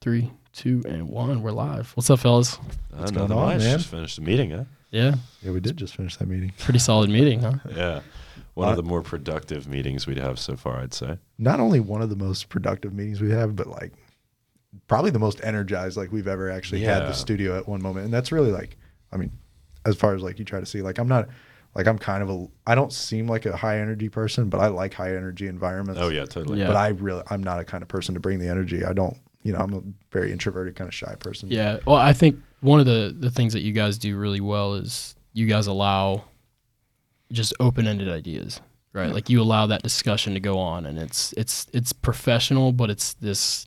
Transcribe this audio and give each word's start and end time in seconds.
Three, 0.00 0.30
two, 0.52 0.82
and 0.86 1.08
one. 1.08 1.42
We're 1.42 1.50
live. 1.50 1.90
What's 1.96 2.08
up, 2.10 2.20
fellas? 2.20 2.54
What's 2.90 3.10
nothing 3.12 3.28
going 3.28 3.32
on, 3.32 3.46
much. 3.56 3.58
man? 3.62 3.78
Just 3.78 3.90
finished 3.90 4.16
the 4.16 4.22
meeting, 4.22 4.50
huh? 4.52 4.64
Yeah, 4.90 5.16
Yeah, 5.42 5.50
we 5.50 5.60
did 5.60 5.76
just 5.76 5.96
finish 5.96 6.16
that 6.16 6.28
meeting. 6.28 6.52
pretty 6.58 6.78
solid 6.78 7.10
meeting, 7.10 7.40
huh? 7.40 7.54
Yeah. 7.74 8.00
One 8.54 8.68
Uh, 8.68 8.70
of 8.72 8.76
the 8.76 8.82
more 8.84 9.02
productive 9.02 9.68
meetings 9.68 10.06
we'd 10.06 10.18
have 10.18 10.38
so 10.38 10.56
far, 10.56 10.78
I'd 10.80 10.94
say. 10.94 11.18
Not 11.36 11.60
only 11.60 11.80
one 11.80 12.00
of 12.02 12.10
the 12.10 12.16
most 12.16 12.48
productive 12.48 12.92
meetings 12.92 13.20
we 13.20 13.30
have, 13.30 13.54
but 13.56 13.66
like 13.66 13.92
probably 14.86 15.10
the 15.10 15.18
most 15.18 15.40
energized 15.44 15.96
like 15.96 16.10
we've 16.12 16.28
ever 16.28 16.50
actually 16.50 16.80
had 16.82 17.02
the 17.02 17.12
studio 17.12 17.56
at 17.58 17.68
one 17.68 17.82
moment. 17.82 18.04
And 18.04 18.14
that's 18.14 18.32
really 18.32 18.50
like, 18.52 18.76
I 19.12 19.16
mean, 19.16 19.30
as 19.84 19.96
far 19.96 20.14
as 20.14 20.22
like 20.22 20.38
you 20.38 20.44
try 20.44 20.60
to 20.60 20.66
see, 20.66 20.80
like 20.82 20.98
I'm 20.98 21.08
not, 21.08 21.28
like 21.74 21.86
I'm 21.86 21.98
kind 21.98 22.22
of 22.22 22.30
a, 22.30 22.46
I 22.66 22.74
don't 22.74 22.92
seem 22.92 23.26
like 23.28 23.46
a 23.46 23.56
high 23.56 23.78
energy 23.80 24.08
person, 24.08 24.48
but 24.48 24.60
I 24.60 24.68
like 24.68 24.94
high 24.94 25.14
energy 25.16 25.46
environments. 25.48 26.00
Oh 26.00 26.08
yeah, 26.08 26.24
totally. 26.24 26.60
Yeah. 26.60 26.68
But 26.68 26.76
I 26.76 26.88
really, 26.88 27.22
I'm 27.30 27.42
not 27.42 27.58
a 27.60 27.64
kind 27.64 27.82
of 27.82 27.88
person 27.88 28.14
to 28.14 28.20
bring 28.20 28.38
the 28.38 28.48
energy. 28.48 28.84
I 28.84 28.92
don't, 28.92 29.16
you 29.48 29.54
know, 29.54 29.60
I'm 29.60 29.72
a 29.72 29.80
very 30.12 30.30
introverted 30.30 30.76
kind 30.76 30.86
of 30.88 30.94
shy 30.94 31.14
person. 31.14 31.48
Yeah. 31.50 31.78
Well, 31.86 31.96
I 31.96 32.12
think 32.12 32.38
one 32.60 32.80
of 32.80 32.84
the 32.86 33.16
the 33.18 33.30
things 33.30 33.54
that 33.54 33.60
you 33.62 33.72
guys 33.72 33.96
do 33.96 34.14
really 34.18 34.40
well 34.42 34.74
is 34.74 35.14
you 35.32 35.46
guys 35.46 35.66
allow 35.66 36.24
just 37.32 37.54
open 37.58 37.86
ended 37.86 38.10
ideas, 38.10 38.60
right? 38.92 39.10
Like 39.10 39.30
you 39.30 39.40
allow 39.40 39.64
that 39.66 39.82
discussion 39.82 40.34
to 40.34 40.40
go 40.40 40.58
on, 40.58 40.84
and 40.84 40.98
it's 40.98 41.32
it's 41.38 41.66
it's 41.72 41.94
professional, 41.94 42.72
but 42.72 42.90
it's 42.90 43.14
this 43.14 43.64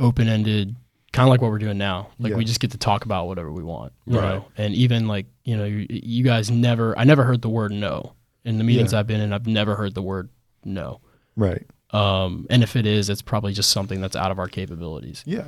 open 0.00 0.26
ended. 0.28 0.74
Kind 1.12 1.28
of 1.28 1.30
like 1.30 1.40
what 1.40 1.52
we're 1.52 1.58
doing 1.58 1.78
now. 1.78 2.08
Like 2.18 2.34
we 2.34 2.44
just 2.44 2.58
get 2.60 2.72
to 2.72 2.78
talk 2.78 3.04
about 3.04 3.28
whatever 3.28 3.52
we 3.52 3.62
want, 3.62 3.92
you 4.06 4.18
Right. 4.18 4.34
know. 4.34 4.44
And 4.58 4.74
even 4.74 5.06
like 5.06 5.26
you 5.44 5.56
know, 5.56 5.64
you, 5.64 5.86
you 5.88 6.24
guys 6.24 6.50
never. 6.50 6.98
I 6.98 7.04
never 7.04 7.22
heard 7.24 7.42
the 7.42 7.48
word 7.48 7.70
no 7.72 8.12
in 8.44 8.58
the 8.58 8.64
meetings 8.64 8.92
Yeah. 8.92 8.98
I've 8.98 9.06
been 9.06 9.20
in. 9.20 9.32
I've 9.32 9.46
never 9.46 9.76
heard 9.76 9.94
the 9.94 10.02
word 10.02 10.28
no. 10.64 11.00
Right. 11.36 11.64
Um, 11.90 12.46
and 12.50 12.62
if 12.62 12.76
it 12.76 12.86
is, 12.86 13.08
it's 13.08 13.22
probably 13.22 13.52
just 13.52 13.70
something 13.70 14.00
that's 14.00 14.16
out 14.16 14.30
of 14.30 14.38
our 14.38 14.48
capabilities. 14.48 15.22
Yeah. 15.26 15.44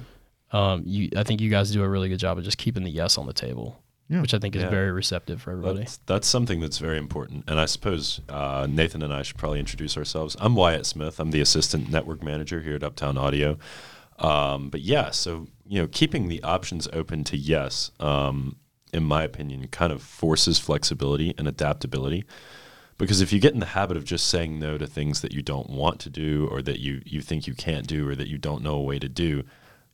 Um, 0.52 0.83
you, 0.87 1.10
I 1.16 1.24
think 1.24 1.41
you 1.41 1.51
guys 1.51 1.70
do 1.70 1.83
a 1.83 1.88
really 1.88 2.09
good 2.09 2.19
job 2.20 2.38
of 2.38 2.45
just 2.45 2.59
keeping 2.59 2.84
the 2.84 2.91
yes 2.91 3.19
on 3.19 3.27
the 3.27 3.33
table, 3.33 3.82
Yeah. 4.09 4.21
which 4.23 4.32
I 4.32 4.38
think 4.38 4.57
is 4.57 4.63
Yeah. 4.63 4.71
very 4.71 4.90
receptive 4.93 5.43
for 5.43 5.51
everybody. 5.51 5.80
That's, 5.80 5.98
that's 6.07 6.26
something 6.29 6.60
that's 6.60 6.79
very 6.79 6.96
important. 6.96 7.45
And 7.48 7.60
I 7.60 7.66
suppose 7.66 8.21
uh, 8.29 8.66
Nathan 8.71 9.02
and 9.02 9.13
I 9.13 9.23
should 9.23 9.37
probably 9.37 9.59
introduce 9.60 9.96
ourselves. 9.98 10.37
I'm 10.40 10.54
Wyatt 10.54 10.87
Smith. 10.87 11.21
I'm 11.21 11.32
the 11.32 11.40
assistant 11.40 11.90
network 11.90 12.23
manager 12.23 12.63
here 12.63 12.76
at 12.76 12.82
Uptown 12.82 13.18
Audio. 13.18 13.59
Um, 14.18 14.70
but 14.70 14.80
yeah, 14.80 15.10
so 15.10 15.48
you 15.66 15.80
know, 15.82 15.87
keeping 15.88 16.29
the 16.29 16.43
options 16.43 16.88
open 16.95 17.24
to 17.24 17.37
yes, 17.37 17.91
um, 18.01 18.57
in 18.93 19.04
my 19.04 19.23
opinion, 19.23 19.66
kind 19.68 19.93
of 19.93 20.02
forces 20.02 20.59
flexibility 20.59 21.35
and 21.37 21.46
adaptability. 21.46 22.24
Because 22.99 23.21
if 23.21 23.32
you 23.32 23.38
get 23.38 23.54
in 23.54 23.60
the 23.60 23.66
habit 23.66 23.96
of 23.96 24.04
just 24.04 24.27
saying 24.27 24.59
no 24.59 24.77
to 24.77 24.87
things 24.87 25.21
that 25.21 25.32
you 25.32 25.41
don't 25.41 25.71
want 25.71 26.01
to 26.01 26.10
do, 26.10 26.49
or 26.51 26.60
that 26.63 26.80
you 26.80 27.01
you 27.07 27.23
think 27.23 27.46
you 27.46 27.54
can't 27.54 27.87
do, 27.87 28.09
or 28.09 28.15
that 28.15 28.29
you 28.29 28.38
don't 28.38 28.63
know 28.63 28.74
a 28.74 28.82
way 28.82 28.99
to 28.99 29.09
do, 29.09 29.45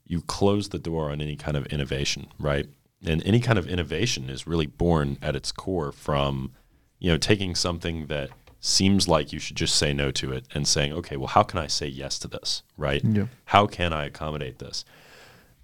you 0.07 0.23
close 0.23 0.71
the 0.71 0.79
door 0.79 1.11
on 1.11 1.21
any 1.21 1.37
kind 1.37 1.57
of 1.57 1.67
innovation, 1.67 2.27
right? 2.39 2.67
And 3.05 3.23
any 3.27 3.41
kind 3.41 3.59
of 3.59 3.69
innovation 3.69 4.31
is 4.31 4.47
really 4.47 4.67
born 4.67 5.19
at 5.21 5.37
its 5.37 5.53
core 5.53 5.93
from, 5.93 6.53
you 6.99 7.11
know, 7.11 7.19
taking 7.19 7.55
something 7.55 8.07
that 8.07 8.31
seems 8.61 9.07
like 9.07 9.31
you 9.31 9.39
should 9.39 9.57
just 9.57 9.77
say 9.77 9.93
no 9.93 10.11
to 10.11 10.33
it 10.33 10.47
and 10.55 10.67
saying, 10.67 10.91
okay, 10.95 11.19
well, 11.19 11.27
how 11.27 11.43
can 11.43 11.59
I 11.59 11.67
say 11.67 11.87
yes 11.87 12.19
to 12.21 12.29
this, 12.29 12.63
right? 12.79 13.05
Yeah. 13.05 13.27
How 13.47 13.67
can 13.67 13.93
I 13.93 14.07
accommodate 14.07 14.59
this? 14.59 14.87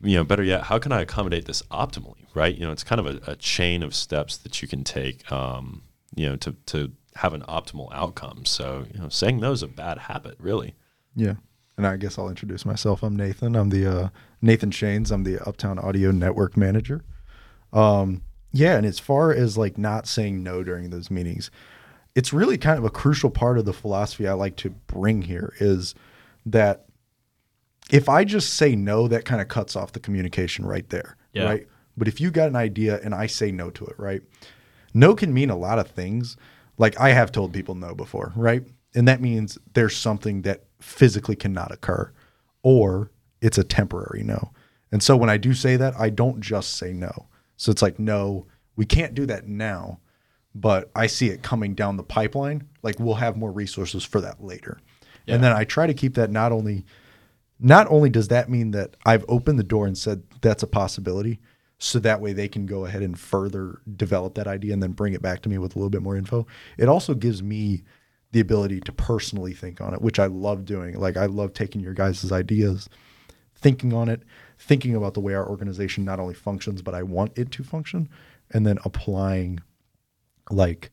You 0.02 0.16
know, 0.16 0.24
better 0.24 0.42
yet, 0.42 0.64
how 0.64 0.78
can 0.78 0.92
I 0.92 1.00
accommodate 1.00 1.46
this 1.46 1.62
optimally, 1.70 2.27
right? 2.34 2.55
You 2.55 2.66
know, 2.66 2.72
it's 2.72 2.84
kind 2.84 3.00
of 3.00 3.06
a, 3.06 3.33
a 3.33 3.36
chain 3.36 3.83
of 3.83 3.94
steps 3.94 4.36
that 4.38 4.61
you 4.61 4.68
can 4.68 4.84
take, 4.84 5.30
um, 5.33 5.83
you 6.14 6.28
know, 6.28 6.36
to 6.36 6.52
to 6.66 6.92
have 7.16 7.34
an 7.34 7.42
optimal 7.42 7.89
outcome. 7.92 8.44
So, 8.44 8.86
you 8.92 9.00
know, 9.00 9.08
saying 9.08 9.39
no 9.39 9.53
is 9.53 9.62
a 9.62 9.69
bad 9.69 9.98
habit, 9.98 10.36
really. 10.39 10.75
Yeah. 11.14 11.34
And 11.77 11.86
I 11.86 11.97
guess 11.97 12.19
I'll 12.19 12.28
introduce 12.28 12.64
myself. 12.64 13.02
I'm 13.02 13.17
Nathan. 13.17 13.56
I'm 13.56 13.70
the 13.70 13.86
uh, 13.86 14.08
Nathan 14.42 14.70
Shanes. 14.70 15.11
I'm 15.11 15.25
the 15.25 15.39
Uptown 15.47 15.78
Audio 15.78 16.11
Network 16.11 16.56
Manager. 16.56 17.02
Um, 17.72 18.22
yeah, 18.52 18.77
and 18.77 18.84
as 18.84 18.98
far 18.98 19.33
as 19.33 19.56
like 19.56 19.78
not 19.78 20.06
saying 20.06 20.42
no 20.42 20.62
during 20.62 20.91
those 20.91 21.11
meetings, 21.11 21.50
it's 22.14 22.33
really 22.33 22.58
kind 22.58 22.79
of 22.79 22.84
a 22.84 22.90
crucial 22.90 23.30
part 23.30 23.58
of 23.58 23.64
the 23.64 23.73
philosophy 23.73 24.27
I 24.27 24.33
like 24.33 24.57
to 24.57 24.70
bring 24.70 25.23
here 25.23 25.55
is 25.61 25.95
that 26.45 26.86
if 27.90 28.08
I 28.08 28.24
just 28.24 28.55
say 28.55 28.74
no, 28.74 29.08
that 29.08 29.24
kind 29.24 29.40
of 29.40 29.48
cuts 29.48 29.77
off 29.77 29.92
the 29.92 30.01
communication 30.01 30.67
right 30.67 30.89
there. 30.90 31.17
Yeah. 31.33 31.45
Right. 31.45 31.68
But 31.96 32.08
if 32.08 32.20
you 32.20 32.30
got 32.30 32.48
an 32.48 32.57
idea 32.57 33.01
and 33.02 33.14
I 33.14 33.27
say 33.27 33.52
no 33.52 33.70
to 33.70 33.84
it, 33.86 33.98
right? 33.98 34.23
No 34.92 35.14
can 35.14 35.33
mean 35.33 35.51
a 35.51 35.57
lot 35.57 35.79
of 35.79 35.89
things. 35.89 36.36
Like 36.80 36.98
I 36.98 37.11
have 37.11 37.30
told 37.30 37.52
people 37.52 37.74
no 37.74 37.95
before, 37.95 38.33
right? 38.35 38.64
And 38.95 39.07
that 39.07 39.20
means 39.20 39.58
there's 39.74 39.95
something 39.95 40.42
that 40.42 40.64
physically 40.80 41.36
cannot 41.36 41.70
occur 41.70 42.11
or 42.63 43.11
it's 43.42 43.58
a 43.58 43.64
temporary 43.64 44.23
no. 44.23 44.51
And 44.90 45.02
so 45.02 45.14
when 45.14 45.29
I 45.29 45.36
do 45.36 45.52
say 45.52 45.77
that, 45.77 45.95
I 46.01 46.08
don't 46.08 46.40
just 46.40 46.77
say 46.79 46.95
no. 46.95 47.27
So 47.58 47.70
it's 47.70 47.83
like, 47.83 47.98
no, 47.98 48.46
we 48.77 48.86
can't 48.86 49.14
do 49.14 49.27
that 49.27 49.46
now, 49.46 50.01
but 50.55 50.90
I 50.96 51.07
see 51.07 51.29
it 51.29 51.42
coming 51.42 51.74
down 51.74 51.98
the 51.98 52.02
pipeline. 52.02 52.67
Like 52.83 52.98
we'll 52.98 53.14
have 53.17 53.36
more 53.36 53.52
resources 53.52 54.02
for 54.02 54.23
that 54.23 54.42
later. 54.42 54.80
And 55.29 55.45
then 55.45 55.52
I 55.52 55.64
try 55.64 55.86
to 55.86 55.95
keep 55.95 56.14
that 56.14 56.30
not 56.30 56.51
only 56.51 56.86
not 57.61 57.86
only 57.90 58.08
does 58.08 58.29
that 58.29 58.48
mean 58.48 58.70
that 58.70 58.96
I've 59.05 59.24
opened 59.29 59.58
the 59.58 59.64
door 59.64 59.86
and 59.86 59.96
said 59.96 60.23
that's 60.40 60.63
a 60.63 60.67
possibility, 60.67 61.40
so 61.80 61.98
that 61.98 62.20
way 62.20 62.33
they 62.33 62.46
can 62.46 62.67
go 62.67 62.85
ahead 62.85 63.02
and 63.02 63.18
further 63.18 63.80
develop 63.96 64.35
that 64.35 64.46
idea 64.46 64.73
and 64.73 64.83
then 64.83 64.92
bring 64.92 65.14
it 65.14 65.23
back 65.23 65.41
to 65.42 65.48
me 65.48 65.58
with 65.58 65.74
a 65.74 65.79
little 65.79 65.91
bit 65.91 66.02
more 66.02 66.17
info. 66.17 66.46
It 66.79 66.89
also 66.89 67.14
gives 67.14 67.42
me 67.42 67.83
the 68.33 68.41
ability 68.41 68.80
to 68.80 68.92
personally 68.92 69.55
think 69.55 69.80
on 69.80 69.95
it, 69.95 70.02
which 70.02 70.19
I 70.19 70.27
love 70.27 70.64
doing. 70.64 71.01
Like 71.01 71.17
I 71.17 71.27
love 71.27 71.52
taking 71.55 71.80
your 71.80 71.95
guys' 71.95 72.30
ideas, 72.30 72.89
thinking 73.57 73.92
on 73.92 74.08
it, 74.08 74.23
thinking 74.58 74.95
about 74.95 75.14
the 75.14 75.20
way 75.20 75.35
our 75.35 75.48
organization 75.48 76.05
not 76.05 76.20
only 76.20 76.35
functions, 76.35 76.83
but 76.83 76.95
I 76.95 77.02
want 77.02 77.33
it 77.36 77.51
to 77.52 77.64
function, 77.64 78.08
and 78.51 78.67
then 78.67 78.79
applying 78.85 79.61
like 80.51 80.90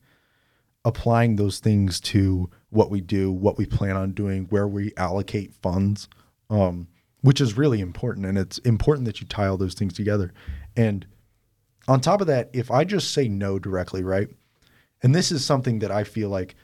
applying 0.84 1.36
those 1.36 1.58
things 1.58 2.00
to 2.00 2.48
what 2.70 2.90
we 2.90 3.00
do, 3.00 3.30
what 3.30 3.58
we 3.58 3.66
plan 3.66 3.96
on 3.96 4.12
doing, 4.12 4.46
where 4.46 4.66
we 4.66 4.92
allocate 4.96 5.54
funds, 5.54 6.08
um, 6.48 6.88
which 7.20 7.40
is 7.40 7.58
really 7.58 7.80
important. 7.80 8.24
And 8.24 8.38
it's 8.38 8.58
important 8.58 9.04
that 9.04 9.20
you 9.20 9.26
tie 9.26 9.46
all 9.46 9.56
those 9.56 9.74
things 9.74 9.92
together. 9.92 10.32
And 10.78 11.06
on 11.88 12.00
top 12.00 12.20
of 12.20 12.26
that, 12.28 12.48
if 12.52 12.70
I 12.70 12.84
just 12.84 13.12
say 13.12 13.28
no 13.28 13.58
directly, 13.58 14.02
right? 14.02 14.28
And 15.02 15.14
this 15.14 15.30
is 15.32 15.44
something 15.44 15.80
that 15.80 15.90
I 15.90 16.04
feel 16.04 16.28
like 16.28 16.54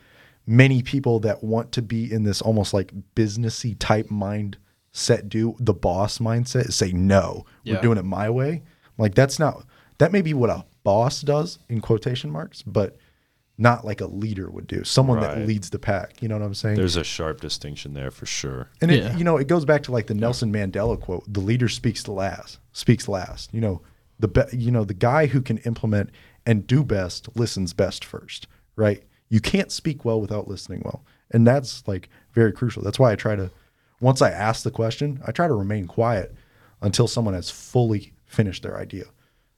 many 0.47 0.83
people 0.83 1.21
that 1.21 1.43
want 1.43 1.73
to 1.73 1.83
be 1.83 2.11
in 2.13 2.25
this 2.25 2.41
almost 2.43 2.73
like 2.75 2.93
businessy 3.15 3.77
type 3.79 4.09
mindset 4.09 5.29
do, 5.29 5.57
the 5.59 5.75
boss 5.75 6.19
mindset, 6.19 6.69
is 6.69 6.77
say 6.77 6.93
no, 6.93 7.45
Yeah. 7.63 7.75
we're 7.75 7.83
doing 7.83 7.99
it 7.99 8.05
my 8.05 8.31
way. 8.31 8.63
Like 8.99 9.15
that's 9.15 9.39
not 9.39 9.67
that 9.99 10.13
may 10.13 10.23
be 10.23 10.35
what 10.35 10.51
a 10.51 10.65
boss 10.83 11.21
does 11.23 11.59
in 11.69 11.81
quotation 11.81 12.31
marks, 12.31 12.63
but 12.63 12.97
not 13.57 13.85
like 13.85 14.01
a 14.01 14.07
leader 14.07 14.51
would 14.51 14.67
do. 14.67 14.83
Someone 14.83 15.21
that 15.21 15.47
leads 15.47 15.71
the 15.71 15.79
pack. 15.79 16.21
You 16.21 16.29
know 16.29 16.37
what 16.37 16.45
I'm 16.45 16.55
saying? 16.55 16.75
There's 16.77 16.97
a 16.97 17.05
sharp 17.05 17.41
distinction 17.41 17.95
there 17.95 18.11
for 18.11 18.27
sure. 18.27 18.69
And 18.81 18.91
it, 18.91 19.17
you 19.17 19.23
know, 19.25 19.37
it 19.37 19.47
goes 19.47 19.65
back 19.65 19.85
to 19.85 19.93
like 19.93 20.09
the 20.09 20.15
Nelson 20.15 20.53
Mandela 20.53 21.01
quote: 21.01 21.25
"The 21.33 21.41
leader 21.41 21.69
speaks 21.69 22.03
the 22.03 22.13
last, 22.13 22.59
speaks 22.73 23.07
last." 23.09 23.55
You 23.55 23.61
know, 23.61 23.83
the 24.19 24.29
be- 24.29 24.57
you 24.57 24.71
know 24.71 24.85
the 24.85 24.95
guy 24.95 25.27
who 25.27 25.41
can 25.41 25.59
implement 25.59 26.11
and 26.47 26.67
do 26.67 26.85
best 26.85 27.29
listens 27.37 27.73
best 27.73 28.05
first, 28.05 28.47
right? 28.77 29.03
You 29.29 29.41
can't 29.41 29.73
speak 29.73 30.05
well 30.05 30.21
without 30.21 30.49
listening 30.49 30.83
well, 30.85 31.05
and 31.31 31.47
that's 31.47 31.87
like 31.89 32.09
very 32.33 32.53
crucial. 32.53 32.83
That's 32.83 32.99
why 32.99 33.13
I 33.13 33.17
try 33.17 33.37
to, 33.37 33.51
once 34.01 34.23
I 34.23 34.31
ask 34.31 34.63
the 34.63 34.71
question, 34.71 35.21
I 35.27 35.33
try 35.33 35.49
to 35.49 35.55
remain 35.55 35.87
quiet 35.87 36.35
until 36.83 37.09
someone 37.09 37.35
has 37.35 37.51
fully 37.51 38.13
finished 38.27 38.63
their 38.63 38.77
idea, 38.77 39.05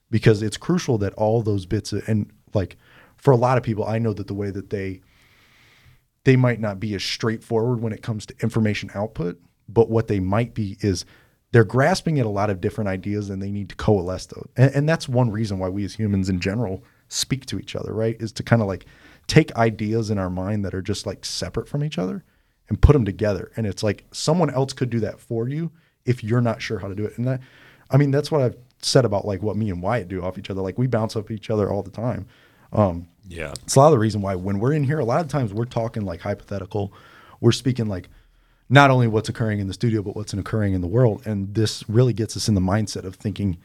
because 0.09 0.41
it's 0.41 0.57
crucial 0.57 0.97
that 0.99 1.13
all 1.15 1.41
those 1.41 1.65
bits 1.65 1.93
of, 1.93 2.07
and 2.07 2.31
like 2.53 2.77
for 3.17 3.31
a 3.31 3.37
lot 3.37 3.57
of 3.57 3.63
people, 3.63 3.83
I 3.85 3.99
know 3.99 4.13
that 4.13 4.27
the 4.27 4.33
way 4.33 4.49
that 4.51 4.69
they 4.69 5.01
they 6.23 6.35
might 6.35 6.59
not 6.59 6.79
be 6.79 6.93
as 6.93 7.03
straightforward 7.03 7.81
when 7.81 7.93
it 7.93 8.01
comes 8.01 8.25
to 8.25 8.35
information 8.41 8.91
output, 8.93 9.39
but 9.69 9.89
what 9.89 10.07
they 10.07 10.19
might 10.19 10.53
be 10.53 10.77
is 10.81 11.05
they're 11.57 11.63
grasping 11.63 12.19
at 12.19 12.25
a 12.27 12.29
lot 12.29 12.51
of 12.51 12.61
different 12.61 12.87
ideas 12.87 13.31
and 13.31 13.41
they 13.41 13.49
need 13.49 13.67
to 13.67 13.75
coalesce 13.77 14.27
those. 14.27 14.47
And, 14.55 14.75
and 14.75 14.87
that's 14.87 15.09
one 15.09 15.31
reason 15.31 15.57
why 15.57 15.69
we 15.69 15.83
as 15.85 15.95
humans 15.95 16.29
in 16.29 16.39
general 16.39 16.83
speak 17.09 17.47
to 17.47 17.57
each 17.57 17.75
other, 17.75 17.95
right? 17.95 18.15
Is 18.19 18.31
to 18.33 18.43
kind 18.43 18.61
of 18.61 18.67
like 18.67 18.85
take 19.25 19.55
ideas 19.55 20.11
in 20.11 20.19
our 20.19 20.29
mind 20.29 20.63
that 20.65 20.75
are 20.75 20.83
just 20.83 21.07
like 21.07 21.25
separate 21.25 21.67
from 21.67 21.83
each 21.83 21.97
other 21.97 22.23
and 22.69 22.79
put 22.79 22.93
them 22.93 23.05
together. 23.05 23.51
And 23.57 23.65
it's 23.65 23.81
like 23.81 24.05
someone 24.11 24.51
else 24.51 24.71
could 24.71 24.91
do 24.91 24.99
that 24.99 25.19
for 25.19 25.49
you 25.49 25.71
if 26.05 26.23
you're 26.23 26.41
not 26.41 26.61
sure 26.61 26.77
how 26.77 26.89
to 26.89 26.93
do 26.93 27.05
it. 27.05 27.17
And 27.17 27.25
that, 27.25 27.41
I 27.89 27.97
mean, 27.97 28.11
that's 28.11 28.29
what 28.31 28.41
I've 28.41 28.57
said 28.83 29.03
about 29.03 29.25
like 29.25 29.41
what 29.41 29.57
me 29.57 29.71
and 29.71 29.81
Wyatt 29.81 30.09
do 30.09 30.21
off 30.21 30.37
each 30.37 30.51
other. 30.51 30.61
Like 30.61 30.77
we 30.77 30.85
bounce 30.85 31.15
off 31.15 31.31
each 31.31 31.49
other 31.49 31.71
all 31.71 31.81
the 31.81 31.89
time. 31.89 32.27
Um, 32.71 33.07
Yeah. 33.27 33.53
it's 33.63 33.75
a 33.75 33.79
lot 33.79 33.87
of 33.87 33.93
the 33.93 33.97
reason 33.97 34.21
why 34.21 34.35
when 34.35 34.59
we're 34.59 34.73
in 34.73 34.83
here, 34.83 34.99
a 34.99 35.05
lot 35.05 35.21
of 35.21 35.27
times 35.27 35.55
we're 35.55 35.65
talking 35.65 36.05
like 36.05 36.21
hypothetical. 36.21 36.93
We're 37.41 37.51
speaking 37.51 37.87
like 37.87 38.09
not 38.69 38.89
only 38.91 39.07
what's 39.07 39.29
occurring 39.29 39.59
in 39.59 39.67
the 39.67 39.73
studio, 39.73 40.01
but 40.01 40.15
what's 40.15 40.33
occurring 40.33 40.73
in 40.73 40.81
the 40.81 40.87
world. 40.87 41.25
And 41.25 41.53
this 41.53 41.87
really 41.89 42.13
gets 42.13 42.35
us 42.35 42.47
in 42.47 42.55
the 42.55 42.61
mindset 42.61 43.05
of 43.05 43.15
thinking, 43.15 43.57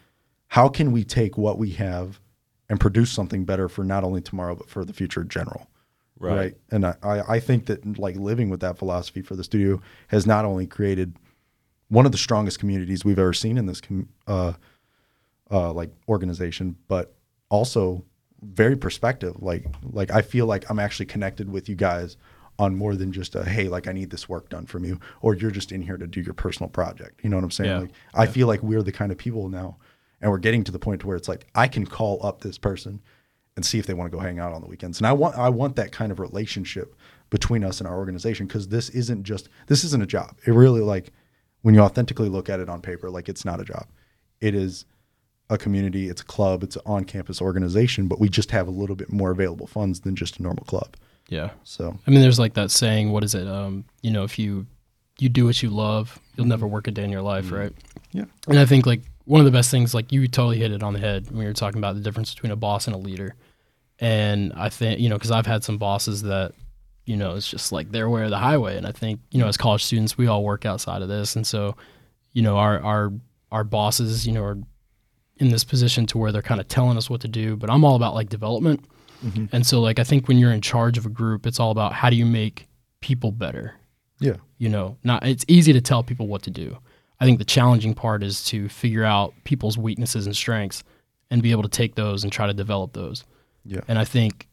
how 0.49 0.69
can 0.69 0.93
we 0.93 1.03
take 1.05 1.37
what 1.37 1.59
we 1.59 1.71
have 1.73 2.21
and 2.69 2.79
produce 2.79 3.11
something 3.11 3.45
better 3.45 3.69
for 3.69 3.85
not 3.85 4.05
only 4.05 4.21
tomorrow, 4.21 4.55
but 4.55 4.69
for 4.69 4.85
the 4.85 4.93
future 4.93 5.23
in 5.23 5.29
general? 5.29 5.69
Right. 6.19 6.57
And 6.71 6.87
I, 6.87 6.95
I 7.03 7.21
I 7.21 7.41
think 7.41 7.67
that 7.67 7.99
like 7.99 8.15
living 8.15 8.49
with 8.49 8.61
that 8.61 8.79
philosophy 8.79 9.23
for 9.23 9.35
the 9.35 9.43
studio 9.43 9.83
has 10.09 10.25
not 10.25 10.45
only 10.45 10.67
created 10.69 11.17
one 11.89 12.07
of 12.07 12.13
the 12.13 12.19
strongest 12.19 12.61
communities 12.61 13.05
we've 13.05 13.19
ever 13.19 13.33
seen 13.33 13.59
in 13.59 13.67
this 13.67 13.81
com- 13.81 14.09
uh, 14.29 14.53
uh, 15.51 15.73
like 15.73 15.91
organization, 16.09 16.77
but 16.87 17.13
also 17.49 18.05
very 18.41 18.77
perspective. 18.77 19.35
Like 19.41 19.67
like 19.83 20.13
I 20.13 20.23
feel 20.23 20.47
like 20.47 20.71
I'm 20.71 20.79
actually 20.79 21.07
connected 21.07 21.51
with 21.51 21.69
you 21.69 21.75
guys 21.75 22.17
on 22.59 22.77
more 22.77 22.95
than 22.95 23.13
just 23.13 23.35
a 23.35 23.45
hey, 23.45 23.69
like 23.69 23.89
I 23.89 23.93
need 23.93 24.11
this 24.11 24.29
work 24.29 24.49
done 24.49 24.67
from 24.67 24.85
you, 24.85 25.01
or 25.21 25.35
you're 25.35 25.51
just 25.51 25.73
in 25.73 25.83
here 25.83 25.97
to 25.97 26.07
do 26.07 26.21
your 26.21 26.35
personal 26.35 26.69
project. 26.69 27.21
You 27.23 27.31
know 27.31 27.37
what 27.37 27.45
I'm 27.45 27.51
saying? 27.51 27.71
Yeah. 27.71 27.79
Like 27.79 27.91
I 28.15 28.27
feel 28.27 28.47
like 28.47 28.63
we're 28.63 28.83
the 28.83 28.93
kind 28.93 29.11
of 29.13 29.19
people 29.19 29.49
now, 29.49 29.79
and 30.21 30.31
we're 30.31 30.39
getting 30.39 30.65
to 30.65 30.73
the 30.73 30.79
point 30.79 31.05
where 31.05 31.17
it's 31.17 31.29
like 31.29 31.47
I 31.55 31.69
can 31.69 31.87
call 31.87 32.25
up 32.25 32.41
this 32.41 32.59
person 32.59 33.01
and 33.57 33.65
see 33.65 33.79
if 33.79 33.87
they 33.87 33.95
want 33.95 34.11
to 34.11 34.17
go 34.17 34.23
hang 34.23 34.39
out 34.39 34.53
on 34.53 34.63
the 34.63 34.69
weekends. 34.69 34.99
And 34.99 35.07
I 35.07 35.13
want 35.13 35.37
I 35.37 35.49
want 35.49 35.77
that 35.77 35.93
kind 35.93 36.13
of 36.13 36.21
relationship 36.21 36.95
between 37.31 37.65
us 37.65 37.81
and 37.81 37.89
our 37.89 37.97
organization 37.97 38.47
because 38.47 38.69
this 38.69 38.91
isn't 38.91 39.25
just 39.25 39.49
this 39.67 39.85
isn't 39.85 40.03
a 40.03 40.07
job. 40.07 40.37
It 40.47 40.53
really 40.53 40.81
like 40.81 41.13
when 41.63 41.75
you 41.75 41.81
authentically 41.81 42.29
look 42.29 42.49
at 42.49 42.61
it 42.61 42.69
on 42.69 42.81
paper, 42.81 43.11
like 43.11 43.29
it's 43.29 43.45
not 43.45 43.61
a 43.61 43.65
job. 43.65 43.87
It 44.41 44.55
is 44.55 44.85
a 45.49 45.59
community, 45.59 46.09
it's 46.09 46.23
a 46.23 46.25
club, 46.25 46.63
it's 46.63 46.77
an 46.77 46.83
on-campus 46.87 47.41
organization, 47.41 48.09
but 48.09 48.19
we 48.19 48.29
just 48.29 48.51
have 48.51 48.67
a 48.67 48.71
little 48.71 48.97
bit 48.97 49.13
more 49.13 49.31
available 49.31 49.67
funds 49.67 50.01
than 50.01 50.17
just 50.17 50.39
a 50.39 50.43
normal 50.43 50.65
club. 50.65 50.97
Yeah. 51.29 51.51
So 51.65 51.97
I 52.07 52.11
mean, 52.11 52.21
there's 52.21 52.39
like 52.39 52.55
that 52.55 52.71
saying, 52.71 53.11
what 53.11 53.25
is 53.25 53.35
it? 53.35 53.47
Um, 53.49 53.85
you 54.03 54.11
know, 54.11 54.25
if 54.25 54.39
you 54.39 54.67
you 55.19 55.29
do 55.29 55.47
what 55.47 55.63
you 55.63 55.71
love, 55.71 56.19
you'll 56.37 56.47
never 56.47 56.67
work 56.67 56.89
a 56.89 56.91
day 56.91 57.05
in 57.05 57.11
your 57.11 57.23
life, 57.23 57.53
right? 57.53 57.73
Yeah. 58.13 58.25
And 58.49 58.59
I 58.59 58.67
think 58.67 58.87
like 58.87 59.03
one 59.25 59.41
of 59.41 59.45
the 59.45 59.51
best 59.53 59.71
things, 59.71 59.95
like 59.95 60.11
you 60.13 60.27
totally 60.29 60.59
hit 60.59 60.73
it 60.73 60.83
on 60.83 60.93
the 60.93 60.99
head 60.99 61.31
when 61.31 61.43
you 61.43 61.47
were 61.47 61.53
talking 61.55 61.79
about 61.79 61.95
the 61.95 62.01
difference 62.01 62.35
between 62.35 62.53
a 62.53 62.57
boss 62.57 62.87
and 62.87 62.95
a 62.95 62.99
leader. 62.99 63.35
And 63.99 64.53
I 64.57 64.69
think 64.69 65.01
you 65.01 65.09
know, 65.09 65.17
because 65.17 65.31
I've 65.31 65.47
had 65.47 65.63
some 65.63 65.79
bosses 65.79 66.23
that, 66.23 66.53
you 67.05 67.17
know, 67.17 67.37
it's 67.37 67.49
just 67.49 67.73
like 67.73 67.93
they're 67.93 68.07
aware 68.07 68.25
of 68.25 68.31
the 68.31 68.39
highway, 68.39 68.77
and 68.77 68.87
I 68.87 68.93
think 68.93 69.21
you 69.31 69.39
know, 69.39 69.49
as 69.49 69.57
college 69.57 69.85
students, 69.85 70.19
we 70.19 70.27
all 70.27 70.45
work 70.45 70.67
outside 70.67 71.03
of 71.03 71.09
this, 71.09 71.37
and 71.37 71.47
so, 71.47 71.77
you 72.33 72.43
know, 72.43 72.57
our 72.57 72.81
our 72.81 73.13
our 73.51 73.65
bosses, 73.65 74.27
you 74.27 74.33
know, 74.33 74.43
are 74.43 74.59
in 75.37 75.51
this 75.51 75.65
position 75.65 76.07
to 76.07 76.19
where 76.19 76.33
they're 76.33 76.43
kind 76.43 76.61
of 76.61 76.69
telling 76.69 76.97
us 76.97 77.09
what 77.11 77.21
to 77.21 77.29
do. 77.29 77.57
But 77.57 77.71
I'm 77.71 77.85
all 77.85 77.97
about 77.97 78.15
like 78.15 78.29
development. 78.29 78.85
Mm-hmm. 79.25 79.47
And 79.53 79.67
so, 79.67 79.81
like, 79.81 79.99
I 79.99 80.05
think 80.05 80.29
when 80.29 80.39
you're 80.39 80.53
in 80.53 80.61
charge 80.61 80.99
of 80.99 81.07
a 81.07 81.09
group, 81.11 81.47
it's 81.47 81.61
all 81.61 81.71
about 81.71 81.93
how 81.93 82.11
do 82.11 82.17
you 82.17 82.27
make 82.27 82.67
people 83.01 83.33
better. 83.33 83.75
yeah. 84.21 84.37
You 84.59 84.69
know, 84.69 84.97
not 85.03 85.27
it's 85.27 85.45
easy 85.49 85.73
to 85.73 85.81
tell 85.81 86.05
people 86.05 86.29
what 86.29 86.43
to 86.43 86.51
do. 86.51 86.79
I 87.19 87.25
think 87.25 87.39
the 87.39 87.45
challenging 87.45 87.95
part 87.95 88.23
is 88.23 88.45
to 88.47 88.69
figure 88.69 89.05
out 89.05 89.35
people's 89.45 89.77
weaknesses 89.77 90.27
and 90.27 90.37
strengths 90.37 90.85
and 91.31 91.43
be 91.43 91.51
able 91.51 91.63
to 91.63 91.69
take 91.69 91.95
those 91.97 92.23
and 92.23 92.33
try 92.33 92.47
to 92.47 92.53
develop 92.55 92.93
those. 92.93 93.25
Yeah. 93.65 93.81
And 93.89 93.99
I 93.99 94.05
think 94.05 94.49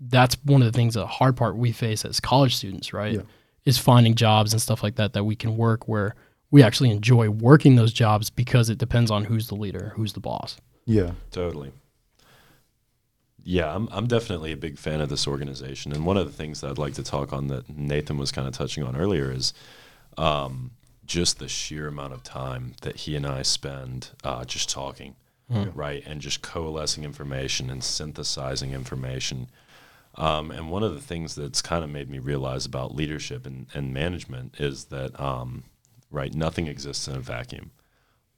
that's 0.00 0.36
one 0.44 0.62
of 0.62 0.72
the 0.72 0.76
things, 0.76 0.94
the 0.94 1.06
hard 1.06 1.36
part 1.36 1.56
we 1.56 1.72
face 1.72 2.04
as 2.04 2.20
college 2.20 2.54
students, 2.54 2.92
right? 2.92 3.14
Yeah. 3.14 3.22
Is 3.64 3.78
finding 3.78 4.14
jobs 4.14 4.52
and 4.52 4.62
stuff 4.62 4.82
like 4.82 4.94
that 4.96 5.12
that 5.14 5.24
we 5.24 5.34
can 5.34 5.56
work 5.56 5.88
where 5.88 6.14
we 6.50 6.62
actually 6.62 6.90
enjoy 6.90 7.28
working 7.28 7.76
those 7.76 7.92
jobs 7.92 8.30
because 8.30 8.70
it 8.70 8.78
depends 8.78 9.10
on 9.10 9.24
who's 9.24 9.48
the 9.48 9.56
leader, 9.56 9.92
who's 9.96 10.12
the 10.12 10.20
boss. 10.20 10.56
Yeah. 10.86 11.12
Totally. 11.32 11.72
Yeah, 13.50 13.74
I'm 13.74 13.88
I'm 13.90 14.06
definitely 14.06 14.52
a 14.52 14.58
big 14.58 14.76
fan 14.76 15.00
of 15.00 15.08
this 15.08 15.26
organization, 15.26 15.90
and 15.92 16.04
one 16.04 16.18
of 16.18 16.26
the 16.26 16.36
things 16.36 16.60
that 16.60 16.70
I'd 16.70 16.76
like 16.76 16.92
to 16.94 17.02
talk 17.02 17.32
on 17.32 17.46
that 17.46 17.66
Nathan 17.66 18.18
was 18.18 18.30
kind 18.30 18.46
of 18.46 18.52
touching 18.52 18.84
on 18.84 18.94
earlier 18.94 19.32
is 19.32 19.54
um, 20.18 20.72
just 21.06 21.38
the 21.38 21.48
sheer 21.48 21.88
amount 21.88 22.12
of 22.12 22.22
time 22.22 22.74
that 22.82 22.96
he 22.96 23.16
and 23.16 23.24
I 23.24 23.40
spend 23.40 24.10
uh, 24.22 24.44
just 24.44 24.68
talking, 24.68 25.16
right, 25.74 26.02
and 26.06 26.20
just 26.20 26.42
coalescing 26.42 27.04
information 27.04 27.70
and 27.70 27.82
synthesizing 27.82 28.74
information. 28.74 29.48
Um, 30.16 30.50
and 30.50 30.70
one 30.70 30.82
of 30.82 30.92
the 30.92 31.00
things 31.00 31.34
that's 31.34 31.62
kind 31.62 31.82
of 31.82 31.88
made 31.88 32.10
me 32.10 32.18
realize 32.18 32.66
about 32.66 32.94
leadership 32.94 33.46
and, 33.46 33.66
and 33.72 33.94
management 33.94 34.56
is 34.60 34.86
that, 34.86 35.18
um, 35.18 35.64
right, 36.10 36.34
nothing 36.34 36.66
exists 36.66 37.08
in 37.08 37.16
a 37.16 37.20
vacuum 37.20 37.70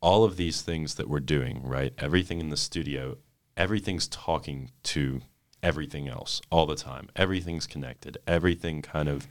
all 0.02 0.24
of 0.24 0.36
these 0.36 0.62
things 0.62 0.94
that 0.94 1.08
we're 1.08 1.20
doing, 1.20 1.60
right? 1.62 1.92
Everything 1.98 2.40
in 2.40 2.48
the 2.48 2.56
studio, 2.56 3.18
everything's 3.56 4.08
talking 4.08 4.70
to 4.84 5.20
everything 5.62 6.08
else 6.08 6.40
all 6.50 6.66
the 6.66 6.76
time. 6.76 7.08
Everything's 7.16 7.66
connected. 7.66 8.18
Everything 8.26 8.82
kind 8.82 9.08
of 9.08 9.26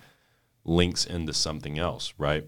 links 0.64 1.06
into 1.06 1.34
something 1.34 1.80
else, 1.80 2.14
right? 2.18 2.46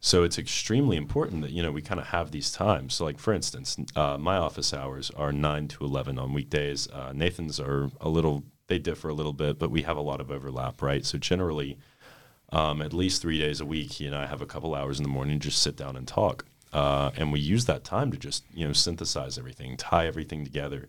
So 0.00 0.24
it's 0.24 0.38
extremely 0.38 0.96
important 0.96 1.42
that 1.42 1.50
you 1.50 1.62
know 1.62 1.70
we 1.70 1.82
kind 1.82 2.00
of 2.00 2.06
have 2.08 2.30
these 2.30 2.50
times. 2.50 2.94
So, 2.94 3.04
like 3.04 3.18
for 3.18 3.34
instance, 3.34 3.76
uh, 3.94 4.16
my 4.18 4.36
office 4.36 4.72
hours 4.72 5.10
are 5.10 5.30
nine 5.30 5.68
to 5.68 5.84
eleven 5.84 6.18
on 6.18 6.32
weekdays. 6.32 6.88
Uh, 6.90 7.12
Nathan's 7.14 7.60
are 7.60 7.90
a 8.00 8.08
little; 8.08 8.44
they 8.68 8.78
differ 8.78 9.10
a 9.10 9.14
little 9.14 9.34
bit, 9.34 9.58
but 9.58 9.70
we 9.70 9.82
have 9.82 9.98
a 9.98 10.02
lot 10.02 10.20
of 10.20 10.30
overlap, 10.30 10.80
right? 10.80 11.04
So 11.04 11.18
generally, 11.18 11.78
um, 12.50 12.80
at 12.80 12.94
least 12.94 13.20
three 13.20 13.38
days 13.38 13.60
a 13.60 13.66
week, 13.66 13.92
he 13.92 14.06
and 14.06 14.16
I 14.16 14.26
have 14.26 14.40
a 14.40 14.46
couple 14.46 14.74
hours 14.74 14.98
in 14.98 15.02
the 15.02 15.10
morning, 15.10 15.38
just 15.38 15.62
sit 15.62 15.76
down 15.76 15.96
and 15.96 16.08
talk, 16.08 16.46
uh, 16.72 17.10
and 17.16 17.32
we 17.32 17.40
use 17.40 17.64
that 17.66 17.84
time 17.84 18.10
to 18.12 18.18
just 18.18 18.44
you 18.52 18.66
know 18.66 18.72
synthesize 18.72 19.38
everything, 19.38 19.76
tie 19.76 20.06
everything 20.06 20.44
together, 20.44 20.88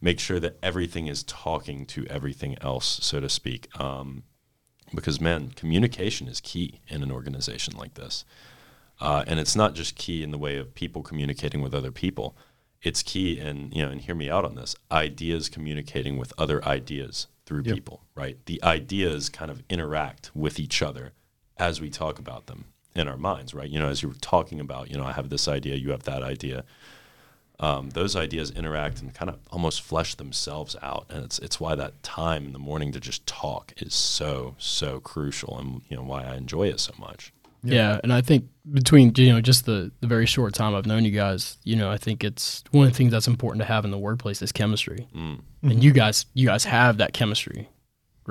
make 0.00 0.18
sure 0.18 0.40
that 0.40 0.58
everything 0.62 1.06
is 1.06 1.22
talking 1.24 1.84
to 1.86 2.06
everything 2.06 2.56
else, 2.60 2.98
so 3.02 3.20
to 3.20 3.28
speak. 3.28 3.68
Um, 3.80 4.24
because 4.94 5.20
man, 5.20 5.50
communication 5.56 6.28
is 6.28 6.40
key 6.40 6.80
in 6.88 7.02
an 7.02 7.10
organization 7.10 7.76
like 7.76 7.94
this, 7.94 8.24
uh, 9.00 9.24
and 9.26 9.38
it's 9.40 9.56
not 9.56 9.74
just 9.74 9.96
key 9.96 10.22
in 10.22 10.30
the 10.30 10.38
way 10.38 10.56
of 10.58 10.74
people 10.74 11.02
communicating 11.02 11.62
with 11.62 11.74
other 11.74 11.90
people. 11.92 12.36
It's 12.82 13.02
key 13.02 13.38
in 13.38 13.70
you 13.72 13.82
know, 13.82 13.90
and 13.90 14.00
hear 14.00 14.14
me 14.14 14.30
out 14.30 14.44
on 14.44 14.54
this: 14.54 14.74
ideas 14.90 15.48
communicating 15.48 16.16
with 16.18 16.32
other 16.38 16.64
ideas 16.64 17.26
through 17.44 17.62
Yep. 17.64 17.74
people. 17.74 18.02
Right? 18.14 18.44
The 18.46 18.62
ideas 18.62 19.28
kind 19.28 19.50
of 19.50 19.62
interact 19.68 20.30
with 20.34 20.58
each 20.58 20.80
other 20.82 21.12
as 21.58 21.80
we 21.80 21.90
talk 21.90 22.18
about 22.18 22.46
them 22.46 22.64
in 22.94 23.08
our 23.08 23.16
minds. 23.16 23.54
Right? 23.54 23.68
You 23.68 23.78
know, 23.78 23.88
as 23.88 24.02
you 24.02 24.08
were 24.08 24.14
talking 24.20 24.60
about, 24.60 24.90
you 24.90 24.96
know, 24.96 25.04
I 25.04 25.12
have 25.12 25.28
this 25.30 25.48
idea, 25.48 25.76
you 25.76 25.90
have 25.90 26.04
that 26.04 26.22
idea. 26.22 26.64
Um, 27.60 27.90
those 27.90 28.16
ideas 28.16 28.50
interact 28.50 29.00
and 29.02 29.14
kind 29.14 29.30
of 29.30 29.38
almost 29.52 29.82
flesh 29.82 30.16
themselves 30.16 30.74
out, 30.82 31.06
and 31.10 31.24
it's 31.24 31.38
it's 31.38 31.60
why 31.60 31.76
that 31.76 32.02
time 32.02 32.46
in 32.46 32.52
the 32.52 32.58
morning 32.58 32.90
to 32.92 32.98
just 32.98 33.24
talk 33.26 33.72
is 33.76 33.94
so 33.94 34.56
so 34.58 34.98
crucial, 34.98 35.58
and 35.58 35.82
you 35.88 35.96
know 35.96 36.02
why 36.02 36.24
I 36.24 36.36
enjoy 36.36 36.68
it 36.68 36.80
so 36.80 36.92
much. 36.98 37.32
Yeah. 37.64 38.00
and 38.02 38.12
I 38.12 38.20
think 38.20 38.46
between 38.72 39.12
you 39.16 39.32
know 39.32 39.40
just 39.40 39.66
the 39.66 39.92
the 40.00 40.08
very 40.08 40.26
short 40.26 40.54
time 40.54 40.74
I've 40.74 40.86
known 40.86 41.04
you 41.04 41.12
guys, 41.12 41.58
you 41.62 41.76
know, 41.76 41.88
I 41.90 41.96
think 41.98 42.24
it's 42.24 42.64
one 42.72 42.86
of 42.86 42.92
the 42.92 42.96
things 42.96 43.12
that's 43.12 43.28
important 43.28 43.60
to 43.60 43.66
have 43.66 43.84
in 43.84 43.92
the 43.92 43.98
workplace 43.98 44.42
is 44.42 44.50
chemistry. 44.50 45.06
And 45.14 45.84
you 45.84 45.92
guys 45.92 46.26
you 46.34 46.48
guys 46.48 46.64
have 46.64 46.96
that 46.98 47.12
chemistry. 47.12 47.68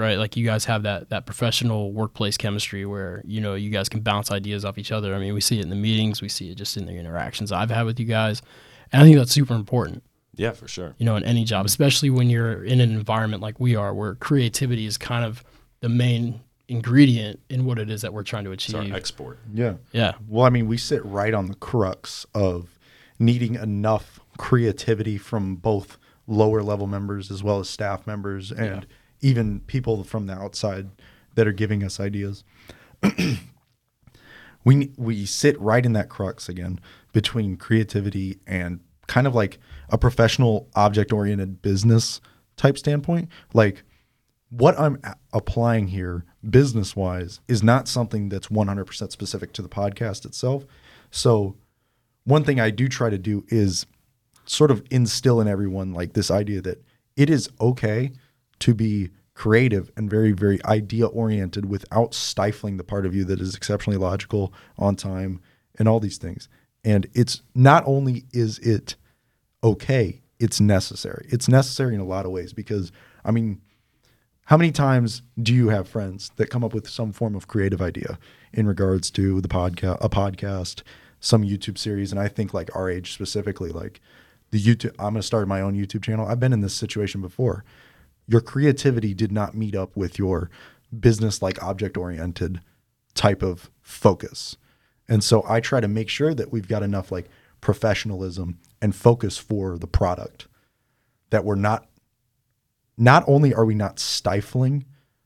Right? 0.01 0.18
Like 0.18 0.36
you 0.36 0.45
guys 0.45 0.65
have 0.65 0.83
that 0.83 1.09
that 1.09 1.25
professional 1.25 1.94
workplace 1.94 2.36
chemistry 2.38 2.86
where, 2.86 3.21
you 3.25 3.39
know, 3.39 3.53
you 3.56 3.69
guys 3.69 3.88
can 3.88 4.00
bounce 4.01 4.31
ideas 4.31 4.65
off 4.65 4.77
each 4.77 4.92
other. 4.92 5.13
I 5.15 5.19
mean, 5.19 5.33
we 5.33 5.42
see 5.42 5.59
it 5.59 5.63
in 5.63 5.69
the 5.69 5.75
meetings, 5.75 6.21
we 6.21 6.27
see 6.30 6.50
it 6.51 6.56
just 6.56 6.75
in 6.77 6.86
the 6.86 6.94
interactions 6.94 7.51
I've 7.51 7.69
had 7.69 7.83
with 7.83 8.00
you 8.00 8.06
guys. 8.06 8.42
And 8.92 9.01
I 9.01 9.06
think 9.06 9.15
that's 9.17 9.31
super 9.31 9.53
important, 9.53 10.03
Yeah, 10.36 10.51
for 10.51 10.67
sure. 10.67 10.96
you 10.98 11.05
know, 11.05 11.15
in 11.15 11.24
any 11.24 11.46
job, 11.46 11.65
especially 11.65 12.10
when 12.10 12.29
you're 12.29 12.63
in 12.63 12.81
an 12.81 12.91
environment 12.91 13.41
like 13.41 13.60
we 13.60 13.75
are 13.75 13.93
where 13.93 14.15
creativity 14.15 14.86
is 14.86 14.98
kind 14.98 15.24
of 15.24 15.43
the 15.79 15.88
main 15.89 16.41
ingredient 16.67 17.39
in 17.50 17.65
what 17.65 17.77
it 17.79 17.89
is 17.89 18.01
that 18.01 18.13
we're 18.13 18.24
trying 18.24 18.43
to 18.46 18.51
It's 18.51 18.74
our 18.74 18.81
achieve. 18.81 18.93
export. 18.96 19.39
Yeah. 19.53 19.74
yeah. 19.91 20.13
Well, 20.27 20.46
I 20.46 20.50
mean, 20.50 20.67
we 20.67 20.77
sit 20.77 21.03
right 21.05 21.34
on 21.34 21.48
the 21.48 21.55
crux 21.55 22.25
of 22.34 22.77
needing 23.20 23.55
enough 23.55 24.20
creativity 24.38 25.17
from 25.17 25.55
both 25.55 25.98
lower 26.27 26.63
level 26.63 26.88
members 26.88 27.29
as 27.31 27.43
well 27.43 27.60
as 27.60 27.70
staff 27.70 28.08
members 28.08 28.51
and 28.51 28.86
even 29.22 29.62
people 29.62 30.04
from 30.04 30.28
the 30.28 30.34
outside 30.34 30.90
that 31.36 31.48
are 31.48 31.54
giving 31.54 31.84
us 31.84 32.00
ideas. 32.00 32.44
we 34.63 34.92
we 34.98 35.25
sit 35.25 35.60
right 35.60 35.86
in 35.86 35.94
that 35.94 36.10
crux 36.10 36.48
again 36.50 36.80
between 37.13 37.58
creativity 37.58 38.40
and 38.46 38.80
kind 39.08 39.28
of 39.28 39.36
like 39.36 39.60
a 39.90 39.98
professional 39.98 40.70
object 40.75 41.12
oriented 41.12 41.62
business 41.62 42.22
type 42.58 42.78
standpoint 42.78 43.30
like 43.54 43.84
what 44.50 44.80
i'm 44.80 45.00
applying 45.34 45.88
here 45.88 46.25
business 46.50 46.96
wise 46.96 47.40
is 47.48 47.63
not 47.63 47.88
something 47.88 48.30
that's 48.30 48.48
100% 48.48 49.12
specific 49.12 49.54
to 49.54 49.62
the 49.62 49.70
podcast 49.70 50.25
itself 50.25 50.66
so 51.10 51.56
one 52.24 52.44
thing 52.44 52.60
i 52.60 52.70
do 52.70 52.88
try 52.88 53.10
to 53.10 53.18
do 53.18 53.44
is 53.50 53.86
sort 54.46 54.72
of 54.72 54.84
instill 54.92 55.42
in 55.42 55.48
everyone 55.48 55.94
like 55.94 56.13
this 56.13 56.30
idea 56.30 56.62
that 56.62 56.84
it 57.16 57.30
is 57.30 57.50
okay 57.60 58.12
to 58.62 58.74
be 58.74 59.10
creative 59.34 59.91
and 59.96 60.10
very 60.10 60.32
very 60.32 60.63
idea 60.65 61.08
oriented 61.08 61.65
without 61.65 62.13
stifling 62.13 62.77
the 62.77 62.84
part 62.84 63.06
of 63.06 63.15
you 63.15 63.24
that 63.24 63.39
is 63.39 63.56
exceptionally 63.56 63.98
logical 63.98 64.53
on 64.77 64.96
time 64.96 65.39
and 65.80 65.88
all 65.88 66.00
these 66.00 66.18
things 66.18 66.48
and 66.84 67.08
it's 67.13 67.41
not 67.56 67.84
only 67.86 68.25
is 68.32 68.60
it 68.60 68.96
okay 69.63 70.22
it's 70.39 70.60
necessary 70.60 71.27
it's 71.30 71.48
necessary 71.48 71.96
in 71.96 72.01
a 72.01 72.06
lot 72.06 72.25
of 72.25 72.32
ways 72.32 72.53
because 72.53 72.91
i 73.24 73.32
mean 73.32 73.62
how 74.51 74.58
many 74.58 74.72
times 74.74 75.22
do 75.41 75.53
you 75.53 75.70
have 75.70 75.88
friends 75.88 76.30
that 76.36 76.50
come 76.50 76.62
up 76.62 76.74
with 76.74 76.89
some 76.89 77.13
form 77.13 77.36
of 77.36 77.48
creative 77.48 77.82
idea 77.82 78.20
in 78.51 78.68
regards 78.68 79.10
to 79.12 79.39
the 79.39 79.48
podcast, 79.48 79.98
a 80.01 80.10
podcast, 80.10 80.82
some 81.22 81.44
YouTube 81.44 81.77
series? 81.77 82.12
And 82.12 82.20
I 82.20 82.27
think 82.27 82.53
like 82.53 82.75
our 82.75 82.89
age 82.89 83.13
specifically, 83.13 83.70
like 83.70 84.01
the 84.50 84.62
YouTube, 84.62 84.94
I'm 85.00 85.13
going 85.13 85.22
to 85.22 85.24
start 85.24 85.48
my 85.48 85.62
own 85.62 85.75
YouTube 85.75 86.03
channel. 86.03 86.27
I've 86.27 86.41
been 86.41 86.51
in 86.51 86.60
this 86.60 86.74
situation 86.74 87.22
before. 87.22 87.63
Your 88.32 88.40
creativity 88.40 89.14
did 89.14 89.32
not 89.32 89.56
meet 89.56 89.76
up 89.76 89.98
with 89.98 90.18
your 90.18 90.50
business 90.98 91.42
like 91.42 91.62
object 91.62 91.98
oriented 91.98 92.62
type 93.14 93.44
of 93.44 93.70
focus. 93.82 94.56
And 95.10 95.22
so 95.22 95.44
I 95.46 95.60
try 95.60 95.82
to 95.82 95.90
make 95.90 96.08
sure 96.08 96.34
that 96.34 96.50
we've 96.50 96.68
got 96.68 96.82
enough 96.82 97.12
like 97.12 97.28
professionalism 97.60 98.58
and 98.82 98.96
focus 98.96 99.38
for 99.38 99.78
the 99.78 99.88
product 99.88 100.48
that 101.30 101.44
we're 101.44 101.56
not 101.56 101.88
not 102.98 103.26
only 103.28 103.54
are 103.54 103.66
we 103.66 103.76
not 103.76 104.00
stifling 104.00 104.86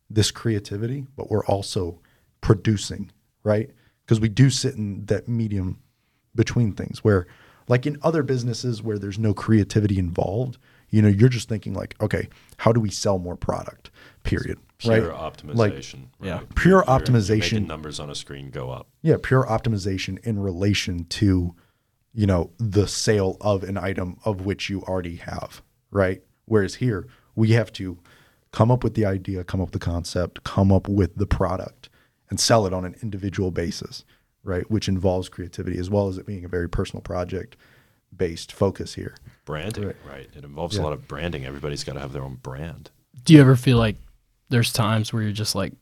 this 0.10 0.32
creativity, 0.32 1.06
but 1.16 1.30
we're 1.30 1.46
also 1.46 2.00
producing, 2.42 3.12
right? 3.44 3.70
Because 4.04 4.20
we 4.20 4.30
do 4.30 4.50
sit 4.50 4.76
in 4.76 5.06
that 5.06 5.28
medium 5.28 5.80
between 6.34 6.72
things 6.72 7.04
where 7.04 7.28
like 7.68 7.86
in 7.86 8.00
other 8.02 8.24
businesses 8.24 8.82
where 8.82 8.98
there's 8.98 9.20
no 9.20 9.36
creativity 9.36 10.00
involved, 10.00 10.58
you 10.90 11.02
know, 11.02 11.08
you're 11.08 11.30
just 11.30 11.50
thinking 11.50 11.74
like, 11.74 11.96
okay, 12.02 12.30
how 12.58 12.72
do 12.72 12.80
we 12.80 12.90
sell 12.90 13.20
more 13.20 13.36
product? 13.36 13.92
Period. 14.24 14.58
Pure 14.78 15.10
right? 15.10 15.34
optimization. 15.34 16.08
yeah. 16.22 16.38
right? 16.38 16.56
Pure 16.56 16.72
You're- 16.72 16.84
you're 16.88 17.00
optimization. 17.00 17.40
making 17.54 17.68
numbers 17.68 18.00
on 18.00 18.10
a 18.10 18.16
screen 18.16 18.50
go 18.50 18.70
up. 18.72 18.88
Yeah, 19.02 19.16
pure 19.22 19.46
optimization 19.46 20.20
in 20.26 20.40
relation 20.40 21.06
to, 21.06 21.56
you 22.14 22.26
know, 22.26 22.52
the 22.58 22.88
sale 22.88 23.38
of 23.42 23.64
an 23.64 23.78
item 23.78 24.18
of 24.26 24.46
which 24.46 24.70
you 24.70 24.82
already 24.84 25.18
have, 25.18 25.62
right? 25.92 26.22
Whereas 26.46 26.76
here, 26.76 27.08
we 27.36 27.52
have 27.52 27.72
to 27.74 28.00
come 28.52 28.72
up 28.72 28.84
with 28.84 28.94
the 28.96 29.06
idea, 29.06 29.44
come 29.44 29.62
up 29.62 29.68
with 29.68 29.74
the 29.74 29.86
concept, 29.86 30.44
come 30.44 30.72
up 30.72 30.88
with 30.88 31.16
the 31.16 31.28
product 31.28 31.90
and 32.30 32.40
sell 32.40 32.66
it 32.66 32.74
on 32.74 32.86
an 32.86 32.96
individual 33.02 33.52
basis, 33.52 34.04
right? 34.44 34.70
Which 34.72 34.88
involves 34.88 35.30
creativity 35.30 35.78
as 35.78 35.90
well 35.90 36.08
as 36.08 36.18
it 36.18 36.26
being 36.26 36.46
a 36.46 36.50
very 36.50 36.70
personal 36.70 37.02
project 37.02 37.58
based 38.18 38.52
focus 38.52 38.96
here. 38.96 39.16
Branding, 39.46 39.86
Right. 39.88 39.96
right? 40.08 40.30
It 40.36 40.44
involves 40.44 40.76
Yeah. 40.76 40.82
a 40.82 40.86
lot 40.86 40.94
of 40.94 41.08
branding. 41.08 41.46
Everybody's 41.46 41.84
got 41.84 41.94
to 41.94 42.00
have 42.00 42.14
their 42.14 42.24
own 42.24 42.36
brand. 42.36 42.90
Do 43.24 43.34
you 43.34 43.42
ever 43.42 43.56
feel 43.56 43.78
like 43.78 43.98
there's 44.50 44.72
times 44.74 45.12
where 45.14 45.22
you're 45.24 45.32
just 45.32 45.56
like, 45.56 45.74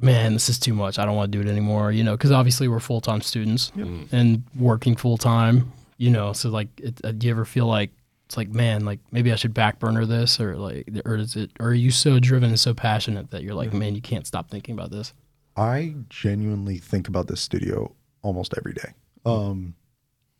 man, 0.00 0.32
this 0.32 0.48
is 0.48 0.58
too 0.58 0.74
much. 0.74 0.98
I 0.98 1.04
don't 1.04 1.16
want 1.16 1.30
to 1.30 1.38
do 1.38 1.46
it 1.46 1.50
anymore. 1.50 1.92
You 1.92 2.04
know, 2.04 2.16
because 2.16 2.32
obviously 2.32 2.68
we're 2.68 2.80
full 2.80 3.00
time 3.00 3.20
students 3.20 3.70
and 3.76 4.42
working 4.56 4.96
full 4.96 5.18
time. 5.18 5.72
You 5.98 6.10
know, 6.10 6.32
so 6.32 6.48
like, 6.48 6.68
it, 6.80 6.98
uh, 7.04 7.12
do 7.12 7.26
you 7.26 7.30
ever 7.32 7.44
feel 7.44 7.66
like 7.66 7.90
it's 8.24 8.36
like, 8.38 8.48
man, 8.48 8.86
like 8.86 9.00
maybe 9.12 9.30
I 9.32 9.34
should 9.36 9.52
back 9.52 9.78
burner 9.78 10.06
this, 10.06 10.40
or 10.40 10.56
like, 10.56 10.88
or 11.04 11.16
is 11.16 11.36
it, 11.36 11.50
or 11.60 11.68
are 11.68 11.74
you 11.74 11.90
so 11.90 12.18
driven 12.18 12.48
and 12.48 12.58
so 12.58 12.72
passionate 12.72 13.30
that 13.32 13.42
you're 13.42 13.54
like, 13.54 13.74
man, 13.74 13.94
you 13.94 14.00
can't 14.00 14.26
stop 14.26 14.50
thinking 14.50 14.72
about 14.74 14.90
this? 14.90 15.12
I 15.56 15.94
genuinely 16.08 16.78
think 16.78 17.08
about 17.08 17.26
this 17.26 17.40
studio 17.42 17.94
almost 18.22 18.54
every 18.56 18.72
day. 18.72 18.94
Um, 19.26 19.74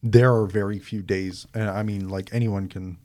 there 0.03 0.35
are 0.35 0.47
very 0.47 0.79
few 0.79 1.03
days, 1.03 1.47
and 1.55 1.69
I 1.69 1.83
mean, 1.83 2.09
like 2.09 2.31
anyone 2.33 2.69
can, 2.69 2.99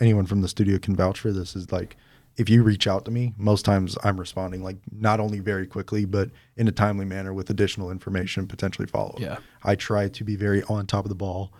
anyone 0.00 0.26
from 0.26 0.40
the 0.40 0.48
studio 0.48 0.78
can 0.78 0.96
vouch 0.96 1.20
for 1.20 1.32
this. 1.32 1.54
Is 1.54 1.70
like, 1.70 1.96
if 2.36 2.48
you 2.48 2.62
reach 2.62 2.86
out 2.86 3.04
to 3.04 3.10
me, 3.10 3.34
most 3.36 3.64
times 3.64 3.96
I'm 4.02 4.18
responding 4.18 4.62
like 4.62 4.78
not 4.90 5.20
only 5.20 5.40
very 5.40 5.66
quickly, 5.66 6.04
but 6.04 6.30
in 6.56 6.68
a 6.68 6.72
timely 6.72 7.04
manner 7.04 7.32
with 7.32 7.50
additional 7.50 7.90
information, 7.90 8.46
potentially 8.46 8.86
follow. 8.86 9.16
Yeah. 9.18 9.38
I 9.62 9.74
try 9.74 10.08
to 10.08 10.24
be 10.24 10.36
very 10.36 10.62
on 10.64 10.86
top 10.86 11.04
of 11.04 11.08
the 11.08 11.14
ball. 11.14 11.52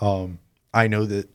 Um, 0.00 0.38
I 0.72 0.86
know 0.86 1.04
that 1.06 1.28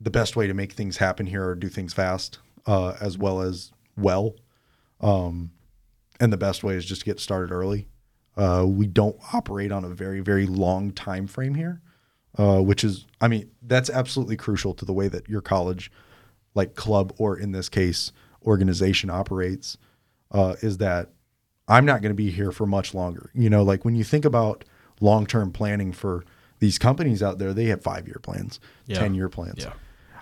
the 0.00 0.10
best 0.10 0.36
way 0.36 0.46
to 0.46 0.54
make 0.54 0.72
things 0.72 0.96
happen 0.96 1.26
here 1.26 1.46
are 1.46 1.54
do 1.54 1.68
things 1.68 1.92
fast, 1.92 2.38
uh, 2.66 2.94
as 3.00 3.18
well 3.18 3.40
as 3.40 3.72
well. 3.96 4.34
Um, 5.00 5.50
and 6.18 6.32
the 6.32 6.36
best 6.36 6.62
way 6.62 6.74
is 6.74 6.84
just 6.84 7.02
to 7.02 7.04
get 7.06 7.20
started 7.20 7.52
early. 7.52 7.88
Uh, 8.36 8.64
we 8.66 8.86
don't 8.86 9.16
operate 9.32 9.72
on 9.72 9.84
a 9.84 9.88
very 9.88 10.20
very 10.20 10.46
long 10.46 10.92
time 10.92 11.26
frame 11.26 11.54
here, 11.54 11.80
uh, 12.38 12.60
which 12.60 12.84
is 12.84 13.06
I 13.20 13.28
mean 13.28 13.50
that's 13.62 13.90
absolutely 13.90 14.36
crucial 14.36 14.74
to 14.74 14.84
the 14.84 14.92
way 14.92 15.08
that 15.08 15.28
your 15.28 15.40
college, 15.40 15.90
like 16.54 16.74
club 16.74 17.12
or 17.18 17.36
in 17.38 17.52
this 17.52 17.68
case 17.68 18.12
organization 18.44 19.10
operates. 19.10 19.76
Uh, 20.32 20.54
is 20.62 20.78
that 20.78 21.10
I'm 21.66 21.84
not 21.84 22.02
going 22.02 22.10
to 22.10 22.16
be 22.16 22.30
here 22.30 22.52
for 22.52 22.66
much 22.66 22.94
longer. 22.94 23.30
You 23.34 23.50
know, 23.50 23.62
like 23.64 23.84
when 23.84 23.96
you 23.96 24.04
think 24.04 24.24
about 24.24 24.64
long 25.00 25.26
term 25.26 25.50
planning 25.52 25.92
for 25.92 26.24
these 26.60 26.78
companies 26.78 27.22
out 27.22 27.38
there, 27.38 27.52
they 27.52 27.64
have 27.66 27.82
five 27.82 28.06
year 28.06 28.20
plans, 28.22 28.60
Yeah. 28.86 28.98
ten 28.98 29.14
year 29.14 29.28
plans. 29.28 29.64
Yeah. 29.64 29.72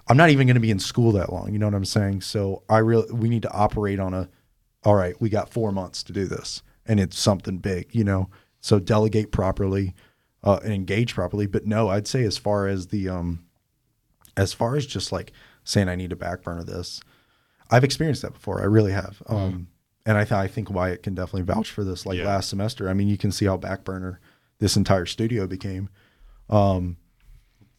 I'm 0.06 0.16
not 0.16 0.30
even 0.30 0.46
going 0.46 0.54
to 0.54 0.60
be 0.60 0.70
in 0.70 0.78
school 0.78 1.12
that 1.12 1.30
long. 1.30 1.52
You 1.52 1.58
know 1.58 1.66
what 1.66 1.74
I'm 1.74 1.84
saying? 1.84 2.22
So 2.22 2.62
I 2.70 2.78
really 2.78 3.12
we 3.12 3.28
need 3.28 3.42
to 3.42 3.52
operate 3.52 4.00
on 4.00 4.14
a 4.14 4.28
all 4.84 4.94
right, 4.94 5.20
we 5.20 5.28
got 5.28 5.52
4 5.52 5.72
months 5.72 6.02
to 6.04 6.12
do 6.12 6.24
this 6.26 6.62
and 6.86 6.98
it's 7.00 7.18
something 7.18 7.58
big, 7.58 7.94
you 7.94 8.04
know. 8.04 8.30
So 8.60 8.78
delegate 8.78 9.30
properly 9.32 9.94
uh, 10.44 10.60
and 10.62 10.72
engage 10.72 11.14
properly, 11.14 11.46
but 11.46 11.66
no, 11.66 11.88
I'd 11.88 12.06
say 12.06 12.24
as 12.24 12.38
far 12.38 12.66
as 12.68 12.88
the 12.88 13.08
um 13.08 13.44
as 14.36 14.52
far 14.52 14.76
as 14.76 14.86
just 14.86 15.10
like 15.12 15.32
saying 15.64 15.88
I 15.88 15.96
need 15.96 16.10
to 16.10 16.16
back 16.16 16.42
burner 16.42 16.62
this, 16.64 17.00
I've 17.70 17.84
experienced 17.84 18.22
that 18.22 18.32
before. 18.34 18.60
I 18.60 18.64
really 18.64 18.92
have. 18.92 19.22
Um 19.26 19.68
and 20.06 20.16
I 20.16 20.22
th- 20.24 20.32
I 20.32 20.46
think 20.46 20.70
Wyatt 20.70 21.02
can 21.02 21.14
definitely 21.14 21.42
vouch 21.42 21.70
for 21.70 21.84
this 21.84 22.06
like 22.06 22.18
Yeah. 22.18 22.26
last 22.26 22.48
semester. 22.48 22.88
I 22.88 22.94
mean, 22.94 23.08
you 23.08 23.18
can 23.18 23.30
see 23.32 23.44
how 23.46 23.56
back 23.56 23.84
burner 23.84 24.20
this 24.58 24.76
entire 24.76 25.06
studio 25.06 25.46
became. 25.46 25.88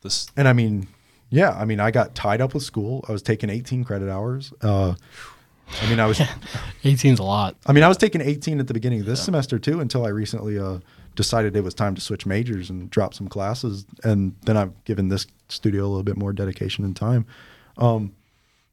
This 0.01 0.28
And 0.38 0.48
I 0.48 0.54
mean, 0.54 0.88
yeah, 1.30 1.51
I 1.51 1.66
mean, 1.66 1.80
I 1.80 1.92
got 1.92 2.16
tied 2.16 2.42
up 2.42 2.54
with 2.54 2.63
school. 2.63 3.04
I 3.08 3.12
was 3.12 3.22
taking 3.22 3.50
18 3.50 3.84
credit 3.84 4.10
hours. 4.10 4.54
Uh, 4.62 4.96
I 5.82 5.89
mean, 5.89 6.00
I 6.00 6.06
was, 6.08 6.18
18's 6.84 7.20
a 7.20 7.24
lot. 7.24 7.56
I 7.66 7.74
mean, 7.74 7.84
I 7.84 7.88
was 7.88 7.98
taking 7.98 8.22
18 8.22 8.60
at 8.60 8.68
the 8.68 8.74
beginning 8.74 9.01
of 9.01 9.06
this 9.06 9.22
semester 9.24 9.60
too, 9.60 9.80
until 9.82 10.06
I 10.06 10.10
recently 10.10 10.58
uh, 10.58 10.80
decided 11.16 11.56
it 11.56 11.63
was 11.63 11.74
time 11.74 11.96
to 11.96 12.01
switch 12.01 12.25
majors 12.25 12.70
and 12.70 12.89
drop 12.89 13.13
some 13.13 13.28
classes. 13.28 13.86
And 14.04 14.36
then 14.44 14.58
I've 14.58 14.84
given 14.84 15.10
this 15.10 15.28
studio 15.50 15.84
a 15.84 15.88
little 15.88 16.04
bit 16.04 16.18
more 16.18 16.34
dedication 16.34 16.86
and 16.86 16.96
time. 16.96 17.25
Um, 17.78 18.13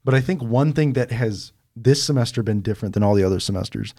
but 0.03 0.13
I 0.13 0.21
think 0.21 0.41
one 0.41 0.73
thing 0.73 0.93
that 0.93 1.11
has 1.11 1.51
this 1.75 2.03
semester 2.03 2.43
been 2.43 2.61
different 2.61 2.93
than 2.93 3.03
all 3.03 3.15
the 3.15 3.23
other 3.23 3.39
semesters 3.39 3.93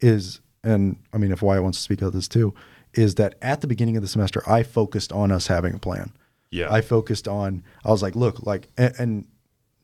is, 0.00 0.40
and 0.62 0.96
I 1.12 1.18
mean, 1.18 1.32
if 1.32 1.42
Wyatt 1.42 1.62
wants 1.62 1.78
to 1.78 1.84
speak 1.84 2.02
of 2.02 2.12
this 2.12 2.28
too, 2.28 2.54
is 2.94 3.16
that 3.16 3.36
at 3.42 3.60
the 3.60 3.66
beginning 3.66 3.96
of 3.96 4.02
the 4.02 4.08
semester, 4.08 4.42
I 4.48 4.62
focused 4.62 5.12
on 5.12 5.32
us 5.32 5.46
having 5.46 5.74
a 5.74 5.78
plan. 5.78 6.12
Yeah. 6.50 6.72
I 6.72 6.80
focused 6.80 7.26
on, 7.28 7.64
I 7.84 7.90
was 7.90 8.02
like, 8.02 8.14
look, 8.14 8.46
like, 8.46 8.68
and, 8.76 8.94
and 8.98 9.24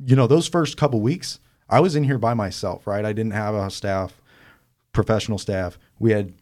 you 0.04 0.16
know, 0.16 0.26
those 0.26 0.48
first 0.48 0.76
couple 0.76 1.00
weeks, 1.00 1.40
I 1.68 1.80
was 1.80 1.96
in 1.96 2.04
here 2.04 2.18
by 2.18 2.34
myself, 2.34 2.86
right? 2.86 3.04
I 3.04 3.12
didn't 3.12 3.32
have 3.32 3.54
a 3.54 3.70
staff, 3.70 4.20
professional 4.92 5.38
staff. 5.38 5.78
We 5.98 6.12
had, 6.12 6.32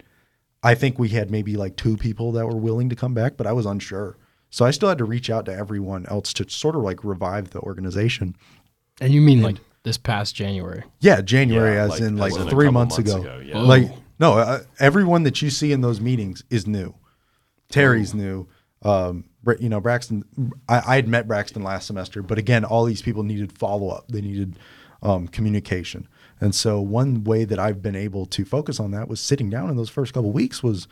I 0.63 0.75
think 0.75 0.99
we 0.99 1.09
had 1.09 1.31
maybe 1.31 1.57
like 1.57 1.77
two 1.77 1.97
people 1.97 2.33
that 2.33 2.47
were 2.47 2.57
willing 2.57 2.89
to 2.91 2.97
come 2.97 3.15
back, 3.15 3.37
but 3.37 3.47
I 3.47 3.53
was 3.53 3.67
unsure. 3.67 4.17
So 4.51 4.65
I 4.65 4.73
still 4.73 4.89
had 4.89 4.99
to 4.99 5.05
reach 5.05 5.31
out 5.31 5.47
to 5.47 5.55
everyone 5.55 6.07
else 6.07 6.33
to 6.35 6.49
sort 6.49 6.77
of 6.77 6.83
like 6.83 7.03
revive 7.05 7.51
the 7.51 7.61
organization. 7.61 8.37
And 9.01 9.13
you 9.15 9.21
mean 9.21 9.43
like 9.43 9.57
this 9.85 9.97
past 9.97 10.35
January? 10.35 10.83
Yeah, 11.01 11.21
January, 11.23 11.77
Yeah, 11.77 11.85
as 11.85 11.91
like- 11.93 12.01
in 12.01 12.17
like 12.17 12.33
as 12.33 12.37
in 12.39 12.47
a 12.49 12.51
three 12.51 12.67
couple 12.67 12.73
months, 12.73 12.99
months 12.99 13.13
ago. 13.13 13.21
ago, 13.23 13.39
yeah. 13.45 13.59
Like 13.61 13.85
Oh. 13.91 13.99
no, 14.19 14.33
uh, 14.35 14.61
everyone 14.79 15.23
that 15.23 15.41
you 15.41 15.49
see 15.51 15.73
in 15.73 15.81
those 15.81 16.01
meetings 16.01 16.45
is 16.51 16.67
new. 16.67 16.95
Terry's 17.71 18.15
new. 18.15 18.49
Um, 18.83 19.25
you 19.59 19.69
know, 19.69 19.81
Braxton. 19.81 20.25
I, 20.69 20.83
I 20.87 20.97
had 20.97 21.09
met 21.09 21.27
Braxton 21.29 21.63
last 21.63 21.87
semester, 21.87 22.23
but 22.23 22.37
again, 22.39 22.65
all 22.65 22.85
these 22.85 23.03
people 23.03 23.23
needed 23.23 23.57
follow 23.57 23.89
up. 23.89 24.07
They 24.09 24.21
needed 24.21 24.59
um, 25.03 25.29
communication, 25.29 26.09
and 26.41 26.55
so 26.55 26.81
one 26.81 27.25
way 27.25 27.45
that 27.45 27.59
I've 27.59 27.83
been 27.83 27.97
able 27.97 28.27
to 28.27 28.45
focus 28.45 28.81
on 28.81 28.91
that 28.93 29.09
was 29.09 29.21
sitting 29.21 29.51
down 29.51 29.71
in 29.71 29.77
those 29.77 29.91
first 29.91 30.15
couple 30.15 30.33
weeks. 30.33 30.63
Was 30.63 30.89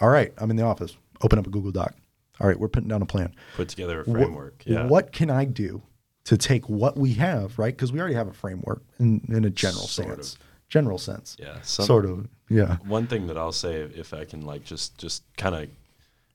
all 0.00 0.08
right. 0.08 0.32
I'm 0.38 0.50
in 0.50 0.56
the 0.56 0.64
office. 0.64 0.96
Open 1.22 1.38
up 1.38 1.46
a 1.46 1.50
Google 1.50 1.72
Doc. 1.72 1.94
All 2.40 2.48
right, 2.48 2.58
we're 2.58 2.68
putting 2.68 2.88
down 2.88 3.00
a 3.00 3.06
plan. 3.06 3.32
put 3.54 3.68
together 3.68 4.00
a 4.00 4.04
framework. 4.04 4.64
yeah. 4.66 4.86
What 4.86 5.12
can 5.12 5.30
I 5.30 5.44
do 5.44 5.82
to 6.24 6.36
take 6.36 6.68
what 6.68 6.96
we 6.96 7.14
have, 7.14 7.58
right? 7.58 7.74
Because 7.74 7.92
we 7.92 8.00
already 8.00 8.16
have 8.16 8.26
a 8.26 8.32
framework 8.32 8.82
in, 8.98 9.24
in 9.28 9.44
a 9.44 9.50
general 9.50 9.86
Sort 9.86 10.08
sense. 10.08 10.38
General 10.68 10.98
sense. 10.98 11.36
Yeah. 11.38 11.60
Some, 11.62 11.86
Sort 11.86 12.04
of. 12.06 12.26
Yeah. 12.48 12.76
One 12.86 13.06
thing 13.06 13.28
that 13.28 13.38
I'll 13.38 13.52
say, 13.52 13.76
if 13.76 14.12
I 14.12 14.24
can, 14.24 14.42
like, 14.42 14.64
just 14.64 14.98
just 14.98 15.22
kind 15.36 15.54
of, 15.54 15.68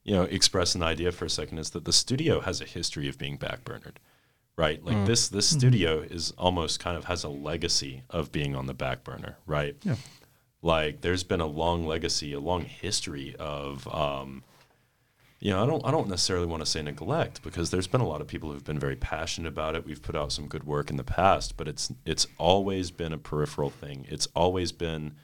you 0.06 0.14
know, 0.16 0.24
express 0.24 0.74
an 0.74 0.84
idea 0.84 1.12
for 1.12 1.26
a 1.26 1.30
second, 1.30 1.58
is 1.58 1.72
that 1.72 1.84
the 1.84 1.94
studio 1.94 2.40
has 2.40 2.62
a 2.62 2.66
history 2.66 3.10
of 3.10 3.18
being 3.18 3.38
backburnered, 3.38 3.96
right? 4.60 4.84
Like 4.84 5.06
this 5.06 5.30
this 5.30 5.48
studio 5.48 6.02
is 6.02 6.32
almost 6.38 6.82
kind 6.82 6.98
of 6.98 7.06
has 7.06 7.24
a 7.24 7.30
legacy 7.30 8.04
of 8.10 8.30
being 8.30 8.58
on 8.58 8.66
the 8.66 8.74
back 8.74 9.06
burner, 9.06 9.38
right? 9.48 9.78
Yeah. 9.84 9.96
Like 10.62 11.00
there's 11.00 11.24
been 11.24 11.40
a 11.40 11.46
long 11.46 11.88
legacy, 11.88 12.34
a 12.34 12.40
long 12.40 12.66
history 12.66 13.36
of. 13.40 13.88
Um, 13.88 14.44
you 15.40 15.52
know, 15.52 15.64
I 15.64 15.66
don't 15.66 15.86
I 15.86 15.92
don't 15.92 16.10
necessarily 16.10 16.46
want 16.46 16.62
to 16.62 16.70
say 16.70 16.82
neglect 16.82 17.42
because 17.42 17.72
there's 17.72 17.88
been 17.88 18.02
a 18.02 18.08
lot 18.08 18.20
of 18.20 18.28
people 18.28 18.52
who've 18.52 18.66
been 18.66 18.78
very 18.78 18.98
passionate 18.98 19.48
about 19.48 19.74
it. 19.78 19.86
We've 19.86 20.02
put 20.02 20.18
out 20.18 20.34
some 20.34 20.48
good 20.48 20.66
work 20.66 20.90
in 20.90 20.98
the 20.98 21.06
past, 21.06 21.56
but 21.56 21.70
it's 21.70 21.94
it's 22.06 22.28
always 22.38 22.92
been 22.92 23.14
a 23.14 23.18
peripheral 23.18 23.70
thing. 23.70 24.06
It's 24.10 24.28
always 24.36 24.74
been, 24.74 25.16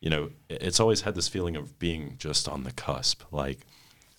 you 0.00 0.10
know, 0.10 0.30
it's 0.48 0.78
always 0.78 1.00
had 1.00 1.16
this 1.16 1.26
feeling 1.26 1.56
of 1.56 1.76
being 1.80 2.14
just 2.18 2.48
on 2.48 2.62
the 2.62 2.70
cusp, 2.70 3.24
like 3.32 3.66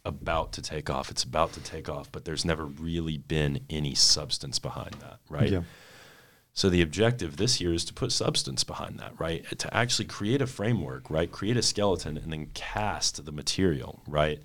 about 0.05 0.53
to 0.53 0.61
take 0.61 0.89
off. 0.89 1.09
It's 1.09 1.23
about 1.23 1.53
to 1.53 1.59
take 1.59 1.89
off, 1.89 2.11
but 2.11 2.25
there's 2.25 2.45
never 2.45 2.65
really 2.65 3.17
been 3.17 3.61
any 3.69 3.95
substance 3.95 4.59
behind 4.59 4.93
that, 5.01 5.19
right? 5.29 5.49
Yeah. 5.49 5.63
So 6.53 6.69
the 6.69 6.81
objective 6.81 7.35
this 7.35 7.59
year 7.59 7.73
is 7.73 7.83
to 7.85 7.93
put 7.93 8.13
substance 8.13 8.63
behind 8.63 8.97
that, 8.99 9.19
right? 9.19 9.45
To 9.59 9.73
actually 9.73 10.05
create 10.05 10.41
a 10.41 10.47
framework, 10.47 11.09
right? 11.09 11.29
Create 11.29 11.57
a 11.57 11.61
skeleton 11.61 12.17
and 12.17 12.31
then 12.31 12.47
cast 12.53 13.25
the 13.25 13.31
material, 13.33 14.01
right? 14.07 14.41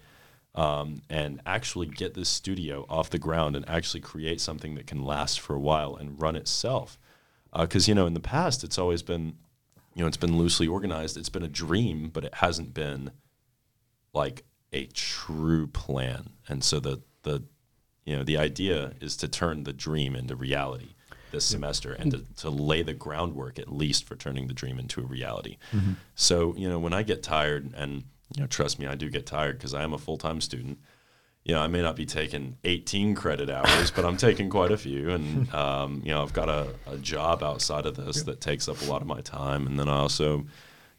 Um, 0.56 1.02
and 1.08 1.40
actually 1.46 1.86
get 1.86 2.14
this 2.14 2.28
studio 2.28 2.84
off 2.88 3.10
the 3.10 3.20
ground 3.20 3.54
and 3.54 3.68
actually 3.68 4.00
create 4.00 4.40
something 4.40 4.74
that 4.74 4.88
can 4.88 5.04
last 5.04 5.38
for 5.38 5.54
a 5.54 5.60
while 5.60 5.94
and 5.94 6.20
run 6.20 6.34
itself. 6.34 6.98
Because 7.56 7.86
you 7.86 7.94
know, 7.94 8.06
in 8.06 8.14
the 8.14 8.20
past, 8.20 8.64
it's 8.64 8.78
always 8.78 9.04
been, 9.04 9.36
you 9.94 10.02
know, 10.02 10.08
it's 10.08 10.16
been 10.16 10.36
loosely 10.36 10.66
organized. 10.66 11.16
It's 11.16 11.28
been 11.28 11.44
a 11.44 11.48
dream, 11.48 12.10
but 12.12 12.24
it 12.24 12.34
hasn't 12.34 12.74
been 12.74 13.12
like 14.12 14.42
a 14.72 14.86
true 14.86 15.66
plan. 15.66 16.30
And 16.48 16.62
so 16.64 16.80
the 16.80 17.02
the 17.22 17.44
you 18.04 18.16
know 18.16 18.24
the 18.24 18.36
idea 18.36 18.94
is 19.00 19.16
to 19.18 19.28
turn 19.28 19.64
the 19.64 19.72
dream 19.72 20.16
into 20.16 20.34
reality 20.36 20.94
this 21.30 21.44
semester 21.44 21.92
and 21.92 22.10
to, 22.10 22.24
to 22.36 22.50
lay 22.50 22.82
the 22.82 22.94
groundwork 22.94 23.58
at 23.58 23.72
least 23.72 24.04
for 24.04 24.16
turning 24.16 24.48
the 24.48 24.54
dream 24.54 24.78
into 24.78 25.00
a 25.00 25.04
reality. 25.04 25.58
So, 26.16 26.54
you 26.56 26.68
know, 26.68 26.78
when 26.78 26.92
I 26.92 27.02
get 27.02 27.22
tired 27.22 27.72
and 27.76 28.04
you 28.34 28.42
know, 28.42 28.46
trust 28.46 28.78
me, 28.78 28.86
I 28.86 28.94
do 28.94 29.10
get 29.10 29.26
tired 29.26 29.58
because 29.58 29.74
I 29.74 29.82
am 29.82 29.92
a 29.92 29.98
full-time 29.98 30.40
student. 30.40 30.78
You 31.44 31.54
know, 31.54 31.62
I 31.62 31.68
may 31.68 31.82
not 31.82 31.96
be 31.96 32.06
taking 32.06 32.58
18 32.64 33.14
credit 33.14 33.50
hours, 33.50 33.90
but 33.90 34.04
I'm 34.04 34.16
taking 34.16 34.50
quite 34.50 34.70
a 34.70 34.76
few. 34.76 35.10
And, 35.10 35.52
um, 35.54 36.02
you 36.04 36.10
know, 36.10 36.22
I've 36.22 36.32
got 36.32 36.48
a, 36.48 36.68
a 36.86 36.96
job 36.98 37.42
outside 37.42 37.86
of 37.86 37.96
this 37.96 38.22
that 38.24 38.40
takes 38.40 38.68
up 38.68 38.80
a 38.82 38.84
lot 38.84 39.00
of 39.00 39.08
my 39.08 39.20
time. 39.20 39.66
And 39.66 39.78
then 39.78 39.88
I 39.88 39.96
also, 39.96 40.46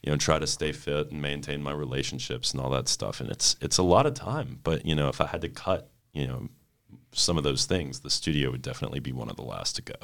you 0.03 0.11
know, 0.11 0.17
try 0.17 0.39
to 0.39 0.47
stay 0.47 0.71
fit 0.71 1.11
and 1.11 1.21
maintain 1.21 1.61
my 1.61 1.71
relationships 1.71 2.51
and 2.51 2.61
all 2.61 2.69
that 2.71 2.87
stuff. 2.87 3.19
And 3.19 3.29
it's, 3.29 3.55
it's 3.61 3.77
a 3.77 3.83
lot 3.83 4.05
of 4.05 4.13
time. 4.13 4.59
But, 4.63 4.85
you 4.85 4.95
know, 4.95 5.09
if 5.09 5.21
I 5.21 5.27
had 5.27 5.41
to 5.41 5.49
cut, 5.49 5.89
you 6.13 6.27
know, 6.27 6.49
some 7.13 7.37
of 7.37 7.43
those 7.43 7.65
things, 7.65 7.99
the 7.99 8.09
studio 8.09 8.51
would 8.51 8.61
definitely 8.61 8.99
be 8.99 9.11
one 9.11 9.29
of 9.29 9.35
the 9.35 9.43
last 9.43 9.75
to 9.75 9.81
go. 9.81 9.95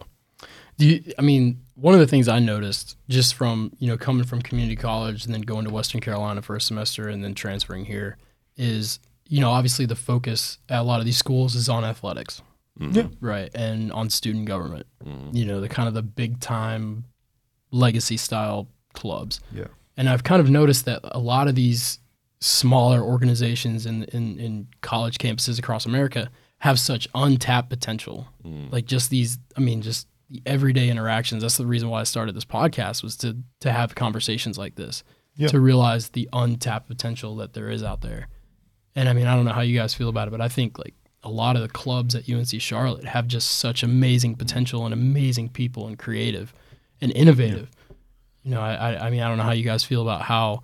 Do 0.77 0.85
you, 0.85 1.13
I 1.17 1.23
mean, 1.23 1.61
one 1.73 1.95
of 1.95 1.99
the 1.99 2.05
things 2.05 2.27
I 2.27 2.37
noticed 2.37 2.95
just 3.09 3.33
from, 3.33 3.71
you 3.79 3.87
know, 3.87 3.97
coming 3.97 4.23
from 4.23 4.41
community 4.43 4.75
college 4.75 5.25
and 5.25 5.33
then 5.33 5.41
going 5.41 5.65
to 5.65 5.71
Western 5.71 6.01
Carolina 6.01 6.41
for 6.43 6.55
a 6.55 6.61
semester 6.61 7.09
and 7.09 7.23
then 7.23 7.33
transferring 7.33 7.85
here 7.85 8.17
is, 8.55 8.99
you 9.27 9.41
know, 9.41 9.49
obviously 9.49 9.87
the 9.87 9.95
focus 9.95 10.59
at 10.69 10.79
a 10.79 10.83
lot 10.83 10.99
of 10.99 11.05
these 11.05 11.17
schools 11.17 11.55
is 11.55 11.69
on 11.69 11.83
athletics. 11.83 12.43
Mm-hmm. 12.79 12.95
Yeah. 12.95 13.07
Right. 13.19 13.49
And 13.55 13.91
on 13.91 14.11
student 14.11 14.45
government, 14.45 14.85
mm-hmm. 15.03 15.35
you 15.35 15.45
know, 15.45 15.59
the 15.59 15.69
kind 15.69 15.87
of 15.87 15.95
the 15.95 16.03
big 16.03 16.39
time 16.39 17.05
legacy 17.71 18.17
style 18.17 18.67
clubs. 18.93 19.39
Yeah. 19.51 19.67
And 19.97 20.07
I've 20.07 20.23
kind 20.23 20.39
of 20.39 20.49
noticed 20.49 20.85
that 20.85 20.99
a 21.03 21.19
lot 21.19 21.47
of 21.47 21.55
these 21.55 21.99
smaller 22.39 23.01
organizations 23.01 23.85
in, 23.85 24.03
in, 24.05 24.39
in 24.39 24.67
college 24.81 25.17
campuses 25.17 25.57
across 25.57 25.85
America 25.87 26.29
have 26.59 26.79
such 26.79 27.07
untapped 27.15 27.69
potential. 27.69 28.27
Mm. 28.45 28.71
Like 28.71 28.85
just 28.85 29.09
these, 29.09 29.39
I 29.55 29.59
mean, 29.59 29.81
just 29.81 30.07
the 30.29 30.41
everyday 30.45 30.89
interactions. 30.89 31.41
That's 31.41 31.57
the 31.57 31.65
reason 31.65 31.89
why 31.89 32.01
I 32.01 32.03
started 32.03 32.35
this 32.35 32.45
podcast 32.45 33.01
was 33.03 33.15
to 33.17 33.37
to 33.61 33.71
have 33.71 33.95
conversations 33.95 34.57
like 34.57 34.75
this, 34.75 35.03
Yeah. 35.35 35.47
to 35.47 35.59
realize 35.59 36.09
the 36.09 36.29
untapped 36.33 36.87
potential 36.87 37.35
that 37.37 37.53
there 37.53 37.69
is 37.69 37.81
out 37.83 38.01
there. 38.01 38.27
And 38.95 39.07
I 39.09 39.13
mean, 39.13 39.25
I 39.27 39.35
don't 39.35 39.45
know 39.45 39.51
how 39.53 39.61
you 39.61 39.77
guys 39.77 39.93
feel 39.93 40.09
about 40.09 40.27
it, 40.27 40.31
but 40.31 40.41
I 40.41 40.47
think 40.49 40.77
like 40.77 40.93
a 41.23 41.29
lot 41.29 41.55
of 41.55 41.61
the 41.61 41.69
clubs 41.69 42.13
at 42.15 42.29
UNC 42.29 42.59
Charlotte 42.61 43.05
have 43.05 43.27
just 43.27 43.53
such 43.53 43.83
amazing 43.83 44.35
potential 44.35 44.85
and 44.85 44.93
amazing 44.93 45.49
people 45.49 45.87
and 45.87 45.97
creative 45.97 46.53
and 47.01 47.11
innovative. 47.13 47.69
You 48.47 48.53
know, 48.55 48.61
I, 48.61 49.07
I 49.07 49.09
mean, 49.09 49.19
I 49.19 49.27
don't 49.27 49.37
know 49.37 49.43
how 49.43 49.51
you 49.51 49.65
guys 49.65 49.83
feel 49.83 50.01
about 50.01 50.21
how 50.21 50.61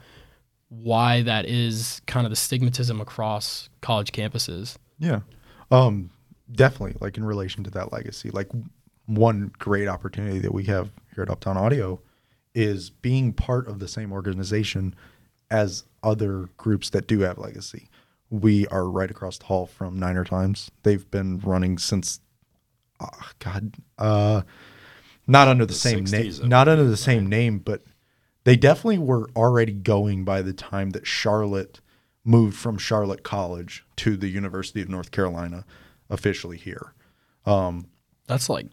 why 0.69 1.21
that 1.23 1.45
is 1.45 2.01
kind 2.07 2.25
of 2.25 2.29
the 2.29 2.37
stigmatism 2.37 3.01
across 3.01 3.67
college 3.81 4.13
campuses. 4.13 4.77
Yeah. 4.99 5.19
Um, 5.69 6.09
definitely 6.49 6.95
like 7.01 7.17
in 7.17 7.25
relation 7.25 7.61
to 7.65 7.69
that 7.71 7.91
legacy, 7.91 8.29
like 8.29 8.47
one 9.05 9.51
great 9.59 9.89
opportunity 9.89 10.39
that 10.39 10.53
we 10.53 10.63
have 10.63 10.91
here 11.13 11.23
at 11.23 11.29
Uptown 11.29 11.57
Audio 11.57 11.99
is 12.55 12.89
being 12.89 13.33
part 13.33 13.67
of 13.67 13.79
the 13.79 13.89
same 13.89 14.13
organization 14.13 14.95
as 15.51 15.83
other 16.03 16.47
groups 16.55 16.89
that 16.91 17.05
do 17.05 17.19
have 17.19 17.37
legacy. 17.37 17.89
We 18.29 18.65
are 18.67 18.89
right 18.89 19.11
across 19.11 19.37
the 19.37 19.45
hall 19.45 19.65
from 19.65 19.99
Niner 19.99 20.23
Times. 20.23 20.71
They've 20.83 21.11
been 21.11 21.39
running 21.39 21.77
since, 21.79 22.21
ah, 23.01 23.31
God, 23.39 23.75
uh, 23.97 24.43
not 25.27 25.47
under 25.47 25.65
the, 25.65 25.73
The 25.73 25.79
same 25.79 26.03
name, 26.03 26.49
not 26.49 26.67
under 26.67 26.83
believe, 26.83 26.91
the 26.91 26.97
same 26.97 27.27
name, 27.27 27.59
but 27.59 27.83
they 28.43 28.55
definitely 28.55 28.99
were 28.99 29.29
already 29.35 29.73
going 29.73 30.25
by 30.25 30.41
the 30.41 30.53
time 30.53 30.91
that 30.91 31.07
Charlotte 31.07 31.79
moved 32.25 32.57
from 32.57 32.77
Charlotte 32.77 33.23
College 33.23 33.85
to 33.97 34.17
the 34.17 34.27
University 34.29 34.81
of 34.81 34.89
North 34.89 35.11
Carolina 35.11 35.65
officially 36.09 36.57
here. 36.57 36.93
That's 38.27 38.49
like 38.49 38.67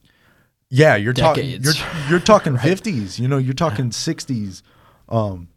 Yeah, 0.68 0.96
you're 0.96 1.12
talking 1.12 1.44
you're 1.62 1.74
you're 2.08 2.20
talking 2.20 2.52
50s, 2.56 3.18
you 3.18 3.28
know, 3.28 3.38
you're 3.38 3.54
talking 3.54 3.90
60s. 3.90 4.62
Um 5.08 5.48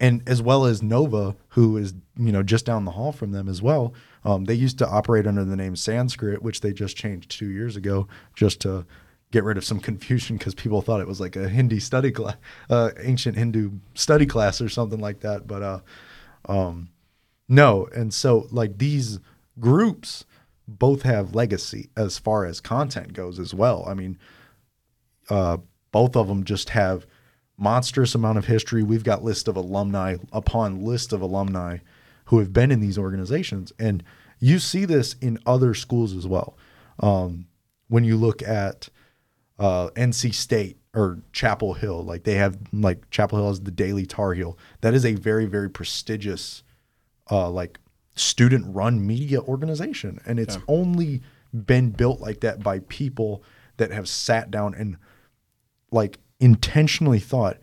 and 0.00 0.22
as 0.26 0.42
well 0.42 0.64
as 0.64 0.82
Nova, 0.82 1.36
who 1.48 1.76
is, 1.76 1.94
you 2.18 2.32
know, 2.32 2.42
just 2.42 2.66
down 2.66 2.84
the 2.84 2.90
hall 2.92 3.12
from 3.12 3.30
them 3.30 3.48
as 3.48 3.62
well. 3.62 3.94
Um, 4.24 4.44
they 4.44 4.54
used 4.54 4.76
to 4.78 4.88
operate 4.88 5.26
under 5.26 5.44
the 5.44 5.56
name 5.56 5.76
Sanskrit, 5.76 6.42
which 6.42 6.62
they 6.62 6.72
just 6.72 6.96
changed 6.96 7.30
two 7.30 7.48
years 7.48 7.76
ago 7.76 8.08
just 8.34 8.60
to 8.62 8.86
get 9.34 9.44
rid 9.44 9.58
of 9.58 9.64
some 9.64 9.80
confusion 9.80 10.36
because 10.36 10.54
people 10.54 10.80
thought 10.80 11.00
it 11.00 11.08
was 11.08 11.20
like 11.20 11.34
a 11.34 11.48
Hindi 11.48 11.80
study 11.80 12.12
class, 12.12 12.36
uh, 12.70 12.92
ancient 13.00 13.36
Hindu 13.36 13.72
study 13.94 14.26
class 14.26 14.60
or 14.60 14.68
something 14.68 15.00
like 15.00 15.20
that. 15.20 15.48
But 15.48 15.62
uh, 15.62 15.80
um, 16.48 16.90
no, 17.48 17.88
and 17.92 18.14
so 18.14 18.46
like 18.52 18.78
these 18.78 19.18
groups 19.58 20.24
both 20.68 21.02
have 21.02 21.34
legacy 21.34 21.90
as 21.96 22.16
far 22.16 22.46
as 22.46 22.60
content 22.60 23.12
goes 23.12 23.40
as 23.40 23.52
well. 23.52 23.84
I 23.88 23.94
mean, 23.94 24.18
uh, 25.28 25.56
both 25.90 26.14
of 26.16 26.28
them 26.28 26.44
just 26.44 26.70
have 26.70 27.04
monstrous 27.58 28.14
amount 28.14 28.38
of 28.38 28.46
history. 28.46 28.84
We've 28.84 29.04
got 29.04 29.24
list 29.24 29.48
of 29.48 29.56
alumni 29.56 30.16
upon 30.32 30.84
list 30.84 31.12
of 31.12 31.20
alumni 31.20 31.78
who 32.26 32.38
have 32.38 32.52
been 32.52 32.70
in 32.70 32.78
these 32.78 32.98
organizations, 32.98 33.72
and 33.80 34.04
you 34.38 34.60
see 34.60 34.84
this 34.84 35.16
in 35.20 35.40
other 35.44 35.74
schools 35.74 36.14
as 36.14 36.24
well. 36.24 36.56
Um, 37.00 37.46
when 37.88 38.04
you 38.04 38.16
look 38.16 38.40
at 38.42 38.88
uh, 39.58 39.88
NC 39.90 40.34
State 40.34 40.78
or 40.94 41.18
Chapel 41.32 41.74
Hill, 41.74 42.02
like 42.02 42.24
they 42.24 42.34
have 42.34 42.58
like 42.72 43.10
Chapel 43.10 43.38
Hill 43.38 43.48
has 43.48 43.60
the 43.60 43.70
Daily 43.70 44.06
Tar 44.06 44.34
Heel. 44.34 44.58
That 44.80 44.94
is 44.94 45.04
a 45.04 45.14
very 45.14 45.46
very 45.46 45.70
prestigious 45.70 46.62
uh, 47.30 47.50
like 47.50 47.78
student 48.16 48.64
run 48.74 49.04
media 49.06 49.40
organization. 49.40 50.20
And 50.26 50.38
it's 50.38 50.58
only 50.68 51.22
been 51.52 51.90
built 51.90 52.20
like 52.20 52.40
that 52.40 52.62
by 52.62 52.80
people 52.80 53.42
that 53.76 53.90
have 53.90 54.08
sat 54.08 54.50
down 54.50 54.74
and 54.74 54.96
like 55.90 56.18
intentionally 56.40 57.18
thought 57.18 57.58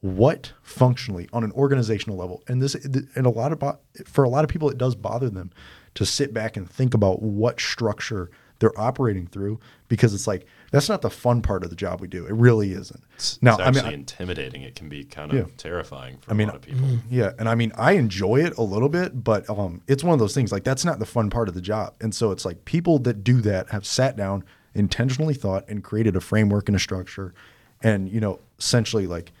what 0.00 0.52
functionally 0.62 1.28
on 1.32 1.44
an 1.44 1.52
organizational 1.52 2.18
level. 2.18 2.42
And 2.48 2.60
this 2.60 2.74
and 2.74 3.26
a 3.26 3.30
lot 3.30 3.52
of 3.52 3.78
for 4.06 4.24
a 4.24 4.28
lot 4.28 4.44
of 4.44 4.50
people 4.50 4.68
it 4.68 4.78
does 4.78 4.94
bother 4.94 5.30
them 5.30 5.50
to 5.94 6.04
sit 6.04 6.34
back 6.34 6.56
and 6.56 6.68
think 6.68 6.92
about 6.92 7.22
what 7.22 7.60
structure 7.60 8.30
they're 8.58 8.78
operating 8.78 9.26
through 9.26 9.58
because 9.88 10.14
it's 10.14 10.26
like 10.26 10.46
that's 10.74 10.88
not 10.88 11.00
the 11.02 11.10
fun 11.10 11.40
part 11.40 11.64
of 11.64 11.70
the 11.70 11.76
job 11.76 12.00
we 12.00 12.08
do 12.08 12.26
it 12.26 12.32
really 12.32 12.72
isn't 12.72 13.02
It's, 13.16 13.40
now 13.42 13.56
it's 13.58 13.78
i 13.78 13.82
mean 13.82 13.92
intimidating. 13.92 14.62
It 14.62 14.74
can 14.74 14.88
be 14.88 15.04
kind 15.04 15.32
of 15.32 15.36
Yeah. 15.38 15.44
terrifying 15.56 16.18
for 16.18 16.30
I 16.30 16.34
mean, 16.34 16.48
a 16.48 16.52
lot 16.52 16.56
of 16.56 16.62
people. 16.62 16.98
Yeah, 17.10 17.32
and 17.38 17.48
I 17.48 17.54
mean, 17.54 17.72
I 17.76 17.92
enjoy 17.92 18.40
it 18.44 18.56
a 18.58 18.62
little 18.62 18.88
bit, 18.88 19.22
but 19.24 19.48
um, 19.48 19.82
it's 19.86 20.02
one 20.04 20.12
of 20.14 20.18
those 20.18 20.34
things 20.34 20.50
like 20.52 20.64
that's 20.64 20.84
not 20.84 20.98
the 20.98 21.06
fun 21.06 21.30
part 21.30 21.48
of 21.48 21.54
the 21.54 21.60
job. 21.60 21.94
And 22.00 22.14
so 22.14 22.30
it's 22.30 22.44
like 22.44 22.64
people 22.64 22.98
that 23.00 23.22
do 23.24 23.40
that 23.42 23.70
have 23.70 23.86
sat 23.86 24.16
down, 24.16 24.44
intentionally 24.74 25.34
thought, 25.34 25.64
and 25.68 25.82
created 25.84 26.16
a 26.16 26.20
framework 26.20 26.68
and 26.68 26.76
a 26.76 26.80
structure, 26.80 27.32
and 27.82 28.08
you 28.10 28.20
know, 28.20 28.40
essentially 28.58 29.06
like 29.06 29.32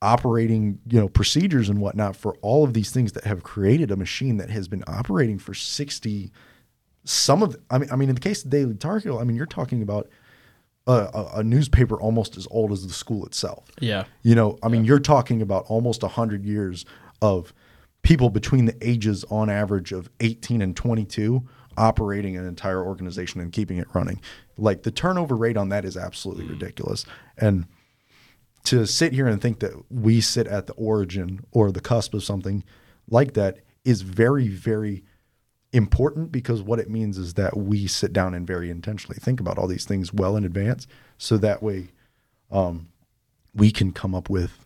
operating, 0.00 0.78
you 0.88 1.00
know, 1.00 1.08
procedures 1.08 1.68
and 1.68 1.80
whatnot 1.80 2.14
for 2.16 2.34
all 2.40 2.64
of 2.64 2.72
these 2.74 2.90
things 2.90 3.12
that 3.12 3.24
have 3.24 3.42
created 3.42 3.90
a 3.90 3.96
machine 3.96 4.36
that 4.36 4.50
has 4.50 4.68
been 4.68 4.84
operating 4.86 5.38
for 5.38 5.54
sixty. 5.54 6.30
Some 7.04 7.42
of, 7.42 7.56
I 7.70 7.78
mean, 7.78 7.88
I 7.90 7.96
mean, 7.96 8.08
in 8.10 8.14
the 8.14 8.20
case 8.20 8.44
of 8.44 8.50
Daily 8.50 8.74
Tar 8.74 8.98
Heel, 8.98 9.18
I 9.18 9.24
mean, 9.24 9.36
you're 9.36 9.46
talking 9.46 9.82
about 9.82 10.08
a, 10.92 11.30
a, 11.36 11.42
newspaper 11.44 12.00
almost 12.00 12.36
as 12.36 12.48
old 12.50 12.72
as 12.72 12.86
the 12.86 12.92
school 12.92 13.26
itself. 13.26 13.64
yeah. 13.78 14.04
You 14.22 14.34
know, 14.34 14.58
I 14.62 14.68
mean, 14.68 14.84
you're 14.84 14.98
talking 14.98 15.42
about 15.42 15.64
almost 15.66 16.02
100 16.02 16.44
years 16.44 16.86
of 17.20 17.52
people 18.02 18.30
between 18.30 18.64
the 18.64 18.76
ages 18.80 19.24
on 19.30 19.50
average 19.50 19.92
of 19.92 20.08
18 20.20 20.62
and 20.62 20.74
22 20.74 21.46
operating 21.76 22.36
an 22.36 22.46
entire 22.46 22.82
organization 22.82 23.40
and 23.40 23.52
keeping 23.52 23.78
it 23.78 23.86
running. 23.94 24.20
Like 24.56 24.82
the 24.82 24.90
turnover 24.90 25.36
rate 25.36 25.56
on 25.56 25.68
that 25.68 25.84
is 25.84 25.96
absolutely 25.96 26.44
mm. 26.44 26.50
ridiculous. 26.50 27.04
And 27.36 27.66
to 28.64 28.86
sit 28.86 29.12
here 29.12 29.26
and 29.26 29.40
think 29.40 29.60
that 29.60 29.72
we 29.90 30.20
sit 30.20 30.46
at 30.46 30.66
the 30.66 30.72
origin 30.74 31.44
or 31.52 31.70
the 31.70 31.80
cusp 31.80 32.14
of 32.14 32.24
something 32.24 32.64
like 33.08 33.34
that 33.34 33.58
is 33.84 34.02
very, 34.02 34.48
very 34.48 35.04
important 35.72 36.32
because 36.32 36.62
what 36.62 36.78
it 36.78 36.88
means 36.88 37.18
is 37.18 37.34
that 37.34 37.56
we 37.56 37.86
sit 37.86 38.12
down 38.12 38.34
and 38.34 38.46
very 38.46 38.70
intentionally 38.70 39.18
think 39.20 39.40
about 39.40 39.58
all 39.58 39.66
these 39.66 39.84
things 39.84 40.12
well 40.12 40.36
in 40.36 40.44
advance. 40.44 40.86
So 41.18 41.36
that 41.38 41.62
way, 41.62 41.88
um, 42.50 42.88
we 43.54 43.70
can 43.70 43.92
come 43.92 44.14
up 44.14 44.30
with 44.30 44.64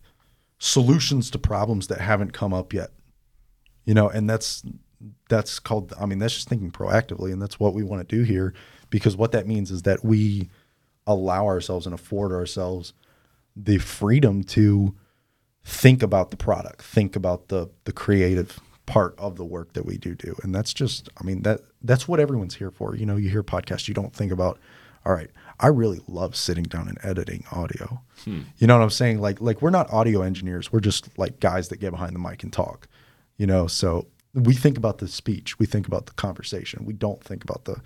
solutions 0.59 1.31
to 1.31 1.39
problems 1.39 1.89
that 1.89 2.01
haven't 2.01 2.33
come 2.33 2.55
up 2.55 2.73
yet. 2.73 2.91
You 3.85 3.95
know, 3.95 4.09
and 4.09 4.31
that's 4.31 4.63
that's 5.29 5.59
called 5.59 5.93
I 6.01 6.07
mean 6.07 6.21
that's 6.21 6.35
just 6.35 6.49
thinking 6.49 6.71
proactively 6.71 7.33
and 7.33 7.43
that's 7.43 7.59
what 7.59 7.75
we 7.75 7.83
want 7.83 8.09
to 8.09 8.17
do 8.17 8.23
here 8.23 8.55
because 8.91 9.17
what 9.17 9.33
that 9.33 9.49
means 9.49 9.73
is 9.73 9.83
that 9.83 10.05
we 10.05 10.49
allow 11.07 11.47
ourselves 11.47 11.87
and 11.87 11.95
afford 11.95 12.31
ourselves 12.31 12.93
the 13.57 13.79
freedom 13.79 14.45
to 14.45 14.95
think 15.65 16.03
about 16.03 16.31
the 16.31 16.37
product, 16.37 16.83
think 16.83 17.17
about 17.17 17.49
the 17.49 17.71
the 17.85 17.93
creative 17.93 18.61
part 18.87 19.15
of 19.19 19.37
the 19.37 19.45
work 19.45 19.73
that 19.75 19.87
we 19.87 19.97
do 19.97 20.15
do. 20.15 20.37
And 20.43 20.55
that's 20.55 20.73
just 20.73 21.09
I 21.21 21.25
mean 21.25 21.43
that 21.43 21.61
that's 21.83 22.09
what 22.09 22.21
everyone's 22.21 22.57
here 22.57 22.71
for. 22.71 22.95
You 22.97 23.07
know, 23.07 23.17
you 23.17 23.29
hear 23.29 23.43
podcasts, 23.43 23.89
you 23.89 23.95
don't 23.95 24.15
think 24.15 24.33
about 24.33 24.59
all 25.05 25.13
right, 25.13 25.31
I 25.59 25.67
really 25.67 26.01
love 26.07 26.37
sitting 26.37 26.63
down 26.65 26.87
and 26.89 26.97
editing 27.03 27.45
audio. 27.51 28.03
Hmm. 28.25 28.43
You 28.59 28.69
know 28.69 28.77
what 28.79 28.85
I'm 28.85 28.91
saying? 28.91 29.21
Like 29.21 29.41
like 29.41 29.63
we're 29.63 29.71
not 29.71 29.93
audio 29.93 30.23
engineers. 30.23 30.73
We're 30.73 30.81
just 30.81 31.17
like 31.19 31.41
guys 31.41 31.69
that 31.69 31.79
get 31.79 31.91
behind 31.91 32.15
the 32.15 32.21
mic 32.21 32.43
and 32.43 32.53
talk. 32.53 32.89
You 33.37 33.47
know, 33.47 33.67
so 33.67 34.07
We 34.35 34.55
think 34.55 34.79
about 34.79 34.99
the 34.99 35.09
speech, 35.09 35.59
we 35.59 35.67
think 35.67 35.87
about 35.87 36.07
the 36.07 36.13
conversation. 36.13 36.85
We 36.87 36.93
don't 36.95 37.23
think 37.23 37.45
about 37.45 37.65
the 37.65 37.81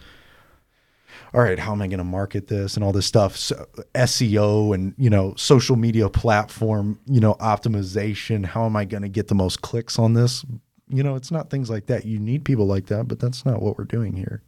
all 1.35 1.40
right, 1.40 1.59
how 1.59 1.72
am 1.72 1.82
I 1.82 1.87
going 1.87 1.98
to 1.98 2.04
market 2.04 2.48
this 2.48 2.74
and 2.76 2.85
all 2.85 2.92
this 2.92 3.06
stuff? 3.06 3.37
So, 3.37 3.66
SEO 3.94 4.74
and 4.74 4.94
you 4.98 5.11
know 5.11 5.35
social 5.37 5.76
media 5.76 6.09
platform, 6.09 7.00
you 7.06 7.20
know 7.20 7.35
optimization. 7.35 8.44
How 8.44 8.64
am 8.66 8.76
I 8.76 8.85
going 8.85 9.02
to 9.02 9.09
get 9.09 9.28
the 9.28 9.35
most 9.35 9.62
clicks 9.62 9.98
on 9.98 10.14
this? 10.14 10.44
You 10.88 11.03
know, 11.03 11.16
it's 11.16 11.31
not 11.31 11.51
things 11.51 11.68
like 11.68 11.87
that. 11.87 12.05
You 12.07 12.18
need 12.18 12.44
people 12.44 12.66
like 12.66 12.87
that, 12.87 13.09
but 13.09 13.18
that's 13.18 13.44
not 13.44 13.61
what 13.61 13.77
we're 13.79 13.85
doing 13.85 14.14
here. 14.14 14.42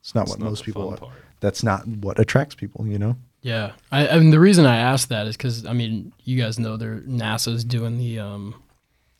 It's 0.00 0.14
not 0.14 0.22
It's 0.22 0.30
what 0.32 0.40
not 0.40 0.48
most 0.48 0.64
people. 0.64 0.90
fun 0.90 0.98
part. 0.98 1.12
That's 1.40 1.62
not 1.62 1.86
what 1.86 2.18
attracts 2.18 2.54
people. 2.54 2.86
You 2.86 2.98
know. 2.98 3.16
Yeah, 3.42 3.72
I, 3.90 4.08
I 4.08 4.18
mean 4.18 4.30
the 4.30 4.38
reason 4.40 4.66
I 4.66 4.76
asked 4.76 5.08
that 5.08 5.26
is 5.26 5.36
because 5.36 5.66
I 5.66 5.72
mean 5.72 6.12
you 6.24 6.40
guys 6.40 6.58
know 6.58 6.76
there 6.76 7.00
NASA's 7.00 7.64
doing 7.64 7.98
the 7.98 8.20
um, 8.20 8.54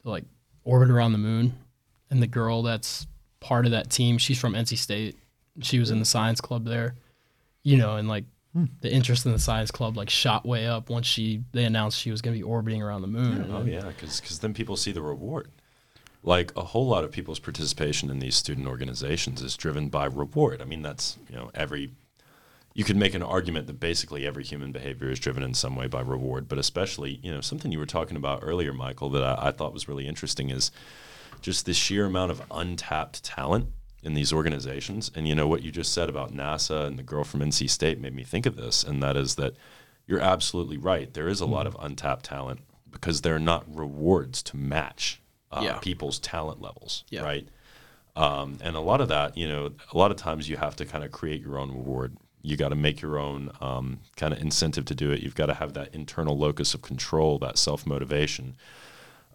like 0.04 0.24
orbit 0.64 0.90
around 0.90 1.12
the 1.12 1.18
moon, 1.18 1.54
and 2.10 2.22
the 2.22 2.26
girl 2.28 2.62
that's 2.62 3.06
part 3.40 3.64
of 3.66 3.72
that 3.72 3.90
team, 3.90 4.18
she's 4.18 4.38
from 4.40 4.54
NC 4.54 4.78
State. 4.78 5.16
She 5.60 5.78
was 5.80 5.90
in 5.90 5.98
the 5.98 6.04
science 6.04 6.40
club 6.40 6.64
there, 6.64 6.94
you 7.64 7.76
know, 7.76 7.96
and 7.96 8.08
like 8.08 8.24
the 8.80 8.92
interest 8.92 9.26
in 9.26 9.32
the 9.32 9.38
science 9.38 9.70
club 9.70 9.96
like 9.96 10.08
shot 10.10 10.46
way 10.46 10.66
up 10.66 10.88
once 10.90 11.06
she 11.06 11.42
they 11.52 11.64
announced 11.64 11.98
she 11.98 12.10
was 12.10 12.22
going 12.22 12.34
to 12.34 12.38
be 12.38 12.42
orbiting 12.44 12.80
around 12.82 13.02
the 13.02 13.08
moon. 13.08 13.50
Oh 13.50 13.64
yeah, 13.64 13.80
because 13.88 14.20
because 14.20 14.38
then 14.38 14.54
people 14.54 14.76
see 14.76 14.92
the 14.92 15.02
reward. 15.02 15.48
Like 16.22 16.52
a 16.56 16.62
whole 16.62 16.86
lot 16.86 17.04
of 17.04 17.10
people's 17.10 17.40
participation 17.40 18.10
in 18.10 18.20
these 18.20 18.36
student 18.36 18.68
organizations 18.68 19.42
is 19.42 19.56
driven 19.56 19.88
by 19.88 20.06
reward. 20.06 20.62
I 20.62 20.64
mean, 20.64 20.82
that's 20.82 21.18
you 21.28 21.36
know 21.36 21.50
every. 21.54 21.92
You 22.74 22.84
could 22.84 22.96
make 22.96 23.12
an 23.12 23.22
argument 23.22 23.66
that 23.66 23.80
basically 23.80 24.26
every 24.26 24.44
human 24.44 24.72
behavior 24.72 25.10
is 25.10 25.18
driven 25.18 25.42
in 25.42 25.52
some 25.52 25.76
way 25.76 25.88
by 25.88 26.00
reward, 26.00 26.48
but 26.48 26.58
especially 26.58 27.20
you 27.22 27.30
know 27.32 27.40
something 27.40 27.70
you 27.70 27.78
were 27.78 27.86
talking 27.86 28.16
about 28.16 28.40
earlier, 28.42 28.72
Michael, 28.72 29.10
that 29.10 29.22
I, 29.22 29.48
I 29.48 29.50
thought 29.50 29.74
was 29.74 29.88
really 29.88 30.06
interesting 30.06 30.48
is 30.50 30.70
just 31.40 31.66
the 31.66 31.74
sheer 31.74 32.06
amount 32.06 32.30
of 32.30 32.42
untapped 32.50 33.22
talent 33.24 33.66
in 34.02 34.14
these 34.14 34.32
organizations. 34.32 35.10
And 35.14 35.28
you 35.28 35.34
know 35.34 35.46
what 35.46 35.62
you 35.62 35.70
just 35.70 35.92
said 35.92 36.08
about 36.08 36.32
NASA 36.32 36.86
and 36.86 36.98
the 36.98 37.02
girl 37.02 37.24
from 37.24 37.40
NC 37.40 37.68
State 37.68 38.00
made 38.00 38.14
me 38.14 38.24
think 38.24 38.46
of 38.46 38.56
this, 38.56 38.82
and 38.82 39.02
that 39.02 39.16
is 39.16 39.34
that 39.36 39.54
you're 40.06 40.20
absolutely 40.20 40.76
right. 40.76 41.12
There 41.12 41.28
is 41.28 41.40
a 41.40 41.46
lot 41.46 41.66
mm-hmm. 41.66 41.76
of 41.76 41.84
untapped 41.84 42.26
talent 42.26 42.60
because 42.90 43.22
there 43.22 43.34
are 43.34 43.40
not 43.40 43.64
rewards 43.74 44.42
to 44.44 44.56
match 44.56 45.21
uh, 45.52 45.60
Yeah. 45.62 45.78
people's 45.80 46.18
talent 46.18 46.60
levels, 46.60 47.04
Yeah. 47.10 47.22
right? 47.22 47.48
Um, 48.16 48.58
and 48.62 48.76
a 48.76 48.80
lot 48.80 49.00
of 49.00 49.08
that, 49.08 49.36
you 49.36 49.48
know, 49.48 49.72
a 49.92 49.96
lot 49.98 50.10
of 50.10 50.16
times 50.16 50.48
you 50.48 50.56
have 50.56 50.76
to 50.76 50.84
kind 50.84 51.02
of 51.04 51.12
create 51.12 51.40
your 51.40 51.58
own 51.58 51.70
reward. 51.70 52.16
You 52.42 52.56
got 52.56 52.70
to 52.70 52.74
make 52.74 53.00
your 53.00 53.18
own 53.18 53.50
um, 53.60 54.00
kind 54.16 54.34
of 54.34 54.40
incentive 54.40 54.84
to 54.86 54.94
do 54.94 55.10
it. 55.12 55.20
You've 55.22 55.34
got 55.36 55.46
to 55.46 55.54
have 55.54 55.74
that 55.74 55.94
internal 55.94 56.36
locus 56.36 56.74
of 56.74 56.82
control, 56.82 57.38
that 57.38 57.56
self 57.56 57.86
motivation. 57.86 58.56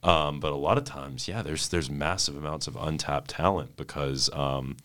Um, 0.03 0.39
but 0.39 0.51
a 0.51 0.55
lot 0.55 0.77
of 0.77 0.83
times, 0.83 1.27
yeah, 1.27 1.41
there's 1.41 1.69
there's 1.69 1.89
massive 1.89 2.35
amounts 2.37 2.67
of 2.67 2.75
untapped 2.75 3.31
talent 3.31 3.75
because 3.77 4.29
um, 4.33 4.77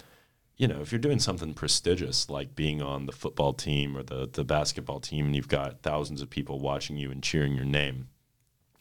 you 0.56 0.66
know 0.66 0.80
if 0.80 0.90
you're 0.90 0.98
doing 1.00 1.18
something 1.18 1.52
prestigious 1.52 2.30
like 2.30 2.56
being 2.56 2.80
on 2.80 3.04
the 3.06 3.12
football 3.12 3.52
team 3.52 3.96
or 3.96 4.02
the 4.02 4.26
the 4.32 4.44
basketball 4.44 5.00
team, 5.00 5.26
and 5.26 5.36
you've 5.36 5.48
got 5.48 5.82
thousands 5.82 6.22
of 6.22 6.30
people 6.30 6.60
watching 6.60 6.96
you 6.96 7.10
and 7.10 7.22
cheering 7.22 7.54
your 7.54 7.66
name, 7.66 8.08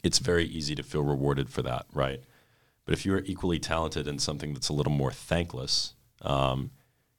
it's 0.02 0.18
very 0.20 0.46
easy 0.46 0.74
to 0.74 0.82
feel 0.82 1.02
rewarded 1.02 1.50
for 1.50 1.60
that, 1.62 1.84
right? 1.92 2.22
But 2.84 2.94
if 2.94 3.06
you're 3.06 3.22
equally 3.24 3.58
talented 3.58 4.06
in 4.06 4.18
something 4.18 4.52
that's 4.52 4.68
a 4.68 4.72
little 4.72 4.92
more 4.92 5.12
thankless, 5.12 5.94
um, 6.22 6.70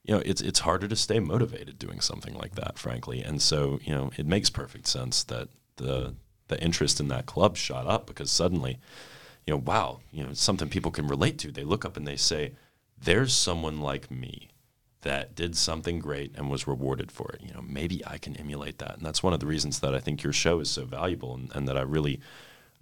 you 0.04 0.14
know, 0.14 0.22
it's 0.26 0.42
it's 0.42 0.60
harder 0.60 0.88
to 0.88 0.96
stay 0.96 1.20
motivated 1.20 1.80
doing 1.80 2.02
something 2.02 2.34
like 2.34 2.56
that, 2.56 2.78
frankly. 2.78 3.22
And 3.22 3.42
so, 3.42 3.80
you 3.84 3.94
know, 3.94 4.12
it 4.18 4.26
makes 4.26 4.50
perfect 4.50 4.88
sense 4.88 5.24
that 5.26 5.48
the 5.78 6.16
the 6.50 6.62
interest 6.62 7.00
in 7.00 7.08
that 7.08 7.26
club 7.26 7.56
shot 7.56 7.88
up 7.88 8.06
because 8.06 8.30
suddenly, 8.30 8.80
you 9.48 9.54
know, 9.54 9.62
wow, 9.66 10.02
you 10.12 10.24
know, 10.24 10.32
it's 10.32 10.42
something 10.42 10.70
people 10.70 10.92
can 10.92 11.08
relate 11.08 11.38
to. 11.40 11.52
They 11.52 11.64
look 11.64 11.86
up 11.86 11.96
and 11.96 12.06
they 12.06 12.18
say, 12.18 12.54
"There's 13.02 13.34
someone 13.34 13.80
like 13.80 14.12
me 14.12 14.50
that 15.02 15.36
did 15.36 15.56
something 15.56 16.00
great 16.00 16.34
and 16.36 16.50
was 16.50 16.68
rewarded 16.68 17.12
for 17.12 17.32
it. 17.32 17.42
You 17.42 17.54
know, 17.54 17.62
maybe 17.62 18.06
I 18.06 18.18
can 18.18 18.36
emulate 18.36 18.80
that." 18.80 18.98
And 18.98 19.06
that's 19.06 19.24
one 19.24 19.34
of 19.34 19.40
the 19.40 19.48
reasons 19.48 19.80
that 19.80 19.96
I 19.96 20.00
think 20.00 20.22
your 20.22 20.34
show 20.34 20.60
is 20.60 20.70
so 20.70 20.84
valuable 20.84 21.34
and, 21.34 21.50
and 21.56 21.66
that 21.70 21.78
I 21.78 21.82
really, 21.82 22.20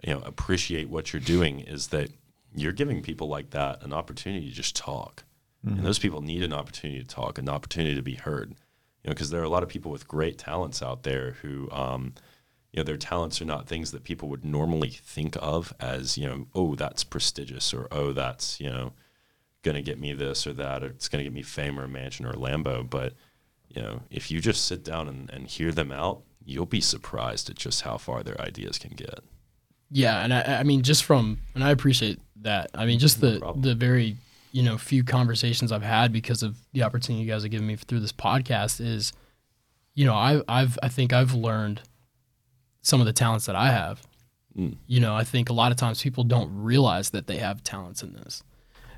you 0.02 0.12
know, 0.12 0.22
appreciate 0.22 0.88
what 0.88 1.12
you're 1.12 1.20
doing 1.20 1.60
is 1.60 1.88
that 1.88 2.10
you're 2.54 2.72
giving 2.72 3.02
people 3.02 3.28
like 3.28 3.50
that 3.50 3.82
an 3.82 3.92
opportunity 3.92 4.48
to 4.48 4.54
just 4.54 4.76
talk. 4.76 5.24
And 5.76 5.86
those 5.86 5.98
people 5.98 6.20
need 6.20 6.42
an 6.42 6.52
opportunity 6.52 7.00
to 7.00 7.06
talk, 7.06 7.38
an 7.38 7.48
opportunity 7.48 7.94
to 7.94 8.02
be 8.02 8.14
heard. 8.14 8.50
You 8.50 9.08
know, 9.08 9.14
because 9.14 9.30
there 9.30 9.40
are 9.40 9.44
a 9.44 9.48
lot 9.48 9.62
of 9.62 9.68
people 9.68 9.90
with 9.90 10.08
great 10.08 10.38
talents 10.38 10.82
out 10.82 11.02
there 11.04 11.36
who, 11.42 11.70
um, 11.70 12.14
you 12.72 12.78
know, 12.78 12.84
their 12.84 12.96
talents 12.96 13.40
are 13.40 13.44
not 13.44 13.68
things 13.68 13.92
that 13.92 14.04
people 14.04 14.28
would 14.28 14.44
normally 14.44 14.90
think 14.90 15.36
of 15.40 15.72
as, 15.78 16.16
you 16.18 16.26
know, 16.26 16.46
oh, 16.54 16.74
that's 16.74 17.04
prestigious 17.04 17.72
or 17.74 17.86
oh, 17.92 18.12
that's, 18.12 18.60
you 18.60 18.70
know, 18.70 18.92
going 19.62 19.76
to 19.76 19.82
get 19.82 20.00
me 20.00 20.12
this 20.12 20.46
or 20.46 20.52
that 20.52 20.82
or 20.82 20.86
it's 20.86 21.08
going 21.08 21.20
to 21.20 21.24
get 21.24 21.34
me 21.34 21.42
fame 21.42 21.78
or 21.78 21.84
a 21.84 21.88
mansion 21.88 22.26
or 22.26 22.30
a 22.30 22.36
Lambo. 22.36 22.88
But, 22.88 23.14
you 23.68 23.82
know, 23.82 24.02
if 24.10 24.30
you 24.30 24.40
just 24.40 24.66
sit 24.66 24.84
down 24.84 25.08
and, 25.08 25.30
and 25.30 25.46
hear 25.46 25.70
them 25.70 25.92
out, 25.92 26.22
you'll 26.44 26.66
be 26.66 26.80
surprised 26.80 27.50
at 27.50 27.56
just 27.56 27.82
how 27.82 27.98
far 27.98 28.22
their 28.22 28.40
ideas 28.40 28.78
can 28.78 28.94
get. 28.96 29.20
Yeah, 29.92 30.24
and 30.24 30.32
I, 30.32 30.60
I 30.60 30.62
mean, 30.62 30.82
just 30.82 31.04
from 31.04 31.38
and 31.54 31.62
I 31.62 31.70
appreciate 31.70 32.18
that. 32.40 32.70
I 32.74 32.86
mean, 32.86 32.98
just 32.98 33.20
the 33.20 33.38
problem. 33.38 33.62
the 33.62 33.74
very 33.74 34.16
you 34.50 34.62
know 34.62 34.78
few 34.78 35.04
conversations 35.04 35.70
I've 35.70 35.82
had 35.82 36.12
because 36.12 36.42
of 36.42 36.56
the 36.72 36.82
opportunity 36.82 37.24
you 37.24 37.30
guys 37.30 37.42
have 37.42 37.50
given 37.50 37.66
me 37.66 37.76
through 37.76 38.00
this 38.00 38.12
podcast 38.12 38.80
is, 38.80 39.12
you 39.94 40.06
know, 40.06 40.14
I 40.14 40.42
I've 40.48 40.78
I 40.82 40.88
think 40.88 41.12
I've 41.12 41.34
learned 41.34 41.82
some 42.80 43.00
of 43.00 43.06
the 43.06 43.12
talents 43.12 43.46
that 43.46 43.54
I 43.54 43.70
have. 43.70 44.02
Mm. 44.56 44.76
You 44.86 45.00
know, 45.00 45.14
I 45.14 45.24
think 45.24 45.50
a 45.50 45.52
lot 45.52 45.72
of 45.72 45.78
times 45.78 46.02
people 46.02 46.24
don't 46.24 46.50
realize 46.54 47.10
that 47.10 47.26
they 47.26 47.36
have 47.36 47.62
talents 47.62 48.02
in 48.02 48.14
this. 48.14 48.42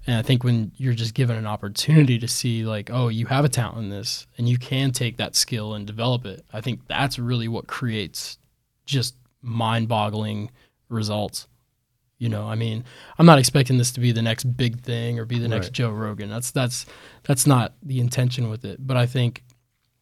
And 0.07 0.17
I 0.17 0.23
think 0.23 0.45
when 0.45 0.73
you're 0.77 0.95
just 0.95 1.15
given 1.15 1.37
an 1.37 1.47
opportunity 1.47 2.19
to 2.19 2.29
see, 2.29 2.65
like, 2.65 2.91
oh, 2.93 3.09
you 3.09 3.27
have 3.27 3.45
a 3.45 3.49
talent 3.49 3.79
in 3.79 3.89
this 3.89 4.27
and 4.37 4.49
you 4.49 4.59
can 4.59 4.93
take 4.93 5.17
that 5.17 5.35
skill 5.35 5.75
and 5.75 5.87
develop 5.87 6.27
it, 6.27 6.45
I 6.53 6.61
think 6.61 6.87
that's 6.89 7.19
really 7.19 7.49
what 7.49 7.67
creates 7.67 8.39
just 8.85 9.15
mind 9.41 9.89
boggling 9.89 10.51
results. 10.89 11.47
You 12.19 12.29
know, 12.29 12.47
I 12.47 12.55
mean, 12.55 12.85
I'm 13.19 13.27
not 13.27 13.39
expecting 13.39 13.77
this 13.77 13.91
to 13.93 14.01
be 14.01 14.13
the 14.13 14.23
next 14.23 14.45
big 14.57 14.81
thing 14.81 15.19
or 15.19 15.25
be 15.25 15.39
the 15.39 15.49
next 15.49 15.67
Right. 15.67 15.73
Joe 15.73 15.91
Rogan. 15.91 16.31
That's 16.31 16.53
that's 16.53 16.87
that's 17.25 17.47
not 17.47 17.75
the 17.83 18.01
intention 18.01 18.49
with 18.49 18.65
it. 18.65 18.87
But 18.87 18.97
I 18.97 19.07
think, 19.07 19.43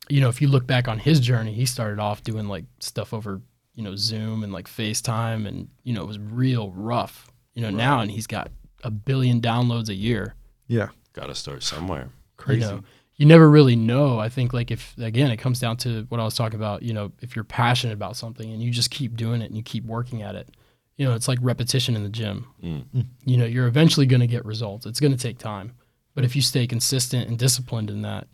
you 0.09 0.21
know, 0.21 0.29
if 0.29 0.43
you 0.43 0.49
look 0.49 0.67
back 0.67 0.89
on 0.89 0.99
his 0.99 1.21
journey, 1.21 1.53
he 1.55 1.65
started 1.65 1.99
off 1.99 2.23
doing 2.23 2.49
like 2.49 2.65
stuff 2.81 3.15
over, 3.15 3.41
you 3.75 3.83
know, 3.83 3.97
Zoom 3.97 4.45
and 4.45 4.53
like 4.53 4.69
FaceTime 4.69 5.49
and, 5.49 5.69
you 5.85 5.95
know, 5.95 6.03
it 6.03 6.07
was 6.07 6.19
real 6.19 6.71
rough. 6.73 7.33
You 7.55 7.63
know, 7.63 7.71
now 7.71 8.01
and 8.01 8.11
he's 8.11 8.27
got 8.27 8.51
a 8.85 8.91
billion 8.91 9.41
downloads 9.41 9.89
a 9.89 9.95
year. 9.95 10.35
Yeah. 10.69 10.89
Got 11.15 11.27
to 11.27 11.35
start 11.35 11.63
somewhere. 11.63 12.11
Crazy. 12.37 12.61
You 12.61 12.67
know, 12.67 12.83
you 13.17 13.27
never 13.27 13.49
really 13.49 13.77
know. 13.77 14.19
I 14.19 14.29
think 14.29 14.53
like 14.53 14.71
if 14.71 14.97
again 14.99 15.31
it 15.31 15.39
comes 15.39 15.61
down 15.61 15.77
to 15.79 16.07
what 16.09 16.21
I 16.21 16.25
was 16.25 16.35
talking 16.35 16.59
about, 16.59 16.83
you 16.83 16.93
know, 16.93 17.13
if 17.21 17.37
you're 17.37 17.45
passionate 17.45 17.95
about 17.95 18.17
something 18.17 18.51
and 18.51 18.63
you 18.63 18.71
just 18.71 18.91
keep 18.91 19.17
doing 19.17 19.43
it 19.43 19.47
and 19.47 19.57
you 19.57 19.63
keep 19.63 19.85
working 19.85 20.23
at 20.23 20.35
it, 20.35 20.49
you 20.97 21.07
know, 21.07 21.15
it's 21.15 21.29
like 21.29 21.39
repetition 21.43 21.97
in 21.97 22.03
the 22.03 22.09
gym. 22.09 22.47
Mm. 22.63 23.07
You 23.25 23.37
know, 23.37 23.45
you're 23.45 23.67
eventually 23.67 24.07
going 24.07 24.21
to 24.21 24.27
get 24.27 24.45
results. 24.45 24.87
It's 24.87 25.01
going 25.01 25.13
to 25.13 25.19
take 25.19 25.39
time. 25.39 25.73
But 26.15 26.25
if 26.25 26.37
you 26.37 26.43
stay 26.43 26.67
consistent 26.67 27.29
and 27.29 27.39
disciplined 27.39 27.89
in 27.91 28.03
that, 28.03 28.29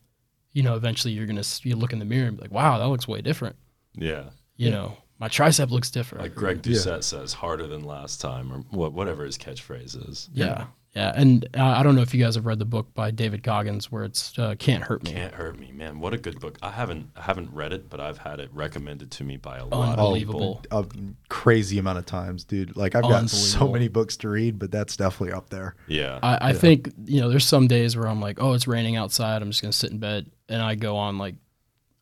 you 0.53 0.63
know, 0.63 0.75
eventually 0.75 1.15
you're 1.15 1.27
going 1.27 1.41
to 1.41 1.69
you 1.69 1.77
look 1.77 1.93
in 1.93 1.99
the 2.01 2.05
mirror 2.05 2.27
and 2.29 2.37
be 2.37 2.43
like, 2.43 2.51
"Wow, 2.53 2.79
that 2.79 2.89
looks 2.89 3.07
way 3.07 3.21
different." 3.23 3.55
Yeah. 3.95 4.31
You 4.57 4.71
know, 4.71 4.97
my 5.21 5.29
tricep 5.29 5.71
looks 5.71 5.91
different. 5.91 6.23
Like 6.25 6.35
Greg 6.35 6.67
Yeah. 6.67 6.73
Doucette 6.77 7.05
says, 7.05 7.33
harder 7.33 7.69
than 7.69 7.85
last 7.85 8.21
time, 8.21 8.53
or 8.53 8.59
what, 8.71 8.93
whatever 8.93 9.25
his 9.25 9.39
catchphrase 9.39 10.09
is. 10.11 10.29
yeah. 10.33 10.67
Yeah, 10.99 11.13
and 11.15 11.49
uh, 11.57 11.63
I 11.63 11.85
don't 11.85 11.95
know 11.95 12.03
if 12.03 12.13
you 12.13 12.21
guys 12.21 12.35
have 12.35 12.45
read 12.45 12.59
the 12.59 12.65
book 12.65 12.93
by 12.93 13.13
David 13.13 13.45
Goggins 13.45 13.93
where 13.93 14.03
it's 14.03 14.37
uh, 14.37 14.57
"Can't 14.59 14.83
Hurt 14.83 15.05
Me." 15.05 15.13
Can't 15.13 15.33
hurt 15.33 15.57
me, 15.57 15.71
man. 15.71 16.01
What 16.01 16.13
a 16.13 16.19
good 16.19 16.41
book. 16.41 16.59
I 16.61 16.73
haven't 16.73 17.11
I 17.15 17.23
haven't 17.23 17.53
read 17.53 17.73
it, 17.73 17.89
but 17.89 18.01
I've 18.01 18.19
had 18.19 18.41
it 18.41 18.51
recommended 18.53 19.13
to 19.13 19.23
me 19.23 19.37
by 19.37 19.59
a 19.59 19.65
lot 19.65 19.93
of 19.93 19.99
Unbelievable. 20.01 20.57
people. 20.63 20.81
a 20.81 20.87
crazy 21.29 21.79
amount 21.79 21.99
of 21.99 22.07
times, 22.07 22.43
dude. 22.43 22.77
Like 22.77 22.97
I've 22.97 23.05
got 23.05 23.31
so 23.31 23.69
many 23.69 23.87
books 23.87 24.17
to 24.19 24.29
read, 24.29 24.59
but 24.59 24.73
that's 24.73 24.97
definitely 24.97 25.35
up 25.35 25.51
there. 25.51 25.77
Yeah. 25.87 26.19
I, 26.21 26.49
I 26.49 26.53
think 26.53 26.93
you 27.05 27.21
know 27.21 27.29
there's 27.29 27.47
some 27.47 27.69
days 27.69 27.97
where 27.97 28.09
I'm 28.09 28.21
like, 28.21 28.43
oh, 28.43 28.55
it's 28.55 28.67
raining 28.67 28.97
outside. 28.97 29.41
I'm 29.41 29.51
just 29.51 29.63
gonna 29.63 29.73
sit 29.73 29.93
in 29.93 29.99
bed, 29.99 30.29
and 30.49 30.61
I 30.61 30.75
go 30.75 30.97
on 30.97 31.17
like 31.17 31.37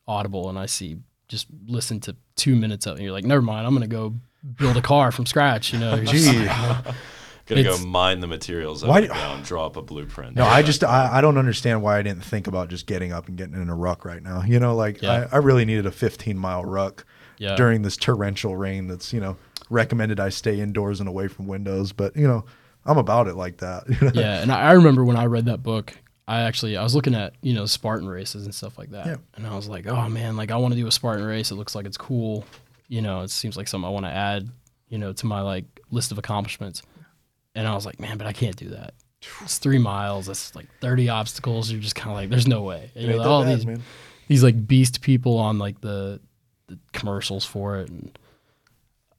Audible, 0.07 0.49
and 0.49 0.57
I 0.57 0.65
see 0.65 0.97
just 1.27 1.45
listen 1.67 1.99
to 1.99 2.15
two 2.35 2.55
minutes 2.55 2.87
of 2.87 2.93
it. 2.93 2.95
And 2.95 3.03
you're 3.03 3.13
like, 3.13 3.25
never 3.25 3.43
mind. 3.43 3.67
I'm 3.67 3.75
gonna 3.75 3.85
go 3.85 4.15
build 4.55 4.75
a 4.75 4.81
car 4.81 5.11
from 5.11 5.27
scratch. 5.27 5.71
You 5.71 5.77
know, 5.79 5.97
You're 7.49 7.57
just 7.57 7.59
Gee. 7.59 7.63
like, 7.63 7.65
Gonna 7.65 7.75
it's- 7.75 7.83
go 7.83 7.87
mine 7.89 8.19
the 8.19 8.27
materials 8.27 8.83
Why 8.85 8.97
up 8.99 9.05
do- 9.05 9.11
and 9.11 9.19
down, 9.19 9.41
draw 9.43 9.65
up 9.65 9.75
a 9.77 9.81
blueprint. 9.81 10.35
No, 10.35 10.45
I 10.45 10.61
just 10.61 10.83
I, 10.83 11.17
I 11.17 11.21
don't 11.21 11.37
understand 11.37 11.81
why 11.81 11.97
I 11.97 12.01
didn't 12.01 12.23
think 12.23 12.47
about 12.47 12.69
just 12.69 12.85
getting 12.87 13.11
up 13.13 13.27
and 13.27 13.37
getting 13.37 13.55
in 13.61 13.69
a 13.69 13.75
ruck 13.75 14.05
right 14.05 14.21
now. 14.21 14.41
You 14.43 14.59
know, 14.59 14.75
like 14.75 15.01
Yeah. 15.01 15.27
I, 15.31 15.35
I 15.35 15.37
really 15.39 15.65
needed 15.65 15.85
a 15.85 15.91
15 15.91 16.37
mile 16.37 16.65
ruck 16.65 17.05
Yeah. 17.37 17.55
during 17.55 17.81
this 17.83 17.95
torrential 17.97 18.55
rain. 18.57 18.87
That's 18.87 19.13
you 19.13 19.19
know 19.19 19.37
recommended 19.69 20.19
I 20.19 20.29
stay 20.29 20.59
indoors 20.59 20.99
and 20.99 21.09
away 21.09 21.27
from 21.27 21.47
windows, 21.47 21.91
but 21.91 22.15
you 22.15 22.27
know 22.27 22.45
I'm 22.85 22.97
about 22.97 23.27
it 23.27 23.35
like 23.35 23.57
that. 23.57 23.83
yeah, 24.15 24.41
and 24.41 24.51
I 24.51 24.61
I 24.69 24.71
remember 24.73 25.03
when 25.03 25.17
I 25.17 25.25
read 25.25 25.45
that 25.45 25.61
book, 25.63 25.93
I 26.27 26.41
actually 26.41 26.75
I 26.77 26.83
was 26.83 26.95
looking 26.95 27.15
at 27.15 27.33
you 27.41 27.53
know 27.53 27.65
Spartan 27.65 28.07
races 28.07 28.45
and 28.45 28.53
stuff 28.55 28.77
like 28.77 28.91
that, 28.91 29.05
Yeah. 29.05 29.15
and 29.35 29.45
I 29.47 29.55
was 29.55 29.67
like, 29.69 29.87
oh 29.87 30.07
man, 30.09 30.35
like 30.37 30.51
I 30.51 30.57
want 30.57 30.73
to 30.73 30.79
do 30.79 30.87
a 30.87 30.91
Spartan 30.91 31.25
race. 31.25 31.51
It 31.51 31.55
looks 31.55 31.75
like 31.75 31.85
it's 31.85 31.97
cool. 31.97 32.45
You 32.89 33.01
know, 33.01 33.21
it 33.21 33.29
seems 33.31 33.57
like 33.57 33.67
something 33.67 33.85
I 33.87 33.91
want 33.91 34.05
to 34.05 34.11
add. 34.11 34.49
You 34.89 34.97
know, 34.97 35.11
to 35.11 35.25
my 35.25 35.41
like 35.41 35.65
list 35.91 36.13
of 36.13 36.17
accomplishments. 36.17 36.81
And 37.57 37.67
I 37.67 37.73
was 37.75 37.85
like, 37.85 37.99
man, 37.99 38.17
but 38.17 38.27
I 38.27 38.33
can't 38.33 38.55
do 38.55 38.69
that. 38.69 38.93
It's 39.41 39.57
three 39.57 39.79
miles. 39.79 40.27
That's 40.27 40.55
like 40.55 40.67
thirty 40.79 41.09
obstacles. 41.09 41.71
You're 41.71 41.81
just 41.81 41.95
kind 41.95 42.11
of 42.11 42.15
like, 42.17 42.29
there's 42.29 42.47
no 42.47 42.61
way. 42.61 42.91
And 42.95 43.05
you're 43.07 43.17
like, 43.17 43.27
all 43.27 43.43
bad, 43.43 43.57
these 43.57 43.65
man. 43.65 43.81
these 44.27 44.43
like 44.43 44.67
beast 44.67 45.01
people 45.01 45.37
on 45.37 45.57
like 45.57 45.81
the, 45.81 46.21
the 46.67 46.77
commercials 46.93 47.43
for 47.43 47.79
it, 47.79 47.89
and 47.89 48.17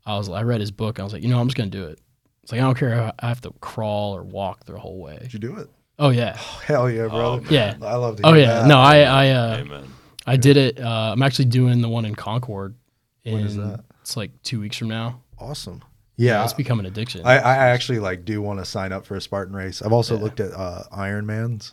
I 0.06 0.16
was 0.16 0.28
I 0.30 0.42
read 0.44 0.60
his 0.60 0.70
book. 0.70 0.98
And 0.98 1.02
I 1.02 1.04
was 1.04 1.12
like, 1.12 1.22
you 1.22 1.28
know, 1.28 1.38
I'm 1.40 1.48
just 1.48 1.56
gonna 1.56 1.68
do 1.68 1.84
it. 1.86 1.98
It's 2.44 2.52
like 2.52 2.60
I 2.60 2.64
don't 2.64 2.78
care. 2.78 2.92
if 3.08 3.12
I 3.18 3.26
have 3.28 3.40
to 3.42 3.50
crawl 3.60 4.14
or 4.16 4.22
walk 4.22 4.64
the 4.64 4.78
whole 4.78 4.98
way. 5.00 5.18
Did 5.20 5.32
you 5.34 5.40
do 5.40 5.56
it? 5.56 5.68
Oh 5.98 6.10
yeah, 6.10 6.36
Hell 6.64 6.88
yeah, 6.88 7.08
brother. 7.08 7.40
man. 7.42 7.50
yeah. 7.52 7.76
I 7.82 7.96
love 7.96 8.16
to 8.18 8.22
Oh 8.26 8.34
yeah. 8.34 8.60
that. 8.60 8.66
No, 8.68 8.78
I 8.78 9.00
I 9.00 9.28
uh, 9.30 9.56
Amen. 9.58 9.84
I 10.28 10.36
did 10.36 10.56
it. 10.56 10.78
Uh, 10.80 11.10
I'm 11.12 11.22
actually 11.22 11.46
doing 11.46 11.82
the 11.82 11.88
one 11.88 12.04
in 12.04 12.14
Concord. 12.14 12.76
When 13.24 13.40
is 13.44 13.56
that? 13.56 13.84
It's 14.02 14.16
like 14.16 14.30
two 14.42 14.60
weeks 14.60 14.76
from 14.76 14.88
now. 14.88 15.22
Awesome. 15.38 15.82
Yeah, 16.18 16.42
it's 16.44 16.52
become 16.52 16.80
an 16.80 16.86
addiction. 16.86 17.22
I, 17.24 17.36
I 17.38 17.54
actually 17.68 18.00
like 18.00 18.24
do 18.26 18.42
want 18.42 18.58
to 18.58 18.64
sign 18.64 18.92
up 18.92 19.06
for 19.06 19.14
a 19.16 19.20
Spartan 19.20 19.54
race. 19.54 19.80
I've 19.80 19.92
also 19.92 20.16
Yeah. 20.16 20.22
looked 20.24 20.40
at 20.40 20.52
uh, 20.52 20.82
Ironmans. 20.92 21.72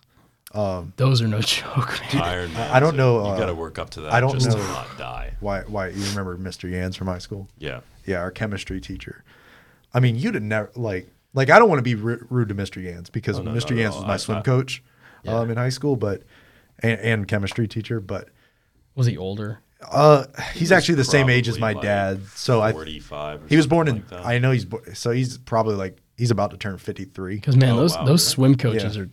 Um, 0.54 0.94
Those 0.96 1.22
are 1.22 1.28
no 1.28 1.42
joke. 1.42 2.00
man. 2.14 2.48
Ironman. 2.50 2.70
I 2.72 2.80
don't 2.80 2.96
know, 2.96 3.24
You 3.26 3.32
uh, 3.32 3.38
got 3.38 3.48
to 3.48 3.56
work 3.56 3.78
up 3.80 3.90
to 3.92 4.02
that. 4.02 4.14
I 4.14 4.22
don't 4.22 4.32
just 4.34 4.48
know. 4.50 4.56
to 4.56 4.62
not 4.70 4.98
die. 4.98 5.34
why? 5.42 5.62
Why 5.64 5.88
you 5.90 6.04
remember 6.12 6.38
Mr. 6.38 6.70
Yans 6.72 6.96
from 6.96 7.08
high 7.08 7.18
school? 7.18 7.50
Yeah. 7.58 7.82
Yeah, 8.06 8.20
our 8.20 8.32
chemistry 8.32 8.80
teacher. 8.80 9.24
I 9.94 10.00
mean, 10.00 10.16
you'd 10.16 10.36
have 10.36 10.44
never 10.44 10.72
like 10.76 11.10
like 11.34 11.50
I 11.50 11.58
don't 11.60 11.68
want 11.68 11.80
to 11.80 11.84
be 11.84 11.96
ru- 11.96 12.26
rude 12.30 12.50
to 12.50 12.56
Mr. 12.56 12.82
Yans 12.82 13.12
because 13.12 13.40
Oh, 13.40 13.42
no, 13.42 13.52
Mr. 13.52 13.72
not 13.72 13.72
at 13.72 13.78
Yans 13.78 13.92
all. 13.94 13.98
was 14.02 14.08
my 14.08 14.14
I- 14.14 14.18
swim 14.18 14.38
I- 14.38 14.42
coach 14.44 14.84
Yeah. 15.24 15.40
um, 15.40 15.50
in 15.50 15.58
high 15.58 15.70
school, 15.70 15.96
but 15.96 16.22
and, 16.80 17.00
and 17.02 17.28
chemistry 17.28 17.68
teacher. 17.68 18.00
But 18.00 18.30
Was 18.96 19.08
he 19.08 19.18
older? 19.18 19.60
Uh, 19.92 20.26
he's 20.54 20.62
was 20.64 20.72
actually 20.72 20.96
the 20.96 21.04
same 21.04 21.30
age 21.30 21.48
as 21.48 21.60
my 21.60 21.74
like, 21.74 21.82
dad. 21.84 22.22
So 22.36 22.62
I 22.62 22.72
45. 22.72 23.50
he 23.50 23.58
was 23.58 23.68
born 23.68 23.88
in. 23.88 24.04
like. 24.12 24.26
I 24.26 24.40
know 24.40 24.52
he's 24.52 24.66
bo- 24.66 24.82
so 24.94 25.12
he's 25.12 25.38
probably 25.38 25.76
like 25.76 25.98
he's 26.18 26.32
about 26.32 26.52
to 26.52 26.58
turn 26.58 26.78
fifty 26.78 27.06
three. 27.06 27.36
Because 27.36 27.56
man, 27.56 27.72
Oh, 27.74 27.78
those 27.78 27.96
wow, 27.96 28.06
those 28.06 28.24
really? 28.26 28.54
swim 28.54 28.56
coaches 28.56 28.96
Yeah. 28.98 29.04
are 29.04 29.10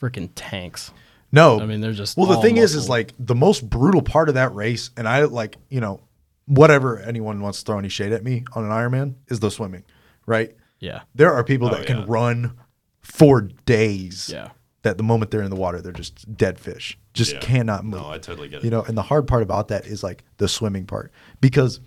freaking 0.00 0.30
tanks. 0.34 0.90
No, 1.30 1.60
I 1.60 1.66
mean, 1.66 1.80
they're 1.80 1.92
just 1.92 2.16
Well, 2.16 2.26
the 2.26 2.34
all 2.36 2.42
thing 2.42 2.58
is, 2.58 2.74
is 2.74 2.88
like 2.88 3.14
the 3.18 3.34
most 3.34 3.68
brutal 3.70 4.02
part 4.02 4.28
of 4.28 4.34
that 4.34 4.54
race, 4.54 4.90
and 4.96 5.08
I 5.08 5.22
like, 5.24 5.56
you 5.70 5.80
know, 5.80 6.00
whatever 6.46 6.98
anyone 6.98 7.40
wants 7.40 7.60
to 7.60 7.64
throw 7.64 7.78
any 7.78 7.88
shade 7.88 8.12
at 8.12 8.22
me 8.22 8.44
on 8.54 8.64
an 8.64 8.70
Ironman 8.70 9.14
is 9.28 9.40
the 9.40 9.50
swimming, 9.50 9.84
right? 10.26 10.54
yeah, 10.80 11.02
There 11.14 11.32
are 11.32 11.42
people 11.44 11.68
Oh, 11.68 11.74
that 11.76 11.86
can 11.86 12.04
run 12.06 12.58
for 13.00 13.40
days. 13.64 14.28
yeah. 14.32 14.50
That 14.82 14.96
the 14.98 15.04
moment 15.04 15.30
they're 15.30 15.42
in 15.42 15.48
the 15.50 15.56
water, 15.56 15.80
they're 15.80 15.92
just 15.92 16.36
dead 16.36 16.58
fish, 16.58 16.98
just 17.12 17.32
Yeah. 17.34 17.40
cannot 17.40 17.84
move. 17.84 18.00
No, 18.00 18.10
I 18.10 18.18
totally 18.18 18.48
get 18.48 18.58
it. 18.60 18.64
you 18.64 18.70
know, 18.70 18.82
and 18.82 18.96
the 18.96 19.02
hard 19.02 19.26
part 19.26 19.42
about 19.42 19.68
that 19.68 19.86
is 19.86 20.02
like 20.02 20.24
the 20.38 20.48
swimming 20.48 20.86
part 20.86 21.12
because, 21.40 21.80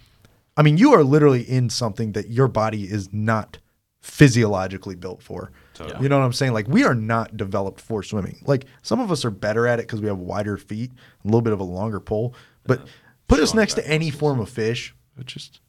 I 0.57 0.61
mean, 0.61 0.77
you 0.77 0.93
are 0.93 1.03
literally 1.03 1.41
in 1.41 1.69
something 1.69 2.11
that 2.13 2.29
your 2.29 2.47
body 2.47 2.83
is 2.83 3.11
not 3.11 3.57
physiologically 4.01 4.95
built 4.95 5.21
for. 5.21 5.51
Totally. 5.73 6.03
You 6.03 6.09
know 6.09 6.19
what 6.19 6.25
I'm 6.25 6.33
saying? 6.33 6.53
Like 6.53 6.67
we 6.67 6.83
are 6.83 6.95
not 6.95 7.35
developed 7.35 7.81
for 7.81 8.03
swimming. 8.03 8.37
Like 8.45 8.65
some 8.81 8.99
of 8.99 9.11
us 9.11 9.25
are 9.25 9.31
better 9.31 9.67
at 9.67 9.79
it 9.79 9.87
because 9.87 9.99
we 9.99 10.07
have 10.07 10.19
wider 10.19 10.57
feet, 10.57 10.91
a 11.23 11.27
little 11.27 11.41
bit 11.41 11.53
of 11.53 11.59
a 11.59 11.63
longer 11.63 11.99
pole. 11.99 12.35
But 12.65 12.81
put 13.27 13.39
us 13.39 13.53
next 13.53 13.73
to 13.75 13.87
any 13.87 14.05
muscles. 14.05 14.19
form 14.19 14.39
of 14.39 14.49
fish, 14.49 14.95
it 15.19 15.25
just 15.25 15.59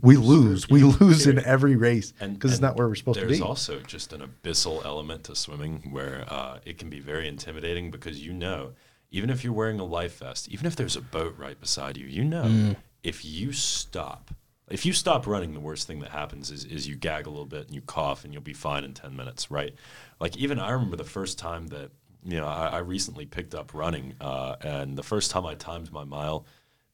we 0.00 0.16
lose. 0.16 0.68
We 0.68 0.82
lose 0.82 1.26
in 1.26 1.38
every 1.44 1.76
race 1.76 2.12
because 2.12 2.52
it's 2.52 2.60
not 2.60 2.76
where 2.76 2.88
we're 2.88 2.94
supposed 2.94 3.18
to 3.20 3.26
be. 3.26 3.32
there's 3.34 3.42
also 3.42 3.80
just 3.80 4.12
an 4.12 4.22
abyssal 4.22 4.84
element 4.84 5.24
to 5.24 5.36
swimming 5.36 5.88
where 5.90 6.24
uh, 6.28 6.58
it 6.64 6.78
can 6.78 6.88
be 6.88 7.00
very 7.00 7.28
intimidating 7.28 7.90
because 7.90 8.24
you 8.24 8.32
know, 8.32 8.72
even 9.12 9.30
if 9.30 9.44
you're 9.44 9.52
wearing 9.52 9.78
a 9.78 9.84
life 9.84 10.18
vest, 10.18 10.48
even 10.48 10.66
if 10.66 10.74
there's 10.74 10.96
a 10.96 11.00
boat 11.00 11.36
right 11.38 11.60
beside 11.60 11.96
you, 11.96 12.06
you 12.06 12.24
know, 12.24 12.42
Mm. 12.44 12.76
if 13.04 13.24
you 13.24 13.52
stop, 13.52 14.30
if 14.68 14.84
you 14.86 14.92
stop 14.92 15.26
running, 15.26 15.52
the 15.54 15.60
worst 15.60 15.86
thing 15.86 16.00
that 16.00 16.10
happens 16.10 16.50
is, 16.50 16.64
is 16.64 16.88
you 16.88 16.96
gag 16.96 17.26
a 17.26 17.30
little 17.30 17.46
bit 17.46 17.66
and 17.66 17.74
you 17.74 17.82
cough 17.82 18.24
and 18.24 18.32
you'll 18.32 18.42
be 18.42 18.54
fine 18.54 18.84
in 18.84 18.94
10 18.94 19.14
minutes, 19.14 19.50
right? 19.50 19.74
Like, 20.18 20.36
even 20.36 20.58
I 20.58 20.70
remember 20.70 20.96
the 20.96 21.04
first 21.04 21.38
time 21.38 21.66
that, 21.68 21.90
you 22.24 22.38
know, 22.38 22.46
I, 22.46 22.68
I 22.68 22.78
recently 22.78 23.26
picked 23.26 23.54
up 23.54 23.74
running, 23.74 24.14
uh, 24.20 24.56
and 24.62 24.96
the 24.96 25.02
first 25.02 25.30
time 25.30 25.44
I 25.44 25.54
timed 25.56 25.92
my 25.92 26.04
mile, 26.04 26.46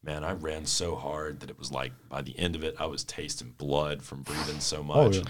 man, 0.02 0.24
I 0.24 0.32
ran 0.32 0.64
so 0.66 0.94
hard 0.96 1.40
that 1.40 1.50
it 1.50 1.58
was 1.58 1.70
like 1.72 1.92
by 2.08 2.22
the 2.22 2.38
end 2.38 2.54
of 2.54 2.64
it, 2.64 2.76
I 2.78 2.86
was 2.86 3.04
tasting 3.04 3.54
blood 3.58 4.02
from 4.02 4.22
breathing 4.22 4.60
so 4.60 4.82
much. 4.82 5.16
Oh, 5.16 5.18
yeah. 5.18 5.22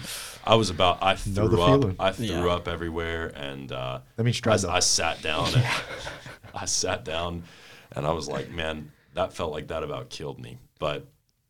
I 0.45 0.55
was 0.55 0.69
about, 0.69 0.99
I 1.01 1.15
threw 1.15 1.61
up, 1.61 1.81
feeling. 1.81 1.95
I 1.99 2.11
threw 2.11 2.25
Yeah. 2.25 2.47
up 2.53 2.67
everywhere, 2.67 3.27
and 3.35 3.71
uh, 3.71 3.99
That 4.15 4.23
means 4.23 4.37
I, 4.37 4.55
stride 4.55 4.59
though. 4.59 4.69
I 4.69 4.79
sat 4.79 5.21
down. 5.21 5.47
And 5.53 5.65
I 6.53 6.65
sat 6.65 7.03
down, 7.05 7.43
and 7.91 8.05
I 8.05 8.11
was 8.11 8.27
like, 8.27 8.49
man, 8.51 8.91
that 9.13 9.33
felt 9.33 9.51
like 9.51 9.67
that 9.67 9.83
about 9.83 10.09
killed 10.09 10.39
me. 10.39 10.57
But 10.79 11.07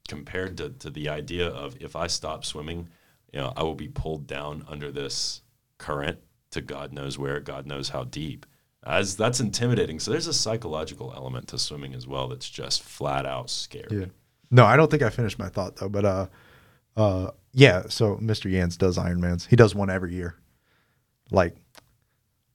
compared 0.08 0.58
to, 0.58 0.69
to 0.69 0.89
the 0.89 1.10
idea 1.10 1.47
of 1.47 1.77
if 1.82 1.95
I 1.95 2.08
stop 2.08 2.43
swimming, 2.45 2.88
you 3.32 3.39
know, 3.39 3.53
I 3.55 3.63
will 3.63 3.75
be 3.75 3.88
pulled 3.88 4.27
down 4.27 4.65
under 4.67 4.91
this 4.91 5.41
current 5.77 6.19
to 6.51 6.62
God 6.62 6.91
knows 6.93 7.17
where, 7.19 7.39
God 7.39 7.67
knows 7.67 7.89
how 7.89 8.05
deep. 8.05 8.45
As 8.86 9.18
that's 9.18 9.39
intimidating. 9.39 10.00
So 10.00 10.12
there's 10.12 10.28
a 10.28 10.34
psychological 10.34 11.13
element 11.15 11.50
to 11.50 11.60
swimming 11.60 11.94
as 11.94 12.08
well 12.08 12.28
that's 12.30 12.50
just 12.50 12.82
flat 12.82 13.26
out 13.26 13.50
scary. 13.50 13.88
Yeah. 13.92 14.06
No, 14.52 14.65
I 14.65 14.78
don't 14.78 14.89
think 14.89 15.04
I 15.04 15.10
finished 15.10 15.38
my 15.38 15.50
thought 15.50 15.76
though. 15.76 15.89
But 15.89 16.06
uh, 16.06 16.28
uh, 16.96 17.32
yeah. 17.54 17.84
So 17.89 18.15
Mr. 18.18 18.52
Yance 18.52 18.78
does 18.78 18.98
Ironmans. 18.98 19.48
He 19.48 19.56
does 19.56 19.76
one 19.76 19.89
every 19.89 20.13
year. 20.13 20.36
Like, 21.32 21.56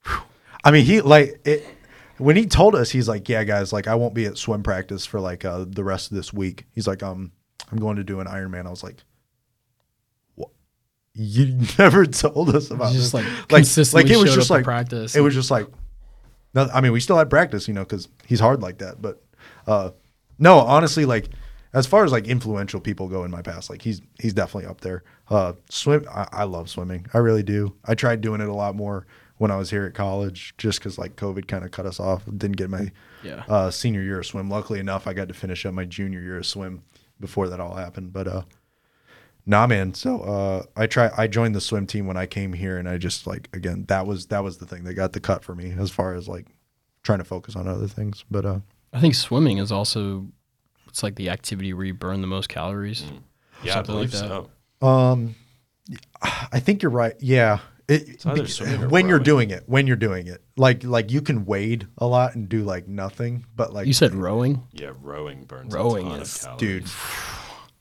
whew. 0.06 0.22
I 0.64 0.70
mean, 0.70 0.84
he 0.84 1.00
like 1.00 1.40
it. 1.44 1.64
When 2.18 2.36
he 2.36 2.46
told 2.46 2.74
us, 2.74 2.90
he's 2.90 3.08
like, 3.08 3.28
"Yeah, 3.28 3.44
guys, 3.44 3.72
like 3.72 3.86
I 3.86 3.94
won't 3.94 4.14
be 4.14 4.26
at 4.26 4.38
swim 4.38 4.62
practice 4.62 5.04
for 5.04 5.20
like 5.20 5.44
uh, 5.44 5.66
the 5.68 5.84
rest 5.84 6.10
of 6.10 6.16
this 6.16 6.32
week." 6.32 6.66
He's 6.72 6.86
like, 6.86 7.02
"Um, 7.02 7.32
I'm 7.70 7.78
going 7.78 7.96
to 7.96 8.04
do 8.04 8.20
an 8.20 8.26
Ironman." 8.26 8.66
I 8.66 8.70
was 8.70 8.82
like, 8.82 9.02
"What? 10.36 10.50
You 11.12 11.60
never 11.78 12.06
told 12.06 12.54
us 12.54 12.70
about 12.70 12.92
Just 12.92 13.12
this." 13.12 13.14
like 13.14 13.24
like, 13.50 14.04
like 14.06 14.10
it 14.10 14.16
was 14.16 14.34
just 14.34 14.50
like 14.50 14.64
practice. 14.64 15.16
It 15.16 15.20
was 15.20 15.34
just 15.34 15.50
like, 15.50 15.66
no, 16.54 16.68
I 16.72 16.80
mean, 16.80 16.92
we 16.92 17.00
still 17.00 17.18
had 17.18 17.28
practice, 17.30 17.66
you 17.68 17.74
know, 17.74 17.82
because 17.84 18.08
he's 18.26 18.40
hard 18.40 18.62
like 18.62 18.78
that. 18.78 19.00
But 19.02 19.22
uh, 19.66 19.90
no, 20.38 20.58
honestly, 20.58 21.04
like 21.04 21.30
as 21.72 21.86
far 21.86 22.04
as 22.04 22.12
like 22.12 22.26
influential 22.28 22.80
people 22.80 23.08
go 23.08 23.24
in 23.24 23.30
my 23.30 23.42
past, 23.42 23.68
like 23.70 23.82
he's 23.82 24.00
he's 24.20 24.32
definitely 24.34 24.68
up 24.68 24.80
there. 24.80 25.02
Uh, 25.28 25.54
swim, 25.70 26.04
I, 26.10 26.28
I 26.32 26.44
love 26.44 26.68
swimming, 26.70 27.06
I 27.14 27.18
really 27.18 27.42
do. 27.42 27.74
I 27.84 27.94
tried 27.94 28.20
doing 28.20 28.40
it 28.40 28.48
a 28.48 28.54
lot 28.54 28.74
more 28.76 29.06
when 29.38 29.50
I 29.50 29.56
was 29.56 29.70
here 29.70 29.84
at 29.84 29.94
college, 29.94 30.54
just 30.58 30.78
because 30.78 30.96
like 30.98 31.16
COVID 31.16 31.48
kind 31.48 31.64
of 31.64 31.70
cut 31.72 31.86
us 31.86 31.98
off. 31.98 32.24
Didn't 32.26 32.56
get 32.56 32.70
my 32.70 32.92
Yeah. 33.24 33.42
uh, 33.48 33.70
senior 33.70 34.02
year 34.02 34.20
of 34.20 34.26
swim. 34.26 34.48
Luckily 34.48 34.78
enough, 34.78 35.06
I 35.08 35.12
got 35.12 35.28
to 35.28 35.34
finish 35.34 35.66
up 35.66 35.74
my 35.74 35.84
junior 35.84 36.20
year 36.20 36.38
of 36.38 36.46
swim 36.46 36.82
before 37.18 37.48
that 37.48 37.58
all 37.58 37.74
happened. 37.74 38.12
But 38.12 38.28
uh, 38.28 38.42
nah, 39.46 39.66
man. 39.66 39.94
So 39.94 40.20
uh, 40.20 40.62
I 40.76 40.86
try. 40.86 41.10
I 41.16 41.26
joined 41.26 41.54
the 41.54 41.60
swim 41.60 41.86
team 41.86 42.06
when 42.06 42.16
I 42.16 42.26
came 42.26 42.52
here, 42.52 42.76
and 42.78 42.88
I 42.88 42.98
just 42.98 43.26
like 43.26 43.48
again 43.52 43.84
that 43.88 44.06
was 44.06 44.26
that 44.26 44.42
was 44.44 44.58
the 44.58 44.66
thing 44.66 44.84
that 44.84 44.94
got 44.94 45.12
the 45.12 45.20
cut 45.20 45.44
for 45.44 45.54
me 45.54 45.74
as 45.78 45.90
far 45.90 46.14
as 46.14 46.28
like 46.28 46.46
trying 47.02 47.18
to 47.18 47.24
focus 47.24 47.56
on 47.56 47.68
other 47.68 47.86
things. 47.88 48.24
But 48.30 48.44
uh, 48.46 48.58
I 48.92 49.00
think 49.00 49.14
swimming 49.14 49.58
is 49.58 49.70
also 49.72 50.26
it's 50.88 51.02
like 51.02 51.16
the 51.16 51.30
activity 51.30 51.72
where 51.74 51.84
you 51.86 51.94
burn 51.94 52.20
the 52.20 52.26
most 52.26 52.48
calories. 52.48 53.04
Yeah, 53.62 53.72
I 53.72 53.74
Something 53.74 53.94
like 53.96 54.10
believe 54.10 54.28
that. 54.28 54.46
so. 54.80 54.86
um, 54.86 55.34
I 56.52 56.60
think 56.60 56.82
you're 56.82 56.90
right. 56.90 57.14
Yeah. 57.20 57.58
It, 57.86 58.24
either 58.24 58.44
be- 58.78 58.86
when 58.86 59.08
you're 59.08 59.18
doing 59.18 59.50
it, 59.50 59.64
when 59.66 59.86
you're 59.86 59.96
doing 59.96 60.26
it, 60.26 60.42
like 60.56 60.84
like 60.84 61.10
you 61.12 61.20
can 61.20 61.44
wade 61.44 61.86
a 61.98 62.06
lot 62.06 62.34
and 62.34 62.48
do 62.48 62.62
like 62.64 62.88
nothing, 62.88 63.44
but 63.54 63.74
like 63.74 63.86
You 63.86 63.92
said 63.92 64.14
rowing. 64.14 64.62
Yeah, 64.72 64.92
rowing 65.02 65.44
burns 65.44 65.74
Rowing 65.74 66.06
a 66.06 66.10
ton 66.10 66.20
is- 66.22 66.36
of 66.36 66.42
calories. 66.42 66.58
dude, 66.60 66.84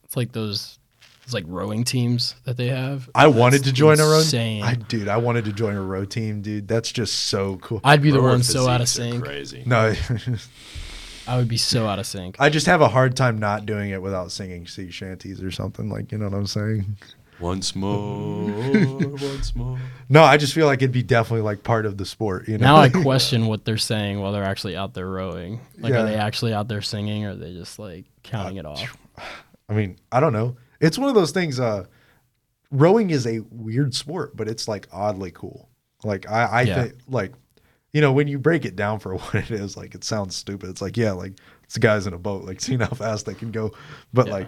It's 0.04 0.17
like 0.17 0.34
those 0.34 0.78
it's 1.23 1.33
like 1.33 1.45
rowing 1.47 1.83
teams 1.83 2.36
that 2.43 2.57
they 2.57 2.67
have. 2.67 3.09
I 3.15 3.27
wanted 3.27 3.63
to 3.65 3.71
join 3.71 3.99
a 3.99 4.03
row. 4.05 4.17
insane. 4.19 4.63
I 4.63 4.75
dude, 4.75 5.07
I 5.07 5.17
wanted 5.17 5.45
to 5.45 5.53
join 5.53 5.75
a 5.75 5.81
row 5.81 6.05
team, 6.05 6.41
dude. 6.41 6.67
That's 6.67 6.91
just 6.91 7.13
so 7.27 7.57
cool. 7.57 7.81
I'd 7.83 8.01
be 8.01 8.12
the 8.12 8.19
Rower 8.19 8.29
one 8.31 8.43
so 8.43 8.67
out 8.67 8.81
of 8.81 8.89
sync. 8.89 9.23
Crazy. 9.23 9.63
no, 9.65 9.93
I 11.27 11.38
would 11.38 11.47
be 11.47 11.57
so 11.57 11.88
out 11.88 11.99
of 11.99 12.05
sync. 12.05 12.36
I 12.39 12.49
just 12.49 12.65
have 12.65 12.81
a 12.81 12.89
hard 12.89 13.15
time 13.15 13.38
not 13.38 13.65
doing 13.65 13.91
it 13.91 14.01
without 14.01 14.31
singing 14.31 14.67
sea 14.67 14.91
shanties 14.91 15.41
or 15.41 15.51
something. 15.51 15.89
Like, 15.89 16.12
you 16.12 16.17
know 16.17 16.25
what 16.27 16.38
I'm 16.38 16.47
saying? 16.47 16.97
Once 17.39 17.75
more, 17.75 18.49
once 18.51 19.55
more. 19.55 19.79
No, 20.09 20.23
I 20.23 20.38
just 20.38 20.53
feel 20.53 20.65
like 20.67 20.79
it'd 20.81 20.91
be 20.91 21.01
definitely 21.03 21.41
like 21.43 21.63
part 21.63 21.86
of 21.86 21.97
the 21.97 22.05
sport. 22.05 22.47
You 22.47 22.57
know. 22.57 22.65
Now 22.67 22.75
I 22.77 22.89
question 23.01 23.47
what 23.47 23.65
they're 23.65 23.77
saying 23.77 24.19
while 24.19 24.31
they're 24.33 24.43
actually 24.43 24.75
out 24.75 24.93
there 24.93 25.07
rowing. 25.07 25.59
Like, 25.79 25.93
Yeah. 25.93 26.01
are 26.01 26.05
they 26.05 26.15
actually 26.15 26.53
out 26.53 26.67
there 26.67 26.81
singing, 26.81 27.25
or 27.25 27.31
are 27.31 27.36
they 27.36 27.53
just 27.53 27.79
like 27.79 28.05
counting 28.23 28.57
it 28.57 28.65
uh, 28.65 28.71
off? 28.71 28.97
I 29.69 29.73
mean, 29.73 29.97
I 30.12 30.19
don't 30.19 30.33
know. 30.33 30.57
It's 30.83 30.97
one 30.97 31.09
of 31.09 31.15
those 31.15 31.31
things. 31.31 31.59
Uh, 31.59 31.85
rowing 32.71 33.09
is 33.09 33.25
a 33.25 33.39
weird 33.51 33.95
sport, 33.95 34.35
but 34.35 34.47
it's 34.47 34.67
like 34.67 34.87
oddly 34.91 35.31
cool. 35.31 35.69
Like 36.03 36.29
I, 36.29 36.43
I 36.45 36.61
Yeah. 36.63 36.81
think 36.83 36.95
like, 37.07 37.33
you 37.93 38.01
know, 38.01 38.11
when 38.11 38.27
you 38.27 38.37
break 38.39 38.65
it 38.65 38.75
down 38.75 38.99
for 38.99 39.15
what 39.17 39.35
it 39.35 39.51
is, 39.51 39.77
like 39.77 39.95
it 39.95 40.03
sounds 40.03 40.35
stupid. 40.35 40.69
It's 40.69 40.81
like 40.81 40.97
yeah, 40.97 41.11
like 41.11 41.33
it's 41.63 41.77
guys 41.77 42.05
in 42.07 42.13
a 42.13 42.17
boat, 42.17 42.43
like 42.43 42.59
seeing 42.65 42.79
how 42.81 42.87
fast 42.89 43.25
they 43.25 43.33
can 43.33 43.51
go. 43.51 43.71
But 44.13 44.27
Yeah. 44.27 44.33
like, 44.33 44.47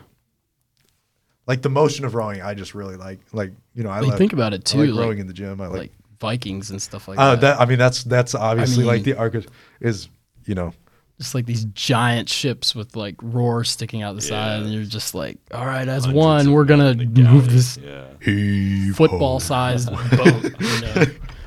like 1.47 1.61
the 1.61 1.69
motion 1.69 2.05
of 2.05 2.15
rowing, 2.15 2.41
I 2.41 2.53
just 2.53 2.73
really 2.75 2.95
like. 2.97 3.19
Like 3.31 3.51
you 3.75 3.83
know, 3.83 3.89
I 3.89 3.99
Like, 4.01 4.17
think 4.17 4.33
about 4.33 4.53
it 4.53 4.65
too, 4.65 4.79
like 4.79 4.89
like, 4.89 4.99
rowing 4.99 5.19
in 5.19 5.27
the 5.27 5.33
gym. 5.33 5.61
I 5.61 5.67
like. 5.67 5.79
like 5.79 5.91
Vikings 6.19 6.71
and 6.71 6.81
stuff 6.81 7.07
like 7.09 7.19
uh, 7.19 7.35
that. 7.35 7.41
that 7.41 7.59
I 7.61 7.65
mean, 7.65 7.77
that's 7.77 8.03
that's 8.03 8.33
obviously 8.33 8.83
like 8.85 9.05
mean- 9.05 9.15
the 9.15 9.19
arc 9.19 9.35
is 9.81 10.07
you 10.45 10.55
know 10.55 10.73
Just 11.17 11.34
like 11.34 11.45
these 11.45 11.63
giant 11.73 12.28
ships 12.28 12.75
with 12.75 12.95
like 12.97 13.15
roars 13.21 13.69
sticking 13.69 14.01
out 14.04 14.15
the 14.15 14.21
side, 14.21 14.63
and 14.63 14.73
you're 14.73 14.84
just 14.84 15.15
like, 15.15 15.38
all 15.54 15.65
right, 15.65 15.88
as 15.88 16.04
Hundreds 16.04 16.13
one, 16.25 16.51
we're 16.51 16.65
gonna 16.65 16.93
move 16.93 17.49
this 17.49 17.78
Yeah. 17.78 18.91
football 18.93 19.39
sized 19.39 19.89
boat. 20.17 20.43
You 20.60 20.82
know? 20.82 21.06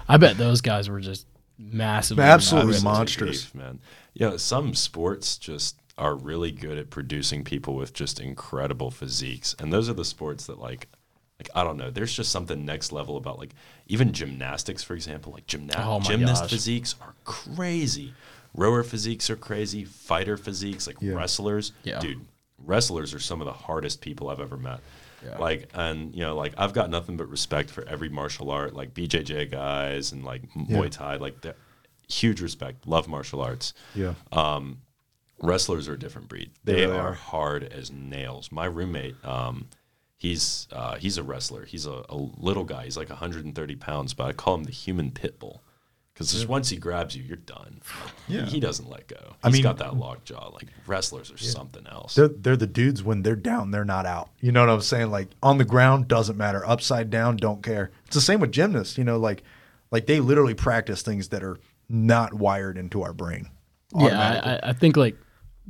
I 0.09 0.17
bet 0.17 0.39
those 0.39 0.63
guys 0.63 0.89
were 0.89 1.01
just 1.01 1.27
massively, 1.59 2.25
Absolutely 2.25 2.71
massive. 2.73 2.85
monstrous. 2.85 3.45
beef, 3.45 3.55
man. 3.55 3.79
Yeah, 4.15 4.37
some 4.39 4.75
sports 4.75 5.37
just 5.37 5.77
are 5.99 6.15
really 6.15 6.51
good 6.53 6.79
at 6.79 6.89
producing 6.91 7.45
people 7.45 7.75
with 7.75 7.93
just 7.93 8.21
incredible 8.21 8.91
physiques, 8.91 9.55
and 9.59 9.71
those 9.73 9.89
are 9.91 9.95
the 9.95 10.05
sports 10.05 10.47
that 10.47 10.59
like, 10.59 10.89
like 11.39 11.51
I 11.55 11.63
don't 11.63 11.77
know. 11.77 11.91
There's 11.91 12.15
just 12.15 12.33
something 12.33 12.65
next 12.65 12.91
level 12.91 13.17
about 13.19 13.39
like 13.39 13.51
even 13.87 14.13
gymnastics, 14.13 14.83
for 14.83 14.95
example. 14.95 15.33
Like 15.33 15.47
gymna- 15.47 15.75
Oh 15.77 16.01
gymnast 16.01 16.45
gosh. 16.45 16.51
physiques 16.53 16.95
are 17.03 17.15
crazy. 17.25 18.15
Rower 18.59 18.83
physiques 18.83 19.31
are 19.31 19.37
crazy. 19.37 19.85
Fighter 19.85 20.37
physiques, 20.37 20.87
like 20.87 20.97
Yeah. 21.01 21.15
wrestlers, 21.15 21.73
Yeah. 21.85 22.01
dude. 22.01 22.21
Wrestlers 22.59 23.15
are 23.15 23.21
some 23.21 23.41
of 23.41 23.47
the 23.47 23.53
hardest 23.53 24.01
people 24.01 24.29
I've 24.29 24.41
ever 24.41 24.57
met. 24.57 24.81
Yeah. 25.25 25.39
Like, 25.39 25.69
and 25.75 26.15
you 26.15 26.21
know, 26.23 26.37
like 26.37 26.55
I've 26.59 26.73
got 26.73 26.91
nothing 26.91 27.17
but 27.17 27.29
respect 27.29 27.71
for 27.71 27.87
every 27.89 28.09
martial 28.09 28.51
art, 28.51 28.75
like 28.75 28.95
BJJ 28.95 29.47
guys 29.51 30.13
and 30.13 30.25
like 30.25 30.43
Muay 30.55 30.91
Thai, 30.91 31.17
like 31.17 31.41
the 31.41 31.55
huge 32.09 32.41
respect. 32.41 32.87
Love 32.87 33.07
martial 33.09 33.41
arts. 33.41 33.75
Yeah. 33.95 34.15
Wrestlers 35.41 35.87
are 35.89 35.95
a 35.95 35.99
different 35.99 36.29
breed. 36.29 36.51
They 36.65 36.73
They, 36.75 36.87
really 36.87 36.99
are, 36.99 37.09
are. 37.11 37.13
hard 37.15 37.63
as 37.65 37.93
nails. 37.93 38.51
My 38.51 38.65
roommate, 38.65 39.25
um, 39.25 39.69
he's 40.17 40.67
uh, 40.73 40.97
he's 40.97 41.17
a 41.17 41.23
wrestler. 41.23 41.65
He's 41.65 41.87
a, 41.87 42.05
a 42.09 42.17
little 42.17 42.65
guy. 42.65 42.85
He's 42.85 42.97
like 42.97 43.09
130 43.09 43.77
pounds, 43.77 44.15
but 44.15 44.25
I 44.27 44.33
call 44.33 44.57
him 44.57 44.65
the 44.65 44.73
human 44.73 45.13
pit 45.13 45.39
bull 45.39 45.63
because 46.19 46.33
just 46.33 46.49
once 46.49 46.69
he 46.69 46.77
grabs 46.77 47.15
you, 47.17 47.23
you're 47.23 47.37
done. 47.37 47.81
Yeah. 48.27 48.45
He, 48.47 48.53
he 48.53 48.61
doesn't 48.61 48.91
let 48.91 49.07
go. 49.07 49.37
I 49.45 49.47
He's 49.49 49.55
mean- 49.55 49.63
got 49.63 49.77
that 49.79 49.97
lock 49.97 50.25
jaw. 50.25 50.49
Like 50.49 50.67
wrestlers 50.85 51.31
are 51.31 51.39
something 51.39 51.87
else. 51.87 52.17
They're, 52.17 52.27
they're 52.27 52.57
the 52.57 52.67
dudes 52.67 53.05
when 53.05 53.23
they're 53.23 53.37
down, 53.37 53.71
they're 53.71 53.85
not 53.85 54.05
out. 54.05 54.31
You 54.41 54.51
know 54.51 54.61
what 54.67 54.69
I'm 54.73 54.81
saying? 54.81 55.13
Like 55.13 55.29
on 55.45 55.59
the 55.59 55.65
ground 55.65 56.09
doesn't 56.09 56.37
matter. 56.37 56.67
Upside 56.67 57.09
down, 57.09 57.37
don't 57.37 57.63
care. 57.63 57.93
It's 58.07 58.17
the 58.17 58.21
same 58.21 58.41
with 58.41 58.51
gymnasts. 58.51 58.99
You 58.99 59.05
know, 59.05 59.17
like 59.19 59.45
like 59.93 60.07
they 60.07 60.19
literally 60.19 60.55
practice 60.55 61.03
things 61.03 61.29
that 61.29 61.45
are 61.45 61.59
not 61.89 62.35
wired 62.35 62.77
into 62.77 63.03
our 63.03 63.13
brain. 63.13 63.49
Yeah, 63.97 64.19
I, 64.19 64.51
I- 64.55 64.71
I 64.71 64.73
think 64.73 64.97
like 64.97 65.17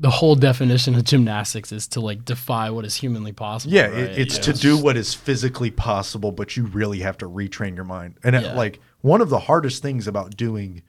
the 0.01 0.11
whole 0.11 0.37
definition 0.37 0.95
of 0.95 1.03
gymnastics 1.03 1.73
is 1.73 1.89
to 1.89 2.01
like 2.01 2.25
defy 2.25 2.71
what 2.71 2.85
is 2.85 2.95
humanly 2.95 3.33
possible. 3.33 3.75
Yeah, 3.75 3.87
right? 3.89 3.95
it, 3.99 4.19
it's 4.19 4.37
Yeah. 4.37 4.43
to 4.45 4.53
do 4.53 4.79
what 4.79 4.97
is 4.97 5.13
physically 5.13 5.73
possible, 5.73 6.31
but 6.31 6.57
you 6.57 6.67
really 6.67 7.01
have 7.01 7.19
to 7.19 7.29
retrain 7.29 7.75
your 7.75 7.85
mind. 7.85 8.15
And 8.23 8.37
it- 8.37 8.55
like 8.55 8.81
one 9.01 9.21
of 9.21 9.29
the 9.29 9.41
hardest 9.41 9.83
things 9.83 10.07
about 10.07 10.37
doing 10.37 10.83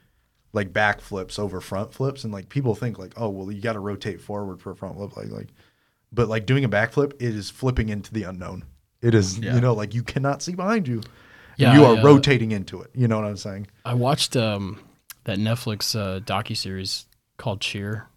like 0.53 0.71
back 0.73 1.01
flips 1.01 1.37
over 1.39 1.59
front 1.61 1.93
flips, 1.93 2.23
and 2.23 2.31
like 2.33 2.49
people 2.49 2.73
think 2.75 2.97
like, 2.99 3.13
oh, 3.17 3.29
well, 3.29 3.51
you 3.51 3.61
got 3.61 3.73
to 3.73 3.79
rotate 3.79 4.19
forward 4.21 4.59
for 4.61 4.71
a 4.71 4.75
front 4.75 4.95
flip, 4.95 5.15
like 5.17 5.29
like, 5.31 5.47
but 6.11 6.27
like 6.27 6.45
doing 6.45 6.63
a 6.63 6.69
backflip, 6.69 7.13
it 7.19 7.35
is 7.35 7.49
flipping 7.51 7.89
into 7.89 8.13
the 8.13 8.23
unknown. 8.23 8.63
It 9.01 9.13
is, 9.15 9.37
Yeah. 9.39 9.55
you 9.55 9.61
know, 9.61 9.73
like 9.73 9.93
you 9.93 10.03
cannot 10.03 10.41
see 10.41 10.53
behind 10.55 10.87
you. 10.87 11.01
Yeah, 11.57 11.73
you 11.75 11.85
are 11.85 11.95
I, 11.95 11.99
uh, 11.99 12.03
rotating 12.03 12.51
into 12.51 12.81
it. 12.81 12.89
You 12.95 13.07
know 13.07 13.17
what 13.19 13.25
I'm 13.27 13.37
saying? 13.37 13.67
I 13.85 13.93
watched 13.93 14.35
um, 14.35 14.79
that 15.25 15.37
Netflix 15.37 15.95
uh, 15.95 16.19
docu 16.21 16.55
series 16.57 17.05
called 17.37 17.61
Cheer, 17.61 18.07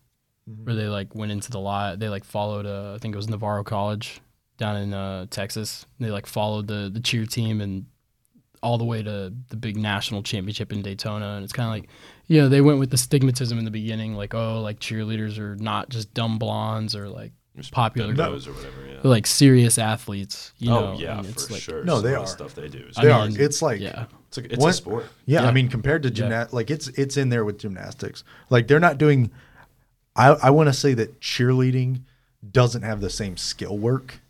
Mm-hmm. 0.50 0.64
where 0.64 0.74
they 0.74 0.86
like 0.88 1.14
went 1.14 1.30
into 1.32 1.50
the 1.50 1.60
lot. 1.60 1.98
They 2.00 2.08
like 2.08 2.24
followed. 2.24 2.66
Uh, 2.66 2.94
I 2.94 2.98
think 2.98 3.14
it 3.14 3.16
was 3.16 3.28
Navarro 3.28 3.62
College 3.62 4.20
down 4.58 4.76
in 4.76 4.92
uh, 4.92 5.26
Texas. 5.30 5.86
They 6.00 6.10
like 6.10 6.26
followed 6.26 6.66
the 6.66 6.90
the 6.92 7.00
cheer 7.00 7.26
team 7.26 7.60
and 7.60 7.86
all 8.62 8.78
the 8.78 8.84
way 8.84 9.02
to 9.02 9.32
the 9.48 9.56
big 9.56 9.76
national 9.76 10.22
championship 10.22 10.72
in 10.72 10.82
Daytona. 10.82 11.34
And 11.34 11.42
it's 11.44 11.52
kind 11.52 11.66
of 11.66 11.72
like, 11.72 11.88
you 12.28 12.40
know, 12.40 12.48
they 12.48 12.60
went 12.60 12.78
with 12.78 12.90
the 12.90 12.96
stigmatism 12.96 13.58
in 13.58 13.64
the 13.64 13.70
beginning, 13.72 14.14
like 14.14 14.34
oh, 14.34 14.60
like 14.60 14.78
cheerleaders 14.80 15.38
are 15.38 15.56
not 15.56 15.88
just 15.90 16.12
dumb 16.14 16.38
blondes 16.38 16.94
or 16.96 17.08
like 17.08 17.32
Just 17.56 17.72
popular, 17.72 18.12
bimbos 18.14 18.46
or 18.48 18.52
whatever. 18.52 18.86
Yeah. 18.86 18.98
they're 19.02 19.10
like 19.10 19.26
serious 19.26 19.78
athletes. 19.78 20.52
You 20.58 20.70
know, 20.70 20.92
oh 20.94 20.98
yeah, 20.98 21.18
and 21.18 21.26
it's 21.28 21.46
for 21.46 21.52
like, 21.54 21.62
sure. 21.62 21.84
No, 21.84 21.96
Some 21.96 22.04
they 22.04 22.08
of 22.10 22.14
the 22.16 22.20
are. 22.22 22.26
stuff 22.26 22.54
they 22.56 22.68
do. 22.68 22.84
Is 22.88 22.98
I 22.98 23.04
They 23.04 23.10
are. 23.10 23.28
It's 23.30 23.62
like 23.62 23.80
yeah, 23.80 24.06
it's 24.28 24.38
a, 24.38 24.44
it's 24.44 24.56
What- 24.58 24.70
a 24.70 24.72
sport. 24.74 25.06
Yeah, 25.24 25.42
Yeah. 25.42 25.48
I 25.48 25.52
mean, 25.52 25.68
compared 25.68 26.02
to 26.04 26.10
gymnast, 26.10 26.52
like 26.52 26.70
it's 26.70 26.88
it's 26.88 27.16
in 27.16 27.28
there 27.30 27.44
with 27.44 27.58
gymnastics. 27.58 28.24
Like 28.50 28.66
they're 28.68 28.80
not 28.80 28.98
doing. 28.98 29.30
I 30.16 30.28
I 30.30 30.50
want 30.50 30.68
to 30.68 30.72
say 30.72 30.94
that 30.94 31.20
cheerleading 31.20 32.02
doesn't 32.50 32.82
have 32.82 33.00
the 33.00 33.10
same 33.10 33.36
skill 33.36 33.78
work 33.78 34.20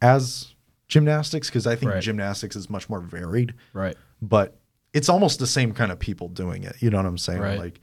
as 0.00 0.54
gymnastics 0.88 1.48
because 1.48 1.66
I 1.66 1.76
think 1.76 1.92
Right. 1.92 2.02
gymnastics 2.02 2.56
is 2.56 2.68
much 2.70 2.88
more 2.88 3.00
varied. 3.00 3.54
right. 3.72 3.96
But 4.22 4.56
it's 4.92 5.08
almost 5.08 5.38
the 5.38 5.46
same 5.46 5.72
kind 5.74 5.90
of 5.92 5.98
people 5.98 6.28
doing 6.28 6.62
it. 6.62 6.76
You 6.80 6.88
know 6.90 6.96
what 6.98 7.06
I'm 7.06 7.18
saying? 7.18 7.40
Right. 7.40 7.58
Like 7.58 7.80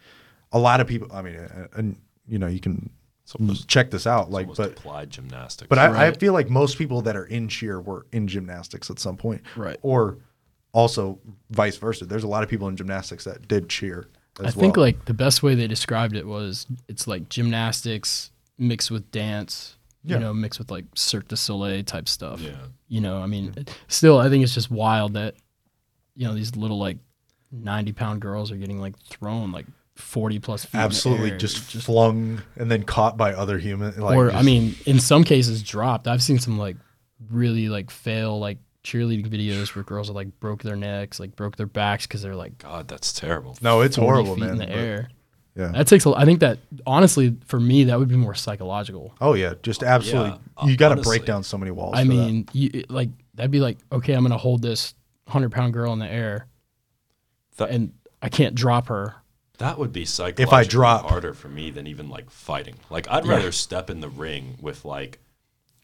a 0.51 0.59
lot 0.59 0.79
of 0.79 0.87
people. 0.87 1.07
I 1.13 1.21
mean, 1.21 1.35
uh, 1.35 1.67
and 1.73 1.97
you 2.27 2.39
know, 2.39 2.47
you 2.47 2.59
can 2.59 2.89
almost- 3.39 3.67
check 3.67 3.91
this 3.91 4.07
out. 4.07 4.31
Like, 4.31 4.47
but 4.55 4.71
applied 4.71 5.09
gymnastics. 5.11 5.67
but 5.69 5.77
I, 5.77 6.07
I 6.07 6.11
feel 6.13 6.33
like 6.33 6.49
most 6.49 6.77
people 6.77 7.01
that 7.03 7.15
are 7.15 7.25
in 7.25 7.47
cheer 7.47 7.79
were 7.81 8.05
in 8.11 8.27
gymnastics 8.27 8.89
at 8.89 8.97
some 8.99 9.17
point. 9.17 9.41
Right. 9.55 9.77
Or 9.81 10.17
also 10.71 11.19
vice 11.49 11.77
versa. 11.77 12.05
There's 12.05 12.23
a 12.23 12.27
lot 12.27 12.43
of 12.43 12.49
people 12.49 12.67
in 12.69 12.75
gymnastics 12.77 13.25
that 13.25 13.47
did 13.47 13.69
cheer 13.69 13.99
as 14.01 14.07
I 14.39 14.43
well. 14.43 14.51
think 14.51 14.77
like 14.77 15.05
the 15.05 15.13
best 15.13 15.43
way 15.43 15.55
they 15.55 15.67
described 15.67 16.15
it 16.15 16.25
was 16.25 16.65
it's 16.87 17.05
like 17.07 17.29
gymnastics 17.29 18.31
mixed 18.57 18.89
with 18.91 19.11
dance, 19.11 19.75
Yeah. 20.03 20.15
you 20.15 20.19
know, 20.21 20.33
mixed 20.33 20.59
with 20.59 20.71
like 20.71 20.85
Cirque 20.95 21.27
du 21.27 21.35
Soleil 21.35 21.83
type 21.83 22.07
stuff. 22.07 22.39
yeah. 22.41 22.51
You 22.87 23.01
know, 23.01 23.21
I 23.21 23.27
mean, 23.27 23.53
it- 23.57 23.75
still, 23.87 24.19
I 24.19 24.29
think 24.29 24.43
it's 24.43 24.53
just 24.53 24.71
wild 24.71 25.13
that, 25.13 25.35
you 26.15 26.27
know, 26.27 26.33
these 26.33 26.55
little 26.55 26.79
like 26.79 26.97
90 27.51 27.91
pound 27.93 28.21
girls 28.21 28.51
are 28.51 28.55
getting 28.57 28.79
like 28.79 28.97
thrown 28.99 29.51
like 29.51 29.65
40 29.95 30.39
plus 30.39 30.65
feet. 30.65 30.79
absolutely 30.79 31.31
air. 31.31 31.37
just, 31.37 31.59
flung 31.83 32.41
and 32.55 32.71
then 32.71 32.83
caught 32.83 33.17
by 33.17 33.33
other 33.33 33.57
humans. 33.59 33.97
Like 33.97 34.15
or, 34.17 34.31
I 34.31 34.41
mean, 34.41 34.75
in 34.85 34.99
some 34.99 35.23
cases 35.23 35.61
dropped. 35.61 36.07
I've 36.07 36.23
seen 36.23 36.39
some 36.39 36.57
like 36.57 36.77
really 37.29 37.67
like 37.69 37.91
fail 37.91 38.39
like 38.39 38.57
cheerleading 38.83 39.27
videos 39.27 39.75
where 39.75 39.83
girls 39.83 40.09
are 40.09 40.13
like 40.13 40.39
broke 40.39 40.63
their 40.63 40.75
necks, 40.75 41.19
like 41.19 41.35
broke 41.35 41.55
their 41.55 41.67
backs 41.67 42.07
because 42.07 42.21
they're 42.21 42.35
like 42.35 42.57
God, 42.57 42.87
that's 42.87 43.13
terrible. 43.13 43.57
no, 43.61 43.81
it's 43.81 43.95
horrible, 43.95 44.35
feet 44.35 44.41
man. 44.41 44.49
in 44.51 44.57
the 44.57 44.69
air. 44.69 45.09
Yeah. 45.55 45.71
That 45.73 45.87
takes 45.87 46.05
a. 46.05 46.13
I 46.15 46.23
think 46.25 46.39
that 46.39 46.59
honestly, 46.87 47.35
for 47.45 47.59
me, 47.59 47.83
that 47.85 47.99
would 47.99 48.07
be 48.07 48.15
more 48.15 48.33
psychological. 48.35 49.13
Oh 49.19 49.33
yeah, 49.33 49.53
just 49.61 49.83
absolutely. 49.83 50.39
Yeah, 50.61 50.65
you 50.67 50.77
got 50.77 50.95
to 50.95 51.01
break 51.01 51.25
down 51.25 51.43
so 51.43 51.57
many 51.57 51.71
walls. 51.71 51.93
I 51.95 52.03
for 52.03 52.07
that. 52.07 52.13
mean, 52.13 52.47
you, 52.53 52.85
like 52.89 53.09
that'd 53.35 53.51
be 53.51 53.59
like, 53.59 53.77
okay, 53.91 54.13
I'm 54.13 54.23
gonna 54.23 54.37
hold 54.37 54.61
this 54.61 54.93
hundred 55.27 55.51
pound 55.51 55.73
girl 55.73 55.91
in 55.93 55.99
the 55.99 56.07
air, 56.07 56.47
That, 57.57 57.69
and 57.69 57.93
I 58.21 58.29
can't 58.29 58.55
drop 58.55 58.87
her. 58.87 59.15
that 59.57 59.77
would 59.77 59.91
be 59.93 60.05
psychologically 60.05 60.43
if 60.43 60.53
I 60.53 60.63
drop- 60.63 61.05
harder 61.09 61.33
for 61.33 61.49
me 61.49 61.69
than 61.69 61.85
even 61.85 62.09
like 62.09 62.29
fighting. 62.29 62.75
Like 62.89 63.09
I'd 63.09 63.25
Yeah. 63.25 63.31
rather 63.31 63.51
step 63.51 63.89
in 63.89 63.99
the 63.99 64.09
ring 64.09 64.57
with 64.61 64.85
like 64.85 65.19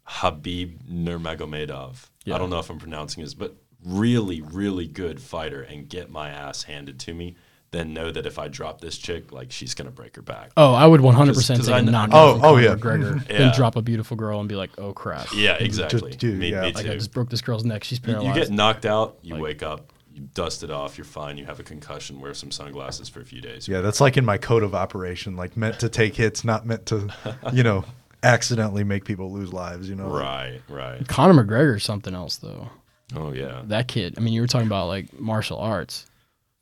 Habib 0.09 0.81
Nurmagomedov. 0.89 2.09
Yeah. 2.25 2.35
I 2.35 2.37
don't 2.37 2.49
know 2.49 2.59
if 2.59 2.69
I'm 2.69 2.79
pronouncing 2.79 3.21
his, 3.21 3.33
but 3.35 3.55
really, 3.85 4.41
really 4.41 4.87
good 4.87 5.21
fighter 5.21 5.61
and 5.61 5.87
get 5.87 6.09
my 6.09 6.29
ass 6.29 6.63
handed 6.63 6.99
to 7.01 7.13
me 7.13 7.35
then 7.71 7.93
know 7.93 8.09
that 8.11 8.25
if 8.25 8.39
I 8.39 8.47
drop 8.47 8.79
this 8.79 8.97
chick, 8.97 9.33
like 9.33 9.51
she's 9.51 9.73
gonna 9.73 9.91
break 9.91 10.15
her 10.15 10.21
back. 10.21 10.51
Oh, 10.55 10.73
I 10.73 10.87
would 10.87 11.01
100 11.01 11.35
percent 11.35 11.59
take 11.65 11.69
I 11.69 11.79
oh, 11.79 11.81
a 11.81 11.83
kn- 11.83 12.09
Oh, 12.13 12.35
oh, 12.35 12.39
Conor 12.39 12.61
yeah. 12.61 12.75
McGregor, 12.75 13.29
Yeah. 13.29 13.37
then 13.39 13.55
drop 13.55 13.75
a 13.75 13.81
beautiful 13.81 14.15
girl 14.15 14.39
and 14.39 14.47
be 14.47 14.55
like, 14.55 14.69
oh 14.77 14.93
crap, 14.93 15.27
Yeah, 15.33 15.55
exactly. 15.59 16.11
dude, 16.13 16.39
me, 16.39 16.51
yeah. 16.51 16.61
me 16.61 16.67
Like, 16.67 16.75
like. 16.75 16.85
I 16.87 16.93
just 16.93 17.11
broke 17.11 17.29
this 17.29 17.41
girl's 17.41 17.65
neck. 17.65 17.83
She's 17.83 17.99
You- 17.99 18.05
paralyzed. 18.05 18.37
you 18.37 18.41
get 18.41 18.51
knocked 18.51 18.85
out, 18.85 19.17
you 19.21 19.33
Like- 19.33 19.43
wake 19.43 19.63
up, 19.63 19.91
you 20.13 20.21
dust 20.33 20.63
it 20.63 20.71
off, 20.71 20.97
you're 20.97 21.03
fine. 21.03 21.37
You 21.37 21.45
have 21.45 21.59
a 21.59 21.63
concussion, 21.63 22.21
wear 22.21 22.33
some 22.33 22.51
sunglasses 22.51 23.09
for 23.09 23.19
a 23.19 23.25
few 23.25 23.41
days. 23.41 23.67
yeah, 23.67 23.81
that's 23.81 23.99
like 23.99 24.15
in 24.15 24.23
my 24.23 24.37
code 24.37 24.63
of 24.63 24.73
operation, 24.73 25.35
like 25.35 25.57
meant 25.57 25.77
to 25.81 25.89
take 25.89 26.15
hits, 26.15 26.45
not 26.45 26.65
meant 26.65 26.85
to, 26.87 27.09
you 27.51 27.63
know, 27.63 27.83
accidentally 28.23 28.83
make 28.83 29.05
people 29.05 29.31
lose 29.31 29.53
lives. 29.53 29.89
You 29.89 29.95
know, 29.95 30.07
Right, 30.09 30.61
right. 30.69 31.07
Conor 31.07 31.43
McGregor 31.43 31.75
is 31.77 31.83
something 31.83 32.13
else 32.13 32.37
though. 32.37 32.69
Oh 33.15 33.31
yeah. 33.31 33.61
That 33.65 33.87
kid. 33.87 34.15
I 34.17 34.21
mean, 34.21 34.33
you 34.33 34.41
were 34.41 34.47
talking 34.47 34.67
about 34.67 34.87
like 34.87 35.17
martial 35.19 35.57
arts. 35.59 36.05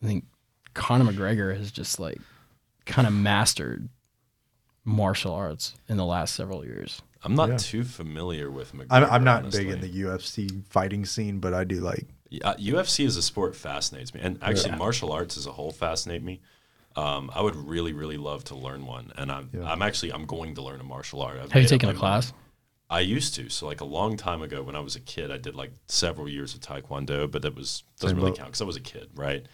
I 0.04 0.08
think 0.08 0.26
Conor 0.74 1.12
McGregor 1.12 1.58
has 1.58 1.72
just 1.72 2.00
like 2.00 2.20
kind 2.86 3.08
of 3.08 3.14
mastered 3.14 3.90
martial 4.84 5.34
arts 5.34 5.74
in 5.88 5.98
the 5.98 6.06
last 6.06 6.36
several 6.36 6.64
years. 6.66 7.02
I'm 7.24 7.34
not 7.36 7.50
Yeah. 7.50 7.58
too 7.58 7.84
familiar 7.84 8.52
with 8.52 8.74
McGregor. 8.74 8.88
I'm, 8.92 9.04
I'm 9.06 9.24
not 9.24 9.44
honestly. 9.44 9.64
big 9.66 9.74
in 9.74 9.82
the 9.82 9.90
UFC 10.04 10.64
fighting 10.70 11.06
scene, 11.06 11.40
but 11.40 11.54
I 11.56 11.64
do 11.64 11.80
like. 11.80 12.06
Yeah, 12.30 12.54
UFC 12.60 13.06
as 13.06 13.18
a 13.18 13.22
sport 13.24 13.56
fascinates 13.56 14.14
me, 14.14 14.20
and 14.22 14.38
actually 14.44 14.72
Yeah. 14.72 14.76
martial 14.78 15.12
arts 15.12 15.38
as 15.38 15.48
a 15.48 15.52
whole 15.52 15.72
fascinate 15.72 16.22
me. 16.22 16.42
Um, 16.96 17.30
I 17.34 17.42
would 17.42 17.56
really, 17.56 17.92
really 17.94 18.18
love 18.18 18.44
to 18.46 18.56
learn 18.56 18.86
one, 18.86 19.12
and 19.18 19.32
I'm 19.32 19.50
Yeah. 19.54 19.70
I'm 19.72 19.82
actually 19.82 20.14
I'm 20.14 20.26
going 20.26 20.56
to 20.56 20.62
learn 20.62 20.80
a 20.80 20.84
martial 20.84 21.22
art. 21.22 21.40
I've 21.42 21.52
Have 21.52 21.64
you 21.64 21.68
taken 21.70 21.88
my 21.88 21.92
a 21.92 21.94
mind. 21.96 22.00
class? 22.00 22.34
I 22.90 23.00
used 23.00 23.34
to. 23.36 23.50
So 23.50 23.66
like 23.66 23.82
a 23.82 23.86
long 23.86 24.16
time 24.16 24.42
ago, 24.42 24.62
when 24.62 24.76
I 24.76 24.80
was 24.80 24.96
a 24.96 25.00
kid, 25.02 25.32
I 25.32 25.38
did 25.38 25.56
like 25.56 25.72
several 25.88 26.30
years 26.30 26.54
of 26.54 26.62
taekwondo, 26.62 27.30
but 27.30 27.42
that 27.42 27.56
was 27.56 27.84
doesn't 28.00 28.16
Same 28.16 28.18
really 28.18 28.32
boat. 28.32 28.38
count 28.38 28.50
because 28.50 28.62
I 28.62 28.66
was 28.66 28.76
a 28.78 28.82
kid, 28.82 29.10
right? 29.16 29.46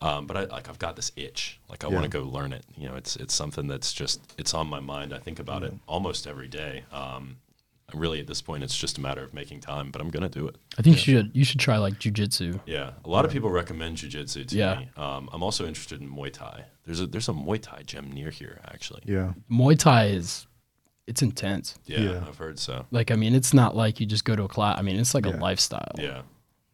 Um, 0.00 0.26
but 0.28 0.36
I 0.36 0.44
like 0.44 0.68
I've 0.68 0.78
got 0.78 0.94
this 0.96 1.10
itch, 1.16 1.58
like 1.68 1.82
I 1.84 1.88
Yeah. 1.88 1.94
want 1.94 2.04
to 2.04 2.18
go 2.18 2.24
learn 2.24 2.52
it. 2.52 2.64
You 2.76 2.88
know, 2.88 2.94
it's 2.94 3.16
it's 3.16 3.34
something 3.34 3.66
that's 3.66 3.92
just 3.92 4.20
it's 4.38 4.54
on 4.54 4.68
my 4.68 4.80
mind. 4.80 5.12
I 5.12 5.18
think 5.18 5.40
about 5.40 5.62
it 5.64 5.72
Mm-hmm. 5.72 5.90
almost 5.94 6.26
every 6.26 6.48
day. 6.48 6.84
Um, 6.92 7.38
really, 7.94 8.20
at 8.20 8.26
this 8.26 8.42
point, 8.42 8.62
it's 8.62 8.76
just 8.76 8.98
a 8.98 9.00
matter 9.00 9.22
of 9.22 9.32
making 9.32 9.60
time, 9.60 9.90
but 9.90 10.00
I'm 10.00 10.10
gonna 10.10 10.28
do 10.28 10.46
it. 10.48 10.56
I 10.78 10.82
think 10.82 10.96
you 10.96 11.02
should 11.02 11.30
you 11.34 11.44
should 11.44 11.60
try 11.60 11.78
like 11.78 11.94
jujitsu. 11.94 12.60
Yeah, 12.66 12.92
a 13.04 13.08
lot 13.08 13.24
of 13.24 13.30
people 13.30 13.50
recommend 13.50 13.96
jujitsu 13.96 14.46
to 14.48 14.56
Yeah. 14.56 14.78
me. 14.80 14.88
Um, 14.96 15.28
I'm 15.32 15.42
also 15.42 15.66
interested 15.66 16.00
in 16.00 16.10
Muay 16.10 16.32
Thai. 16.32 16.64
There's 16.84 17.00
a 17.00 17.06
there's 17.06 17.28
a 17.28 17.32
Muay 17.32 17.60
Thai 17.60 17.82
gym 17.86 18.12
near 18.12 18.30
here, 18.30 18.60
actually. 18.66 19.02
Yeah, 19.06 19.32
Muay 19.50 19.78
Thai 19.78 20.06
is 20.06 20.46
it's 21.06 21.22
intense. 21.22 21.74
Yeah, 21.86 22.00
Yeah. 22.00 22.24
I've 22.28 22.36
heard 22.36 22.58
so. 22.58 22.84
Like 22.90 23.10
I 23.10 23.14
mean, 23.16 23.34
it's 23.34 23.54
not 23.54 23.74
like 23.74 24.00
you 24.00 24.06
just 24.06 24.24
go 24.24 24.36
to 24.36 24.42
a 24.44 24.48
class. 24.48 24.78
I 24.78 24.82
mean, 24.82 24.96
it's 24.98 25.14
like 25.14 25.24
Yeah. 25.24 25.36
a 25.36 25.40
lifestyle. 25.40 25.92
Yeah, 25.98 26.22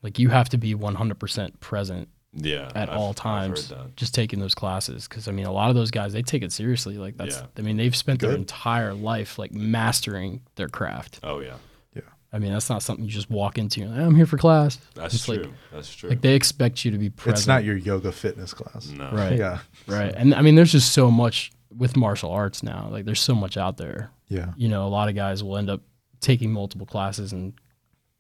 Like 0.02 0.18
you 0.18 0.28
have 0.30 0.48
to 0.50 0.58
be 0.58 0.74
100% 0.74 1.60
present 1.60 2.08
Yeah, 2.36 2.66
at 2.74 2.88
I've- 2.88 2.92
all 2.92 3.10
I've 3.10 3.16
times 3.16 3.68
heard 3.70 3.78
that. 3.78 3.96
just 3.96 4.14
taking 4.14 4.40
those 4.40 4.54
classes 4.54 5.06
because 5.08 5.28
i 5.28 5.32
mean 5.32 5.46
a 5.46 5.52
lot 5.52 5.68
of 5.70 5.76
those 5.76 5.90
guys 5.92 6.12
they 6.12 6.22
take 6.22 6.42
it 6.42 6.50
seriously 6.52 6.98
like 6.98 7.16
that's 7.16 7.36
Yeah. 7.36 7.46
i 7.56 7.60
mean 7.62 7.76
they've 7.76 7.94
spent 7.94 8.20
their 8.20 8.32
entire 8.32 8.92
life 8.92 9.38
like 9.38 9.52
mastering 9.52 10.40
their 10.56 10.68
craft 10.68 11.20
Oh 11.22 11.38
yeah, 11.40 11.54
Yeah. 11.94 12.02
i 12.32 12.38
mean 12.40 12.52
that's 12.52 12.68
not 12.68 12.82
something 12.82 13.04
you 13.04 13.10
just 13.10 13.30
walk 13.30 13.56
into 13.58 13.82
and, 13.82 14.00
i'm 14.00 14.14
here 14.16 14.26
for 14.26 14.36
class 14.36 14.78
that's 14.94 15.14
It's 15.14 15.24
true. 15.26 15.36
like, 15.36 15.50
that's 15.72 15.94
true. 15.94 16.10
like 16.10 16.20
they 16.22 16.34
expect 16.34 16.84
you 16.84 16.90
to 16.90 16.98
be 16.98 17.08
present 17.10 17.38
It's 17.38 17.46
not 17.46 17.62
your 17.64 17.76
yoga 17.76 18.10
fitness 18.10 18.52
class. 18.52 18.88
no, 18.88 19.10
right 19.12 19.38
Yeah. 19.38 19.58
right 19.86 20.12
and 20.16 20.34
i 20.34 20.42
mean 20.42 20.54
there's 20.56 20.72
just 20.72 20.92
so 20.92 21.10
much 21.10 21.52
with 21.76 21.96
martial 21.96 22.30
arts 22.30 22.62
now 22.62 22.88
like 22.90 23.04
there's 23.04 23.20
so 23.20 23.34
much 23.34 23.56
out 23.56 23.76
there 23.76 24.10
Yeah. 24.28 24.52
you 24.56 24.68
know 24.68 24.86
a 24.86 24.90
lot 24.90 25.08
of 25.08 25.14
guys 25.14 25.44
will 25.44 25.56
end 25.56 25.70
up 25.70 25.82
taking 26.20 26.52
multiple 26.52 26.86
classes 26.86 27.32
and 27.32 27.52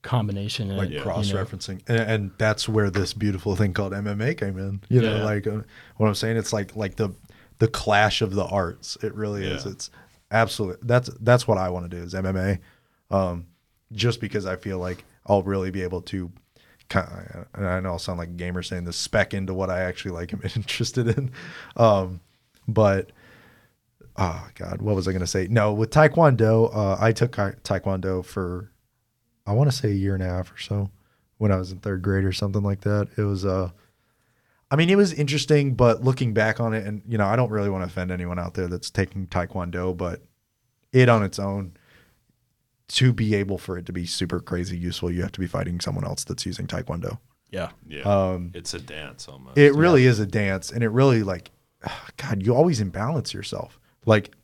combination 0.04 0.68
and 0.68 0.78
Like 0.78 0.90
you 0.90 0.98
know, 0.98 1.02
cross 1.02 1.32
referencing. 1.32 1.82
And, 1.88 1.98
and 1.98 2.30
that's 2.38 2.68
where 2.68 2.90
this 2.90 3.12
beautiful 3.12 3.56
thing 3.56 3.72
called 3.72 3.92
MMA 3.92 4.38
came 4.38 4.58
in. 4.58 4.80
You 4.88 5.02
know, 5.02 5.24
like 5.24 5.46
uh, 5.48 5.62
what 5.96 6.06
I'm 6.06 6.14
saying, 6.14 6.36
it's 6.36 6.52
like 6.52 6.76
like 6.76 6.94
the 6.94 7.12
the 7.58 7.66
clash 7.66 8.22
of 8.22 8.34
the 8.34 8.44
arts. 8.44 8.96
It 9.02 9.14
really 9.14 9.44
is. 9.44 9.66
It's 9.66 9.90
absolutely 10.30 10.86
that's 10.86 11.10
that's 11.20 11.48
what 11.48 11.58
I 11.58 11.70
want 11.70 11.90
to 11.90 11.96
do 11.96 12.02
is 12.02 12.14
MMA. 12.14 12.60
Um, 13.10 13.46
just 13.92 14.20
because 14.20 14.46
I 14.46 14.56
feel 14.56 14.78
like 14.78 15.04
I'll 15.26 15.42
really 15.42 15.70
be 15.70 15.82
able 15.82 16.02
to 16.02 16.30
kind 16.88 17.08
of, 17.08 17.46
and 17.54 17.66
I 17.66 17.80
know 17.80 17.90
I'll 17.90 17.98
sound 17.98 18.18
like 18.18 18.28
a 18.28 18.32
gamer 18.32 18.62
saying 18.62 18.84
this 18.84 18.96
spec 18.96 19.34
into 19.34 19.54
what 19.54 19.70
I 19.70 19.82
actually 19.82 20.12
like 20.12 20.32
am 20.32 20.42
interested 20.56 21.08
in. 21.08 21.30
Um, 21.76 22.20
but 22.68 23.10
oh 24.16 24.46
god, 24.54 24.82
what 24.82 24.94
was 24.94 25.08
I 25.08 25.12
going 25.12 25.20
to 25.20 25.26
say? 25.26 25.48
No, 25.48 25.72
with 25.72 25.90
Taekwondo, 25.90 26.74
uh, 26.74 26.96
I 27.00 27.12
took 27.12 27.32
Taekwondo 27.32 28.24
for 28.24 28.70
I 29.46 29.52
want 29.52 29.70
to 29.70 29.76
say 29.76 29.90
a 29.90 29.94
year 29.94 30.14
and 30.14 30.22
a 30.22 30.26
half 30.26 30.52
or 30.52 30.58
so 30.58 30.90
when 31.38 31.52
I 31.52 31.56
was 31.56 31.72
in 31.72 31.78
third 31.78 32.02
grade 32.02 32.24
or 32.24 32.32
something 32.32 32.62
like 32.62 32.82
that. 32.82 33.08
It 33.16 33.22
was 33.22 33.44
uh 33.44 33.70
I 34.70 34.76
mean, 34.76 34.90
it 34.90 34.96
was 34.96 35.12
interesting, 35.12 35.74
but 35.74 36.02
looking 36.02 36.34
back 36.34 36.58
on 36.58 36.74
it, 36.74 36.84
and 36.86 37.02
you 37.06 37.18
know, 37.18 37.26
I 37.26 37.36
don't 37.36 37.50
really 37.50 37.70
want 37.70 37.82
to 37.82 37.86
offend 37.86 38.10
anyone 38.10 38.38
out 38.38 38.54
there 38.54 38.66
that's 38.66 38.90
taking 38.90 39.26
Taekwondo, 39.26 39.96
but 39.96 40.22
it 40.92 41.08
on 41.08 41.22
its 41.22 41.38
own, 41.38 41.76
to 42.88 43.12
be 43.12 43.34
able 43.34 43.58
for 43.58 43.78
it 43.78 43.86
to 43.86 43.92
be 43.92 44.06
super 44.06 44.40
crazy 44.40 44.76
useful, 44.76 45.10
you 45.10 45.22
have 45.22 45.32
to 45.32 45.40
be 45.40 45.46
fighting 45.46 45.80
someone 45.80 46.04
else 46.04 46.24
that's 46.24 46.44
using 46.44 46.66
Taekwondo. 46.66 47.18
yeah 47.50 47.70
yeah, 47.86 48.02
Um, 48.02 48.50
it's 48.54 48.74
a 48.74 48.80
dance 48.80 49.28
almost. 49.28 49.58
It 49.58 49.74
really 49.74 50.06
is 50.06 50.18
a 50.18 50.26
dance, 50.26 50.70
and 50.70 50.82
it 50.82 50.88
really 50.88 51.22
like, 51.22 51.50
God, 52.16 52.44
you 52.44 52.54
always 52.54 52.80
imbalance 52.80 53.32
yourself. 53.32 53.78
Like, 54.06 54.34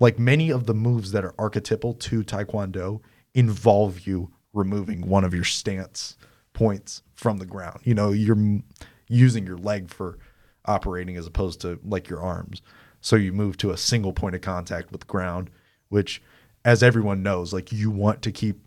like 0.00 0.18
many 0.18 0.50
of 0.50 0.66
the 0.66 0.74
moves 0.74 1.12
that 1.12 1.24
are 1.24 1.34
archetypal 1.38 1.94
to 1.94 2.22
Taekwondo 2.22 3.00
involve 3.36 4.06
you 4.06 4.32
removing 4.52 5.06
one 5.06 5.22
of 5.22 5.34
your 5.34 5.44
stance 5.44 6.16
points 6.54 7.02
from 7.14 7.36
the 7.36 7.46
ground. 7.46 7.80
You 7.84 7.94
know, 7.94 8.10
you're 8.10 8.34
m- 8.36 8.64
using 9.08 9.46
your 9.46 9.58
leg 9.58 9.90
for 9.90 10.18
operating 10.64 11.16
as 11.16 11.26
opposed 11.26 11.60
to 11.60 11.78
like 11.84 12.08
your 12.08 12.22
arms. 12.22 12.62
So 13.00 13.14
you 13.14 13.32
move 13.32 13.58
to 13.58 13.70
a 13.70 13.76
single 13.76 14.12
point 14.12 14.34
of 14.34 14.40
contact 14.40 14.90
with 14.90 15.02
the 15.02 15.06
ground, 15.06 15.50
which, 15.90 16.22
as 16.64 16.82
everyone 16.82 17.22
knows, 17.22 17.52
like 17.52 17.70
you 17.70 17.90
want 17.90 18.22
to 18.22 18.32
keep 18.32 18.60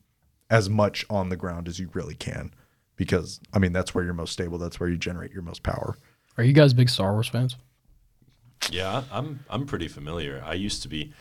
as 0.50 0.70
much 0.70 1.06
on 1.10 1.30
the 1.30 1.36
ground 1.36 1.68
as 1.68 1.80
you 1.80 1.90
really 1.94 2.16
can 2.16 2.54
because 2.96 3.40
I 3.54 3.60
mean 3.60 3.74
that's 3.74 3.96
where 3.96 4.04
you're 4.04 4.14
most 4.14 4.34
stable. 4.34 4.60
That's 4.60 4.80
where 4.80 4.90
you 4.90 4.98
generate 4.98 5.32
your 5.32 5.42
most 5.42 5.64
power. 5.64 5.98
are 6.38 6.44
you 6.44 6.54
guys 6.54 6.74
big 6.74 6.90
star 6.90 7.14
wars 7.14 7.28
fans 7.28 7.56
Yeah, 8.70 9.04
I'm 9.12 9.40
I'm 9.50 9.66
pretty 9.66 9.88
familiar. 9.88 10.44
I 10.46 10.54
used 10.54 10.84
to 10.84 10.88
be. 10.88 11.12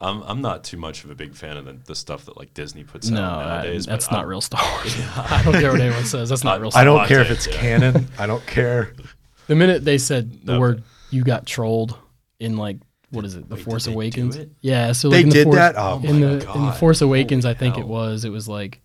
I'm 0.00 0.22
I'm 0.22 0.40
not 0.40 0.64
too 0.64 0.76
much 0.78 1.04
of 1.04 1.10
a 1.10 1.14
big 1.14 1.34
fan 1.34 1.56
of 1.56 1.64
the, 1.66 1.72
the 1.84 1.94
stuff 1.94 2.24
that 2.26 2.36
like 2.36 2.54
Disney 2.54 2.84
puts 2.84 3.08
no 3.10 3.20
out 3.22 3.38
I- 3.46 3.48
nowadays. 3.62 3.86
that's 3.86 4.06
but 4.06 4.12
not 4.12 4.20
I'm- 4.20 4.28
real 4.28 4.40
star 4.40 4.62
wars 4.62 4.94
i 5.16 5.42
don't 5.44 5.52
care 5.54 5.72
what 5.72 5.80
anyone 5.80 6.04
says 6.04 6.28
that's 6.30 6.44
not 6.44 6.60
real 6.60 6.70
star 6.70 6.80
I 6.82 6.84
don't 6.84 7.06
care 7.06 7.20
if 7.20 7.30
it's 7.30 7.46
it. 7.46 7.52
canon. 7.54 8.08
I 8.18 8.26
don't 8.26 8.44
care. 8.46 8.94
The 9.46 9.56
minute 9.56 9.84
they 9.84 9.98
said 9.98 10.46
the 10.46 10.52
No, 10.52 10.60
word 10.60 10.84
"you 11.10 11.24
got 11.24 11.44
trolled" 11.44 11.98
in 12.38 12.56
like 12.56 12.76
what 13.10 13.24
is 13.24 13.34
it, 13.34 13.48
The 13.48 13.56
Wait, 13.56 13.64
Force 13.64 13.82
did 13.84 13.90
they 13.90 13.94
do 14.10 14.22
Awakens? 14.22 14.38
Yeah, 14.60 14.92
so 14.92 15.08
They 15.10 15.22
in 15.22 15.28
the 15.28 15.34
did 15.34 15.44
Force, 15.46 15.56
that? 15.56 15.74
Oh 15.76 16.00
in 16.04 16.20
the 16.20 16.52
in 16.54 16.66
the 16.66 16.72
Force 16.78 17.00
Awakens, 17.00 17.44
I 17.44 17.54
think 17.54 17.74
Holy 17.74 17.84
it 17.84 17.88
was. 17.88 18.24
It 18.24 18.28
was 18.30 18.46
like 18.48 18.80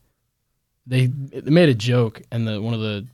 they 0.88 1.06
they 1.06 1.52
made 1.52 1.70
a 1.70 1.76
joke, 1.76 2.24
and 2.32 2.48
the 2.48 2.60
one 2.60 2.74
of 2.74 2.80
the 2.80 3.06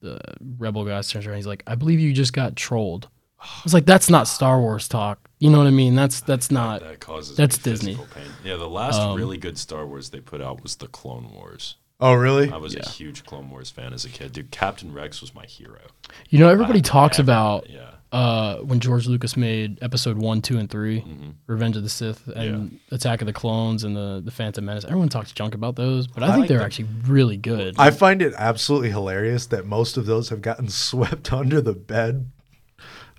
the 0.00 0.20
rebel 0.58 0.84
guys 0.84 1.08
turns 1.08 1.26
around. 1.26 1.38
He's 1.38 1.46
like, 1.48 1.64
"I 1.66 1.74
believe 1.74 1.98
you 1.98 2.12
just 2.12 2.32
got 2.32 2.54
trolled." 2.54 3.08
I 3.42 3.60
was 3.64 3.72
like, 3.74 3.86
"That's 3.86 4.10
not 4.10 4.28
Star 4.28 4.60
Wars 4.60 4.86
talk." 4.88 5.28
You 5.38 5.50
know 5.50 5.58
what 5.58 5.66
I 5.66 5.70
mean? 5.70 5.94
That's 5.94 6.20
that's 6.20 6.50
not. 6.50 6.82
that 6.82 7.00
causes 7.00 7.36
that's 7.36 7.56
Disney. 7.58 7.94
physical 7.94 8.14
Pain. 8.14 8.30
Yeah, 8.44 8.56
the 8.56 8.68
last 8.68 9.00
Um, 9.00 9.16
really 9.16 9.38
good 9.38 9.56
Star 9.58 9.86
Wars 9.86 10.10
they 10.10 10.20
put 10.20 10.40
out 10.42 10.62
was 10.62 10.76
the 10.76 10.86
Clone 10.88 11.32
Wars. 11.32 11.76
Oh 12.02 12.14
really? 12.14 12.50
I 12.50 12.56
was 12.56 12.74
a 12.74 12.86
huge 12.88 13.24
Clone 13.26 13.50
Wars 13.50 13.70
fan 13.70 13.92
as 13.92 14.04
a 14.04 14.08
kid. 14.08 14.32
Dude, 14.32 14.50
Captain 14.50 14.92
Rex 14.92 15.20
was 15.20 15.34
my 15.34 15.44
hero. 15.44 15.80
You 16.30 16.38
know, 16.38 16.48
everybody 16.48 16.78
I 16.78 16.82
talks 16.82 17.18
never- 17.18 17.30
about 17.30 17.68
yeah. 17.70 17.90
uh, 18.10 18.56
when 18.58 18.80
George 18.80 19.06
Lucas 19.06 19.36
made 19.36 19.78
Episode 19.82 20.16
One, 20.16 20.40
Two, 20.40 20.56
and 20.58 20.70
3 20.70 21.02
Mhm. 21.02 21.34
Revenge 21.46 21.76
of 21.76 21.82
the 21.82 21.90
Sith, 21.90 22.26
and 22.34 22.78
Attack 22.90 23.20
of 23.20 23.26
the 23.26 23.34
Clones, 23.34 23.84
and 23.84 23.94
the 23.96 24.22
the 24.24 24.30
Phantom 24.30 24.64
Menace. 24.64 24.84
Everyone 24.84 25.08
talks 25.10 25.32
junk 25.32 25.54
about 25.54 25.76
those, 25.76 26.06
but 26.06 26.22
I, 26.22 26.26
I 26.26 26.30
think 26.30 26.40
like 26.40 26.48
they're 26.48 26.58
them. 26.58 26.66
actually 26.66 26.88
really 27.06 27.36
good. 27.36 27.74
I 27.78 27.90
find 27.90 28.22
it 28.22 28.32
absolutely 28.36 28.90
hilarious 28.90 29.44
that 29.46 29.66
most 29.66 29.96
of 29.98 30.06
those 30.06 30.28
have 30.30 30.40
gotten 30.42 30.68
swept 30.70 31.32
under 31.32 31.60
the 31.60 31.74
bed 31.74 32.30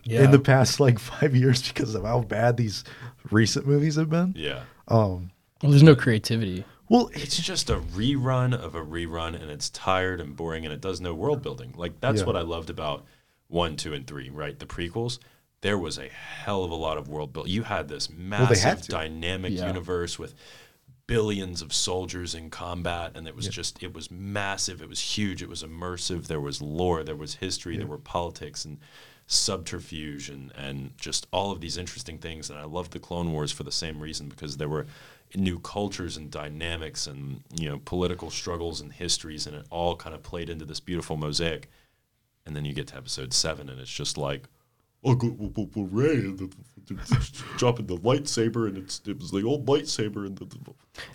yeah. 0.03 0.23
in 0.23 0.31
the 0.31 0.39
past 0.39 0.79
like 0.79 0.99
five 1.13 1.35
years 1.35 1.67
because 1.71 1.95
of 1.95 2.03
how 2.03 2.21
bad 2.21 2.57
these 2.57 2.83
recent 3.29 3.65
movies 3.67 3.95
have 3.95 4.09
been. 4.09 4.33
Yeah. 4.37 4.63
Um, 4.87 5.31
well, 5.61 5.71
there's 5.71 5.83
no 5.83 5.95
creativity. 5.95 6.65
well, 6.89 7.09
It's 7.13 7.37
just 7.37 7.69
a 7.69 7.77
rerun 7.77 8.53
of 8.53 8.75
a 8.75 8.81
rerun, 8.83 9.39
and 9.39 9.49
it's 9.51 9.69
tired 9.69 10.19
and 10.19 10.35
boring, 10.35 10.65
and 10.65 10.73
it 10.73 10.81
does 10.81 10.99
no 10.99 11.13
world 11.13 11.41
building. 11.41 11.73
Like 11.77 11.99
that's 12.01 12.21
Yeah. 12.21 12.25
what 12.27 12.35
I 12.35 12.41
loved 12.41 12.69
about 12.69 13.05
one, 13.47 13.75
two, 13.75 13.93
and 13.93 14.05
three. 14.07 14.29
Right, 14.29 14.57
the 14.57 14.65
prequels. 14.65 15.19
There 15.61 15.77
was 15.77 15.99
a 15.99 16.07
hell 16.09 16.63
of 16.63 16.71
a 16.71 16.75
lot 16.75 16.97
of 16.97 17.07
world 17.07 17.31
build. 17.33 17.47
You 17.47 17.61
had 17.63 17.87
this 17.87 18.07
they 18.07 18.15
massive, 18.15 18.63
had 18.63 18.81
dynamic 18.87 19.53
Yeah. 19.53 19.67
universe 19.67 20.17
with 20.17 20.33
billions 21.07 21.61
of 21.61 21.73
soldiers 21.73 22.33
in 22.33 22.49
combat, 22.49 23.11
and 23.15 23.27
it 23.27 23.35
was 23.35 23.47
just 23.47 23.81
it 23.83 23.93
was 23.93 24.09
massive. 24.09 24.81
It 24.81 24.89
was 24.89 24.99
huge. 25.17 25.41
It 25.43 25.49
was 25.49 25.61
immersive. 25.63 26.27
There 26.27 26.39
was 26.39 26.61
lore. 26.61 27.03
There 27.03 27.15
was 27.15 27.35
history. 27.35 27.77
There 27.77 27.85
were 27.87 27.97
politics 27.97 28.65
and 28.65 28.79
subterfuge 29.31 30.29
and 30.29 30.51
and 30.57 30.91
just 30.97 31.25
all 31.31 31.51
of 31.51 31.61
these 31.61 31.77
interesting 31.77 32.17
things. 32.17 32.49
And 32.49 32.59
I 32.59 32.65
loved 32.65 32.91
the 32.91 32.99
Clone 32.99 33.31
Wars 33.31 33.51
for 33.51 33.63
the 33.63 33.71
same 33.71 33.99
reason 33.99 34.27
because 34.29 34.57
there 34.57 34.69
were 34.69 34.85
new 35.33 35.59
cultures 35.59 36.17
and 36.17 36.29
dynamics 36.29 37.07
and 37.07 37.41
you 37.57 37.69
know 37.69 37.79
political 37.85 38.29
struggles 38.29 38.81
and 38.81 38.91
histories, 38.91 39.47
and 39.47 39.55
it 39.55 39.65
all 39.69 39.95
kind 39.95 40.13
of 40.13 40.21
played 40.23 40.49
into 40.49 40.65
this 40.65 40.79
beautiful 40.79 41.17
mosaic. 41.17 41.69
And 42.45 42.55
then 42.55 42.65
you 42.65 42.73
get 42.73 42.87
to 42.87 42.97
episode 42.97 43.33
seven, 43.33 43.69
and 43.69 43.79
it's 43.79 43.91
just 43.93 44.17
like. 44.17 44.47
Oh, 45.03 45.15
Rey, 45.75 46.17
dropping 47.57 47.87
the 47.87 47.97
lightsaber, 47.97 48.67
and 48.67 48.77
it's 48.77 49.01
it 49.07 49.17
was 49.17 49.31
the 49.31 49.43
old 49.43 49.65
lightsaber, 49.65 50.27
and 50.27 50.37
the, 50.37 50.45
the 50.45 50.57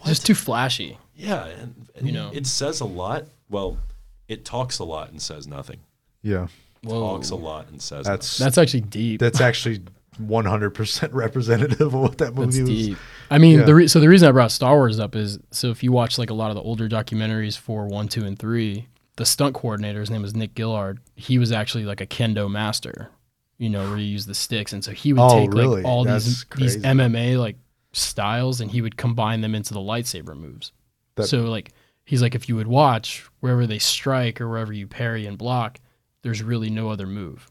It's 0.00 0.08
just 0.08 0.26
too 0.26 0.34
flashy. 0.34 0.98
yeah, 1.14 1.46
and, 1.46 1.88
and 1.94 2.04
You 2.06 2.12
know. 2.12 2.30
it 2.34 2.48
says 2.48 2.80
a 2.80 2.84
lot. 2.84 3.26
Well, 3.48 3.78
it 4.26 4.44
talks 4.44 4.80
a 4.80 4.84
lot 4.84 5.10
and 5.10 5.22
says 5.22 5.46
nothing. 5.46 5.78
yeah, 6.22 6.48
Whoa. 6.87 7.01
Talks 7.16 7.30
a 7.30 7.37
lot 7.37 7.68
and 7.68 7.80
says 7.82 8.07
that's 8.07 8.39
That's 8.39 8.59
actually 8.59 8.82
deep. 8.82 9.20
that's 9.20 9.41
actually 9.41 9.80
100% 10.22 11.09
representative 11.12 11.80
of 11.80 11.95
what 11.95 12.18
that 12.18 12.34
movie 12.34 12.47
That's 12.59 12.61
was. 12.61 12.87
deep. 12.87 12.99
I 13.30 13.39
mean, 13.39 13.59
Yeah. 13.61 13.64
the 13.64 13.74
re- 13.74 13.89
so 13.89 14.01
the 14.01 14.09
reason 14.09 14.28
I 14.28 14.32
brought 14.32 14.51
Star 14.53 14.74
Wars 14.76 14.99
up 14.99 15.14
is 15.16 15.39
so 15.51 15.70
if 15.70 15.82
you 15.82 15.93
watch 15.93 16.18
like 16.18 16.30
a 16.30 16.34
lot 16.34 16.51
of 16.51 16.55
the 16.57 16.62
older 16.62 16.89
documentaries 16.89 17.57
for 17.59 17.87
one, 17.87 18.09
two, 18.09 18.24
and 18.24 18.39
three, 18.39 18.87
the 19.16 19.26
stunt 19.26 19.55
coordinator, 19.55 20.01
his 20.01 20.11
name 20.11 20.22
was 20.22 20.34
Nick 20.34 20.53
Gillard. 20.57 21.01
He 21.14 21.39
was 21.39 21.53
actually 21.53 21.84
like 21.84 22.01
a 22.01 22.07
kendo 22.07 22.51
master, 22.51 23.11
you 23.59 23.68
know, 23.68 23.89
where 23.89 23.99
you 23.99 24.05
use 24.05 24.26
the 24.26 24.34
sticks, 24.34 24.72
and 24.72 24.84
so 24.84 24.93
he 24.93 25.12
would 25.12 25.20
Oh, 25.22 25.39
take 25.41 25.53
really? 25.53 25.82
like 25.82 25.84
all 25.84 26.05
That's 26.05 26.24
these 26.24 26.45
crazy. 26.45 26.76
these 26.78 26.84
MMA 26.87 27.37
like 27.39 27.57
styles, 27.93 28.61
and 28.61 28.70
he 28.70 28.80
would 28.82 28.97
combine 28.97 29.41
them 29.41 29.55
into 29.55 29.74
the 29.74 29.80
lightsaber 29.80 30.37
moves. 30.37 30.72
That- 31.16 31.26
so 31.26 31.43
like 31.43 31.72
he's 32.05 32.22
like, 32.22 32.34
if 32.34 32.49
you 32.49 32.57
would 32.57 32.68
watch 32.68 33.24
wherever 33.41 33.66
they 33.66 33.78
strike 33.80 34.41
or 34.41 34.49
wherever 34.49 34.72
you 34.72 34.87
parry 34.87 35.26
and 35.26 35.37
block, 35.37 35.78
there's 36.26 36.42
really 36.42 36.70
no 36.70 36.88
other 36.90 37.06
move, 37.06 37.48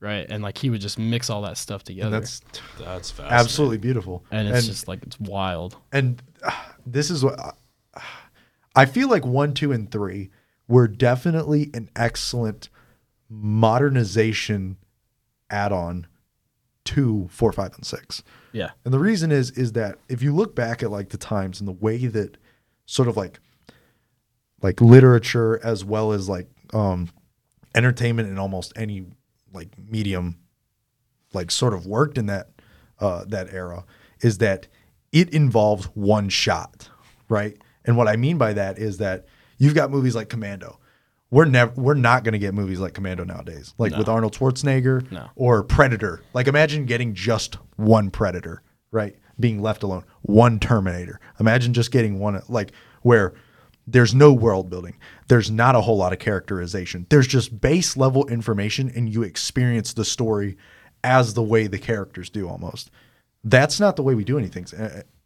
right? 0.00 0.26
And 0.30 0.42
like 0.42 0.56
he 0.56 0.70
would 0.70 0.80
just 0.80 0.98
mix 0.98 1.28
all 1.28 1.42
that 1.42 1.58
stuff 1.58 1.84
together, 1.84 2.06
And 2.06 2.14
and, 2.16 2.24
that's 2.24 2.40
that's 2.78 3.10
fascinating. 3.10 3.38
absolutely 3.38 3.78
beautiful. 3.78 4.24
And 4.30 4.48
it's 4.48 4.66
just 4.66 4.88
like 4.88 5.02
it's 5.02 5.20
wild. 5.20 5.76
and 5.92 6.22
uh, 6.42 6.50
this 6.86 7.10
is 7.10 7.22
what 7.22 7.38
uh, 7.38 8.00
I 8.74 8.86
feel 8.86 9.08
like 9.08 9.26
one, 9.26 9.52
two, 9.52 9.70
and 9.72 9.90
three 9.90 10.30
were 10.66 10.88
definitely 10.88 11.70
an 11.74 11.90
excellent 11.94 12.68
modernization 13.28 14.76
add-on 15.50 16.06
to 16.84 17.28
four, 17.30 17.52
five, 17.52 17.74
and 17.74 17.84
six. 17.84 18.22
Yeah. 18.52 18.70
And 18.84 18.94
the 18.94 18.98
reason 18.98 19.30
is 19.30 19.50
is 19.52 19.72
that 19.72 19.98
if 20.08 20.22
you 20.22 20.34
look 20.34 20.54
back 20.54 20.82
at 20.82 20.90
like 20.90 21.10
the 21.10 21.18
times 21.18 21.60
and 21.60 21.68
the 21.68 21.72
way 21.72 22.06
that 22.06 22.36
sort 22.86 23.08
of 23.08 23.16
like 23.16 23.38
like 24.62 24.80
literature 24.80 25.60
as 25.64 25.84
well 25.84 26.12
as 26.12 26.28
like 26.28 26.48
um 26.72 27.08
entertainment 27.74 28.28
in 28.28 28.38
almost 28.38 28.72
any 28.76 29.06
like 29.52 29.68
medium 29.78 30.38
like 31.32 31.50
sort 31.50 31.74
of 31.74 31.86
worked 31.86 32.18
in 32.18 32.26
that 32.26 32.50
uh 33.00 33.24
that 33.26 33.52
era 33.52 33.84
is 34.20 34.38
that 34.38 34.66
it 35.12 35.32
involves 35.34 35.86
one 35.94 36.28
shot, 36.28 36.88
right? 37.28 37.56
And 37.84 37.96
what 37.96 38.06
I 38.08 38.16
mean 38.16 38.38
by 38.38 38.52
that 38.52 38.78
is 38.78 38.98
that 38.98 39.26
you've 39.58 39.74
got 39.74 39.90
movies 39.90 40.14
like 40.14 40.28
Commando 40.28 40.78
we're 41.30 41.44
never 41.44 41.72
we're 41.80 41.94
not 41.94 42.24
going 42.24 42.32
to 42.32 42.38
get 42.38 42.54
movies 42.54 42.80
like 42.80 42.92
Commando 42.94 43.24
nowadays, 43.24 43.72
like 43.78 43.94
with 43.96 44.08
Arnold 44.08 44.34
Schwarzenegger 44.34 45.10
No. 45.12 45.30
or 45.36 45.62
Predator. 45.62 46.22
Like 46.34 46.48
imagine 46.48 46.86
getting 46.86 47.14
just 47.14 47.56
one 47.76 48.10
Predator, 48.10 48.62
right? 48.90 49.16
Being 49.38 49.62
left 49.62 49.82
alone, 49.84 50.04
one 50.22 50.58
Terminator. 50.58 51.20
Imagine 51.38 51.72
just 51.72 51.92
getting 51.92 52.18
one 52.18 52.42
like 52.48 52.72
where 53.02 53.34
there's 53.92 54.14
no 54.14 54.32
world 54.32 54.70
building. 54.70 54.96
There's 55.28 55.50
not 55.50 55.74
a 55.74 55.80
whole 55.80 55.96
lot 55.96 56.12
of 56.12 56.18
characterization. 56.18 57.06
There's 57.10 57.26
just 57.26 57.60
base 57.60 57.96
level 57.96 58.26
information 58.28 58.90
and 58.94 59.12
you 59.12 59.22
experience 59.22 59.92
the 59.92 60.04
story 60.04 60.56
as 61.02 61.34
the 61.34 61.42
way 61.42 61.66
the 61.66 61.78
characters 61.78 62.30
do 62.30 62.48
almost. 62.48 62.90
That's 63.42 63.80
not 63.80 63.96
the 63.96 64.02
way 64.02 64.14
we 64.14 64.24
do 64.24 64.38
anything. 64.38 64.66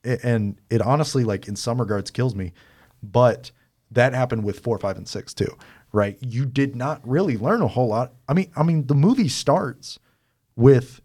And 0.04 0.60
it 0.70 0.82
honestly 0.82 1.24
like 1.24 1.48
in 1.48 1.56
some 1.56 1.80
regards 1.80 2.10
kills 2.10 2.34
me, 2.34 2.52
but 3.02 3.50
that 3.90 4.14
happened 4.14 4.44
with 4.44 4.60
4, 4.60 4.78
5 4.78 4.96
and 4.96 5.08
6 5.08 5.34
too, 5.34 5.56
right? 5.92 6.16
You 6.20 6.46
did 6.46 6.76
not 6.76 7.00
really 7.06 7.36
learn 7.36 7.62
a 7.62 7.68
whole 7.68 7.88
lot. 7.88 8.14
I 8.28 8.34
mean, 8.34 8.50
I 8.56 8.62
mean 8.62 8.86
the 8.86 8.94
movie 8.94 9.28
starts 9.28 9.98
with 10.56 11.00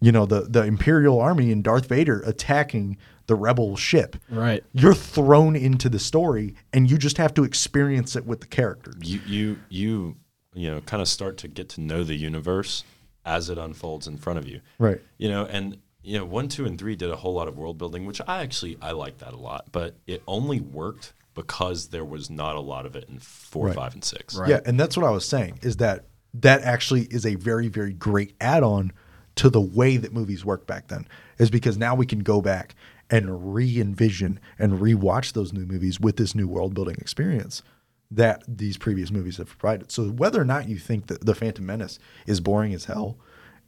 you 0.00 0.12
know 0.12 0.26
the 0.26 0.42
the 0.42 0.62
imperial 0.62 1.20
army 1.20 1.50
and 1.50 1.64
Darth 1.64 1.88
Vader 1.88 2.22
attacking 2.24 2.98
the 3.28 3.36
rebel 3.36 3.76
ship. 3.76 4.16
Right. 4.28 4.64
You're 4.72 4.94
thrown 4.94 5.54
into 5.54 5.88
the 5.88 5.98
story 6.00 6.54
and 6.72 6.90
you 6.90 6.98
just 6.98 7.16
have 7.18 7.32
to 7.34 7.44
experience 7.44 8.16
it 8.16 8.26
with 8.26 8.40
the 8.40 8.46
characters. 8.48 8.96
you 9.02 9.20
you 9.26 9.58
you 9.68 10.16
you 10.54 10.68
know 10.70 10.80
kind 10.80 11.00
of 11.00 11.06
start 11.08 11.36
to 11.38 11.48
get 11.48 11.68
to 11.70 11.80
know 11.80 12.02
the 12.02 12.16
universe 12.16 12.82
as 13.24 13.48
it 13.50 13.58
unfolds 13.58 14.06
in 14.08 14.16
front 14.16 14.38
of 14.38 14.48
you 14.48 14.60
Right. 14.78 15.00
you 15.18 15.28
know 15.28 15.44
and 15.44 15.76
you 16.02 16.18
know 16.18 16.24
one 16.24 16.48
two 16.48 16.64
and 16.64 16.78
three 16.78 16.96
did 16.96 17.10
a 17.10 17.16
whole 17.16 17.34
lot 17.34 17.46
of 17.48 17.56
world 17.58 17.76
building 17.78 18.06
which 18.06 18.20
i 18.26 18.42
actually 18.42 18.78
i 18.80 18.90
like 18.92 19.18
that 19.18 19.34
a 19.34 19.36
lot 19.36 19.66
but 19.70 19.96
it 20.06 20.22
only 20.26 20.58
worked 20.60 21.12
because 21.34 21.88
there 21.88 22.04
was 22.04 22.30
not 22.30 22.56
a 22.56 22.60
lot 22.60 22.86
of 22.86 22.96
it 22.96 23.04
in 23.10 23.18
four 23.18 23.66
Right. 23.66 23.74
five 23.76 23.92
and 23.94 24.02
six 24.02 24.34
Right. 24.36 24.48
Yeah, 24.48 24.60
and 24.64 24.80
that's 24.80 24.96
what 24.96 25.04
I 25.06 25.10
was 25.10 25.26
saying 25.26 25.58
is 25.62 25.76
that 25.76 26.06
that 26.34 26.62
actually 26.62 27.02
is 27.02 27.26
a 27.26 27.34
very 27.34 27.68
very 27.68 27.92
great 27.92 28.34
add-on 28.40 28.92
to 29.36 29.48
the 29.50 29.60
way 29.60 29.96
that 29.98 30.12
movies 30.12 30.44
worked 30.44 30.66
back 30.66 30.88
then. 30.88 31.06
Is 31.38 31.48
because 31.50 31.76
now 31.78 31.94
we 31.94 32.06
can 32.06 32.18
go 32.20 32.40
back 32.40 32.74
and 33.10 33.54
re-envision 33.54 34.38
and 34.58 34.80
re-watch 34.80 35.32
those 35.32 35.52
new 35.52 35.64
movies 35.66 35.98
with 36.00 36.16
this 36.16 36.34
new 36.34 36.46
world 36.48 36.74
building 36.74 36.96
experience 36.98 37.62
that 38.10 38.42
these 38.48 38.76
previous 38.78 39.10
movies 39.10 39.36
have 39.36 39.48
provided. 39.48 39.90
So 39.92 40.08
whether 40.08 40.40
or 40.40 40.44
not 40.44 40.68
you 40.68 40.78
think 40.78 41.08
that 41.08 41.24
the 41.26 41.34
Phantom 41.34 41.64
Menace 41.66 41.98
is 42.26 42.40
boring 42.40 42.72
as 42.74 42.86
hell 42.86 43.18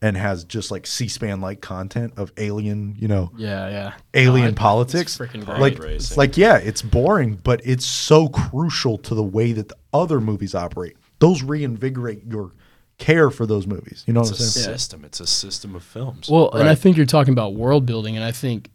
and 0.02 0.16
has 0.16 0.44
just 0.44 0.70
like 0.70 0.86
C-SPAN 0.86 1.42
like 1.42 1.60
content 1.60 2.14
of 2.16 2.32
alien, 2.38 2.96
you 2.98 3.06
know, 3.06 3.30
Yeah, 3.36 3.68
yeah. 3.68 3.92
alien 4.14 4.46
No, 4.46 4.50
I- 4.52 4.54
politics. 4.54 5.20
it's. 5.20 5.60
Like, 5.60 5.78
Racing. 5.78 6.16
like 6.16 6.36
yeah, 6.38 6.56
it's 6.56 6.80
boring, 6.80 7.34
but 7.42 7.60
it's 7.64 7.84
so 7.84 8.28
crucial 8.28 8.96
to 8.98 9.14
the 9.14 9.22
way 9.22 9.52
that 9.52 9.68
the 9.68 9.76
other 9.92 10.20
movies 10.22 10.54
operate. 10.54 10.96
Those 11.18 11.42
reinvigorate 11.42 12.22
your 12.26 12.52
care 12.96 13.28
for 13.30 13.44
those 13.44 13.66
movies. 13.66 14.04
You 14.06 14.14
know 14.14 14.20
it's 14.20 14.30
what 14.30 14.40
a 14.40 14.42
I'm 14.44 14.48
saying? 14.48 14.64
system 14.78 15.04
it's 15.04 15.20
a 15.20 15.26
system 15.26 15.74
of 15.74 15.82
films 15.82 16.28
Well, 16.30 16.50
and 16.52 16.66
I 16.68 16.74
think 16.74 16.96
you're 16.96 17.04
talking 17.06 17.32
about 17.32 17.54
world 17.54 17.84
building, 17.84 18.16
and 18.16 18.24
I 18.24 18.32
think 18.32 18.70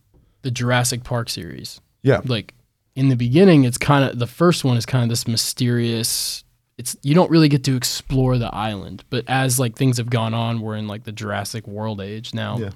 the 0.45 0.51
Jurassic 0.51 1.03
Park 1.03 1.27
series, 1.27 1.81
Yeah, 2.03 2.21
like 2.23 2.53
in 2.95 3.09
the 3.09 3.15
beginning, 3.15 3.63
it's 3.63 3.79
kind 3.79 4.07
of 4.07 4.19
the 4.19 4.27
first 4.27 4.63
one 4.63 4.77
is 4.77 4.85
kind 4.85 5.03
of 5.03 5.09
this 5.09 5.27
mysterious. 5.27 6.43
It's 6.77 6.95
you 7.01 7.15
don't 7.15 7.31
really 7.31 7.49
get 7.49 7.63
to 7.63 7.75
explore 7.75 8.37
the 8.37 8.53
island, 8.53 9.03
but 9.09 9.25
as 9.27 9.59
like 9.59 9.75
things 9.75 9.97
have 9.97 10.09
gone 10.09 10.35
on, 10.35 10.61
we're 10.61 10.75
in 10.75 10.87
like 10.87 11.03
the 11.03 11.11
Jurassic 11.11 11.67
World 11.67 11.99
age 11.99 12.33
now. 12.33 12.59
Yeah. 12.59 12.69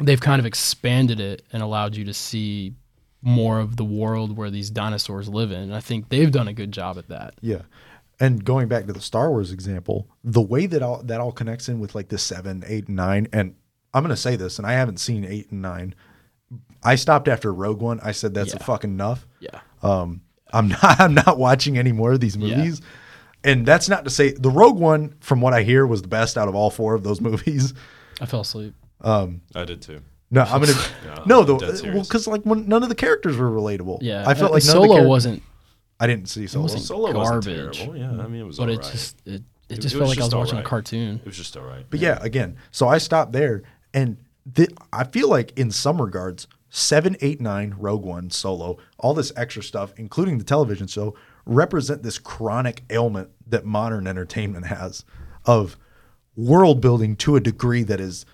They've 0.00 0.20
kind 0.20 0.40
of 0.40 0.46
expanded 0.46 1.20
it 1.20 1.42
and 1.52 1.62
allowed 1.62 1.94
you 1.94 2.04
to 2.06 2.14
see 2.14 2.72
more 3.20 3.60
of 3.60 3.76
the 3.76 3.84
world 3.84 4.36
where 4.36 4.50
these 4.50 4.70
dinosaurs 4.70 5.28
live 5.28 5.52
in. 5.52 5.60
And 5.60 5.74
I 5.74 5.80
think 5.80 6.08
they've 6.08 6.30
done 6.30 6.48
a 6.48 6.52
good 6.52 6.72
job 6.72 6.96
at 6.98 7.08
that. 7.08 7.34
yeah. 7.40 7.62
And 8.20 8.44
going 8.44 8.68
back 8.68 8.86
to 8.86 8.92
the 8.92 9.00
Star 9.00 9.28
Wars 9.30 9.50
example, 9.50 10.08
the 10.22 10.40
way 10.40 10.66
that 10.66 10.82
all 10.82 11.02
that 11.02 11.20
all 11.20 11.32
connects 11.32 11.68
in 11.68 11.80
with 11.80 11.94
like 11.94 12.08
the 12.08 12.18
seven, 12.18 12.64
eight, 12.66 12.86
and 12.86 12.96
nine, 12.96 13.26
and 13.32 13.56
I'm 13.92 14.02
gonna 14.02 14.16
say 14.16 14.36
this, 14.36 14.58
and 14.58 14.66
I 14.66 14.72
haven't 14.72 15.00
seen 15.00 15.24
eight 15.24 15.50
and 15.50 15.60
nine. 15.60 15.94
I 16.84 16.96
stopped 16.96 17.28
after 17.28 17.52
Rogue 17.52 17.80
One. 17.80 18.00
I 18.02 18.12
said 18.12 18.34
that's 18.34 18.52
Yeah. 18.54 18.62
fucking 18.62 18.90
enough. 18.90 19.26
Yeah. 19.40 19.60
Um, 19.82 20.20
I'm 20.52 20.68
not 20.82 21.00
I'm 21.00 21.14
not 21.14 21.38
watching 21.38 21.78
any 21.78 21.92
more 21.92 22.12
of 22.12 22.20
these 22.20 22.36
movies. 22.36 22.80
And 23.42 23.66
that's 23.66 23.88
not 23.90 24.04
to 24.04 24.10
say 24.10 24.32
the 24.32 24.50
Rogue 24.50 24.78
One, 24.78 25.14
from 25.20 25.40
what 25.42 25.52
I 25.52 25.62
hear, 25.64 25.86
was 25.86 26.00
the 26.02 26.08
best 26.08 26.38
out 26.38 26.48
of 26.48 26.54
all 26.54 26.70
four 26.70 26.94
of 26.94 27.02
those 27.02 27.20
movies. 27.28 27.74
I 28.20 28.26
fell 28.26 28.40
asleep. 28.40 28.74
i 29.02 29.28
did 29.66 29.82
too 29.82 30.00
No, 30.30 30.42
I'm 30.42 30.60
gonna 30.60 30.72
Yeah, 31.04 31.22
no 31.26 31.42
the 31.44 31.54
well 31.94 32.02
because 32.02 32.26
like 32.26 32.42
when 32.42 32.68
none 32.68 32.82
of 32.82 32.88
the 32.88 32.94
characters 32.94 33.36
were 33.36 33.50
relatable. 33.50 33.98
Yeah. 34.02 34.24
I 34.26 34.34
felt 34.34 34.50
Uh, 34.50 34.54
like 34.54 34.64
none 34.64 34.76
of 34.76 34.82
the 34.82 34.88
Solo 34.88 35.08
wasn't, 35.08 35.42
I 36.00 36.06
didn't 36.06 36.28
see 36.28 36.46
Solo. 36.46 36.62
wasn't 36.64 36.82
solo 36.82 37.12
garbage. 37.12 37.46
wasn't 37.46 37.76
terrible 37.76 37.96
yeah 37.96 38.24
i 38.24 38.26
mean 38.26 38.40
it 38.40 38.44
was 38.44 38.56
but 38.58 38.64
all 38.64 38.74
it 38.74 38.78
right. 38.82 38.92
just 38.92 39.16
it, 39.26 39.32
it 39.34 39.42
It- 39.68 39.80
just 39.80 39.94
it 39.94 39.98
felt 39.98 40.08
was 40.08 40.10
like 40.10 40.18
I 40.18 40.24
was 40.24 40.30
just 40.30 40.36
watching 40.36 40.58
a 40.58 40.62
cartoon. 40.62 41.16
it 41.16 41.26
was 41.26 41.36
just 41.36 41.56
all 41.56 41.64
right 41.64 41.84
But 41.90 42.00
yeah, 42.00 42.18
again, 42.22 42.56
so 42.70 42.88
I 42.88 42.98
stopped 42.98 43.32
there, 43.32 43.62
and 43.92 44.16
th- 44.54 44.70
I 44.92 45.04
feel 45.04 45.28
like 45.28 45.58
in 45.58 45.70
some 45.70 46.00
regards, 46.00 46.46
seven, 46.74 47.16
eight, 47.20 47.40
nine, 47.40 47.72
Rogue 47.78 48.02
One, 48.04 48.30
Solo, 48.30 48.78
all 48.98 49.14
this 49.14 49.32
extra 49.36 49.62
stuff, 49.62 49.94
including 49.96 50.38
the 50.38 50.44
television 50.44 50.88
show, 50.88 51.14
represent 51.46 52.02
this 52.02 52.18
chronic 52.18 52.82
ailment 52.90 53.30
that 53.46 53.64
modern 53.64 54.08
entertainment 54.08 54.66
has 54.66 55.04
of 55.46 55.76
world 56.34 56.80
building 56.80 57.14
to 57.14 57.36
a 57.36 57.40
degree 57.40 57.84
that 57.84 58.00
is 58.00 58.26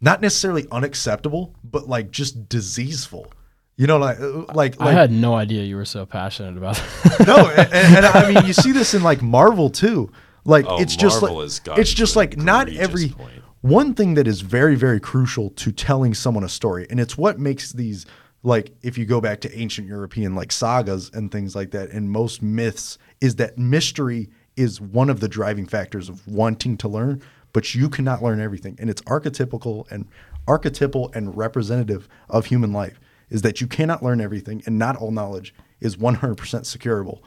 not 0.00 0.22
necessarily 0.22 0.66
unacceptable, 0.72 1.54
but 1.62 1.86
like 1.86 2.10
just 2.10 2.48
diseaseful. 2.48 3.30
You 3.76 3.86
know, 3.86 3.98
like 3.98 4.18
uh, 4.18 4.44
like 4.54 4.80
I 4.80 4.92
had 4.92 5.12
no 5.12 5.34
idea 5.34 5.62
you 5.62 5.76
were 5.76 5.84
so 5.84 6.06
passionate 6.06 6.56
about 6.56 6.76
that. 7.04 7.24
no, 7.26 7.48
and, 7.50 7.96
and 7.96 8.06
I 8.06 8.32
mean 8.32 8.46
you 8.46 8.54
see 8.54 8.72
this 8.72 8.94
in 8.94 9.02
like 9.02 9.20
Marvel 9.20 9.68
too. 9.68 10.10
Like 10.44 10.64
Oh, 10.66 10.80
it's 10.80 10.96
just 10.96 11.20
like 11.22 11.78
it's 11.78 11.92
just 11.92 12.16
like 12.16 12.38
not 12.38 12.70
every 12.70 13.10
point. 13.10 13.42
One 13.60 13.94
thing 13.94 14.14
that 14.14 14.26
is 14.26 14.40
very 14.40 14.74
very 14.76 15.00
crucial 15.00 15.50
to 15.50 15.72
telling 15.72 16.14
someone 16.14 16.44
a 16.44 16.48
story, 16.48 16.86
and 16.90 17.00
it's 17.00 17.18
what 17.18 17.38
makes 17.38 17.72
these 17.72 18.06
like 18.42 18.72
if 18.82 18.96
you 18.96 19.04
go 19.04 19.20
back 19.20 19.40
to 19.40 19.58
ancient 19.58 19.88
European 19.88 20.34
like 20.34 20.52
sagas 20.52 21.10
and 21.12 21.30
things 21.30 21.56
like 21.56 21.70
that, 21.72 21.90
and 21.90 22.10
most 22.10 22.42
myths 22.42 22.98
is 23.20 23.36
that 23.36 23.58
mystery 23.58 24.28
is 24.56 24.80
one 24.80 25.10
of 25.10 25.20
the 25.20 25.28
driving 25.28 25.66
factors 25.66 26.08
of 26.08 26.26
wanting 26.26 26.76
to 26.76 26.88
learn, 26.88 27.22
but 27.52 27.74
you 27.74 27.88
cannot 27.88 28.22
learn 28.22 28.40
everything, 28.40 28.76
and 28.78 28.88
it's 28.90 29.02
archetypical 29.02 29.90
and 29.90 30.06
archetypal 30.46 31.10
and 31.14 31.36
representative 31.36 32.08
of 32.28 32.46
human 32.46 32.72
life 32.72 32.98
is 33.30 33.42
that 33.42 33.60
you 33.60 33.66
cannot 33.66 34.02
learn 34.02 34.20
everything, 34.20 34.62
and 34.66 34.78
not 34.78 34.96
all 34.96 35.10
knowledge 35.10 35.54
is 35.80 35.96
100% 35.96 36.36
securable 36.36 37.20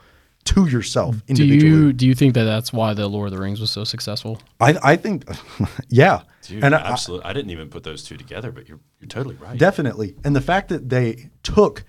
to 0.45 0.67
yourself 0.67 1.15
do 1.27 1.45
you 1.45 1.93
do 1.93 2.07
you 2.07 2.15
think 2.15 2.33
that 2.33 2.45
that's 2.45 2.73
why 2.73 2.93
the 2.93 3.07
Lord 3.07 3.27
of 3.27 3.33
the 3.33 3.41
Rings 3.41 3.59
was 3.59 3.69
so 3.71 3.83
successful? 3.83 4.41
I, 4.59 4.77
I 4.83 4.95
think, 4.95 5.23
yeah, 5.89 6.21
Dude, 6.41 6.63
and 6.63 6.73
I, 6.75 6.79
absolutely. 6.79 7.25
I, 7.25 7.33
didn't 7.33 7.51
even 7.51 7.69
put 7.69 7.83
those 7.83 8.03
two 8.03 8.17
together, 8.17 8.51
but 8.51 8.67
you're 8.67 8.79
you're 8.99 9.07
totally 9.07 9.35
right. 9.35 9.57
definitely, 9.57 10.15
and 10.23 10.35
the 10.35 10.41
fact 10.41 10.69
that 10.69 10.89
they 10.89 11.29
took, 11.43 11.83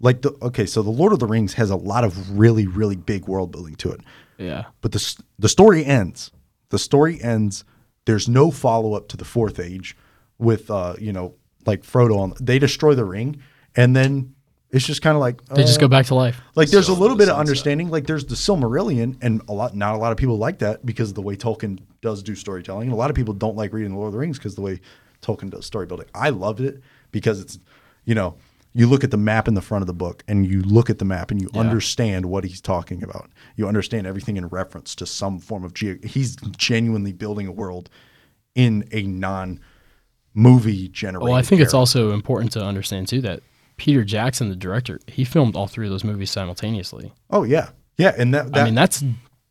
like 0.00 0.22
the 0.22 0.32
okay, 0.42 0.66
so 0.66 0.82
the 0.82 0.90
Lord 0.90 1.12
of 1.12 1.18
the 1.18 1.26
Rings 1.26 1.54
has 1.54 1.70
a 1.70 1.76
lot 1.76 2.04
of 2.04 2.38
really 2.38 2.66
really 2.66 2.96
big 2.96 3.26
world 3.28 3.52
building 3.52 3.74
to 3.76 3.92
it, 3.92 4.00
Yeah. 4.38 4.64
but 4.80 4.92
the 4.92 5.22
the 5.38 5.48
story 5.48 5.84
ends. 5.84 6.30
The 6.70 6.78
story 6.78 7.20
ends. 7.22 7.64
There's 8.06 8.28
no 8.28 8.50
follow 8.50 8.94
up 8.94 9.08
to 9.08 9.16
the 9.16 9.24
fourth 9.24 9.60
age 9.60 9.96
with 10.38 10.70
uh 10.70 10.94
you 10.98 11.12
know 11.12 11.34
like 11.66 11.82
Frodo 11.82 12.18
on. 12.18 12.32
They 12.40 12.58
destroy 12.58 12.94
the 12.94 13.04
ring, 13.04 13.42
and 13.76 13.94
then 13.94 14.34
it's 14.72 14.86
just 14.86 15.02
kind 15.02 15.16
of 15.16 15.20
like 15.20 15.44
They 15.46 15.62
just 15.62 15.78
uh, 15.78 15.82
go 15.82 15.88
back 15.88 16.06
to 16.06 16.14
life. 16.14 16.40
Like 16.54 16.70
there's 16.70 16.88
a 16.88 16.94
little 16.94 17.16
bit 17.16 17.24
of 17.24 17.30
sunset. 17.30 17.40
understanding. 17.40 17.90
Like 17.90 18.06
there's 18.06 18.24
the 18.24 18.36
Silmarillion, 18.36 19.16
and 19.20 19.42
a 19.48 19.52
lot 19.52 19.74
not 19.74 19.94
a 19.94 19.98
lot 19.98 20.12
of 20.12 20.18
people 20.18 20.38
like 20.38 20.58
that 20.60 20.86
because 20.86 21.10
of 21.10 21.14
the 21.16 21.22
way 21.22 21.36
Tolkien 21.36 21.80
does 22.00 22.22
do 22.22 22.34
storytelling. 22.34 22.88
And 22.88 22.92
a 22.92 22.96
lot 22.96 23.10
of 23.10 23.16
people 23.16 23.34
don't 23.34 23.56
like 23.56 23.72
reading 23.72 23.90
the 23.90 23.96
Lord 23.96 24.08
of 24.08 24.12
the 24.12 24.18
Rings 24.18 24.38
because 24.38 24.54
the 24.54 24.60
way 24.60 24.80
Tolkien 25.22 25.50
does 25.50 25.66
story 25.66 25.86
building. 25.86 26.06
I 26.14 26.30
loved 26.30 26.60
it 26.60 26.82
because 27.10 27.40
it's 27.40 27.58
you 28.04 28.14
know 28.14 28.36
you 28.72 28.86
look 28.86 29.02
at 29.02 29.10
the 29.10 29.16
map 29.16 29.48
in 29.48 29.54
the 29.54 29.60
front 29.60 29.82
of 29.82 29.86
the 29.88 29.92
book 29.92 30.22
and 30.28 30.46
you 30.46 30.62
look 30.62 30.88
at 30.90 30.98
the 30.98 31.04
map 31.04 31.32
and 31.32 31.42
you 31.42 31.50
understand 31.54 32.26
what 32.26 32.44
he's 32.44 32.60
talking 32.60 33.02
about. 33.02 33.28
You 33.56 33.66
understand 33.66 34.06
everything 34.06 34.36
in 34.36 34.46
reference 34.46 34.94
to 34.96 35.06
some 35.06 35.40
form 35.40 35.64
of 35.64 35.74
geo. 35.74 35.96
He's 36.04 36.36
genuinely 36.56 37.12
building 37.12 37.48
a 37.48 37.52
world 37.52 37.90
in 38.54 38.88
a 38.92 39.02
non 39.02 39.60
movie 40.34 40.88
generated. 40.88 41.28
Well, 41.28 41.36
I 41.36 41.42
think 41.42 41.60
it's 41.60 41.74
also 41.74 42.12
important 42.12 42.52
to 42.52 42.64
understand 42.64 43.08
too 43.08 43.20
that 43.22 43.42
Peter 43.80 44.04
Jackson, 44.04 44.50
the 44.50 44.56
director, 44.56 45.00
he 45.06 45.24
filmed 45.24 45.56
all 45.56 45.66
three 45.66 45.86
of 45.86 45.90
those 45.90 46.04
movies 46.04 46.30
simultaneously. 46.30 47.14
Oh 47.30 47.44
yeah, 47.44 47.70
yeah, 47.96 48.12
and 48.14 48.34
that, 48.34 48.52
that 48.52 48.60
I 48.60 48.64
mean, 48.66 48.74
that's 48.74 49.02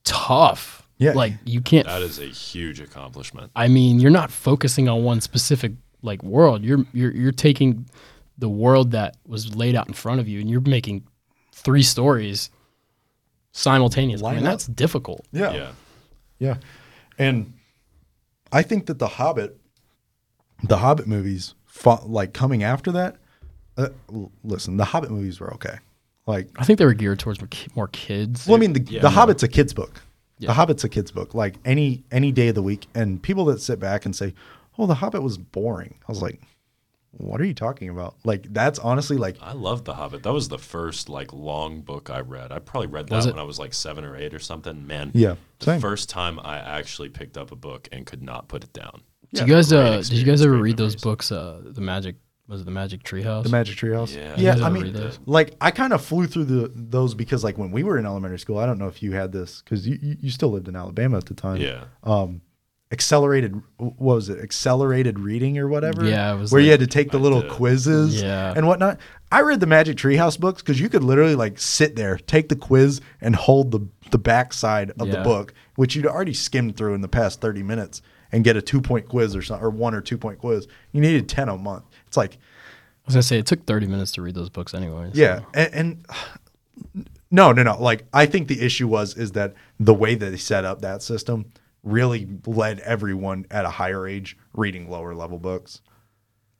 tough. 0.03 0.87
Yeah. 0.99 1.13
Like 1.13 1.33
you 1.45 1.61
can't 1.61 1.87
That 1.87 2.03
is 2.03 2.19
a 2.19 2.25
huge 2.25 2.79
accomplishment. 2.79 3.51
I 3.55 3.67
mean, 3.67 3.99
you're 3.99 4.11
not 4.11 4.29
focusing 4.29 4.87
on 4.87 5.03
one 5.03 5.19
specific 5.19 5.71
like 6.03 6.21
world. 6.21 6.63
You're 6.63 6.85
you're 6.93 7.11
you're 7.11 7.31
taking 7.31 7.89
the 8.37 8.49
world 8.49 8.91
that 8.91 9.17
was 9.25 9.55
laid 9.55 9.75
out 9.75 9.87
in 9.87 9.95
front 9.95 10.19
of 10.19 10.27
you 10.27 10.39
and 10.41 10.47
you're 10.47 10.61
making 10.61 11.07
three 11.51 11.81
stories 11.81 12.51
simultaneously. 13.51 14.27
I 14.27 14.35
mean, 14.35 14.45
up. 14.45 14.51
that's 14.51 14.67
difficult. 14.67 15.25
yeah. 15.31 15.53
Yeah. 15.53 15.71
Yeah. 16.37 16.57
And 17.17 17.53
I 18.51 18.61
think 18.61 18.85
that 18.85 18.99
the 18.99 19.07
Hobbit, 19.07 19.59
the 20.61 20.77
Hobbit 20.77 21.07
movies, 21.07 21.55
fought, 21.65 22.07
like 22.07 22.33
coming 22.33 22.61
after 22.61 22.91
that, 22.91 23.17
uh, 23.79 23.89
l- 24.13 24.31
listen, 24.43 24.77
the 24.77 24.85
Hobbit 24.85 25.11
movies 25.11 25.39
were 25.39 25.53
okay. 25.55 25.77
Like, 26.27 26.49
I 26.57 26.63
think 26.65 26.77
they 26.79 26.85
were 26.85 26.93
geared 26.93 27.19
towards 27.19 27.39
more 27.41 27.49
more 27.75 27.87
kids. 27.87 28.45
well, 28.45 28.55
I 28.57 28.59
mean, 28.59 28.73
the, 28.73 28.81
Yeah. 28.81 29.01
the 29.01 29.09
Hobbit's 29.09 29.41
a 29.43 29.47
kid's 29.47 29.73
book. 29.73 30.01
The 30.39 30.53
Hobbit's 30.53 30.83
a 30.83 30.89
kid's 30.89 31.11
book, 31.11 31.33
like 31.33 31.55
any 31.65 32.03
any 32.11 32.31
day 32.31 32.47
of 32.49 32.55
the 32.55 32.63
week. 32.63 32.87
And 32.95 33.21
people 33.21 33.43
that 33.45 33.61
sit 33.61 33.77
back 33.79 34.05
and 34.05 34.15
say, 34.15 34.33
"Oh, 34.77 34.85
The 34.87 34.95
Hobbit 34.95 35.21
was 35.21 35.37
boring," 35.37 35.95
I 36.07 36.11
was 36.11 36.21
like, 36.21 36.39
"What 37.11 37.41
are 37.41 37.45
you 37.45 37.53
talking 37.53 37.89
about?" 37.89 38.15
Like 38.23 38.53
that's 38.53 38.79
honestly 38.79 39.17
like 39.17 39.35
I 39.41 39.51
love 39.51 39.83
The 39.83 39.95
Hobbit. 39.95 40.23
That 40.23 40.31
was 40.31 40.47
the 40.47 40.57
first 40.57 41.09
like 41.09 41.33
long 41.33 41.81
book 41.81 42.09
I 42.09 42.21
read. 42.21 42.53
I 42.53 42.59
probably 42.59 42.87
read 42.87 43.07
that 43.09 43.25
when 43.25 43.37
I 43.37 43.43
was 43.43 43.59
like 43.59 43.73
seven 43.73 44.05
or 44.05 44.15
eight 44.15 44.33
or 44.33 44.39
something. 44.39 44.87
Man, 44.87 45.11
Yeah, 45.13 45.35
the 45.59 45.65
same. 45.65 45.81
first 45.81 46.07
time 46.09 46.39
I 46.39 46.57
actually 46.59 47.09
picked 47.09 47.37
up 47.37 47.51
a 47.51 47.57
book 47.57 47.89
and 47.91 48.05
could 48.05 48.23
not 48.23 48.47
put 48.47 48.63
it 48.63 48.71
down. 48.71 49.01
Did 49.33 49.47
you 49.47 49.53
guys 49.55 49.73
uh, 49.73 49.97
did 49.97 50.13
you 50.13 50.23
guys 50.23 50.41
ever 50.41 50.53
great 50.53 50.61
read 50.63 50.77
those 50.77 50.95
books? 50.95 51.33
Uh, 51.33 51.61
the 51.65 51.81
Magic 51.81 52.15
was 52.49 52.61
it 52.61 52.65
the 52.65 52.71
Magic 52.71 53.03
Treehouse? 53.03 53.43
the 53.43 53.49
Magic 53.49 53.77
Treehouse. 53.77 54.13
Yeah. 54.15 54.33
yeah. 54.37 54.55
You 54.57 54.63
I 54.65 54.69
mean, 54.69 55.11
like 55.25 55.55
I 55.61 55.71
kind 55.71 55.93
of 55.93 56.03
flew 56.03 56.25
through 56.27 56.45
the 56.45 56.71
those 56.75 57.13
because 57.13 57.43
like 57.43 57.57
when 57.57 57.71
we 57.71 57.83
were 57.83 57.97
in 57.97 58.05
elementary 58.05 58.39
school, 58.39 58.57
I 58.57 58.65
don't 58.65 58.79
know 58.79 58.87
if 58.87 59.01
you 59.01 59.11
had 59.13 59.31
this 59.31 59.61
because 59.61 59.87
you 59.87 59.97
you 60.01 60.17
you 60.19 60.29
still 60.31 60.49
lived 60.49 60.67
in 60.67 60.75
Alabama 60.75 61.15
at 61.17 61.25
the 61.27 61.35
time. 61.35 61.57
Yeah. 61.61 61.85
um 62.03 62.41
accelerated 62.91 63.61
what 63.77 63.99
was 63.99 64.29
it 64.29 64.39
accelerated 64.39 65.19
reading 65.19 65.59
or 65.59 65.67
whatever 65.67 66.03
Yeah, 66.05 66.33
it 66.33 66.39
was 66.39 66.51
where 66.51 66.59
you 66.59 66.71
had 66.71 66.79
to 66.79 66.87
take 66.87 67.11
the 67.11 67.19
I 67.19 67.21
little 67.21 67.41
did. 67.41 67.51
quizzes 67.51 68.19
Yeah. 68.19 68.51
and 68.55 68.65
whatnot 68.65 68.97
i 69.31 69.41
read 69.41 69.59
the 69.59 69.67
magic 69.67 69.95
treehouse 69.95 70.39
books 70.39 70.63
because 70.63 70.81
you 70.81 70.89
could 70.89 71.03
literally 71.03 71.35
like 71.35 71.59
sit 71.59 71.95
there 71.95 72.17
take 72.17 72.49
the 72.49 72.55
quiz 72.55 72.99
and 73.21 73.35
hold 73.35 73.69
the 73.69 73.87
the 74.09 74.17
back 74.17 74.53
side 74.53 74.91
of 74.99 75.11
the 75.11 75.21
book 75.21 75.53
which 75.75 75.95
you'd 75.95 76.07
already 76.07 76.33
skimmed 76.33 76.75
through 76.77 76.95
in 76.95 77.01
the 77.01 77.07
past 77.07 77.39
30 77.41 77.61
minutes 77.61 78.01
and 78.31 78.43
get 78.43 78.57
a 78.57 78.61
two 78.61 78.81
point 78.81 79.07
quiz 79.07 79.35
or 79.35 79.43
something 79.43 79.63
or 79.63 79.69
one 79.69 79.93
or 79.93 80.01
two 80.01 80.17
point 80.17 80.39
quiz 80.39 80.67
you 80.91 80.99
needed 80.99 81.29
10 81.29 81.47
a 81.47 81.57
month 81.59 81.83
it's 82.09 82.17
like 82.17 82.33
I 82.33 82.37
was 83.05 83.13
gonna 83.15 83.23
say 83.23 83.39
it 83.39 83.45
took 83.45 83.65
thirty 83.65 83.87
minutes 83.87 84.11
to 84.13 84.21
read 84.21 84.35
those 84.35 84.49
books 84.49 84.73
anyway. 84.73 85.11
so- 85.13 85.19
yeah, 85.19 85.39
and, 85.53 85.73
and 85.73 86.05
no, 87.31 87.51
no, 87.51 87.63
no. 87.63 87.81
Like 87.81 88.05
I 88.13 88.25
think 88.25 88.47
the 88.47 88.61
issue 88.61 88.87
was 88.87 89.15
is 89.15 89.31
that 89.33 89.53
the 89.79 89.93
way 89.93 90.15
that 90.15 90.29
they 90.29 90.37
set 90.37 90.65
up 90.65 90.81
that 90.81 91.01
system 91.01 91.45
really 91.83 92.27
led 92.45 92.79
everyone 92.81 93.45
at 93.51 93.63
a 93.65 93.69
higher 93.69 94.07
age 94.07 94.37
reading 94.53 94.89
lower 94.89 95.13
level 95.15 95.37
books. 95.39 95.81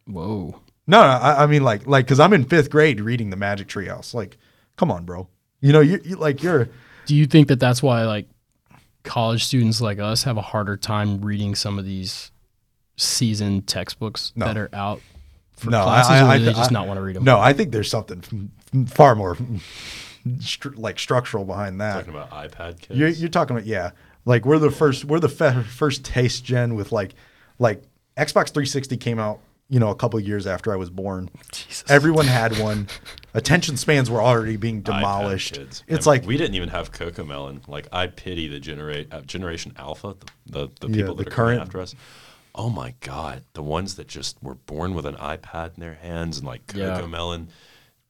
Whoa. 0.06 0.62
No, 0.88 1.02
no, 1.02 1.08
I, 1.08 1.44
I 1.44 1.46
mean 1.48 1.64
like 1.64 1.86
like 1.88 2.06
because 2.06 2.20
I'm 2.20 2.34
in 2.34 2.46
fifth 2.46 2.70
grade 2.70 3.02
reading 3.02 3.30
the 3.30 3.36
Magic 3.38 3.68
Treehouse. 3.68 4.14
Like, 4.14 4.38
come 4.78 4.92
on, 4.92 5.06
bro. 5.06 5.28
You 5.62 5.74
know, 5.74 5.82
you, 5.82 6.00
you 6.04 6.16
like 6.16 6.42
you're 6.42 6.70
Do 7.06 7.16
you 7.16 7.26
think 7.26 7.48
that 7.50 7.60
that's 7.60 7.84
why 7.84 8.06
like 8.06 8.28
college 9.04 9.46
students 9.46 9.82
like 9.82 10.00
us 10.00 10.24
have 10.24 10.38
a 10.38 10.42
harder 10.42 10.78
time 10.78 11.22
reading 11.22 11.54
some 11.56 11.78
of 11.80 11.86
these 11.86 12.32
seasoned 12.98 13.66
textbooks 13.68 14.34
No. 14.36 14.46
that 14.48 14.58
are 14.58 14.70
out 14.74 15.02
for 15.60 15.70
no, 15.70 15.84
classes, 15.84 16.12
I, 16.12 16.20
I, 16.34 16.36
or 16.36 16.40
do 16.40 16.46
they 16.46 16.52
I- 16.52 16.54
just 16.54 16.72
not 16.72 16.88
want 16.88 16.98
to 16.98 17.02
read 17.02 17.16
them? 17.16 17.24
No, 17.24 17.40
I 17.40 17.54
think 17.54 17.72
there's 17.72 17.90
something 17.90 18.52
far 18.88 19.16
more 19.16 19.36
stru- 20.28 20.78
like 20.78 21.00
structural 21.00 21.46
behind 21.46 21.80
that. 21.82 21.94
Talking 22.06 22.14
about 22.14 22.32
iPad 22.32 22.80
kids. 22.82 23.00
You're, 23.00 23.10
you're 23.10 23.30
talking 23.30 23.56
about 23.56 23.66
yeah, 23.68 23.92
like 24.26 24.46
we're 24.46 24.60
the 24.60 24.72
first 24.72 25.06
we're 25.06 25.20
the 25.20 25.30
fe- 25.30 25.64
first 25.64 26.04
taste 26.06 26.44
gen 26.44 26.76
with 26.76 26.92
like 26.92 27.14
like 27.60 27.84
Xbox 28.18 28.48
360 28.50 28.98
came 28.98 29.20
out 29.20 29.40
you 29.70 29.80
know 29.80 29.90
a 29.90 29.96
couple 29.96 30.20
years 30.20 30.48
after 30.48 30.74
I 30.74 30.76
was 30.76 30.90
born. 30.90 31.30
Jesus. 31.52 31.84
Everyone 31.90 32.26
had 32.26 32.58
one. 32.60 32.88
Attention 33.36 33.78
spans 33.78 34.10
were 34.10 34.22
already 34.22 34.58
being 34.58 34.82
demolished. 34.82 35.54
kids. 35.54 35.84
It's 35.88 35.98
And 36.00 36.06
like 36.08 36.26
we 36.26 36.36
didn't 36.38 36.56
even 36.56 36.70
have 36.70 36.92
CoComelon. 36.92 37.68
Like 37.68 37.88
I 37.92 38.08
pity 38.08 38.48
the 38.48 38.60
generate 38.60 39.14
uh, 39.14 39.22
generation 39.22 39.74
Alpha, 39.78 40.16
the 40.48 40.68
the, 40.80 40.88
the 40.88 40.90
Yeah, 40.90 40.96
people 40.96 41.16
the 41.16 41.24
that 41.26 41.32
are 41.32 41.36
coming 41.36 41.50
current- 41.58 41.62
after 41.62 41.82
us. 41.82 41.96
Oh 42.62 42.70
my 42.70 42.94
God, 43.00 43.44
the 43.54 43.64
ones 43.64 43.96
that 43.96 44.10
just 44.10 44.38
were 44.44 44.56
born 44.56 44.94
with 44.94 45.06
an 45.06 45.16
iPad 45.16 45.76
in 45.76 45.80
their 45.80 45.94
hands 45.96 46.40
and 46.40 46.46
like 46.46 46.68
Coco 46.68 47.00
Yeah. 47.02 47.06
Melon, 47.08 47.48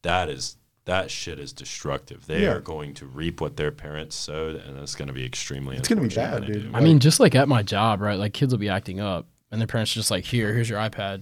that 0.02 0.28
is 0.28 0.56
that 0.86 1.12
shit 1.12 1.38
is 1.38 1.54
destructive. 1.54 2.26
They 2.26 2.42
Yeah. 2.44 2.54
are 2.54 2.60
going 2.60 2.96
to 2.96 3.06
reap 3.06 3.42
what 3.42 3.58
their 3.58 3.70
parents 3.70 4.16
sowed, 4.16 4.56
and 4.56 4.76
it's 4.80 4.96
going 4.96 5.08
to 5.08 5.14
be 5.14 5.24
extremely. 5.24 5.78
It's 5.78 5.88
gonna 5.88 6.02
be 6.02 6.06
unfortunate 6.08 6.42
bad, 6.42 6.52
dude. 6.52 6.72
do. 6.72 6.78
I 6.78 6.82
mean, 6.82 6.98
just 6.98 7.20
like 7.20 7.36
at 7.36 7.48
my 7.48 7.62
job, 7.62 8.02
right? 8.02 8.18
Like 8.18 8.34
kids 8.34 8.52
will 8.52 8.60
be 8.60 8.70
acting 8.70 9.00
up, 9.00 9.28
and 9.52 9.62
their 9.62 9.68
parents 9.68 9.92
are 9.92 10.00
just 10.00 10.10
like, 10.10 10.26
"Here, 10.26 10.52
here's 10.52 10.68
your 10.68 10.80
iPad." 10.80 11.22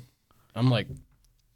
I'm 0.55 0.69
like, 0.71 0.87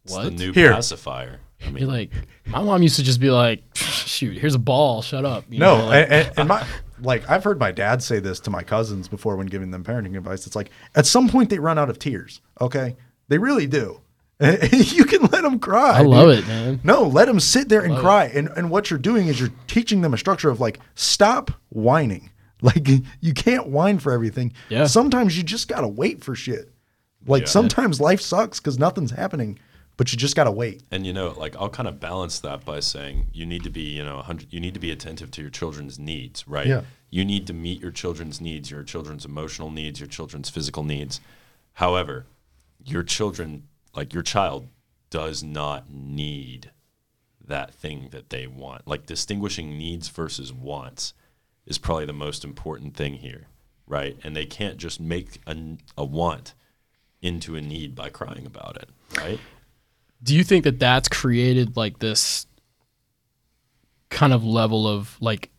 It's 0.04 0.12
"What?" 0.14 0.24
the 0.26 0.32
new 0.32 0.52
Here. 0.52 0.74
pacifier. 0.74 1.40
I 1.66 1.70
mean, 1.70 1.84
You're 1.84 1.92
like, 1.92 2.12
my 2.48 2.62
mom 2.62 2.82
used 2.84 2.98
to 2.98 3.04
just 3.04 3.22
be 3.22 3.30
like, 3.32 3.64
"Shoot, 3.76 4.38
here's 4.38 4.56
a 4.56 4.60
ball. 4.60 5.02
Shut 5.04 5.24
up." 5.24 5.46
You 5.50 5.60
no, 5.60 5.78
know, 5.78 5.86
like- 5.86 6.04
and, 6.06 6.14
and, 6.14 6.40
and 6.40 6.48
my 6.50 6.66
like 7.02 7.30
I've 7.30 7.44
heard 7.44 7.60
my 7.60 7.72
dad 7.72 8.02
say 8.04 8.20
this 8.20 8.40
to 8.42 8.50
my 8.50 8.64
cousins 8.64 9.08
before 9.08 9.36
when 9.36 9.48
giving 9.48 9.72
them 9.72 9.84
parenting 9.84 10.18
advice. 10.18 10.48
It's 10.48 10.56
like 10.56 10.70
at 10.96 11.06
some 11.06 11.28
point 11.30 11.50
they 11.50 11.60
run 11.60 11.78
out 11.80 11.90
of 11.90 12.00
tears. 12.00 12.42
Okay, 12.60 12.96
they 13.28 13.38
really 13.38 13.68
do. 13.68 14.02
you 14.72 15.06
can 15.06 15.22
let 15.24 15.44
them 15.44 15.60
cry. 15.60 16.00
I 16.00 16.02
love 16.02 16.30
dude. 16.30 16.40
it, 16.40 16.48
man. 16.48 16.80
No, 16.84 17.04
let 17.04 17.26
them 17.28 17.40
sit 17.40 17.70
there 17.70 17.82
and 17.82 17.92
Love 17.94 18.00
it. 18.00 18.04
cry. 18.04 18.26
And 18.34 18.50
and 18.56 18.72
what 18.72 18.90
you're 18.90 18.98
doing 19.00 19.28
is 19.28 19.40
you're 19.40 19.52
teaching 19.68 20.02
them 20.02 20.14
a 20.14 20.18
structure 20.18 20.50
of 20.50 20.60
like 20.60 20.80
stop 20.96 21.52
whining. 21.70 22.30
Like 22.64 22.88
you 23.22 23.34
can't 23.34 23.70
whine 23.70 23.98
for 23.98 24.12
everything. 24.12 24.54
Yeah. 24.70 24.86
Sometimes 24.86 25.36
you 25.36 25.42
just 25.42 25.68
gotta 25.68 25.88
wait 25.88 26.24
for 26.24 26.36
shit. 26.36 26.70
Like 27.26 27.42
Yeah. 27.44 27.48
sometimes 27.48 28.00
life 28.00 28.22
sucks 28.22 28.60
because 28.60 28.78
nothing's 28.78 29.10
happening, 29.10 29.58
but 30.02 30.12
you 30.12 30.18
just 30.18 30.36
gotta 30.36 30.50
wait. 30.50 30.82
And 30.90 31.06
you 31.06 31.14
know, 31.14 31.36
like 31.38 31.56
I'll 31.56 31.70
kind 31.70 31.88
of 31.88 32.00
balance 32.00 32.40
that 32.40 32.66
by 32.66 32.80
saying 32.80 33.28
you 33.34 33.46
need 33.46 33.62
to 33.66 33.70
be, 33.70 33.82
you 33.82 34.04
know, 34.04 34.16
100, 34.16 34.52
you 34.52 34.60
need 34.60 34.74
to 34.74 34.80
be 34.80 34.90
attentive 34.90 35.30
to 35.30 35.42
your 35.42 35.52
children's 35.52 36.00
needs, 36.00 36.48
right? 36.48 36.66
Yeah. 36.66 36.82
You 37.12 37.24
need 37.24 37.46
to 37.46 37.54
meet 37.54 37.80
your 37.80 37.92
children's 37.92 38.42
needs, 38.42 38.72
your 38.72 38.82
children's 38.82 39.26
emotional 39.26 39.70
needs, 39.70 40.00
your 40.00 40.10
children's 40.10 40.50
physical 40.50 40.82
needs. 40.84 41.22
However, 41.74 42.26
your 42.84 43.04
children, 43.04 43.68
like 43.96 44.12
your 44.12 44.24
child, 44.24 44.70
does 45.12 45.44
not 45.44 45.92
need 45.92 46.72
that 47.46 47.72
thing 47.72 48.10
that 48.10 48.32
they 48.32 48.48
want. 48.48 48.88
Like 48.88 49.06
distinguishing 49.06 49.78
needs 49.78 50.08
versus 50.08 50.52
wants 50.52 51.14
is 51.68 51.78
probably 51.78 52.08
the 52.08 52.12
most 52.12 52.44
important 52.44 52.96
thing 52.96 53.18
here, 53.18 53.46
right? 53.86 54.18
And 54.24 54.36
they 54.36 54.48
can't 54.48 54.78
just 54.78 55.00
make 55.00 55.42
a, 55.46 55.56
a 55.96 56.04
want 56.04 56.56
into 57.22 57.56
a 57.56 57.62
need 57.62 57.94
by 57.94 58.10
crying 58.10 58.48
about 58.48 58.78
it, 58.78 58.90
right? 59.16 59.40
Do 60.24 60.36
you 60.36 60.44
think 60.44 60.64
that 60.64 60.80
that's 60.80 61.08
created 61.08 61.76
like 61.76 62.00
this 62.00 62.46
kind 64.10 64.34
of 64.34 64.44
level 64.44 64.88
of 64.88 65.18
like 65.22 65.50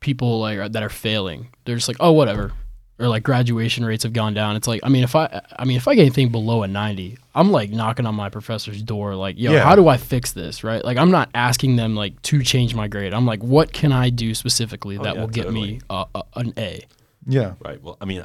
people 0.00 0.40
like 0.40 0.72
that 0.72 0.82
are 0.82 0.88
failing? 0.88 1.48
They're 1.64 1.76
just 1.76 1.88
like 1.88 1.96
oh 2.00 2.12
whatever. 2.12 2.52
Or 2.98 3.08
like 3.08 3.24
graduation 3.24 3.84
rates 3.84 4.04
have 4.04 4.14
gone 4.14 4.32
down. 4.32 4.56
It's 4.56 4.66
like 4.66 4.80
i 4.82 4.88
mean 4.88 5.04
if 5.04 5.14
i 5.14 5.42
i 5.58 5.64
mean 5.64 5.76
if 5.76 5.86
i 5.86 5.94
get 5.94 6.02
anything 6.02 6.30
below 6.30 6.62
a 6.62 6.66
90 6.66 7.18
i'm 7.34 7.50
like 7.50 7.68
knocking 7.70 8.06
on 8.06 8.14
my 8.14 8.30
professor's 8.30 8.82
door 8.82 9.14
like 9.14 9.38
yo 9.38 9.52
Yeah. 9.52 9.62
how 9.62 9.76
do 9.76 9.86
i 9.88 9.98
fix 9.98 10.32
this? 10.32 10.64
Right? 10.64 10.82
Like 10.84 10.96
i'm 10.96 11.10
not 11.10 11.28
asking 11.34 11.76
them 11.76 11.94
like 11.94 12.20
to 12.22 12.42
change 12.42 12.74
my 12.74 12.88
grade. 12.88 13.12
I'm 13.12 13.26
like 13.26 13.42
what 13.42 13.72
can 13.72 13.92
i 13.92 14.08
do 14.08 14.34
specifically 14.34 14.96
oh, 14.98 15.02
that 15.02 15.14
yeah, 15.14 15.20
will 15.20 15.28
get 15.28 15.52
me 15.52 15.80
a, 15.90 16.06
a, 16.14 16.22
an 16.36 16.54
a? 16.56 16.86
Yeah. 17.26 17.54
Right. 17.64 17.82
Well, 17.82 17.96
I 18.00 18.04
mean, 18.04 18.24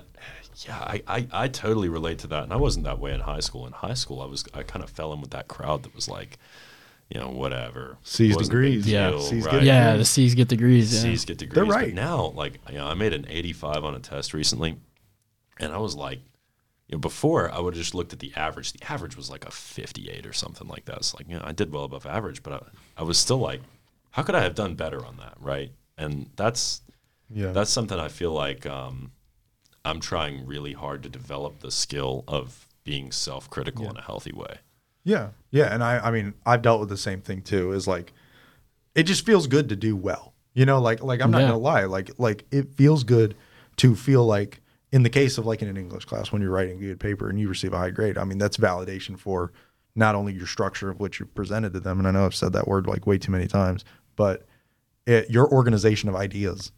yeah, 0.68 0.78
I, 0.78 1.02
I, 1.08 1.28
I 1.32 1.48
totally 1.48 1.90
relate 1.90 2.20
to 2.20 2.28
that. 2.28 2.44
And 2.44 2.54
I 2.54 2.58
wasn't 2.58 2.86
that 2.86 3.00
way 3.00 3.14
in 3.14 3.22
high 3.22 3.40
school. 3.40 3.66
In 3.68 3.74
high 3.74 3.94
school, 3.94 4.22
I 4.22 4.26
was 4.26 4.44
I 4.54 4.64
kind 4.64 4.84
of 4.84 4.90
fell 4.90 5.14
in 5.14 5.22
with 5.22 5.32
that 5.32 5.48
crowd 5.48 5.84
that 5.84 5.96
was 5.96 6.08
like, 6.08 6.38
you 7.10 7.20
know, 7.20 7.30
whatever. 7.30 7.98
C's 8.04 8.36
Wasn't 8.36 8.54
a 8.54 8.62
degrees. 8.62 8.88
Yeah. 8.88 9.10
deal, 9.12 9.20
C's 9.22 9.46
right? 9.46 9.52
get- 9.54 9.64
yeah 9.64 9.98
the 9.98 10.06
c's 10.06 10.34
get 10.36 10.48
degrees 10.48 10.94
yeah. 10.94 11.02
C's 11.02 11.26
get 11.26 11.38
degrees. 11.38 11.56
They're 11.56 11.66
right. 11.66 11.94
But 11.94 12.02
now, 12.02 12.28
like, 12.36 12.60
you 12.70 12.76
know, 12.78 12.88
I 12.88 12.94
made 12.94 13.14
an 13.14 13.26
85 13.30 13.84
on 13.84 13.96
a 13.96 14.00
test 14.00 14.34
recently, 14.34 14.78
and 15.60 15.74
I 15.74 15.78
was 15.78 15.96
like, 15.96 16.20
you 16.88 16.98
know, 16.98 17.00
before 17.00 17.52
I 17.52 17.60
would 17.60 17.74
have 17.74 17.82
just 17.84 17.96
looked 17.96 18.12
at 18.14 18.20
the 18.20 18.34
average. 18.36 18.74
The 18.74 18.92
average 18.92 19.16
was 19.18 19.30
like 19.30 19.46
a 19.46 19.52
58 19.52 20.26
or 20.26 20.34
something 20.34 20.68
like 20.68 20.86
that. 20.86 20.98
It's 20.98 21.14
like, 21.14 21.28
you 21.30 21.36
know, 21.36 21.44
I 21.46 21.52
did 21.54 21.72
well 21.72 21.84
above 21.86 22.06
average, 22.06 22.44
but 22.44 22.54
I, 22.54 23.02
I 23.02 23.04
was 23.04 23.18
still 23.18 23.38
like, 23.40 23.62
how 24.12 24.24
could 24.24 24.36
I 24.36 24.42
have 24.42 24.56
done 24.56 24.76
better 24.76 25.06
on 25.06 25.16
that, 25.18 25.36
right? 25.40 25.72
And 25.98 26.30
that's 26.36 26.82
Yeah. 27.34 27.52
that's 27.54 27.70
something 27.72 27.98
I 28.00 28.10
feel 28.10 28.32
like 28.34 28.66
um, 28.66 29.12
I'm 29.84 30.00
trying 30.00 30.46
really 30.46 30.74
hard 30.74 31.04
to 31.04 31.10
develop 31.10 31.60
the 31.60 31.72
skill 31.72 32.24
of 32.28 32.68
being 32.84 33.12
self-critical 33.12 33.90
in 33.90 33.98
a 33.98 34.02
healthy 34.02 34.32
way. 34.32 34.58
Yeah. 35.04 35.30
Yeah. 35.50 35.74
And 35.74 35.84
I, 35.84 36.00
I 36.00 36.12
mean, 36.12 36.34
I've 36.46 36.62
dealt 36.62 36.80
with 36.80 36.90
the 36.90 36.98
same 36.98 37.22
thing 37.22 37.42
too, 37.42 37.72
is 37.72 37.88
like, 37.88 38.14
it 38.94 39.04
just 39.04 39.26
feels 39.26 39.48
good 39.48 39.70
to 39.70 39.76
do 39.76 39.96
well. 39.96 40.34
You 40.54 40.66
know, 40.66 40.80
like, 40.82 41.02
like 41.02 41.22
I'm 41.22 41.32
not 41.32 41.40
Yeah. 41.42 41.48
gonna 41.48 41.60
lie. 41.60 41.86
Like, 41.86 42.12
like 42.18 42.46
it 42.52 42.74
feels 42.76 43.04
good 43.04 43.36
to 43.78 43.96
feel 43.96 44.26
like 44.26 44.62
in 44.92 45.04
the 45.04 45.10
case 45.10 45.38
of 45.38 45.46
like 45.46 45.62
in 45.62 45.68
an 45.70 45.78
English 45.78 46.06
class, 46.06 46.32
when 46.32 46.42
you're 46.42 46.52
writing 46.52 46.78
a 46.78 46.82
good 46.88 47.00
paper 47.00 47.30
and 47.30 47.40
you 47.40 47.48
receive 47.48 47.74
a 47.74 47.78
high 47.78 47.90
grade, 47.92 48.18
I 48.18 48.24
mean, 48.26 48.38
that's 48.38 48.58
validation 48.58 49.18
for 49.18 49.52
not 49.96 50.14
only 50.16 50.34
your 50.34 50.48
structure 50.48 50.90
of 50.90 51.00
what 51.00 51.20
you 51.20 51.26
presented 51.26 51.74
to 51.74 51.80
them. 51.80 51.98
And 52.00 52.08
I 52.08 52.12
know 52.12 52.26
I've 52.26 52.36
said 52.36 52.54
that 52.54 52.68
word 52.68 52.86
like 52.88 53.08
way 53.08 53.18
too 53.18 53.32
many 53.32 53.48
times, 53.48 53.86
but 54.16 54.46
it, 55.08 55.30
your 55.30 55.50
organization 55.52 56.10
of 56.10 56.16
ideas 56.16 56.72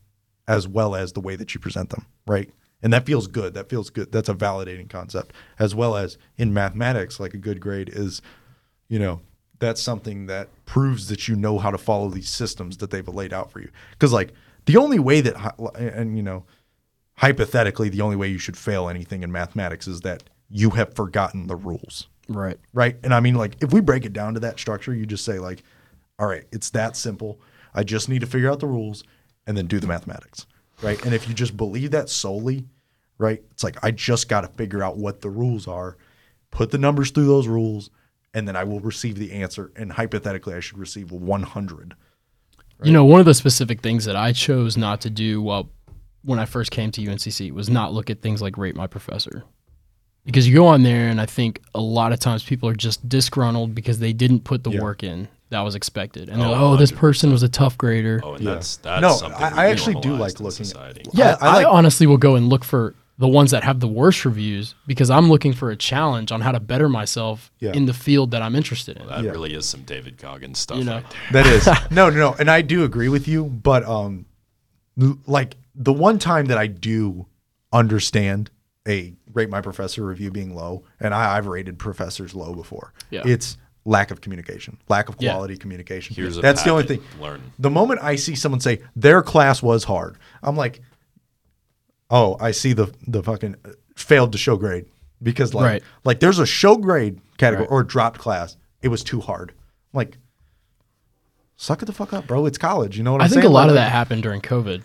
as 0.47 0.67
well 0.67 0.95
as 0.95 1.13
the 1.13 1.21
way 1.21 1.35
that 1.35 1.53
you 1.53 1.59
present 1.59 1.89
them. 1.89 2.05
Right. 2.27 2.49
And 2.83 2.93
that 2.93 3.05
feels 3.05 3.27
good. 3.27 3.55
That 3.55 3.69
feels 3.69 3.89
good. 3.89 4.11
That's 4.11 4.29
a 4.29 4.35
validating 4.35 4.89
concept. 4.89 5.33
As 5.57 5.73
well 5.73 5.95
as 5.95 6.17
in 6.37 6.53
mathematics, 6.53 7.19
like 7.19 7.33
a 7.33 7.37
good 7.37 7.59
grade 7.59 7.89
is 7.89 8.21
you 8.89 8.99
know 8.99 9.21
that's 9.59 9.81
something 9.81 10.25
that 10.25 10.49
proves 10.65 11.07
that 11.07 11.29
you 11.29 11.35
know 11.37 11.57
how 11.57 11.71
to 11.71 11.77
follow 11.77 12.09
these 12.09 12.29
systems 12.29 12.77
that 12.77 12.91
they've 12.91 13.07
laid 13.07 13.31
out 13.31 13.49
for 13.49 13.61
you. 13.61 13.69
Because 13.91 14.11
like 14.11 14.33
the 14.65 14.75
only 14.77 14.99
way 14.99 15.21
that 15.21 15.55
and 15.75 16.17
you 16.17 16.23
know 16.23 16.43
hypothetically 17.15 17.89
the 17.89 18.01
only 18.01 18.15
way 18.15 18.27
you 18.27 18.37
should 18.37 18.57
fail 18.57 18.89
anything 18.89 19.23
in 19.23 19.31
mathematics 19.31 19.87
is 19.87 20.01
that 20.01 20.23
you 20.49 20.71
have 20.71 20.93
forgotten 20.93 21.47
the 21.47 21.55
rules. 21.55 22.07
Right. 22.27 22.59
Right? 22.73 22.97
And 23.03 23.13
i 23.13 23.19
mean 23.19 23.35
like 23.35 23.55
if 23.63 23.71
we 23.71 23.79
break 23.81 24.05
it 24.05 24.13
down 24.13 24.33
to 24.33 24.39
that 24.41 24.59
structure 24.59 24.93
you 24.93 25.05
just 25.05 25.23
say 25.23 25.39
like 25.39 25.63
all 26.19 26.27
right 26.27 26.43
it's 26.51 26.69
that 26.71 26.97
simple. 26.97 27.39
I 27.73 27.83
just 27.83 28.09
need 28.09 28.19
to 28.19 28.27
figure 28.27 28.51
out 28.51 28.59
the 28.59 28.67
rules 28.67 29.03
and 29.47 29.57
then 29.57 29.67
do 29.67 29.79
the 29.79 29.87
mathematics. 29.87 30.45
Right? 30.81 31.03
And 31.05 31.13
if 31.13 31.27
you 31.27 31.33
just 31.33 31.55
believe 31.55 31.91
that 31.91 32.09
solely, 32.09 32.65
right? 33.17 33.41
It's 33.51 33.63
like 33.63 33.77
I 33.83 33.91
just 33.91 34.29
got 34.29 34.41
to 34.41 34.47
figure 34.47 34.83
out 34.83 34.97
what 34.97 35.21
the 35.21 35.29
rules 35.29 35.67
are, 35.67 35.97
put 36.51 36.71
the 36.71 36.77
numbers 36.77 37.11
through 37.11 37.27
those 37.27 37.47
rules, 37.47 37.89
and 38.33 38.47
then 38.47 38.55
I 38.55 38.63
will 38.63 38.79
receive 38.79 39.15
the 39.17 39.31
answer. 39.33 39.71
And 39.75 39.91
hypothetically, 39.91 40.53
I 40.55 40.59
should 40.59 40.77
receive 40.77 41.11
100. 41.11 41.95
You 42.83 42.91
know, 42.91 43.05
one 43.05 43.19
of 43.21 43.25
the 43.25 43.33
specific 43.33 43.81
things 43.81 44.05
that 44.05 44.15
I 44.15 44.33
chose 44.33 44.75
not 44.75 44.99
to 45.01 45.09
do 45.09 45.41
while 45.41 45.69
when 46.23 46.39
I 46.39 46.45
first 46.45 46.71
came 46.71 46.91
to 46.91 47.01
UNCC 47.01 47.51
was 47.51 47.69
not 47.69 47.93
look 47.93 48.09
at 48.09 48.21
things 48.21 48.41
like 48.41 48.57
rate 48.57 48.75
my 48.75 48.87
professor. 48.87 49.43
Because 50.25 50.47
you 50.47 50.55
go 50.55 50.67
on 50.67 50.83
there 50.83 51.07
and 51.09 51.19
I 51.21 51.25
think 51.25 51.61
a 51.75 51.81
lot 51.81 52.13
of 52.13 52.19
times 52.19 52.43
people 52.43 52.67
are 52.69 52.73
just 52.75 53.07
disgruntled 53.07 53.75
because 53.75 53.99
they 53.99 54.13
didn't 54.13 54.41
put 54.45 54.63
the 54.63 54.71
Yeah. 54.71 54.81
work 54.81 55.03
in 55.03 55.27
that 55.49 55.61
was 55.61 55.75
expected. 55.75 56.29
And 56.29 56.41
oh, 56.41 56.45
they're 56.45 56.47
Oh, 56.47 56.51
like, 56.51 56.61
oh, 56.61 56.77
this 56.77 56.91
100%. 56.91 56.97
person 56.99 57.31
was 57.31 57.43
a 57.43 57.49
tough 57.49 57.77
grader. 57.77 58.21
Oh, 58.23 58.33
and 58.33 58.43
Yeah. 58.43 58.53
that's 58.55 58.77
that's 58.77 59.01
No, 59.01 59.13
something 59.15 59.41
I- 59.43 59.65
I 59.65 59.69
actually 59.69 59.95
do 60.01 60.15
like 60.15 60.39
in 60.39 60.45
looking 60.45 60.61
at- 60.61 60.67
society. 60.67 61.01
Yeah, 61.13 61.37
I 61.41 61.47
I, 61.47 61.53
like- 61.55 61.67
honestly 61.67 62.07
will 62.07 62.17
go 62.17 62.35
and 62.35 62.47
look 62.49 62.63
for 62.63 62.95
the 63.17 63.27
ones 63.27 63.51
that 63.51 63.63
have 63.63 63.79
the 63.79 63.87
worst 63.87 64.25
reviews 64.25 64.73
because 64.87 65.09
I'm 65.11 65.29
looking 65.29 65.53
for 65.53 65.69
a 65.69 65.75
challenge 65.75 66.31
on 66.31 66.41
how 66.41 66.51
to 66.51 66.59
better 66.59 66.89
myself 66.89 67.51
Yeah. 67.59 67.71
in 67.73 67.85
the 67.85 67.93
field 67.93 68.31
that 68.31 68.41
I'm 68.41 68.55
interested 68.55 68.97
in. 68.97 69.05
That 69.07 69.23
Yeah. 69.23 69.31
really 69.31 69.53
is 69.53 69.67
some 69.67 69.81
David 69.83 70.17
Goggins 70.17 70.57
stuff 70.59 70.77
You 70.79 70.83
know. 70.85 70.95
right 70.95 71.05
there. 71.31 71.43
That 71.43 71.53
is 71.53 71.67
no, 71.91 72.09
no, 72.09 72.17
no, 72.17 72.35
and 72.39 72.49
I 72.49 72.61
do 72.61 72.83
agree 72.83 73.09
with 73.09 73.27
you. 73.27 73.45
But 73.45 73.85
um, 73.85 74.25
like 75.27 75.55
the 75.75 75.93
one 75.93 76.19
time 76.19 76.45
that 76.47 76.57
I 76.57 76.67
do 76.67 77.27
understand 77.71 78.49
a 78.87 79.13
rate 79.33 79.49
my 79.49 79.61
professor 79.61 80.05
review 80.05 80.29
being 80.31 80.53
low, 80.55 80.83
and 80.99 81.13
I, 81.13 81.37
I've 81.37 81.47
rated 81.47 81.79
professors 81.79 82.35
low 82.35 82.53
before. 82.53 82.93
Yeah. 83.09 83.21
It's 83.25 83.57
lack 83.85 84.11
of 84.11 84.21
communication, 84.21 84.77
lack 84.89 85.09
of 85.09 85.15
Yeah. 85.19 85.31
quality 85.33 85.57
communication. 85.57 86.15
Here's 86.15 86.37
a 86.37 86.41
That's 86.41 86.63
the 86.63 86.69
only 86.69 86.83
thing. 86.85 87.01
Learn. 87.21 87.41
The 87.59 87.69
moment 87.69 87.99
I 88.03 88.15
see 88.15 88.35
someone 88.35 88.59
say 88.61 88.81
their 88.95 89.21
class 89.21 89.61
was 89.63 89.83
hard, 89.85 90.17
I'm 90.41 90.55
like, 90.55 90.81
oh, 92.09 92.37
I 92.39 92.51
see 92.51 92.73
the 92.73 92.93
the 93.07 93.23
fucking 93.23 93.55
uh, 93.65 93.69
failed 93.95 94.31
to 94.33 94.37
show 94.37 94.55
grade 94.57 94.85
because 95.21 95.53
like 95.53 95.65
Right. 95.65 95.83
like 96.03 96.19
there's 96.19 96.39
a 96.39 96.45
show 96.45 96.77
grade 96.77 97.19
category 97.37 97.67
Right. 97.67 97.71
or 97.73 97.83
dropped 97.83 98.19
class. 98.19 98.57
It 98.81 98.89
was 98.89 99.03
too 99.03 99.21
hard. 99.21 99.53
Like, 99.93 100.17
suck 101.55 101.81
it 101.81 101.85
the 101.85 101.93
fuck 101.93 102.13
up, 102.13 102.27
bro. 102.27 102.45
It's 102.45 102.57
college. 102.57 102.97
You 102.97 103.03
know 103.03 103.11
what 103.13 103.21
I 103.21 103.25
I'm 103.25 103.29
think 103.29 103.41
saying? 103.43 103.51
a 103.51 103.53
lot 103.55 103.69
of 103.69 103.75
that 103.75 103.91
happened 103.91 104.23
during 104.23 104.41
COVID 104.41 104.83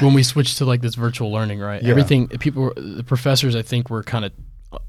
when 0.00 0.14
we 0.14 0.22
switched 0.22 0.58
to 0.58 0.64
like 0.64 0.80
this 0.80 0.94
virtual 0.94 1.30
learning, 1.30 1.60
right? 1.60 1.82
Yeah. 1.82 1.90
Everything 1.90 2.28
people, 2.28 2.72
the 2.76 3.04
professors, 3.04 3.54
I 3.54 3.62
think, 3.62 3.90
were 3.90 4.02
kind 4.02 4.24
of 4.24 4.32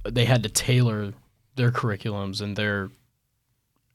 they 0.09 0.25
had 0.25 0.43
to 0.43 0.49
tailor 0.49 1.13
their 1.55 1.71
curriculums 1.71 2.41
and 2.41 2.55
their 2.55 2.89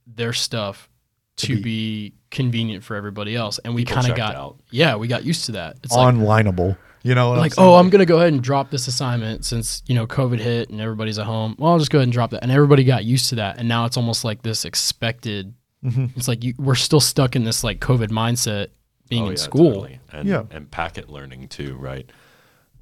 their 0.07 0.33
stuff 0.33 0.89
to, 1.37 1.55
be- 1.57 1.61
be, 1.61 2.13
convenient 2.31 2.83
for 2.83 2.95
everybody 2.95 3.35
else, 3.35 3.59
and 3.59 3.73
we 3.75 3.83
kind 3.83 4.07
of 4.09 4.15
got 4.15 4.35
out. 4.35 4.57
yeah, 4.71 4.95
we 4.95 5.07
got 5.07 5.25
used 5.25 5.45
to 5.45 5.53
that. 5.53 5.77
It's 5.83 5.91
like 5.93 6.13
onlineable. 6.15 6.77
You 7.05 7.13
know, 7.13 7.29
what 7.29 7.37
like, 7.37 7.57
I'm 7.59 7.63
oh, 7.63 7.75
I'm 7.75 7.91
gonna 7.91 8.05
go 8.05 8.17
ahead 8.17 8.33
and 8.33 8.41
drop 8.41 8.71
this 8.71 8.87
assignment 8.87 9.45
since 9.45 9.83
you 9.85 9.93
know 9.93 10.07
COVID 10.07 10.39
hit 10.39 10.69
and 10.71 10.81
everybody's 10.81 11.19
at 11.19 11.27
home. 11.27 11.55
Well, 11.59 11.71
I'll 11.73 11.77
just 11.79 11.91
go 11.91 11.99
ahead 11.99 12.05
and 12.07 12.11
drop 12.13 12.31
that, 12.31 12.41
and 12.41 12.51
everybody 12.51 12.83
got 12.83 13.05
used 13.05 13.29
to 13.29 13.35
that, 13.35 13.57
and 13.59 13.67
now 13.69 13.85
it's 13.85 13.95
almost 13.95 14.23
like 14.23 14.41
this 14.41 14.65
expected. 14.65 15.53
Mm-hmm. 15.83 16.05
It's 16.15 16.27
like 16.27 16.43
you, 16.43 16.55
we're 16.57 16.73
still 16.73 16.99
stuck 16.99 17.35
in 17.35 17.43
this 17.43 17.63
like 17.63 17.79
COVID 17.79 18.09
mindset 18.09 18.69
being 19.07 19.21
Oh, 19.23 19.27
in 19.27 19.31
yeah, 19.33 19.37
school. 19.37 19.69
totally. 19.73 19.99
And, 20.11 20.27
Yeah. 20.27 20.43
and 20.49 20.71
packet 20.71 21.09
learning 21.11 21.47
too, 21.49 21.75
right? 21.75 22.09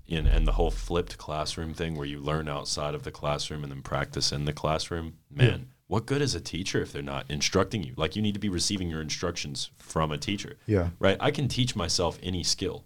And, 0.09 0.25
and 0.27 0.47
the 0.47 0.53
whole 0.53 0.71
flipped 0.71 1.17
classroom 1.17 1.73
thing 1.73 1.95
where 1.95 2.05
you 2.05 2.19
learn 2.19 2.47
outside 2.47 2.95
of 2.95 3.03
the 3.03 3.11
classroom 3.11 3.61
and 3.63 3.71
then 3.71 3.81
practice 3.81 4.31
in 4.31 4.45
the 4.45 4.53
classroom. 4.53 5.15
Man, 5.29 5.67
what 5.87 6.05
good 6.05 6.21
is 6.21 6.33
a 6.33 6.39
teacher 6.39 6.81
if 6.81 6.93
they're 6.93 7.01
not 7.01 7.25
instructing 7.29 7.83
you? 7.83 7.93
Like 7.97 8.15
you 8.15 8.21
need 8.21 8.35
to 8.35 8.39
be 8.39 8.47
receiving 8.49 8.89
your 8.89 9.01
instructions 9.01 9.71
from 9.77 10.11
a 10.11 10.17
teacher. 10.17 10.55
Yeah. 10.65 10.89
Right? 10.99 11.17
I 11.19 11.31
can 11.31 11.49
teach 11.49 11.75
myself 11.75 12.17
any 12.23 12.43
skill, 12.43 12.85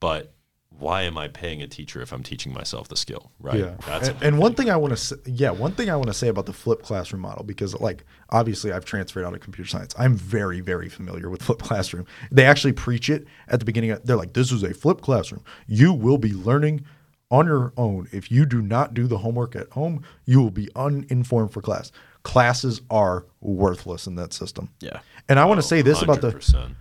but 0.00 0.32
why 0.78 1.02
am 1.02 1.16
I 1.16 1.28
paying 1.28 1.62
a 1.62 1.66
teacher 1.66 2.02
if 2.02 2.12
I'm 2.12 2.22
teaching 2.22 2.52
myself 2.52 2.88
the 2.88 2.96
skill? 2.96 3.32
Right? 3.40 3.60
Yeah. 3.60 3.74
That's 3.86 4.08
and, 4.08 4.22
and 4.22 4.38
one 4.38 4.54
thing 4.54 4.70
I 4.70 4.76
want 4.76 4.92
to 4.92 4.96
say, 4.96 5.16
yeah, 5.24 5.50
one 5.50 5.72
thing 5.72 5.90
I 5.90 5.96
want 5.96 6.08
to 6.08 6.14
say 6.14 6.28
about 6.28 6.46
the 6.46 6.52
flipped 6.52 6.82
classroom 6.82 7.22
model 7.22 7.44
because 7.44 7.78
like 7.80 8.04
obviously 8.30 8.72
I've 8.72 8.84
transferred 8.84 9.24
out 9.24 9.34
of 9.34 9.40
computer 9.40 9.68
science. 9.68 9.94
I'm 9.98 10.16
very 10.16 10.60
very 10.60 10.88
familiar 10.88 11.30
with 11.30 11.42
flipped 11.44 11.62
classroom. 11.62 12.06
They 12.30 12.44
actually 12.44 12.72
preach 12.72 13.08
it 13.08 13.26
at 13.48 13.58
the 13.58 13.64
beginning. 13.64 13.90
Of, 13.92 14.04
they're 14.04 14.16
like, 14.16 14.34
"This 14.34 14.52
is 14.52 14.62
a 14.62 14.74
flipped 14.74 15.02
classroom. 15.02 15.42
You 15.66 15.92
will 15.92 16.18
be 16.18 16.32
learning 16.32 16.84
on 17.30 17.46
your 17.46 17.72
own. 17.76 18.08
If 18.12 18.30
you 18.30 18.46
do 18.46 18.60
not 18.60 18.94
do 18.94 19.06
the 19.06 19.18
homework 19.18 19.56
at 19.56 19.70
home, 19.70 20.02
you 20.26 20.40
will 20.40 20.50
be 20.50 20.68
uninformed 20.76 21.52
for 21.52 21.60
class. 21.60 21.90
Classes 22.22 22.82
are 22.90 23.26
worthless 23.40 24.06
in 24.06 24.16
that 24.16 24.32
system." 24.32 24.70
Yeah. 24.80 25.00
And 25.28 25.38
I 25.38 25.44
want 25.46 25.58
to 25.60 25.66
say 25.66 25.82
this 25.82 26.02
about 26.02 26.20
the 26.20 26.74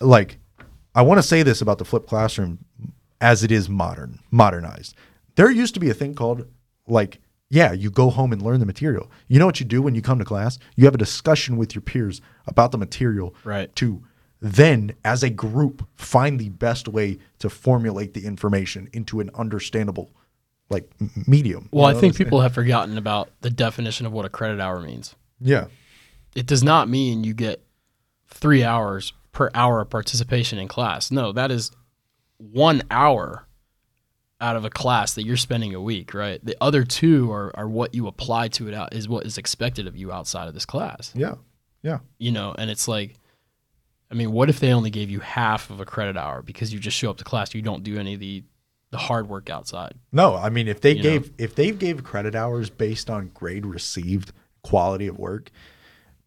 like 0.00 0.38
I 0.94 1.02
want 1.02 1.18
to 1.18 1.22
say 1.22 1.42
this 1.42 1.62
about 1.62 1.78
the 1.78 1.84
flipped 1.84 2.06
classroom 2.06 2.58
as 3.22 3.42
it 3.42 3.50
is 3.50 3.68
modern, 3.70 4.18
modernized. 4.30 4.94
There 5.36 5.50
used 5.50 5.72
to 5.74 5.80
be 5.80 5.88
a 5.88 5.94
thing 5.94 6.14
called 6.14 6.46
like 6.86 7.20
yeah, 7.48 7.72
you 7.72 7.90
go 7.90 8.08
home 8.08 8.32
and 8.32 8.40
learn 8.40 8.60
the 8.60 8.66
material. 8.66 9.10
You 9.28 9.38
know 9.38 9.44
what 9.44 9.60
you 9.60 9.66
do 9.66 9.82
when 9.82 9.94
you 9.94 10.00
come 10.00 10.18
to 10.18 10.24
class? 10.24 10.58
You 10.74 10.86
have 10.86 10.94
a 10.94 10.98
discussion 10.98 11.58
with 11.58 11.74
your 11.74 11.82
peers 11.82 12.22
about 12.46 12.72
the 12.72 12.78
material 12.78 13.34
Right. 13.44 13.74
to 13.76 14.02
then 14.40 14.92
as 15.04 15.22
a 15.22 15.28
group 15.28 15.86
find 15.94 16.38
the 16.40 16.48
best 16.48 16.88
way 16.88 17.18
to 17.40 17.50
formulate 17.50 18.14
the 18.14 18.24
information 18.24 18.88
into 18.94 19.20
an 19.20 19.30
understandable 19.34 20.10
like 20.70 20.90
medium. 21.28 21.68
Well, 21.72 21.84
I 21.84 21.92
know 21.92 22.00
think 22.00 22.14
I'm 22.14 22.24
people 22.24 22.40
have 22.40 22.54
forgotten 22.54 22.96
about 22.96 23.28
the 23.42 23.50
definition 23.50 24.06
of 24.06 24.12
what 24.12 24.24
a 24.24 24.30
credit 24.30 24.58
hour 24.58 24.80
means. 24.80 25.14
Yeah. 25.38 25.66
It 26.34 26.46
does 26.46 26.64
not 26.64 26.88
mean 26.88 27.22
you 27.22 27.34
get 27.34 27.62
three 28.28 28.64
hours 28.64 29.12
per 29.32 29.50
hour 29.54 29.82
of 29.82 29.90
participation 29.90 30.58
in 30.58 30.68
class. 30.68 31.10
No, 31.10 31.32
that 31.32 31.50
is 31.50 31.70
one 32.38 32.82
hour 32.90 33.46
out 34.40 34.56
of 34.56 34.64
a 34.64 34.70
class 34.70 35.14
that 35.14 35.24
you're 35.24 35.36
spending 35.36 35.74
a 35.74 35.80
week, 35.80 36.14
right? 36.14 36.44
The 36.44 36.56
other 36.60 36.82
two 36.84 37.30
are, 37.30 37.52
are 37.56 37.68
what 37.68 37.94
you 37.94 38.08
apply 38.08 38.48
to 38.48 38.66
it 38.68 38.74
out 38.74 38.92
is 38.92 39.08
what 39.08 39.24
is 39.24 39.38
expected 39.38 39.86
of 39.86 39.96
you 39.96 40.10
outside 40.10 40.48
of 40.48 40.54
this 40.54 40.66
class. 40.66 41.12
Yeah. 41.14 41.34
Yeah. 41.82 41.98
You 42.18 42.32
know, 42.32 42.54
and 42.58 42.70
it's 42.70 42.88
like 42.88 43.14
I 44.10 44.14
mean, 44.14 44.32
what 44.32 44.50
if 44.50 44.60
they 44.60 44.72
only 44.72 44.90
gave 44.90 45.08
you 45.10 45.20
half 45.20 45.70
of 45.70 45.80
a 45.80 45.86
credit 45.86 46.16
hour 46.18 46.42
because 46.42 46.72
you 46.72 46.78
just 46.78 46.96
show 46.96 47.08
up 47.10 47.16
to 47.18 47.24
class, 47.24 47.54
you 47.54 47.62
don't 47.62 47.82
do 47.82 47.98
any 47.98 48.14
of 48.14 48.20
the 48.20 48.42
the 48.90 48.98
hard 48.98 49.26
work 49.28 49.48
outside. 49.48 49.94
No, 50.12 50.34
I 50.34 50.50
mean 50.50 50.68
if 50.68 50.80
they 50.82 50.92
You 50.96 51.02
gave 51.02 51.32
if 51.38 51.54
they 51.54 51.70
gave 51.70 52.02
credit 52.04 52.34
hours 52.34 52.68
based 52.68 53.08
on 53.08 53.28
grade 53.32 53.64
received, 53.64 54.32
quality 54.62 55.06
of 55.06 55.18
work, 55.18 55.50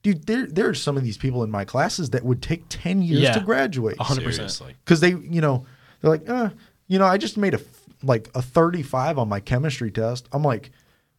dude, 0.04 0.26
there 0.26 0.48
there 0.48 0.68
are 0.70 0.74
some 0.74 0.98
of 0.98 1.04
these 1.04 1.18
people 1.18 1.44
in 1.44 1.52
my 1.52 1.64
classes 1.66 2.10
that 2.12 2.24
would 2.26 2.42
take 2.42 2.64
ten 2.70 3.02
years 3.02 3.22
Yeah. 3.22 3.34
to 3.34 3.40
graduate 3.42 3.98
100%. 3.98 4.34
Seriously. 4.34 4.76
because 4.84 5.00
they, 5.02 5.10
you 5.12 5.42
know, 5.42 5.66
they're 6.06 6.12
like, 6.12 6.30
uh, 6.30 6.50
you 6.88 7.00
know, 7.00 7.06
I 7.06 7.18
just 7.18 7.36
made 7.36 7.56
a 7.56 7.60
like 8.04 8.30
a 8.36 8.42
thirty 8.42 8.84
five 8.84 9.18
on 9.18 9.28
my 9.28 9.40
chemistry 9.40 9.90
test. 9.90 10.28
I'm 10.32 10.44
like, 10.44 10.72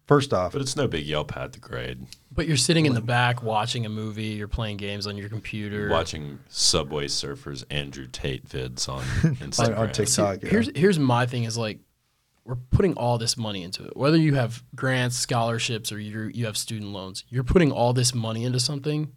first 0.06 0.32
off, 0.32 0.52
But 0.52 0.62
it's 0.62 0.76
no 0.76 0.86
big 0.86 1.04
yell 1.04 1.24
pad 1.24 1.52
the 1.52 1.58
grade. 1.58 2.06
But 2.30 2.46
you're 2.46 2.56
sitting 2.56 2.86
in 2.86 2.94
the 2.94 3.00
back 3.00 3.42
watching 3.42 3.84
a 3.84 3.88
movie, 3.88 4.26
you're 4.26 4.46
playing 4.46 4.76
games 4.76 5.06
on 5.06 5.16
your 5.16 5.28
computer. 5.28 5.88
Watching 5.88 6.38
Subway 6.48 7.06
Surfers 7.06 7.64
Andrew 7.70 8.06
Tate 8.06 8.48
vids 8.48 8.88
on 8.88 9.00
on, 9.24 9.36
Instagram. 9.36 9.78
on 9.78 9.92
TikTok, 9.92 10.42
yeah. 10.42 10.48
Here's 10.48 10.70
here's 10.76 10.98
my 10.98 11.26
thing 11.26 11.44
is 11.44 11.58
like 11.58 11.80
we're 12.44 12.54
putting 12.54 12.94
all 12.94 13.18
this 13.18 13.36
money 13.36 13.64
into 13.64 13.84
it. 13.84 13.96
Whether 13.96 14.18
you 14.18 14.34
have 14.34 14.62
grants, 14.76 15.16
scholarships, 15.16 15.90
or 15.90 15.98
you 15.98 16.30
you 16.32 16.46
have 16.46 16.56
student 16.56 16.92
loans, 16.92 17.24
you're 17.28 17.42
putting 17.42 17.72
all 17.72 17.92
this 17.92 18.14
money 18.14 18.44
into 18.44 18.60
something. 18.60 19.12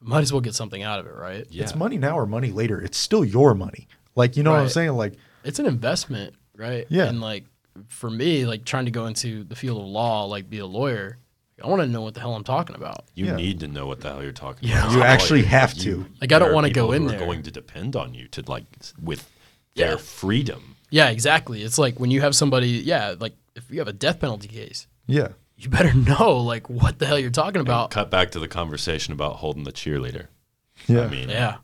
Might 0.00 0.20
as 0.20 0.32
well 0.32 0.40
get 0.40 0.54
something 0.54 0.82
out 0.84 1.00
of 1.00 1.06
it, 1.06 1.14
right? 1.14 1.44
yeah. 1.50 1.64
it's 1.64 1.74
money 1.74 1.98
now 1.98 2.16
or 2.16 2.24
money 2.24 2.52
later. 2.52 2.80
It's 2.80 2.96
still 2.96 3.24
your 3.24 3.52
money. 3.54 3.88
Like 4.18 4.36
you 4.36 4.42
know 4.42 4.50
what 4.52 4.60
I'm 4.60 4.68
saying? 4.68 4.90
Like 4.96 5.14
It's 5.44 5.58
an 5.58 5.66
investment, 5.66 6.34
right? 6.56 6.86
Yeah. 6.90 7.04
And 7.06 7.20
like 7.20 7.44
for 7.88 8.10
me, 8.10 8.44
like 8.44 8.64
trying 8.64 8.84
to 8.86 8.90
go 8.90 9.06
into 9.06 9.44
the 9.44 9.54
field 9.56 9.80
of 9.80 9.86
law, 9.86 10.24
like 10.24 10.50
be 10.50 10.58
a 10.58 10.66
lawyer, 10.66 11.16
I 11.62 11.68
want 11.68 11.80
to 11.82 11.88
know 11.88 12.02
what 12.02 12.14
the 12.14 12.20
hell 12.20 12.34
I'm 12.34 12.44
talking 12.44 12.76
about. 12.76 13.04
You 13.14 13.26
Yeah. 13.26 13.36
need 13.36 13.60
to 13.60 13.68
know 13.68 13.86
what 13.86 14.00
the 14.00 14.08
hell 14.10 14.22
you're 14.22 14.32
talking 14.32 14.68
Yeah. 14.68 14.82
about. 14.84 14.92
You 14.96 15.02
actually 15.02 15.40
lawyer. 15.42 15.48
have 15.50 15.74
You- 15.74 15.82
to. 16.04 16.06
Like, 16.20 16.32
I 16.32 16.38
don't 16.40 16.52
wanna 16.52 16.70
go 16.70 16.92
in 16.92 17.02
who 17.02 17.08
there. 17.08 17.16
Are 17.22 17.24
going 17.24 17.42
to 17.44 17.50
depend 17.50 17.96
on 17.96 18.14
you 18.14 18.28
to 18.28 18.42
like 18.46 18.64
s- 18.80 18.92
with 19.00 19.28
Yeah. 19.74 19.88
their 19.88 19.98
freedom. 19.98 20.76
Yeah, 20.90 21.08
exactly. 21.10 21.62
It's 21.62 21.78
like 21.78 22.00
when 22.00 22.10
you 22.10 22.20
have 22.20 22.34
somebody, 22.34 22.68
yeah, 22.68 23.14
like 23.18 23.34
if 23.54 23.70
you 23.70 23.78
have 23.78 23.88
a 23.88 23.92
death 23.92 24.18
penalty 24.20 24.48
case, 24.48 24.86
yeah, 25.06 25.28
you 25.56 25.68
better 25.68 25.92
know 26.10 26.38
like 26.38 26.68
what 26.70 26.98
the 26.98 27.06
hell 27.06 27.18
you're 27.18 27.30
talking 27.30 27.60
about. 27.60 27.90
Cut 27.90 28.10
back 28.10 28.30
to 28.32 28.38
the 28.40 28.48
conversation 28.48 29.12
about 29.12 29.36
holding 29.36 29.64
the 29.64 29.72
cheerleader. 29.72 30.26
yeah, 30.88 31.02
I 31.02 31.08
mean, 31.08 31.28
Yeah. 31.28 31.56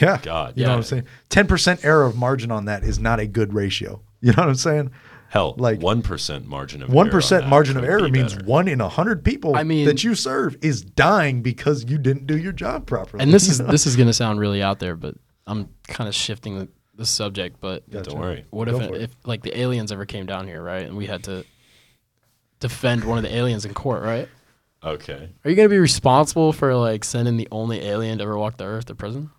Yeah. 0.00 0.18
God, 0.22 0.54
You 0.56 0.64
know 0.64 0.70
what 0.70 0.76
I'm 0.76 0.82
saying? 0.82 1.06
Ten 1.28 1.46
percent 1.46 1.84
error 1.84 2.04
of 2.04 2.16
margin 2.16 2.50
on 2.50 2.64
that 2.66 2.82
is 2.84 2.98
not 2.98 3.20
a 3.20 3.26
good 3.26 3.52
ratio. 3.54 4.00
You 4.20 4.32
know 4.32 4.42
what 4.42 4.48
I'm 4.48 4.54
saying? 4.54 4.90
Hell, 5.28 5.54
Like, 5.58 5.76
like 5.76 5.82
one 5.82 6.02
percent 6.02 6.46
margin 6.46 6.82
of 6.82 6.88
One 6.88 7.06
error 7.06 7.14
on 7.14 7.18
percent 7.18 7.42
that 7.44 7.48
margin 7.50 7.76
of 7.76 7.84
error 7.84 8.04
be 8.04 8.10
means 8.12 8.34
better. 8.34 8.46
one 8.46 8.68
in 8.68 8.80
a 8.80 8.88
hundred 8.88 9.24
people 9.24 9.56
I 9.56 9.62
mean- 9.64 9.84
that 9.86 10.02
you 10.04 10.14
serve 10.14 10.56
is 10.62 10.82
dying 10.82 11.42
because 11.42 11.84
you 11.84 11.98
didn't 11.98 12.26
do 12.26 12.36
your 12.38 12.52
job 12.52 12.86
properly. 12.86 13.22
And 13.22 13.32
this 13.32 13.48
is 13.48 13.60
know? 13.60 13.66
this 13.66 13.86
is 13.86 13.96
gonna 13.96 14.12
sound 14.12 14.38
really 14.40 14.62
out 14.62 14.78
there, 14.78 14.96
but 14.96 15.14
I'm 15.46 15.68
kind 15.88 16.08
of 16.08 16.14
shifting 16.14 16.58
the, 16.58 16.68
the 16.94 17.04
subject. 17.06 17.60
But 17.60 17.88
Gotcha. 17.90 18.10
Don't 18.10 18.20
worry. 18.20 18.44
what 18.50 18.68
if 18.68 18.76
for 18.76 18.94
it. 18.94 19.02
if 19.02 19.10
like 19.24 19.42
the 19.42 19.58
aliens 19.58 19.92
ever 19.92 20.06
came 20.06 20.26
down 20.26 20.46
here, 20.46 20.62
right? 20.62 20.86
And 20.86 20.96
we 20.96 21.06
had 21.06 21.24
to 21.24 21.44
defend 22.60 23.04
one 23.04 23.18
of 23.18 23.24
the 23.24 23.34
aliens 23.34 23.64
in 23.64 23.74
court, 23.74 24.02
right? 24.02 24.28
Okay. 24.84 25.28
Are 25.44 25.50
you 25.50 25.56
gonna 25.56 25.68
be 25.68 25.78
responsible 25.78 26.52
for 26.52 26.74
like 26.76 27.04
sending 27.04 27.36
the 27.36 27.48
only 27.50 27.80
alien 27.80 28.18
to 28.18 28.24
ever 28.24 28.38
walk 28.38 28.56
the 28.56 28.64
earth 28.64 28.86
to 28.86 28.94
prison? 28.94 29.30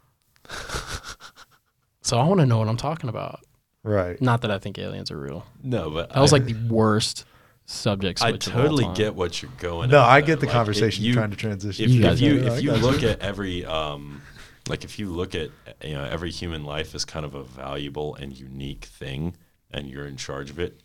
So 2.02 2.18
I 2.18 2.26
want 2.26 2.40
to 2.40 2.46
know 2.46 2.58
what 2.60 2.68
I'm 2.70 2.78
talking 2.78 3.10
about. 3.10 3.42
Right. 3.84 4.20
Not 4.22 4.42
that 4.42 4.52
I 4.52 4.60
think 4.60 4.78
aliens 4.80 5.12
are 5.12 5.18
real. 5.20 5.46
No, 5.64 5.90
but 5.90 6.10
That 6.14 6.20
was 6.22 6.32
like 6.32 6.46
the 6.46 6.56
worst 6.70 7.26
subject 7.66 8.22
I 8.24 8.30
switch. 8.30 8.48
of 8.48 8.56
all 8.56 8.62
totally 8.64 8.84
time. 8.86 8.94
get 8.94 9.16
what 9.16 9.42
you're 9.42 9.52
going. 9.60 9.90
No, 9.90 10.00
at, 10.00 10.06
I 10.08 10.22
though. 10.22 10.28
get 10.28 10.40
the 10.40 10.46
Like, 10.46 10.54
conversation 10.56 11.04
if 11.04 11.08
you, 11.08 11.14
trying 11.14 11.32
to 11.32 11.36
transition. 11.38 11.86
If, 11.86 11.92
You 11.92 11.98
if 12.00 12.04
guys 12.06 12.22
you 12.22 12.38
if 12.46 12.64
you 12.64 12.72
look 12.74 13.04
at 13.04 13.20
every 13.22 13.66
um, 13.66 14.22
like 14.70 14.84
if 14.86 15.00
you 15.00 15.10
look 15.10 15.36
at 15.36 15.50
you 15.84 15.94
know 15.96 16.04
every 16.06 16.32
human 16.32 16.64
life 16.64 16.96
as 16.96 17.04
kind 17.06 17.26
of 17.26 17.36
a 17.36 17.44
valuable 17.44 18.16
and 18.16 18.38
unique 18.38 18.86
thing, 18.86 19.36
and 19.72 19.88
you're 19.90 20.08
in 20.08 20.16
charge 20.18 20.50
of 20.50 20.60
it, 20.60 20.82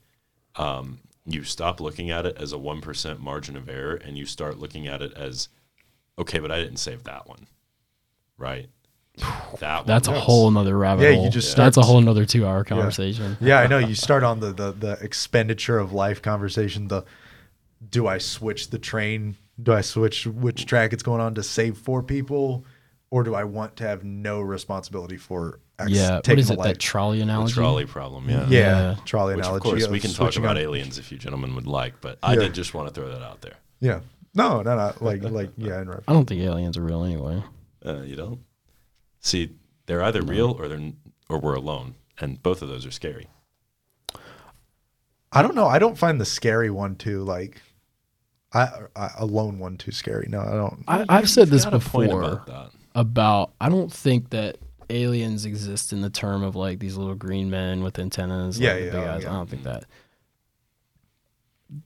um, 0.57 0.99
you 1.25 1.45
stop 1.45 1.81
looking 1.81 2.11
at 2.11 2.27
it 2.27 2.37
as 2.39 2.53
a 2.53 2.59
one 2.59 2.81
percent 2.81 3.21
margin 3.21 3.57
of 3.57 3.69
error, 3.69 3.95
and 3.95 4.19
you 4.19 4.27
start 4.27 4.59
looking 4.59 4.89
at 4.89 5.03
it 5.03 5.13
as 5.15 5.49
okay, 6.19 6.41
but 6.41 6.51
I 6.51 6.59
didn't 6.61 6.79
save 6.79 7.05
that 7.05 7.29
one, 7.29 7.47
right? 8.39 8.69
That 9.61 9.87
That's 9.87 10.09
a 10.09 10.13
one. 10.13 10.21
whole 10.21 10.51
nother 10.51 10.77
rabbit 10.77 11.03
Yeah, 11.03 11.11
you 11.11 11.17
hole. 11.17 11.31
just 11.31 11.55
That's 11.57 11.77
a 11.77 11.83
whole 11.83 12.01
nother 12.01 12.25
two 12.25 12.47
hour 12.47 12.65
conversation. 12.65 13.37
Yeah, 13.41 13.61
I 13.61 13.67
know. 13.67 13.79
You 13.93 13.95
start 13.95 14.23
on 14.25 14.41
the, 14.41 14.53
the 14.53 14.73
the 14.73 14.93
expenditure 15.03 15.79
of 15.79 15.93
life 15.93 16.23
conversation. 16.23 16.89
The 16.89 17.05
do 17.89 18.07
I 18.07 18.19
switch 18.19 18.71
the 18.71 18.79
train? 18.79 19.37
Do 19.63 19.73
I 19.75 19.83
switch 19.83 20.27
which 20.27 20.67
track 20.67 20.93
it's 20.93 21.03
going 21.03 21.21
on 21.21 21.35
to 21.35 21.43
save 21.43 21.77
four 21.77 22.03
people, 22.03 22.65
or 23.11 23.23
do 23.23 23.35
I 23.35 23.45
want 23.45 23.77
to 23.77 23.85
have 23.85 24.03
no 24.03 24.41
responsibility 24.41 25.19
for 25.19 25.61
X 25.79 25.91
Yeah. 25.91 26.15
What 26.15 26.25
taking 26.25 26.39
is 26.41 26.51
a 26.51 26.55
it? 26.55 26.59
life? 26.61 26.69
That 26.69 26.79
trolley 26.79 27.19
The 27.19 27.25
analogy? 27.25 27.53
trolley 27.55 27.85
problem, 27.85 28.31
yeah. 28.31 28.47
yeah, 28.49 28.49
Yeah. 28.49 28.97
trolley 29.05 29.37
Which 29.37 29.45
of 29.45 29.49
analogy. 29.57 29.69
course 29.71 29.89
we 29.89 30.01
can 30.01 30.13
talk 30.13 30.37
about 30.37 30.57
on- 30.57 30.63
aliens 30.63 30.99
if 30.99 31.13
you 31.13 31.19
gentlemen 31.19 31.55
would 31.55 31.67
like, 31.67 32.01
but 32.01 32.19
I 32.23 32.35
did 32.37 32.55
just 32.55 32.73
want 32.73 32.89
to 32.89 32.95
throw 32.95 33.11
that 33.11 33.23
out 33.23 33.43
there. 33.43 33.57
Yeah, 33.81 34.01
no, 34.35 34.63
no, 34.63 34.75
no. 34.77 34.95
Like 35.01 35.23
like 35.23 35.51
yeah, 35.59 35.83
in. 35.83 35.91
I 36.09 36.13
don't 36.13 36.25
think 36.25 36.41
aliens 36.41 36.79
are 36.79 36.83
real 36.83 37.05
anyway. 37.05 37.43
Uh, 37.85 38.01
you 38.03 38.17
don't 38.17 38.41
see 39.23 39.57
they're 39.87 40.03
either 40.03 40.21
real 40.21 40.51
or 40.59 40.69
they're 40.69 40.93
or 41.29 41.39
we're 41.39 41.55
alone, 41.55 41.95
and 42.21 42.43
both 42.43 42.61
of 42.61 42.69
those 42.69 42.85
are 42.85 42.91
scary. 42.91 43.29
I 45.33 45.41
don't 45.41 45.55
know. 45.55 45.67
I 45.67 45.79
don't 45.79 45.97
find 45.97 46.21
the 46.21 46.27
scary 46.27 46.71
one 46.71 46.97
too 46.97 47.25
like. 47.25 47.63
I, 48.55 48.69
I 48.95 49.11
alone 49.17 49.59
one 49.59 49.79
too 49.79 49.93
scary. 49.93 50.27
No, 50.29 50.41
I 50.41 50.53
don't. 50.53 50.85
I, 50.87 51.07
I've 51.09 51.31
said 51.31 51.49
this 51.49 51.65
Got 51.65 51.73
a 51.73 51.79
point 51.79 52.11
before 52.11 52.23
about 52.23 52.47
that. 52.47 52.71
about 52.95 53.53
I 53.59 53.71
don't 53.71 53.91
think 53.91 54.29
that 54.31 54.59
aliens 54.91 55.47
exist 55.47 55.95
in 55.95 56.03
the 56.03 56.11
term 56.11 56.43
of 56.43 56.55
like 56.55 56.79
these 56.79 56.99
little 56.99 57.15
green 57.15 57.49
men 57.49 57.83
with 57.83 57.99
antennas. 57.99 58.61
Yeah, 58.61 58.75
like 58.75 58.79
the 58.79 58.85
yeah, 58.85 58.93
big 58.93 59.01
oh, 59.01 59.11
eyes. 59.11 59.23
yeah. 59.23 59.31
I 59.31 59.33
don't 59.33 59.49
think 59.49 59.63
that. 59.63 59.85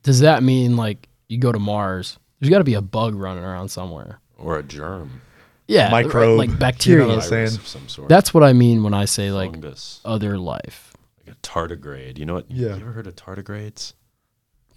Does 0.03 0.21
that 0.21 0.43
mean 0.43 0.77
like 0.77 1.09
you 1.29 1.39
go 1.39 1.53
to 1.53 1.61
Mars? 1.61 2.19
There's 2.41 2.51
got 2.51 2.59
to 2.59 2.65
be 2.65 2.75
a 2.75 2.83
bug 2.83 3.15
running 3.15 3.45
around 3.45 3.69
somewhere. 3.69 4.19
Or 4.37 4.59
a 4.59 4.63
germ, 4.63 5.23
Yeah, 5.69 5.91
Microbe, 5.91 6.39
like 6.39 6.49
you 6.49 6.55
know 6.55 6.59
bacteria. 6.61 7.07
what 7.07 7.17
I'm 7.17 7.21
saying? 7.23 7.47
of 7.49 7.67
some 7.67 7.89
sort. 7.89 8.09
That's 8.09 8.33
what 8.33 8.43
I 8.45 8.53
mean 8.53 8.83
when 8.85 8.95
I 8.95 9.05
say 9.05 9.31
like 9.33 9.51
fungus, 9.53 10.01
other 10.05 10.39
life. 10.39 10.93
like 11.27 11.35
a 11.37 11.39
tardigrade. 11.41 12.19
You 12.19 12.27
know 12.27 12.35
what? 12.35 12.51
Yeah. 12.51 12.69
You 12.77 12.83
ever 12.83 12.93
heard 12.93 13.07
of 13.09 13.17
tardigrades? 13.17 13.95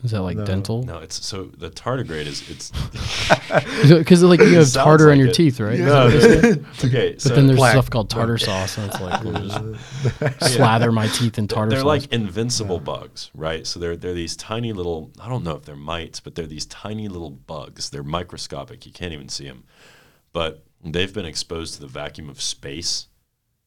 Is 0.02 0.12
that 0.12 0.22
like 0.22 0.38
No. 0.38 0.46
dental? 0.46 0.82
No, 0.84 1.00
it's 1.00 1.26
so 1.26 1.44
the 1.58 1.70
tardigrade 1.70 2.26
is 2.26 2.50
it's 2.50 2.72
Because 3.98 4.24
like 4.24 4.40
you 4.40 4.56
have 4.56 4.68
Sounds 4.68 4.74
tartar 4.86 5.06
like 5.08 5.12
on 5.14 5.20
your 5.20 5.28
it. 5.28 5.34
teeth, 5.34 5.60
right? 5.60 5.78
no, 5.78 6.10
there's- 6.10 6.58
okay. 6.86 7.12
But 7.14 7.22
So 7.22 7.36
then 7.36 7.48
there's 7.48 7.60
Plaque. 7.60 7.74
stuff 7.74 7.90
called 7.90 8.10
tartar 8.10 8.38
sauce, 8.38 8.78
and 8.78 8.90
it's 8.90 9.02
like 9.02 9.24
we'll 9.26 9.34
just 9.34 10.56
slather 10.56 10.92
my 10.94 11.08
teeth 11.10 11.38
in 11.38 11.48
tartar 11.50 11.72
sauce. 11.72 11.76
they're 11.76 11.80
sauce. 11.82 11.86
like 12.04 12.14
invincible 12.14 12.80
bugs, 12.80 13.30
right? 13.36 13.68
So 13.68 13.80
they're 13.80 13.98
they're 13.98 14.14
these 14.14 14.36
tiny 14.38 14.72
little. 14.74 15.12
I 15.20 15.28
don't 15.30 15.44
know 15.44 15.56
if 15.56 15.66
they're 15.66 15.76
mites, 15.76 16.20
but 16.22 16.34
they're 16.36 16.48
these 16.48 16.66
tiny 16.66 17.08
little 17.10 17.30
bugs. 17.32 17.90
They're 17.90 18.02
microscopic. 18.02 18.86
You 18.86 18.94
can't 18.94 19.12
even 19.14 19.28
see 19.30 19.46
them, 19.46 19.66
but 20.34 20.64
they've 20.84 21.14
been 21.14 21.26
exposed 21.26 21.76
to 21.76 21.82
the 21.82 21.88
vacuum 21.88 22.30
of 22.30 22.42
space. 22.42 23.08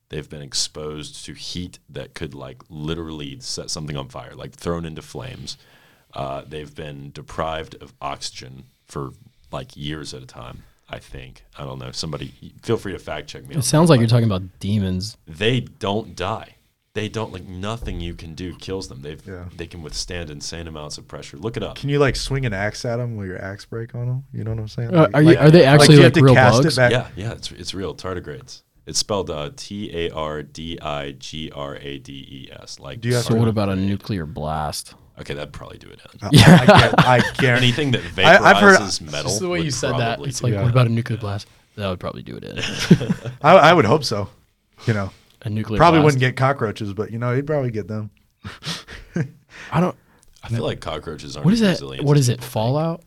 They've 0.09 0.29
been 0.29 0.43
exposed 0.43 1.25
to 1.25 1.33
heat 1.33 1.79
that 1.89 2.15
could 2.15 2.35
like 2.35 2.63
literally 2.69 3.39
set 3.41 3.71
something 3.71 3.97
on 3.97 4.09
fire, 4.09 4.35
like 4.35 4.53
thrown 4.55 4.85
into 4.85 5.03
flames. 5.03 5.57
Uh, 6.13 6.43
they've 6.47 6.75
been 6.75 7.11
deprived 7.13 7.75
of 7.77 7.95
oxygen 8.01 8.65
for 8.87 9.13
like 9.51 9.77
years 9.77 10.13
at 10.13 10.23
a 10.23 10.27
time. 10.27 10.65
I 10.89 10.99
think 10.99 11.45
I 11.59 11.65
don't 11.65 11.79
know. 11.79 11.91
Somebody, 11.93 12.35
feel 12.63 12.77
free 12.77 12.93
to 12.93 12.99
fact 12.99 13.29
check 13.29 13.47
me. 13.49 13.55
on 13.55 13.61
it 13.61 13.65
sounds 13.65 13.89
like 13.89 14.01
you're 14.01 14.09
talking 14.09 14.27
about 14.27 14.43
demons. 14.61 15.17
they 15.27 15.61
don't 15.61 16.15
die. 16.15 16.57
They 16.95 17.09
don't 17.09 17.33
like 17.33 17.45
nothing 17.49 18.01
you 18.01 18.15
can 18.15 18.35
do 18.35 18.55
kills 18.55 18.89
them. 18.89 19.01
They've 19.01 19.23
Yeah. 19.27 19.45
they 19.57 19.67
can 19.67 19.83
withstand 19.83 20.29
insane 20.29 20.69
amounts 20.69 20.99
of 20.99 21.09
pressure. 21.09 21.39
Look 21.39 21.57
it 21.57 21.63
up. 21.63 21.77
Can 21.77 21.89
you 21.89 21.99
like 21.99 22.17
swing 22.17 22.45
an 22.45 22.53
axe 22.53 22.85
at 22.85 22.97
them 22.97 23.17
with 23.17 23.29
your 23.29 23.41
axe 23.43 23.65
break 23.65 23.95
on 23.95 24.07
them? 24.07 24.25
You 24.33 24.45
know 24.45 24.51
what 24.51 24.61
I'm 24.61 24.69
saying? 24.69 24.95
Uh, 24.95 25.03
Like- 25.03 25.15
are 25.15 25.23
you? 25.23 25.29
like- 25.31 25.41
Are 25.41 25.51
they 25.51 25.65
actually 25.65 25.87
do 25.87 25.93
you 25.95 25.99
like, 26.01 26.05
have 26.05 26.13
to 26.13 26.23
real 26.23 26.35
cast 26.35 26.61
it 26.61 26.63
bugs? 26.65 26.77
back- 26.77 26.93
yeah, 26.93 27.07
yeah, 27.17 27.33
it's 27.33 27.51
it's 27.53 27.73
real 27.73 27.95
tardigrades. 27.95 28.61
It's 28.85 28.99
spelled 28.99 29.31
uh, 29.31 29.51
T 29.57 29.91
A 29.97 30.11
R 30.11 30.43
D 30.43 30.79
I 30.83 31.13
G 31.13 31.51
R 31.55 31.77
A 31.77 31.99
D 31.99 32.13
E 32.13 32.53
S. 32.61 32.79
Like 32.79 33.01
Do 33.01 33.09
you 33.09 33.15
have 33.15 33.25
So 33.25 33.37
what 33.37 33.49
about 33.49 33.71
a 33.71 33.77
nuclear 33.77 34.27
blast? 34.27 34.93
Okay, 35.19 35.33
that'd 35.35 35.53
probably 35.53 35.79
do 35.79 35.89
it. 35.89 36.01
In. 36.21 36.21
I, 36.23 36.29
I, 36.29 36.67
guar- 36.67 36.95
I 36.99 37.19
guarantee. 37.39 37.67
Anything 37.69 37.93
that 37.93 38.03
I- 38.19 38.51
I've 38.51 38.57
heard- 38.59 38.79
vaporizes 38.81 39.01
metal. 39.01 39.23
Just 39.31 39.41
the 39.41 39.49
way 39.49 39.61
you 39.61 39.71
said 39.71 39.93
that, 39.93 40.21
it's 40.21 40.43
like. 40.43 40.53
Yeah. 40.53 40.61
what 40.63 40.71
about 40.71 40.89
a 40.89 40.91
nuclear 40.91 41.19
blast? 41.19 41.47
That 41.77 41.89
would 41.89 42.01
probably 42.01 42.23
do 42.23 42.37
it 42.37 42.45
in 42.45 42.59
I, 43.43 43.53
I 43.57 43.73
would 43.73 43.87
hope 43.87 44.05
so. 44.05 44.29
You 44.87 44.93
know, 44.93 45.11
a 45.43 45.51
nuclear. 45.51 45.77
probably 45.79 46.01
blast. 46.01 46.05
wouldn't 46.17 46.21
get 46.21 46.37
cockroaches, 46.37 46.93
but 46.95 47.11
you 47.11 47.19
know, 47.19 47.35
he'd 47.35 47.47
probably 47.47 47.71
get 47.71 47.89
them. 47.89 48.11
I 49.71 49.81
don't. 49.81 49.97
I 50.43 50.49
feel 50.49 50.65
like 50.65 50.81
cockroaches 50.81 51.37
aren't 51.37 51.45
What 51.45 51.55
is 51.55 51.61
that? 51.61 51.71
resilient 51.73 52.05
What 52.07 52.17
as 52.17 52.23
is 52.29 52.29
it? 52.31 52.43
Fallout? 52.43 53.03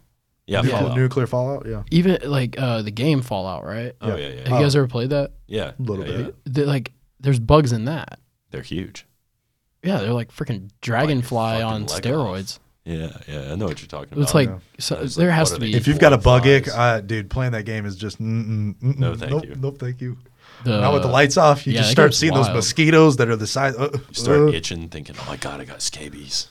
Yeah, 0.47 0.61
nuclear, 0.61 0.79
Fallout. 0.79 0.97
nuclear 0.97 1.27
fallout. 1.27 1.65
Yeah. 1.67 1.83
Even 1.91 2.19
like 2.23 2.55
uh, 2.59 2.81
the 2.83 2.91
game 2.91 3.21
Fallout, 3.21 3.65
right? 3.65 3.93
Oh 3.99 4.09
yeah, 4.09 4.15
yeah, 4.15 4.27
Have 4.27 4.35
yeah. 4.47 4.57
you 4.59 4.63
guys 4.63 4.75
ever 4.75 4.87
played 4.87 5.09
that? 5.09 5.31
yeah 5.47 5.71
a 5.77 5.81
Little 5.81 6.07
yeah, 6.07 6.17
bit. 6.17 6.35
yeah. 6.57 6.63
Like, 6.65 6.91
there's 7.19 7.39
bugs 7.39 7.71
in 7.71 7.85
that. 7.85 8.19
They're 8.51 8.61
huge. 8.61 9.05
Yeah, 9.83 9.97
they're 9.99 10.13
like 10.13 10.31
freaking 10.33 10.69
dragonfly 10.81 11.37
fucking 11.59 11.63
on 11.63 11.85
leg 11.87 11.91
off. 11.91 12.01
steroids. 12.01 12.59
Yeah, 12.85 13.17
yeah. 13.27 13.51
I 13.51 13.55
know 13.55 13.65
what 13.65 13.81
you're 13.81 13.87
talking 13.87 14.13
about. 14.13 14.21
It's 14.21 14.35
like 14.35 14.49
Yeah. 14.49 14.59
so, 14.79 14.99
It's 15.01 15.15
there 15.15 15.29
like, 15.29 15.35
has 15.35 15.51
to 15.51 15.59
be. 15.59 15.73
If 15.75 15.87
you've 15.87 15.99
got 15.99 16.13
a 16.13 16.17
Four 16.21 16.39
bug 16.39 16.47
ick, 16.47 16.67
uh, 16.67 17.01
dude, 17.01 17.29
playing 17.31 17.53
that 17.53 17.65
game 17.65 17.85
is 17.87 17.95
just 17.95 18.21
mm, 18.21 18.45
mm, 18.45 18.75
mm, 18.81 18.97
No, 18.99 19.15
thank 19.15 19.31
nope, 19.31 19.45
you. 19.45 19.55
Nope, 19.55 19.79
thank 19.79 19.99
you. 20.01 20.17
The, 20.63 20.81
Not 20.81 20.93
with 20.93 21.01
the 21.03 21.07
lights 21.09 21.37
off, 21.37 21.67
you 21.67 21.73
yeah, 21.73 21.79
just 21.81 21.91
start 21.91 22.07
game's 22.11 22.17
seeing 22.17 22.33
those 22.33 22.49
mosquitoes 22.49 23.17
that 23.17 23.29
are 23.29 23.35
the 23.35 23.45
size. 23.47 23.75
Uh, 23.75 23.89
you 23.93 24.13
start 24.13 24.39
uh, 24.39 24.47
itching, 24.51 24.89
thinking, 24.89 25.15
"Oh 25.19 25.25
my 25.27 25.37
god, 25.37 25.61
I 25.61 25.65
got 25.65 25.81
scabies." 25.81 26.47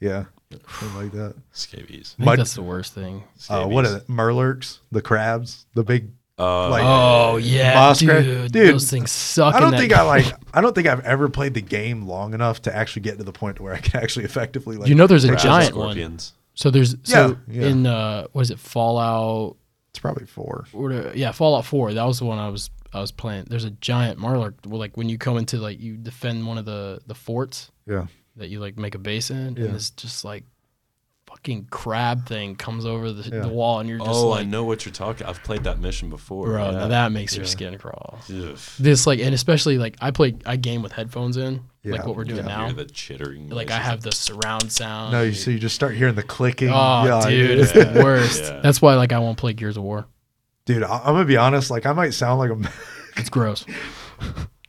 yeah, 0.00 0.24
something 0.50 0.94
like 1.02 1.12
that. 1.12 1.34
Scabies. 1.52 2.14
I 2.14 2.16
think 2.16 2.26
Mud- 2.26 2.38
that's 2.40 2.54
the 2.54 2.62
worst 2.62 2.92
thing. 2.94 3.24
Uh, 3.48 3.66
what 3.66 3.86
are 3.86 3.92
they? 3.94 4.00
Mirelurks, 4.00 4.78
the 4.92 5.00
crabs, 5.02 5.66
the 5.74 5.84
big. 5.84 6.10
Uh, 6.36 6.68
Like- 6.68 6.82
Oh 6.84 7.36
yeah, 7.36 7.74
Boss 7.74 8.00
dude, 8.00 8.08
crack- 8.10 8.24
dude, 8.50 8.74
those 8.74 8.90
things 8.90 9.10
suck. 9.12 9.54
I 9.54 9.60
don't 9.60 9.70
that 9.70 9.78
think 9.78 9.90
game. 9.90 10.00
I 10.00 10.02
like. 10.02 10.26
I 10.54 10.60
don't 10.60 10.74
think 10.74 10.88
I've 10.88 11.00
ever 11.04 11.28
played 11.28 11.54
the 11.54 11.60
game 11.62 12.02
long 12.06 12.34
enough 12.34 12.62
to 12.62 12.74
actually 12.76 13.02
get 13.02 13.18
to 13.18 13.24
the 13.24 13.32
point 13.32 13.60
where 13.60 13.72
I 13.72 13.78
can 13.78 14.02
actually 14.02 14.24
effectively 14.24 14.76
like. 14.76 14.88
You 14.88 14.96
know, 14.96 15.06
there's 15.06 15.22
a 15.24 15.28
take 15.28 15.36
those- 15.36 15.42
giant 15.44 15.76
one. 15.76 15.86
scorpions. 15.92 16.32
So 16.54 16.70
there's 16.70 16.96
so 17.04 17.36
Yeah, 17.48 17.62
yeah. 17.62 17.68
in 17.68 17.86
uh, 17.86 18.26
what 18.32 18.42
is 18.42 18.50
it? 18.50 18.58
Fallout. 18.58 19.56
It's 19.90 20.00
probably 20.00 20.26
four. 20.26 20.66
What 20.72 20.90
are- 20.90 21.12
yeah, 21.14 21.30
Fallout 21.30 21.64
Four. 21.66 21.94
That 21.94 22.04
was 22.04 22.18
the 22.18 22.24
one 22.24 22.38
I 22.38 22.48
was 22.48 22.68
I 22.94 23.00
was 23.00 23.12
playing. 23.12 23.46
There's 23.50 23.64
a 23.64 23.70
giant 23.70 24.18
Mirelurk. 24.18 24.54
Well, 24.66 24.78
like 24.78 24.96
when 24.96 25.08
you 25.08 25.18
come 25.18 25.36
into 25.36 25.58
like 25.58 25.80
you 25.80 25.96
defend 25.96 26.46
one 26.46 26.58
of 26.58 26.64
the 26.64 27.00
the 27.06 27.14
forts 27.14 27.70
Yeah. 27.86 28.06
that 28.36 28.48
you 28.48 28.60
like 28.60 28.78
make 28.78 28.94
a 28.94 28.98
base 28.98 29.30
in, 29.30 29.56
Yeah. 29.56 29.64
and 29.66 29.74
this 29.74 29.90
just 29.90 30.24
like 30.24 30.44
fucking 31.26 31.66
crab 31.70 32.26
thing 32.26 32.54
comes 32.54 32.84
over 32.84 33.10
the, 33.10 33.28
Yeah. 33.28 33.40
the 33.42 33.48
wall, 33.48 33.80
and 33.80 33.88
you're 33.88 33.98
just 33.98 34.10
Oh, 34.12 34.32
I 34.32 34.44
know 34.44 34.62
what 34.64 34.84
you're 34.84 34.92
talking. 34.92 35.26
I've 35.26 35.42
played 35.42 35.64
that 35.64 35.80
mission 35.80 36.08
before. 36.10 36.46
bro, 36.46 36.66
yeah. 36.66 36.70
now 36.72 36.88
that 36.88 37.12
makes 37.12 37.34
your 37.36 37.46
skin 37.46 37.76
crawl. 37.78 38.18
Ugh. 38.30 38.56
This 38.78 39.06
like, 39.06 39.18
and 39.20 39.34
especially 39.34 39.78
like 39.78 39.96
I 40.00 40.10
play 40.10 40.36
I 40.46 40.56
game 40.56 40.82
with 40.82 40.92
headphones 40.92 41.36
in, 41.36 41.62
like 41.84 42.06
what 42.06 42.14
we're 42.16 42.24
doing 42.24 42.42
You 42.42 42.48
now. 42.48 42.70
the 42.72 42.84
chittering. 42.84 43.48
Like 43.48 43.70
I 43.70 43.78
have 43.78 44.02
the 44.02 44.12
surround 44.12 44.70
sound. 44.70 45.12
No, 45.12 45.22
you 45.22 45.32
so 45.32 45.50
you 45.50 45.58
just 45.58 45.74
start 45.74 45.94
hearing 45.96 46.14
the 46.14 46.22
clicking. 46.22 46.68
Oh, 46.70 47.04
yeah, 47.04 47.28
dude, 47.28 47.58
yeah. 47.58 47.62
it's 47.64 47.72
the 47.72 48.00
worst. 48.04 48.42
Yeah. 48.54 48.60
That's 48.60 48.80
why 48.82 48.94
like 48.94 49.12
I 49.12 49.18
won't 49.18 49.38
play 49.38 49.54
Gears 49.54 49.76
of 49.76 49.82
War. 49.82 50.06
Dude. 50.66 50.82
I, 50.82 50.98
I'm 50.98 51.14
gonna 51.14 51.24
be 51.24 51.36
honest. 51.36 51.70
Like 51.70 51.86
I 51.86 51.92
might 51.92 52.10
sound 52.14 52.38
like 52.38 52.50
a 52.50 52.72
It's 53.16 53.28
gross. 53.30 53.64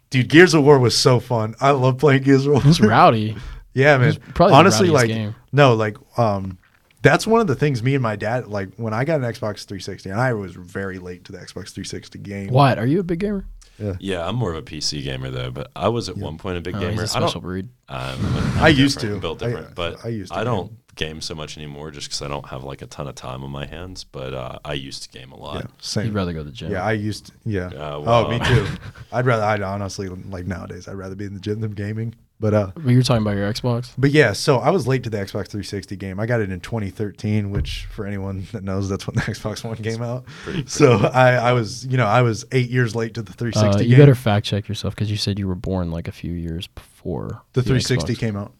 dude. 0.09 0.29
Gears 0.29 0.53
of 0.53 0.63
War 0.63 0.79
was 0.79 0.97
so 0.97 1.19
fun. 1.19 1.55
I 1.59 1.71
love 1.71 1.97
playing 1.97 2.23
Gears 2.23 2.45
of 2.45 2.53
War. 2.53 2.61
It's 2.65 2.79
rowdy. 2.81 3.35
Yeah, 3.73 3.97
man. 3.97 4.09
It's 4.09 4.19
probably 4.33 4.55
Honestly, 4.55 4.89
like 4.89 5.07
game. 5.07 5.35
no, 5.51 5.73
like 5.73 5.97
um, 6.17 6.57
that's 7.01 7.27
one 7.27 7.41
of 7.41 7.47
the 7.47 7.55
things 7.55 7.83
me 7.83 7.93
and 7.95 8.03
my 8.03 8.15
dad 8.15 8.47
like 8.47 8.69
when 8.77 8.93
I 8.93 9.03
got 9.03 9.15
an 9.15 9.23
Xbox 9.23 9.65
360, 9.65 10.09
and 10.11 10.19
I 10.19 10.33
was 10.33 10.53
very 10.55 10.97
late 10.99 11.25
to 11.25 11.31
the 11.31 11.39
Xbox 11.39 11.71
360 11.73 12.19
game. 12.19 12.47
What? 12.49 12.77
are 12.79 12.85
you 12.85 12.99
a 12.99 13.03
big 13.03 13.19
gamer? 13.19 13.45
Yeah, 13.77 13.93
yeah, 13.99 14.25
I'm 14.25 14.37
more 14.37 14.51
of 14.51 14.57
a 14.57 14.61
PC 14.61 15.03
gamer 15.03 15.29
though, 15.29 15.51
but 15.51 15.69
I 15.75 15.89
was 15.89 16.07
at 16.07 16.15
one 16.15 16.37
point 16.37 16.57
a 16.57 16.61
big 16.61 16.75
Oh, 16.75 16.79
he's 16.79 16.89
gamer. 16.91 17.01
a 17.01 17.03
I 17.03 17.07
special 17.07 17.27
don't. 17.31 17.41
breed. 17.41 17.69
I'm, 17.89 18.17
I 18.57 18.69
used 18.69 18.99
different, 18.99 19.15
to. 19.17 19.21
built 19.21 19.43
I- 19.43 19.47
different, 19.47 19.75
but 19.75 20.05
I 20.05 20.07
used 20.07 20.31
to 20.31 20.37
I 20.39 20.45
don't 20.45 20.67
game 20.69 20.77
so 21.21 21.35
much 21.35 21.57
anymore 21.57 21.91
just 21.91 22.07
because 22.07 22.21
I 22.21 22.27
don't 22.27 22.47
have 22.47 22.63
like 22.63 22.81
a 22.81 22.87
ton 22.87 23.07
of 23.07 23.15
time 23.15 23.43
on 23.43 23.51
my 23.51 23.65
hands. 23.65 24.03
But 24.03 24.33
uh, 24.33 24.59
I 24.65 24.73
used 24.73 25.03
to 25.03 25.09
game 25.09 25.31
a 25.31 25.35
Yeah, 25.37 25.41
lot. 25.43 25.71
same. 25.83 26.05
You'd 26.05 26.13
rather 26.15 26.33
go 26.33 26.39
to 26.39 26.45
the 26.45 26.51
gym. 26.51 26.71
Yeah, 26.71 26.83
I 26.83 26.93
used. 26.93 27.27
To, 27.27 27.31
yeah. 27.45 27.67
Uh, 27.67 28.03
oh, 28.05 28.29
me 28.29 28.39
too. 28.39 28.67
I'd 29.11 29.25
rather. 29.25 29.43
I'd 29.43 29.61
honestly 29.61 30.07
like 30.09 30.45
nowadays. 30.45 30.87
I'd 30.87 30.93
rather 30.95 31.15
be 31.15 31.25
in 31.25 31.33
the 31.33 31.39
gym 31.39 31.59
than 31.61 31.71
gaming. 31.71 32.15
But 32.37 32.53
uh, 32.53 32.71
But 32.75 32.87
you 32.87 32.97
were 32.97 33.01
talking 33.03 33.21
about 33.21 33.37
your 33.37 33.49
Xbox. 33.51 33.91
but 33.97 34.11
yeah, 34.11 34.33
so 34.33 34.57
I 34.57 34.69
was 34.69 34.85
late 34.85 35.03
to 35.03 35.09
the 35.09 35.15
Xbox 35.15 35.47
360 35.47 35.95
game. 35.95 36.19
I 36.19 36.25
got 36.25 36.41
it 36.41 36.51
in 36.51 36.59
2013, 36.59 37.49
which 37.49 37.85
for 37.89 38.05
anyone 38.05 38.45
that 38.51 38.61
knows, 38.61 38.89
that's 38.89 39.07
when 39.07 39.15
the 39.15 39.21
Xbox 39.31 39.63
One 39.63 39.77
came 39.77 40.01
out. 40.01 40.25
So 40.65 40.97
I, 41.13 41.31
I 41.35 41.53
was, 41.53 41.85
you 41.85 41.95
know, 41.95 42.05
I 42.05 42.23
was 42.23 42.43
eight 42.51 42.69
years 42.69 42.93
late 42.93 43.13
to 43.13 43.21
the 43.21 43.31
360 43.31 43.79
Uh, 43.79 43.83
you 43.87 43.91
game. 43.95 43.99
better 43.99 44.15
fact 44.15 44.45
check 44.45 44.67
yourself 44.67 44.93
because 44.95 45.09
you 45.09 45.15
said 45.15 45.39
you 45.39 45.47
were 45.47 45.55
born 45.55 45.91
like 45.91 46.09
a 46.09 46.11
few 46.11 46.33
years 46.33 46.67
before 46.67 47.41
the 47.53 47.61
360 47.63 48.13
Xbox. 48.13 48.19
came 48.19 48.35
out. 48.35 48.51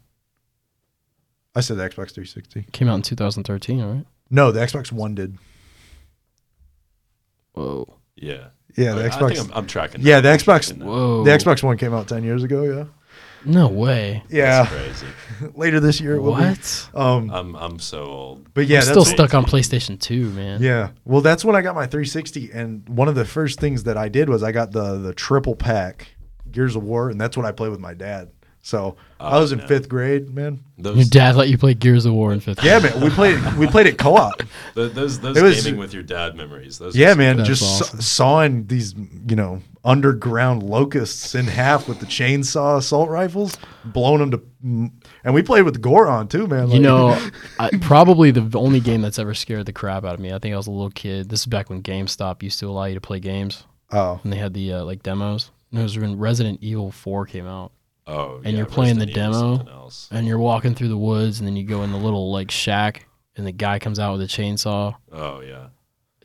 I 1.55 1.61
said 1.61 1.77
the 1.77 1.83
Xbox 1.83 2.11
360. 2.11 2.67
came 2.71 2.87
out 2.89 2.95
in 2.95 3.01
2013. 3.01 3.81
All 3.81 3.89
right. 3.93 4.05
No, 4.29 4.51
the 4.51 4.59
Xbox 4.59 4.91
One 4.91 5.15
did. 5.15 5.37
Whoa. 7.53 7.97
Yeah. 8.15 8.47
Yeah, 8.77 8.93
the 8.93 9.03
I, 9.03 9.05
I 9.05 9.09
Xbox. 9.09 9.27
think 9.35 9.39
I'm, 9.51 9.57
I'm 9.57 9.67
tracking. 9.67 10.01
Yeah, 10.01 10.19
the 10.19 10.29
I'm 10.31 10.37
Xbox- 10.37 10.43
tracking 10.67 10.79
that. 10.79 10.85
Whoa. 10.85 11.23
the 11.23 11.31
Xbox 11.31 11.63
One 11.63 11.77
came 11.77 11.93
out 11.93 12.07
10 12.07 12.23
years 12.23 12.43
ago. 12.43 12.63
Yeah. 12.63 12.85
No 13.45 13.67
way. 13.67 14.23
Yeah. 14.29 14.63
That's 14.63 15.01
crazy. 15.39 15.51
Later 15.55 15.79
this 15.79 16.01
year. 16.01 16.15
It 16.15 16.21
will 16.21 16.35
be. 16.35 16.41
What? 16.41 16.89
Um, 16.95 17.29
I'm 17.29 17.55
I'm 17.55 17.79
so 17.79 18.03
old. 18.03 18.53
but 18.53 18.65
yeah, 18.67 18.79
I'm 18.79 18.85
that's 18.85 18.89
still 18.89 19.05
stuck 19.05 19.33
on 19.35 19.45
PlayStation 19.45 19.99
2, 19.99 20.31
man. 20.31 20.61
Yeah. 20.61 20.89
Well, 21.05 21.21
that's 21.21 21.45
when 21.45 21.55
I 21.55 21.61
got 21.61 21.75
my 21.75 21.85
360, 21.85 22.51
and 22.51 22.87
one 22.89 23.07
of 23.07 23.13
the 23.15 23.23
first 23.25 23.59
things 23.59 23.83
that 23.83 23.97
I 23.97 24.09
did 24.09 24.29
was 24.29 24.41
I 24.43 24.51
got 24.51 24.71
the 24.71 24.97
the 24.97 25.13
triple 25.13 25.55
pack 25.55 26.07
Gears 26.51 26.75
of 26.75 26.83
War, 26.83 27.09
and 27.09 27.21
that's 27.21 27.37
what 27.37 27.45
I 27.45 27.51
played 27.51 27.69
with 27.69 27.79
my 27.79 27.93
dad. 27.93 28.31
So 28.65 28.95
I 29.19 29.37
Oh, 29.37 29.41
was 29.41 29.51
in 29.51 29.59
yeah. 29.59 29.67
fifth 29.67 29.87
grade, 29.87 30.33
man. 30.33 30.59
Those 30.79 30.95
Your 30.97 31.05
dad 31.05 31.35
let 31.35 31.49
you 31.49 31.57
play 31.59 31.75
Gears 31.75 32.07
of 32.07 32.13
War 32.15 32.33
in 32.33 32.39
fifth. 32.39 32.63
Yeah, 32.63 32.79
man. 32.79 32.99
We 32.99 33.11
played 33.11 33.39
we 33.57 33.67
played 33.67 33.85
it 33.85 33.99
co-op. 33.99 34.39
th- 34.73 34.91
those 34.93 35.19
those 35.19 35.37
It 35.37 35.43
was- 35.43 35.63
gaming 35.63 35.79
with 35.79 35.93
your 35.93 36.01
dad 36.01 36.35
memories. 36.35 36.79
Those 36.79 36.95
Yeah, 36.95 37.13
man. 37.13 37.45
Just 37.45 37.61
awesome. 37.61 37.99
saw, 37.99 38.03
sawing 38.23 38.65
these 38.65 38.95
you 39.29 39.35
know 39.35 39.61
underground 39.83 40.63
locusts 40.63 41.35
in 41.35 41.45
half 41.45 41.87
with 41.87 41.99
the 41.99 42.07
chainsaw 42.07 42.77
assault 42.77 43.07
rifles, 43.07 43.55
blowing 43.85 44.17
them 44.17 44.31
to, 44.31 44.41
and 45.23 45.33
we 45.35 45.43
played 45.43 45.61
with 45.61 45.79
Goron 45.79 46.27
too, 46.27 46.47
man. 46.47 46.71
You 46.71 46.79
know, 46.79 47.15
I, 47.59 47.69
probably 47.81 48.31
the 48.31 48.57
only 48.57 48.79
game 48.79 49.03
that's 49.03 49.19
ever 49.19 49.35
scared 49.35 49.67
the 49.67 49.73
crap 49.73 50.03
out 50.03 50.15
of 50.15 50.19
me. 50.19 50.33
I 50.33 50.39
think 50.39 50.55
I 50.55 50.57
was 50.57 50.65
a 50.65 50.71
little 50.71 50.89
kid. 50.89 51.29
This 51.29 51.41
is 51.41 51.45
back 51.45 51.69
when 51.69 51.83
GameStop 51.83 52.41
used 52.41 52.59
to 52.61 52.67
allow 52.67 52.85
you 52.85 52.95
to 52.95 53.01
play 53.01 53.19
games, 53.19 53.63
Oh, 53.91 54.19
and 54.23 54.33
they 54.33 54.37
had 54.37 54.55
the 54.55 54.73
uh, 54.73 54.83
like 54.85 55.03
demos. 55.03 55.51
And 55.69 55.79
it 55.81 55.83
was 55.83 55.97
when 55.99 56.17
Resident 56.17 56.59
Evil 56.63 56.91
4 56.91 57.27
came 57.27 57.45
out, 57.45 57.71
Oh, 58.07 58.35
And 58.43 58.53
yeah, 58.53 58.57
you're 58.57 58.65
playing 58.65 58.99
the 58.99 59.05
Resident 59.07 59.33
Evil's 59.35 59.59
demo? 59.59 59.71
else. 59.71 60.07
and 60.11 60.27
you're 60.27 60.37
walking 60.37 60.75
through 60.75 60.89
the 60.89 60.97
woods, 60.97 61.39
and 61.39 61.47
then 61.47 61.55
you 61.55 61.63
go 61.63 61.83
in 61.83 61.91
the 61.91 61.97
little 61.97 62.31
like 62.31 62.51
shack, 62.51 63.07
and 63.35 63.45
the 63.47 63.51
guy 63.51 63.79
comes 63.79 63.99
out 63.99 64.13
with 64.13 64.21
a 64.21 64.27
chainsaw. 64.27 64.95
Oh 65.11 65.41
yeah. 65.41 65.67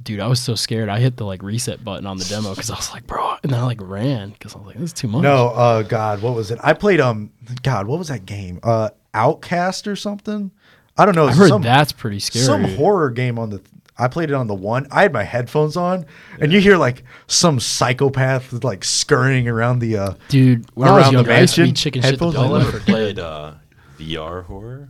Dude, 0.02 0.20
I 0.20 0.26
was 0.28 0.40
so 0.40 0.54
scared. 0.54 0.88
I 0.88 0.98
hit 0.98 1.16
the 1.18 1.24
like 1.26 1.42
reset 1.42 1.84
button 1.84 2.06
on 2.06 2.16
the 2.16 2.24
demo 2.24 2.50
because 2.50 2.70
I 2.70 2.76
was 2.76 2.90
like, 2.92 3.06
bro, 3.06 3.36
and 3.42 3.52
then 3.52 3.60
I 3.60 3.64
like 3.64 3.80
ran 3.82 4.30
because 4.30 4.54
I 4.54 4.58
was 4.58 4.66
like, 4.68 4.76
this 4.76 4.84
is 4.84 4.92
too 4.94 5.08
much. 5.08 5.22
no, 5.22 5.48
uh, 5.48 5.82
God, 5.82 6.22
what 6.22 6.34
was 6.34 6.50
it? 6.50 6.58
I 6.62 6.72
played 6.72 7.00
um, 7.00 7.32
God, 7.62 7.86
what 7.86 7.98
was 7.98 8.08
that 8.08 8.24
game? 8.26 8.60
Uh, 8.62 8.90
Outcast 9.12 9.86
or 9.88 9.96
something? 9.96 10.50
I 10.96 11.04
don't 11.06 11.14
know. 11.14 11.26
I 11.26 11.32
heard 11.34 11.48
some, 11.48 11.62
that's 11.62 11.92
pretty 11.92 12.18
scary. 12.20 12.44
some 12.44 12.64
horror 12.76 13.10
game 13.10 13.38
on 13.38 13.50
the. 13.50 13.62
I 14.00 14.08
played 14.08 14.30
it 14.30 14.34
on 14.34 14.46
the 14.46 14.54
one. 14.54 14.86
I 14.90 15.02
had 15.02 15.12
my 15.12 15.22
headphones 15.24 15.76
on, 15.76 16.06
and 16.40 16.52
you 16.52 16.60
hear 16.60 16.76
like 16.76 17.04
some 17.26 17.60
psychopath 17.60 18.64
like 18.64 18.84
scurrying 18.84 19.48
around 19.48 19.80
the. 19.80 19.96
uh 19.98 20.14
Dude, 20.28 20.66
when 20.74 20.88
I 20.88 20.92
was 20.92 21.02
Around 21.02 21.12
the 21.12 21.16
younger, 21.18 21.32
I 21.32 21.40
used 21.40 21.54
to 21.54 21.60
be 21.60 21.66
mansion, 21.68 21.74
chicken 21.74 22.02
shit 22.02 22.18
the 22.18 22.26
headphones 22.26 22.34
dog 22.34 22.50
on. 22.52 22.60
Ever 22.62 22.80
played 22.80 23.18
uh, 23.18 23.52
VR 23.98 24.44
horror? 24.44 24.88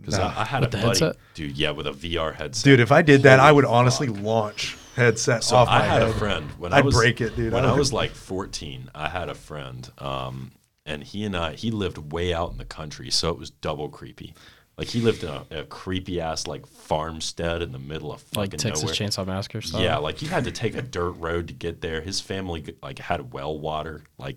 Because 0.00 0.18
No. 0.18 0.24
I, 0.24 0.40
I 0.40 0.44
had 0.44 0.60
With 0.62 0.74
a 0.74 0.76
buddy, 0.78 0.86
headset? 0.88 1.16
dude. 1.34 1.56
Yeah, 1.56 1.70
with 1.70 1.86
a 1.86 1.92
VR 1.92 2.34
headset. 2.34 2.64
Dude, 2.64 2.80
if 2.80 2.90
I 2.90 3.02
did 3.02 3.22
that, 3.22 3.38
I 3.38 3.44
Holy 3.44 3.54
would 3.56 3.64
honestly 3.66 4.06
fuck. 4.08 4.20
launch 4.22 4.76
headset 4.96 5.44
So 5.44 5.56
off 5.56 5.68
I 5.68 5.78
my 5.78 5.84
had 5.84 6.02
head. 6.02 6.10
a 6.10 6.14
friend 6.14 6.50
when 6.58 6.72
I 6.72 6.78
I'd 6.78 6.84
was 6.84 6.94
break 6.94 7.20
it, 7.20 7.36
dude. 7.36 7.52
When 7.52 7.64
I 7.64 7.70
I 7.72 7.76
was 7.78 7.92
like 7.92 8.10
14, 8.10 8.90
I 8.94 9.08
had 9.08 9.28
a 9.28 9.34
friend, 9.34 9.88
um, 9.98 10.52
and 10.84 11.04
he 11.04 11.24
and 11.24 11.36
I 11.36 11.52
he 11.54 11.70
lived 11.70 12.12
way 12.12 12.34
out 12.34 12.50
in 12.50 12.58
the 12.58 12.64
country, 12.64 13.10
so 13.10 13.30
it 13.30 13.38
was 13.38 13.50
double 13.50 13.88
creepy. 13.88 14.34
Like 14.78 14.88
he 14.88 15.00
lived 15.00 15.22
in 15.22 15.30
a, 15.30 15.44
a 15.50 15.64
creepy 15.64 16.20
ass 16.20 16.46
like 16.46 16.66
farmstead 16.66 17.62
in 17.62 17.72
the 17.72 17.78
middle 17.78 18.12
of 18.12 18.22
fucking 18.22 18.40
like 18.40 18.50
Texas 18.58 18.82
nowhere. 18.82 18.94
Chainsaw 18.94 19.26
Massacre 19.26 19.60
style. 19.60 19.82
Yeah, 19.82 19.98
like 19.98 20.22
you 20.22 20.28
had 20.28 20.44
to 20.44 20.52
take 20.52 20.74
a 20.74 20.82
dirt 20.82 21.12
road 21.12 21.48
to 21.48 21.54
get 21.54 21.80
there. 21.82 22.00
His 22.00 22.20
family 22.20 22.74
like 22.82 22.98
had 22.98 23.32
well 23.32 23.58
water, 23.58 24.04
like 24.18 24.36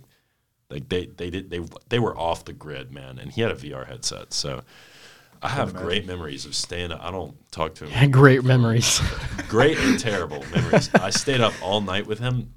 like 0.69 0.89
they 0.89 1.05
they 1.05 1.29
did 1.29 1.49
they 1.49 1.61
they 1.89 1.99
were 1.99 2.17
off 2.17 2.45
the 2.45 2.53
grid, 2.53 2.91
man. 2.91 3.17
And 3.17 3.31
he 3.31 3.41
had 3.41 3.51
a 3.51 3.55
VR 3.55 3.87
headset, 3.87 4.33
so. 4.33 4.61
I 5.41 5.49
have 5.49 5.75
great 5.75 6.07
memories 6.07 6.45
of 6.45 6.55
staying. 6.55 6.91
up. 6.91 7.03
I 7.03 7.11
don't 7.11 7.35
talk 7.51 7.75
to 7.75 7.83
him 7.83 7.91
Had 7.91 8.11
great 8.23 8.43
memories. 8.43 8.99
great 9.47 9.77
and 9.77 9.99
terrible 9.99 10.43
memories. 10.51 10.89
I 10.95 11.11
stayed 11.11 11.41
up 11.41 11.53
all 11.61 11.81
night 11.81 12.07
with 12.07 12.17
him. 12.17 12.53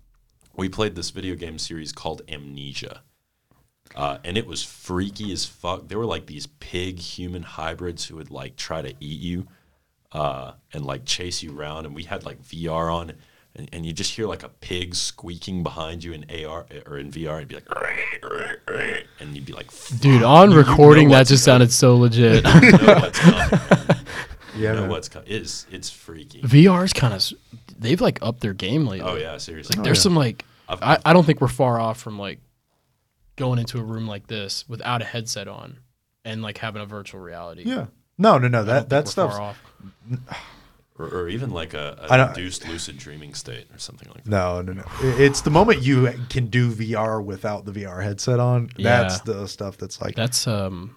We 0.56 0.70
played 0.70 0.94
this 0.94 1.10
video 1.10 1.34
game 1.34 1.58
series 1.58 1.92
called 1.92 2.22
Amnesia. 2.28 3.02
Uh, 3.98 4.18
and 4.22 4.38
it 4.38 4.46
was 4.46 4.62
freaky 4.62 5.32
as 5.32 5.44
fuck. 5.44 5.88
There 5.88 5.98
were 5.98 6.06
like 6.06 6.26
these 6.26 6.46
pig 6.46 7.00
human 7.00 7.42
hybrids 7.42 8.04
who 8.06 8.14
would 8.16 8.30
like 8.30 8.54
try 8.54 8.80
to 8.80 8.94
eat 9.00 9.20
you 9.20 9.48
uh, 10.12 10.52
and 10.72 10.86
like 10.86 11.04
chase 11.04 11.42
you 11.42 11.58
around. 11.58 11.84
And 11.84 11.94
we 11.96 12.04
had 12.04 12.24
like 12.24 12.40
VR 12.44 12.94
on, 12.94 13.12
and, 13.56 13.68
and 13.72 13.84
you 13.84 13.92
just 13.92 14.12
hear 14.14 14.26
like 14.28 14.44
a 14.44 14.48
pig 14.50 14.94
squeaking 14.94 15.64
behind 15.64 16.04
you 16.04 16.12
in 16.12 16.24
AR 16.44 16.66
or 16.86 16.96
in 16.98 17.10
VR. 17.10 17.38
And 17.40 17.48
be 17.48 17.56
like, 17.56 17.66
and 19.20 19.34
you'd 19.34 19.44
be 19.46 19.52
like, 19.52 19.66
Dude, 20.00 20.22
on 20.22 20.50
You- 20.52 20.56
you 20.58 20.62
know 20.62 20.68
recording, 20.70 21.08
that 21.08 21.26
just 21.26 21.44
coming. 21.44 21.68
sounded 21.68 21.72
so 21.72 21.96
legit. 21.96 22.44
You 22.62 22.70
know 22.70 22.94
what's 23.00 23.18
coming. 23.18 23.48
yeah, 23.50 23.94
You 24.56 24.62
know 24.74 24.80
man. 24.82 24.90
what's 24.90 25.08
coming. 25.08 25.28
It's, 25.28 25.66
it's 25.72 25.90
freaky. 25.90 26.40
VR 26.42 26.84
is 26.84 26.92
kind 26.92 27.14
of, 27.14 27.22
they've 27.78 28.00
like 28.00 28.20
upped 28.22 28.40
their 28.42 28.54
game 28.54 28.86
lately. 28.86 29.10
Oh, 29.10 29.16
yeah, 29.16 29.36
seriously. 29.38 29.76
like 29.76 29.84
There's 29.84 30.00
some 30.00 30.14
like, 30.14 30.44
I've- 30.68 30.82
I, 30.84 30.98
I 31.04 31.12
don't 31.12 31.24
think 31.24 31.40
we're 31.40 31.48
far 31.48 31.80
off 31.80 31.98
from 32.00 32.16
like 32.18 32.38
going 33.38 33.58
into 33.58 33.78
a 33.78 33.82
room 33.82 34.06
like 34.06 34.26
this 34.26 34.68
without 34.68 35.00
a 35.00 35.04
headset 35.06 35.48
on 35.48 35.78
and 36.24 36.42
like 36.42 36.58
having 36.58 36.82
a 36.82 36.86
virtual 36.86 37.20
reality. 37.20 37.62
yeah. 37.64 37.86
No, 38.18 38.36
no, 38.36 38.48
no. 38.48 38.60
I 38.60 38.64
That 38.64 38.88
think 38.90 39.06
that 39.14 39.24
we're 39.26 39.30
far 39.30 39.40
off. 39.40 39.62
or, 40.98 41.06
or 41.06 41.28
even 41.28 41.50
like 41.50 41.72
a, 41.74 41.96
I 42.10 42.14
a 42.14 42.18
don't- 42.18 42.28
induced 42.30 42.66
lucid 42.68 42.98
dreaming 42.98 43.34
state 43.34 43.68
or 43.72 43.78
something 43.78 44.08
like 44.08 44.24
that. 44.24 44.30
no, 44.30 44.60
no, 44.60 44.72
no. 44.72 44.84
It's 45.00 45.40
the 45.42 45.50
moment 45.50 45.82
you 45.82 46.12
can 46.28 46.46
do 46.46 46.70
VR 46.72 47.24
without 47.24 47.64
the 47.64 47.72
VR 47.72 48.02
headset 48.02 48.40
on. 48.40 48.70
That's 48.78 49.18
Yeah. 49.18 49.32
the 49.34 49.46
stuff 49.46 49.76
that's 49.78 50.00
like 50.02 50.16
That's 50.16 50.46
um, 50.48 50.96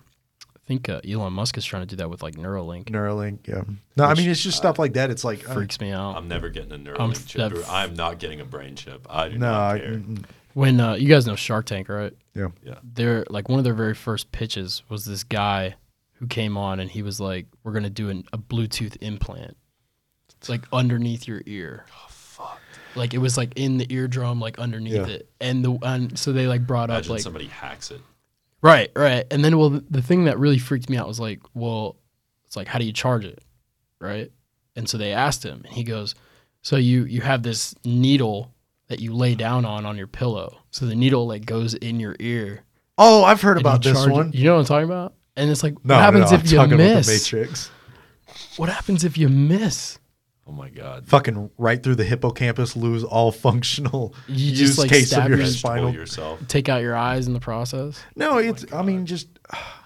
I 0.55 0.59
think 0.67 0.89
uh, 0.89 1.01
Elon 1.07 1.33
Musk 1.33 1.57
is 1.57 1.65
trying 1.65 1.83
to 1.83 1.87
do 1.87 1.95
that 1.97 2.09
with 2.09 2.23
like 2.23 2.35
Neuralink. 2.35 2.85
Neuralink. 2.85 3.47
Yeah. 3.47 3.61
No, 3.97 4.05
I 4.05 4.15
mean 4.15 4.27
it's 4.29 4.41
just 4.41 4.57
stuff 4.57 4.79
like 4.79 4.93
that. 4.93 5.11
It's 5.11 5.23
like 5.23 5.47
uh, 5.47 5.53
Freaks 5.53 5.79
me 5.79 5.91
out. 5.91 6.15
I'm 6.15 6.27
never 6.27 6.49
getting 6.49 6.71
a 6.71 6.77
Neuralink 6.77 6.99
Um, 6.99 7.13
chip. 7.13 7.51
that- 7.51 7.53
or 7.53 7.63
I'm 7.69 7.93
not 7.93 8.17
getting 8.17 8.39
a 8.41 8.45
brain 8.45 8.75
chip. 8.75 9.05
I 9.09 9.29
do 9.29 9.37
no. 9.37 9.51
not 9.51 9.75
I, 9.75 9.79
care. 9.79 9.91
mm, 9.95 10.23
when 10.53 10.79
uh, 10.79 10.93
you 10.95 11.07
guys 11.07 11.25
know 11.27 11.35
Shark 11.35 11.65
Tank, 11.65 11.89
right? 11.89 12.13
yeah. 12.35 12.47
yeah. 12.63 12.75
their 12.83 13.25
like 13.29 13.49
one 13.49 13.57
of 13.59 13.63
their 13.65 13.73
very 13.73 13.93
first 13.93 14.31
pitches 14.31 14.83
was 14.89 15.05
this 15.05 15.23
guy 15.23 15.75
who 16.13 16.27
came 16.27 16.57
on 16.57 16.79
and 16.79 16.89
he 16.89 17.01
was 17.01 17.19
like, 17.19 17.47
"We're 17.63 17.73
gonna 17.73 17.89
do 17.89 18.09
an, 18.09 18.23
a 18.33 18.37
Bluetooth 18.37 18.97
implant. 19.01 19.57
It's 20.37 20.49
like 20.49 20.63
underneath 20.73 21.27
your 21.27 21.41
ear. 21.45 21.85
Oh 21.91 22.05
fuck. 22.09 22.59
Like 22.95 23.13
it 23.13 23.19
was 23.19 23.37
like 23.37 23.53
in 23.55 23.77
the 23.77 23.85
eardrum, 23.93 24.39
like 24.39 24.57
underneath 24.59 24.93
Yeah. 24.93 25.05
it. 25.07 25.29
And 25.39 25.63
the 25.63 25.77
and 25.83 26.17
so 26.17 26.31
they 26.33 26.47
like 26.47 26.65
brought 26.65 26.89
Imagine 26.89 27.11
up 27.11 27.15
like 27.15 27.21
somebody 27.21 27.47
hacks 27.47 27.91
it. 27.91 28.01
right, 28.61 28.91
right. 28.95 29.25
And 29.31 29.43
then 29.45 29.57
well, 29.57 29.69
the, 29.69 29.83
the 29.89 30.01
thing 30.01 30.25
that 30.25 30.39
really 30.39 30.57
freaked 30.59 30.89
me 30.89 30.97
out 30.97 31.07
was 31.07 31.19
like, 31.19 31.39
well, 31.53 31.97
it's 32.45 32.55
like 32.55 32.67
how 32.67 32.79
do 32.79 32.85
you 32.85 32.93
charge 32.93 33.23
it, 33.25 33.43
right? 33.99 34.31
And 34.75 34.87
so 34.89 34.97
they 34.97 35.11
asked 35.13 35.43
him, 35.43 35.61
and 35.65 35.73
he 35.73 35.83
goes, 35.83 36.15
"So 36.61 36.75
you 36.77 37.03
you 37.05 37.21
have 37.21 37.43
this 37.43 37.75
needle." 37.85 38.53
That 38.91 38.99
you 38.99 39.13
lay 39.13 39.35
down 39.35 39.63
on 39.63 39.85
on 39.85 39.97
your 39.97 40.07
pillow, 40.07 40.59
so 40.69 40.85
the 40.85 40.95
needle 40.95 41.25
like 41.25 41.45
goes 41.45 41.73
in 41.75 41.99
your 42.01 42.13
ear, 42.19 42.65
Oh, 42.97 43.23
I've 43.23 43.41
heard 43.41 43.57
about 43.57 43.85
you 43.85 43.91
this 43.93 43.99
charge 44.01 44.09
it- 44.11 44.13
one. 44.13 44.31
You 44.33 44.43
know 44.43 44.55
what 44.55 44.59
I'm 44.59 44.65
talking 44.65 44.83
about? 44.85 45.13
And 45.37 45.49
it's 45.49 45.63
like, 45.63 45.75
No, 45.85 45.95
what 45.95 46.01
happens 46.03 46.29
no, 46.31 46.35
if 46.35 46.41
I'm 46.43 46.47
you 46.49 46.57
talking 46.57 46.73
about 46.73 46.83
the 46.89 46.95
miss? 46.95 47.07
Matrix. 47.33 47.71
What 48.57 48.67
happens 48.67 49.05
if 49.05 49.17
you 49.17 49.29
miss? 49.29 49.97
Oh 50.45 50.51
my 50.51 50.69
god. 50.69 51.07
Fucking 51.07 51.51
right 51.57 51.81
through 51.81 51.95
the 51.95 52.03
hippocampus, 52.03 52.75
lose 52.75 53.05
all 53.05 53.31
functional 53.47 54.13
You 54.27 54.47
use 54.47 54.59
just, 54.59 54.77
like, 54.77 54.89
case 54.89 55.07
stab 55.07 55.23
of 55.23 55.29
your 55.29 55.37
your- 55.37 55.47
spinal. 55.47 55.93
yourself. 55.93 56.45
Take 56.49 56.67
out 56.67 56.81
your 56.81 56.97
eyes 56.97 57.27
in 57.27 57.33
the 57.33 57.39
process. 57.39 57.97
No, 58.17 58.31
oh 58.31 58.37
it's. 58.39 58.65
I 58.73 58.81
mean, 58.81 59.05
just 59.05 59.29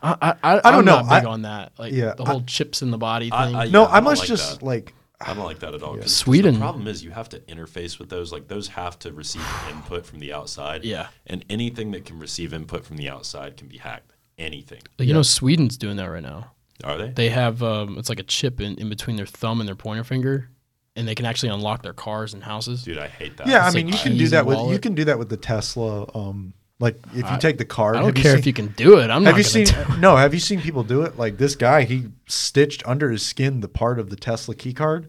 I 0.02 0.16
I, 0.20 0.36
I, 0.44 0.54
don't 0.72 0.80
I'm 0.80 0.86
know. 0.86 1.02
Not 1.02 1.10
big 1.22 1.28
I- 1.28 1.32
on 1.32 1.42
that. 1.44 1.74
Like 1.78 1.94
yeah, 1.94 2.16
the 2.16 2.24
I- 2.24 2.30
whole 2.32 2.42
chips 2.42 2.82
in 2.82 2.90
the 2.90 2.98
body 2.98 3.30
thing. 3.30 3.38
I- 3.56 3.68
no. 3.68 3.84
Yeah, 3.84 3.88
I 3.90 3.96
don't 3.98 4.04
must 4.06 4.22
like 4.22 4.28
just 4.30 4.60
that. 4.62 4.66
like. 4.66 4.94
I 5.26 5.34
don't 5.34 5.46
like 5.46 5.60
that 5.60 5.74
at 5.74 5.82
all. 5.84 5.98
'cause 5.98 6.16
Sweden. 6.16 6.54
The 6.56 6.60
problem 6.60 6.88
is 6.88 7.04
you 7.04 7.12
have 7.12 7.30
to 7.30 7.40
interface 7.42 7.98
with 8.00 8.10
those. 8.10 8.32
Like 8.32 8.48
those 8.48 8.68
have 8.70 9.00
to 9.00 9.12
receive 9.12 9.46
input 9.72 10.06
from 10.06 10.20
the 10.20 10.32
outside. 10.34 10.84
Yeah. 10.86 11.08
And 11.28 11.44
anything 11.50 11.92
that 11.92 12.06
can 12.06 12.20
receive 12.20 12.54
input 12.54 12.86
from 12.86 12.98
the 12.98 13.10
outside 13.10 13.58
can 13.58 13.68
be 13.68 13.78
hacked. 13.78 14.12
Anything. 14.38 14.82
you 15.00 15.14
know, 15.14 15.22
Sweden's 15.22 15.78
doing 15.78 15.96
that 15.98 16.08
right 16.08 16.22
now. 16.24 16.52
Are 16.84 16.98
they? 16.98 17.10
They 17.10 17.30
have 17.30 17.64
um, 17.64 17.98
it's 17.98 18.10
like 18.10 18.20
a 18.20 18.24
chip 18.24 18.60
in, 18.60 18.76
in 18.76 18.90
between 18.90 19.16
their 19.16 19.26
thumb 19.26 19.62
and 19.62 19.68
their 19.68 19.76
pointer 19.78 20.04
finger, 20.04 20.50
and 20.98 21.08
they 21.08 21.16
can 21.16 21.26
actually 21.26 21.50
unlock 21.54 21.84
their 21.84 21.94
cars 21.94 22.34
and 22.34 22.44
houses. 22.44 22.84
Dude, 22.84 22.98
I 22.98 23.08
hate 23.08 23.38
that. 23.38 23.48
Yeah, 23.48 23.64
I 23.64 23.68
It's 23.68 23.76
mean, 23.76 23.86
like 23.90 23.96
you 23.96 24.10
can 24.10 24.18
do 24.18 24.28
that 24.28 24.40
and 24.40 24.48
with 24.48 24.72
you 24.74 24.80
can 24.80 24.94
do 24.94 25.06
that 25.06 25.18
with 25.18 25.30
the 25.30 25.38
Tesla. 25.38 26.06
Um, 26.14 26.54
like 26.82 27.00
if 27.14 27.20
you 27.20 27.24
I- 27.28 27.38
take 27.38 27.58
the 27.58 27.64
card. 27.64 27.96
I 27.96 28.02
don't 28.02 28.14
care 28.14 28.34
you 28.34 28.40
if 28.40 28.46
you 28.46 28.52
can 28.52 28.68
do 28.76 29.00
it. 29.00 29.10
I'm 29.10 29.24
Have 29.24 29.36
not. 29.38 29.56
you 29.56 29.66
gonna 29.66 29.88
seen? 29.88 30.02
no, 30.02 30.18
have 30.18 30.34
you 30.34 30.42
seen 30.42 30.60
people 30.60 30.84
do 30.84 31.04
it? 31.04 31.18
Like 31.18 31.38
this 31.38 31.56
guy, 31.56 31.84
he 31.84 32.08
stitched 32.28 32.86
under 32.86 33.10
his 33.10 33.26
skin 33.26 33.62
the 33.62 33.70
part 33.70 33.98
of 33.98 34.10
the 34.10 34.18
Tesla 34.18 34.54
key 34.54 34.74
card 34.74 35.08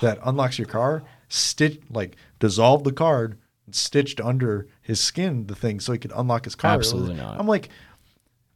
that 0.00 0.18
unlocks 0.24 0.58
your 0.58 0.68
car. 0.68 1.04
Stitch 1.28 1.80
like 1.90 2.16
dissolved 2.38 2.84
the 2.84 2.92
card, 2.92 3.38
and 3.66 3.74
stitched 3.74 4.20
under 4.20 4.68
his 4.82 5.00
skin 5.00 5.46
the 5.46 5.54
thing 5.54 5.80
so 5.80 5.92
he 5.92 5.98
could 5.98 6.12
unlock 6.14 6.44
his 6.44 6.54
car. 6.54 6.72
Absolutely 6.72 7.14
not. 7.14 7.38
I'm 7.38 7.46
like, 7.46 7.70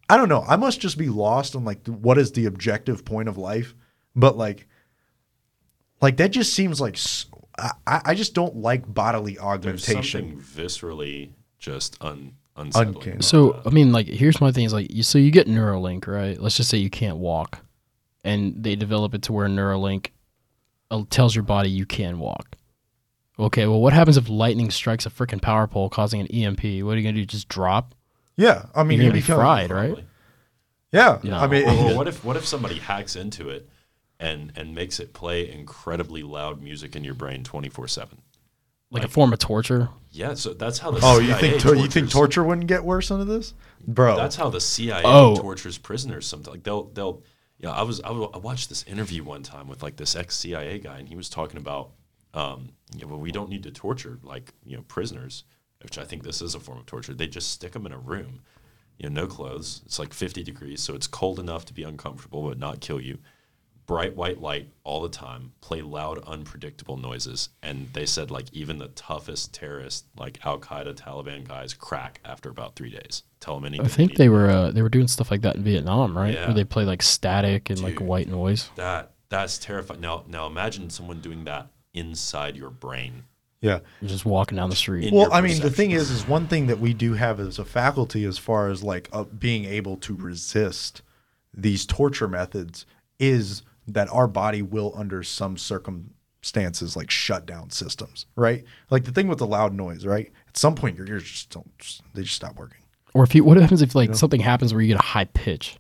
I 0.08 0.16
don't 0.16 0.28
know. 0.28 0.44
I 0.46 0.56
must 0.56 0.80
just 0.80 0.96
be 0.96 1.08
lost 1.08 1.56
on 1.56 1.64
like 1.64 1.86
what 1.86 2.18
is 2.18 2.32
the 2.32 2.46
objective 2.46 3.04
point 3.04 3.28
of 3.28 3.36
life, 3.36 3.74
but 4.14 4.36
like, 4.36 4.66
like 6.00 6.16
that 6.18 6.30
just 6.30 6.52
seems 6.54 6.80
like 6.80 6.98
I 7.86 8.14
just 8.14 8.34
don't 8.34 8.56
like 8.56 8.92
bodily 8.92 9.34
There's 9.34 9.44
augmentation. 9.44 10.38
something 10.38 10.40
viscerally 10.40 11.30
just 11.58 11.96
un, 12.00 12.34
unsettling. 12.56 12.96
Uncanny. 12.96 13.22
So. 13.22 13.60
I 13.66 13.70
mean, 13.70 13.90
like, 13.92 14.06
here's 14.06 14.40
my 14.40 14.52
thing: 14.52 14.64
is 14.64 14.72
like, 14.72 14.92
you, 14.92 15.02
so 15.02 15.18
you 15.18 15.30
get 15.30 15.48
Neuralink, 15.48 16.06
right? 16.06 16.40
Let's 16.40 16.56
just 16.56 16.70
say 16.70 16.78
you 16.78 16.90
can't 16.90 17.16
walk, 17.16 17.58
and 18.22 18.62
they 18.62 18.76
develop 18.76 19.14
it 19.14 19.22
to 19.22 19.32
where 19.32 19.48
Neuralink 19.48 20.10
Uh, 20.90 21.04
tells 21.10 21.34
your 21.34 21.44
body 21.44 21.68
you 21.70 21.84
can 21.86 22.18
walk. 22.18 22.56
Okay, 23.38 23.66
well, 23.66 23.80
what 23.80 23.92
happens 23.92 24.16
if 24.16 24.28
lightning 24.28 24.70
strikes 24.70 25.06
a 25.06 25.10
freaking 25.10 25.40
power 25.40 25.66
pole, 25.66 25.88
causing 25.88 26.20
an 26.20 26.26
EMP? 26.28 26.62
What 26.84 26.92
are 26.94 26.96
you 26.96 27.02
gonna 27.02 27.12
do? 27.12 27.24
Just 27.24 27.48
drop? 27.48 27.94
Yeah, 28.36 28.66
I 28.74 28.82
mean, 28.84 28.98
You're 28.98 29.10
gonna 29.10 29.14
be 29.14 29.20
become 29.20 29.36
fried, 29.36 29.70
right? 29.70 30.04
Yeah, 30.92 31.18
No. 31.22 31.36
I 31.38 31.46
mean, 31.46 31.64
Or, 31.68 31.92
or 31.92 31.96
what 31.96 32.08
if 32.08 32.24
what 32.24 32.36
if 32.36 32.46
somebody 32.46 32.78
hacks 32.78 33.14
into 33.16 33.48
it 33.50 33.68
and 34.18 34.52
and 34.56 34.74
makes 34.74 34.98
it 34.98 35.12
play 35.12 35.50
incredibly 35.50 36.22
loud 36.22 36.62
music 36.62 36.96
in 36.96 37.04
your 37.04 37.14
brain 37.14 37.44
twenty 37.44 37.68
four 37.68 37.86
seven? 37.86 38.22
Like, 38.90 39.04
a 39.04 39.08
form 39.08 39.34
of 39.34 39.38
torture? 39.38 39.90
Yeah, 40.10 40.32
so 40.32 40.54
that's 40.54 40.78
how 40.78 40.90
the 40.90 41.00
oh, 41.02 41.18
CIA 41.18 41.28
you 41.28 41.34
think 41.34 41.60
tor- 41.60 41.76
you 41.76 41.88
think 41.88 42.10
torture 42.10 42.42
wouldn't 42.42 42.68
get 42.68 42.82
worse 42.82 43.10
under 43.10 43.26
this, 43.26 43.52
bro? 43.86 44.16
That's 44.16 44.36
how 44.36 44.48
the 44.48 44.62
CIA 44.62 45.02
Oh. 45.04 45.36
tortures 45.36 45.76
prisoners. 45.76 46.26
Sometimes 46.26 46.54
like 46.54 46.62
they'll 46.62 46.84
they'll. 46.84 47.22
Yeah, 47.58 47.72
I 47.72 47.82
was 47.82 48.00
I, 48.02 48.10
watched 48.10 48.68
this 48.68 48.84
interview 48.84 49.24
one 49.24 49.42
time 49.42 49.66
with 49.66 49.82
like 49.82 49.96
this 49.96 50.14
ex 50.14 50.36
CIA 50.36 50.78
guy, 50.78 50.98
and 50.98 51.08
he 51.08 51.16
was 51.16 51.28
talking 51.28 51.58
about, 51.58 51.90
um, 52.32 52.70
yeah, 52.94 53.06
well, 53.06 53.18
we 53.18 53.32
don't 53.32 53.50
need 53.50 53.64
to 53.64 53.72
torture 53.72 54.18
like 54.22 54.54
you 54.64 54.76
know 54.76 54.84
prisoners, 54.86 55.42
which 55.82 55.98
I 55.98 56.04
think 56.04 56.22
this 56.22 56.40
is 56.40 56.54
a 56.54 56.60
form 56.60 56.78
of 56.78 56.86
torture. 56.86 57.14
They 57.14 57.26
just 57.26 57.50
stick 57.50 57.72
them 57.72 57.86
in 57.86 57.92
a 57.92 57.98
room, 57.98 58.42
you 58.96 59.10
know, 59.10 59.22
no 59.22 59.26
clothes. 59.26 59.82
It's 59.86 59.98
like 59.98 60.14
50 60.14 60.44
degrees, 60.44 60.80
so 60.80 60.94
it's 60.94 61.08
cold 61.08 61.40
enough 61.40 61.64
to 61.66 61.74
be 61.74 61.82
uncomfortable 61.82 62.48
but 62.48 62.58
not 62.58 62.80
kill 62.80 63.00
you. 63.00 63.18
Bright 63.86 64.14
white 64.14 64.40
light 64.40 64.68
all 64.84 65.00
the 65.00 65.08
time, 65.08 65.52
play 65.60 65.80
loud, 65.80 66.22
unpredictable 66.24 66.98
noises, 66.98 67.48
and 67.62 67.88
they 67.92 68.06
said 68.06 68.30
like 68.30 68.52
even 68.52 68.78
the 68.78 68.88
toughest 68.88 69.52
terrorist, 69.52 70.04
like 70.16 70.44
Al 70.46 70.60
Qaeda, 70.60 70.94
Taliban 70.94 71.48
guys, 71.48 71.74
crack 71.74 72.20
after 72.24 72.50
about 72.50 72.76
three 72.76 72.90
days. 72.90 73.24
Tell 73.40 73.54
them 73.54 73.64
anything. 73.66 73.86
I 73.86 73.88
think 73.88 74.16
they 74.16 74.28
were 74.28 74.48
uh, 74.50 74.70
they 74.72 74.82
were 74.82 74.88
doing 74.88 75.08
stuff 75.08 75.30
like 75.30 75.42
that 75.42 75.56
in 75.56 75.62
Vietnam, 75.64 76.16
right? 76.16 76.34
Yeah. 76.34 76.46
Where 76.46 76.54
they 76.54 76.64
play 76.64 76.84
like 76.84 77.02
static 77.02 77.70
and 77.70 77.80
like 77.80 78.00
white 78.00 78.28
noise. 78.28 78.70
That 78.76 79.12
that's 79.28 79.58
terrifying. 79.58 80.00
Now 80.00 80.24
now 80.26 80.46
imagine 80.46 80.90
someone 80.90 81.20
doing 81.20 81.44
that 81.44 81.68
inside 81.94 82.56
your 82.56 82.70
brain. 82.70 83.24
yeah. 83.60 83.80
You're 84.00 84.08
just 84.10 84.24
walking 84.24 84.56
down 84.56 84.70
the 84.70 84.76
street. 84.76 85.08
In 85.08 85.14
Well, 85.14 85.24
your 85.24 85.32
I 85.32 85.40
mean, 85.40 85.60
the 85.60 85.70
thing 85.70 85.90
is, 85.92 86.10
is 86.10 86.26
one 86.28 86.46
thing 86.46 86.66
that 86.66 86.78
we 86.78 86.94
do 86.94 87.14
have 87.14 87.40
as 87.40 87.58
a 87.58 87.64
faculty, 87.64 88.24
as 88.24 88.38
far 88.38 88.68
as 88.68 88.82
like 88.82 89.08
uh, 89.12 89.24
being 89.24 89.64
able 89.64 89.96
to 89.98 90.14
resist 90.14 91.02
these 91.54 91.84
torture 91.86 92.28
methods, 92.28 92.86
is 93.18 93.62
that 93.86 94.08
our 94.10 94.28
body 94.28 94.62
will, 94.62 94.92
under 94.94 95.22
some 95.22 95.56
circumstances, 95.56 96.96
like 96.96 97.10
shut 97.10 97.46
down 97.46 97.70
systems, 97.70 98.26
right? 98.36 98.64
Like 98.90 99.04
the 99.04 99.12
thing 99.12 99.28
with 99.28 99.38
the 99.38 99.46
loud 99.46 99.74
noise, 99.74 100.04
right? 100.06 100.30
At 100.46 100.56
some 100.56 100.74
point, 100.74 100.96
your 100.96 101.06
ears 101.08 101.24
just 101.24 101.50
don't, 101.50 102.00
they 102.14 102.22
just 102.22 102.34
stop 102.36 102.56
working. 102.56 102.82
Or 103.14 103.24
if 103.24 103.34
you, 103.34 103.42
what 103.44 103.56
happens 103.56 103.82
if 103.82 103.94
like 103.94 104.14
something 104.14 104.40
happens 104.40 104.72
where 104.72 104.82
you 104.82 104.88
get 104.88 105.00
a 105.00 105.06
high 105.06 105.24
pitch? 105.26 105.76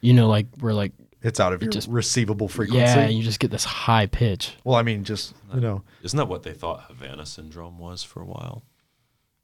You 0.00 0.12
know, 0.12 0.28
like 0.28 0.46
where 0.60 0.74
like 0.74 0.92
It's 1.22 1.40
out 1.40 1.52
of 1.52 1.62
your 1.62 1.70
just- 1.72 1.88
receivable 1.88 2.48
frequency. 2.48 2.80
yeah, 2.80 3.08
you 3.08 3.22
just 3.22 3.40
get 3.40 3.50
this 3.50 3.64
high 3.64 4.06
pitch. 4.06 4.52
well, 4.64 4.76
I 4.76 4.82
mean, 4.82 5.04
just 5.04 5.34
you 5.54 5.60
know, 5.60 5.82
Isn't 6.02 6.16
that 6.18 6.26
what 6.28 6.42
they 6.42 6.52
thought 6.52 6.82
Havana 6.88 7.24
syndrome 7.26 7.78
was 7.78 8.02
for 8.02 8.20
a 8.20 8.26
while? 8.26 8.62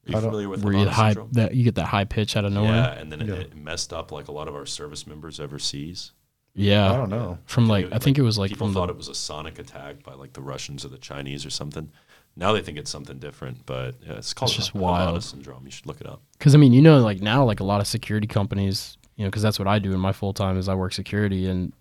Are 0.09 0.13
you 0.13 0.21
familiar 0.21 0.49
with 0.49 0.63
Where 0.65 0.73
you 0.73 0.79
Havana 0.81 0.91
get 0.91 0.97
high 0.97 1.09
syndrome? 1.11 1.33
that 1.33 1.55
you 1.55 1.65
get 1.65 1.75
that 1.77 1.87
high 1.87 2.05
pitch 2.05 2.37
out 2.37 2.45
of 2.45 2.53
nowhere. 2.53 2.71
Yeah, 2.73 2.93
and 2.93 3.11
then 3.13 3.23
it, 3.23 3.29
Yeah. 3.29 3.35
it 3.35 3.57
messed 3.57 3.93
up 3.93 4.13
like 4.13 4.29
a 4.29 4.33
lot 4.33 4.49
of 4.49 4.55
our 4.55 4.67
service 4.67 5.07
members 5.07 5.41
overseas. 5.41 6.13
Yeah, 6.55 6.93
I 6.93 6.97
don't 6.97 7.11
know. 7.11 7.39
from 7.47 7.69
like 7.69 7.87
It- 7.87 7.93
I 7.95 7.99
think 7.99 8.19
it 8.19 8.23
was 8.23 8.37
like 8.39 8.51
people 8.51 8.67
from 8.67 8.75
thought 8.75 8.87
the 8.89 8.93
it 8.95 8.97
was 8.99 9.09
a 9.09 9.15
sonic 9.15 9.59
attack 9.59 10.03
by 10.03 10.15
like 10.15 10.33
the 10.35 10.43
Russians 10.43 10.85
or 10.85 10.89
the 10.89 10.99
Chinese 10.99 11.47
or 11.47 11.51
something. 11.51 11.91
Now 12.37 12.53
they 12.53 12.63
think 12.63 12.79
it's 12.79 12.91
something 12.91 13.19
different, 13.19 13.67
but 13.67 13.97
yeah, 14.07 14.15
it's 14.15 14.33
called 14.33 14.53
just 14.53 14.71
Havana 14.71 14.83
wild. 15.13 15.25
syndrome. 15.25 15.65
You 15.65 15.71
should 15.71 15.87
look 15.87 16.01
it 16.01 16.07
up. 16.07 16.23
Because 16.39 16.55
I 16.55 16.59
mean, 16.59 16.73
you 16.73 16.81
know, 16.81 16.99
like 17.01 17.21
now, 17.21 17.45
like 17.45 17.61
a 17.61 17.65
lot 17.65 17.81
of 17.81 17.87
security 17.87 18.27
companies, 18.27 18.97
you 19.17 19.25
know, 19.25 19.29
because 19.31 19.43
that's 19.43 19.59
what 19.59 19.69
I 19.69 19.79
do 19.79 19.93
in 19.93 20.01
my 20.01 20.13
full 20.13 20.33
time 20.33 20.57
is 20.57 20.69
I 20.69 20.75
work 20.75 20.93
security, 20.95 21.47
and 21.47 21.73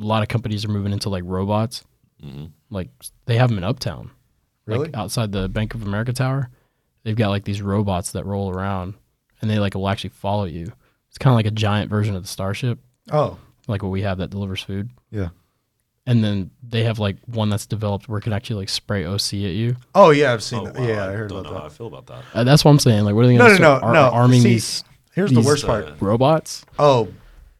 a 0.00 0.04
lot 0.04 0.22
of 0.22 0.28
companies 0.28 0.64
are 0.64 0.68
moving 0.70 0.92
into 0.92 1.08
like 1.08 1.22
robots. 1.26 1.84
hmm 2.20 2.46
Like 2.70 2.88
they 3.26 3.36
have 3.36 3.50
them 3.50 3.58
in 3.58 3.64
Uptown, 3.64 4.10
Really? 4.66 4.86
like 4.86 4.96
outside 4.96 5.30
the 5.32 5.48
Bank 5.48 5.74
of 5.74 5.82
America 5.86 6.12
tower. 6.12 6.48
They've 7.04 7.16
got 7.16 7.28
like 7.30 7.44
these 7.44 7.62
robots 7.62 8.12
that 8.12 8.24
roll 8.26 8.50
around, 8.50 8.94
and 9.40 9.50
they 9.50 9.58
like 9.58 9.74
will 9.74 9.88
actually 9.88 10.10
follow 10.10 10.44
you. 10.44 10.72
It's 11.10 11.18
kind 11.18 11.32
of 11.32 11.36
like 11.36 11.46
a 11.46 11.50
giant 11.50 11.90
version 11.90 12.16
of 12.16 12.22
the 12.22 12.28
Starship, 12.28 12.78
oh, 13.12 13.38
like 13.68 13.82
what 13.82 13.90
we 13.90 14.02
have 14.02 14.18
that 14.18 14.30
delivers 14.30 14.62
food. 14.62 14.90
yeah. 15.10 15.28
And 16.04 16.24
then 16.24 16.50
they 16.68 16.82
have 16.82 16.98
like 16.98 17.16
one 17.26 17.48
that's 17.48 17.64
developed 17.66 18.08
where 18.08 18.18
it 18.18 18.22
can 18.22 18.32
actually 18.32 18.56
like 18.56 18.68
spray 18.68 19.04
OC 19.04 19.34
at 19.34 19.54
you. 19.54 19.76
Oh, 19.94 20.10
yeah. 20.10 20.32
I've 20.32 20.42
seen 20.42 20.58
Oh, 20.60 20.64
that. 20.66 20.74
wow, 20.76 20.86
yeah, 20.86 21.06
I 21.06 21.12
heard 21.12 21.28
don't 21.30 21.38
about 21.40 21.44
know 21.50 21.54
that. 21.54 21.60
how 21.60 21.66
I 21.66 21.68
feel 21.70 21.86
about 21.86 22.06
that. 22.06 22.24
Uh, 22.34 22.42
that's 22.44 22.64
what 22.64 22.72
I'm 22.72 22.78
saying. 22.80 23.04
Like, 23.04 23.14
what 23.14 23.24
are 23.24 23.28
they 23.28 23.36
going 23.36 23.52
to 23.54 23.58
no, 23.60 23.72
no, 23.74 23.78
start 23.78 23.94
no. 23.94 24.00
ar- 24.00 24.10
arming 24.12 24.40
See, 24.40 24.48
these 24.54 24.84
Here's 25.14 25.30
the 25.30 25.40
worst 25.42 25.62
uh, 25.64 25.68
part. 25.68 26.00
robots? 26.00 26.64
Oh, 26.78 27.08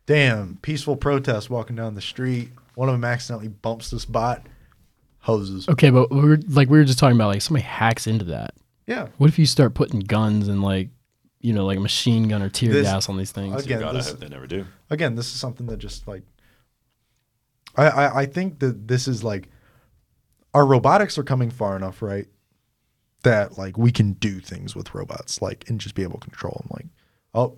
damn. 0.06 0.58
Peaceful 0.62 0.96
protest 0.96 1.50
walking 1.50 1.76
down 1.76 1.94
the 1.94 2.00
street. 2.00 2.50
One 2.74 2.88
of 2.88 2.94
them 2.94 3.04
accidentally 3.04 3.48
bumps 3.48 3.90
this 3.90 4.04
bot. 4.06 4.44
Hoses. 5.20 5.68
Okay, 5.68 5.90
but 5.90 6.10
we 6.10 6.20
were 6.20 6.38
like 6.48 6.68
we 6.68 6.78
were 6.78 6.84
just 6.84 6.98
talking 6.98 7.16
about 7.16 7.28
like 7.28 7.42
somebody 7.42 7.64
hacks 7.64 8.08
into 8.08 8.24
that. 8.24 8.54
Yeah. 8.88 9.06
What 9.18 9.28
if 9.30 9.38
you 9.38 9.46
start 9.46 9.74
putting 9.74 10.00
guns 10.00 10.48
and 10.48 10.62
like 10.64 10.88
you 11.40 11.52
know 11.52 11.64
like 11.64 11.78
a 11.78 11.80
machine 11.80 12.26
gun 12.26 12.42
or 12.42 12.48
tear 12.48 12.72
This- 12.72 12.88
gas 12.88 13.08
on 13.08 13.18
these 13.18 13.30
things? 13.30 13.64
Again, 13.64 13.80
God, 13.80 13.90
I 13.90 13.98
this- 13.98 14.10
hope 14.10 14.18
they 14.18 14.28
never 14.28 14.48
do. 14.48 14.66
Again, 14.90 15.14
this 15.14 15.26
is 15.26 15.38
something 15.38 15.66
that 15.66 15.76
just 15.76 16.08
like 16.08 16.22
I, 17.76 17.86
I 17.88 18.18
I 18.20 18.26
think 18.26 18.58
that 18.60 18.88
this 18.88 19.08
is 19.08 19.22
like 19.24 19.48
our 20.54 20.66
robotics 20.66 21.18
are 21.18 21.22
coming 21.24 21.50
far 21.50 21.76
enough, 21.76 22.02
right? 22.02 22.26
That 23.22 23.56
like 23.56 23.78
we 23.78 23.92
can 23.92 24.14
do 24.14 24.40
things 24.40 24.74
with 24.74 24.94
robots, 24.94 25.40
like 25.40 25.68
and 25.68 25.80
just 25.80 25.94
be 25.94 26.02
able 26.02 26.18
to 26.18 26.26
control 26.26 26.60
them. 26.60 26.70
Like, 26.72 26.86
oh, 27.34 27.56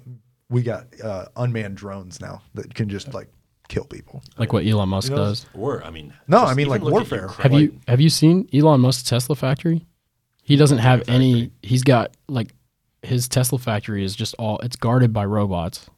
we 0.50 0.62
got 0.62 0.86
uh, 1.02 1.26
unmanned 1.36 1.76
drones 1.76 2.20
now 2.20 2.42
that 2.54 2.74
can 2.74 2.88
just 2.88 3.14
like 3.14 3.28
kill 3.68 3.84
people. 3.84 4.22
Like 4.36 4.52
what 4.52 4.66
Elon 4.66 4.90
Musk 4.90 5.10
You 5.10 5.16
know, 5.16 5.24
does. 5.24 5.46
Or 5.54 5.82
I 5.82 5.90
mean, 5.90 6.12
No, 6.28 6.44
I 6.44 6.54
mean, 6.54 6.68
like 6.68 6.82
warfare. 6.82 7.22
Ukraine. 7.22 7.42
Have 7.52 7.60
you 7.60 7.80
have 7.88 8.00
you 8.00 8.10
seen 8.10 8.48
Elon 8.52 8.80
Musk's 8.80 9.08
Tesla 9.08 9.34
factory? 9.36 9.86
He 10.42 10.56
doesn't 10.56 10.78
have 10.78 11.08
any. 11.08 11.50
He's 11.62 11.82
got 11.82 12.14
like 12.28 12.54
his 13.02 13.28
Tesla 13.28 13.58
factory 13.58 14.04
is 14.04 14.14
just 14.14 14.34
all. 14.38 14.58
It's 14.58 14.76
guarded 14.76 15.12
by 15.12 15.24
robots, 15.24 15.88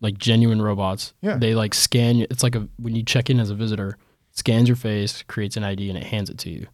like 0.00 0.18
genuine 0.18 0.62
robots. 0.62 1.12
Yeah. 1.20 1.36
They 1.36 1.54
like 1.54 1.74
scan. 1.74 2.16
you. 2.16 2.26
It's 2.30 2.42
like 2.42 2.54
a 2.54 2.68
when 2.78 2.94
you 2.94 3.02
check 3.02 3.30
in 3.30 3.40
as 3.40 3.50
a 3.50 3.54
visitor, 3.54 3.96
scans 4.32 4.68
your 4.68 4.76
face, 4.76 5.22
creates 5.24 5.56
an 5.56 5.64
ID, 5.64 5.88
and 5.88 5.98
it 5.98 6.04
hands 6.04 6.30
it 6.30 6.38
to 6.38 6.50
you. 6.50 6.66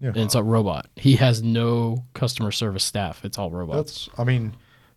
Yeah. 0.00 0.08
And 0.08 0.18
it's 0.18 0.34
a 0.34 0.42
robot. 0.42 0.88
He 0.96 1.16
has 1.16 1.42
no 1.42 2.04
customer 2.14 2.50
service 2.50 2.82
staff. 2.82 3.24
It's 3.24 3.38
all 3.38 3.50
robots. 3.50 4.06
That's 4.06 4.18
I 4.18 4.24
mean, 4.24 4.56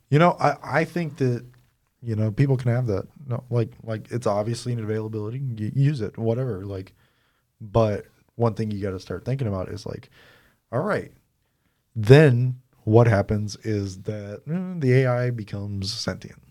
you 0.09 0.17
know, 0.17 0.35
I, 0.39 0.79
I 0.79 0.85
think 0.85 1.17
that 1.17 1.45
you 2.01 2.15
know 2.15 2.31
people 2.31 2.57
can 2.57 2.71
have 2.71 2.87
that. 2.87 3.07
No, 3.27 3.43
like 3.49 3.71
like 3.83 4.09
it's 4.11 4.27
obviously 4.27 4.73
an 4.73 4.83
availability. 4.83 5.39
You 5.57 5.71
use 5.75 6.01
it, 6.01 6.17
whatever. 6.17 6.65
Like, 6.65 6.93
but 7.61 8.05
one 8.35 8.55
thing 8.55 8.71
you 8.71 8.81
got 8.81 8.91
to 8.91 8.99
start 8.99 9.25
thinking 9.25 9.47
about 9.47 9.69
is 9.69 9.85
like, 9.85 10.09
all 10.71 10.81
right, 10.81 11.11
then 11.95 12.61
what 12.83 13.07
happens 13.07 13.55
is 13.57 14.03
that 14.03 14.41
mm, 14.47 14.81
the 14.81 14.93
AI 14.93 15.29
becomes 15.29 15.93
sentient. 15.93 16.41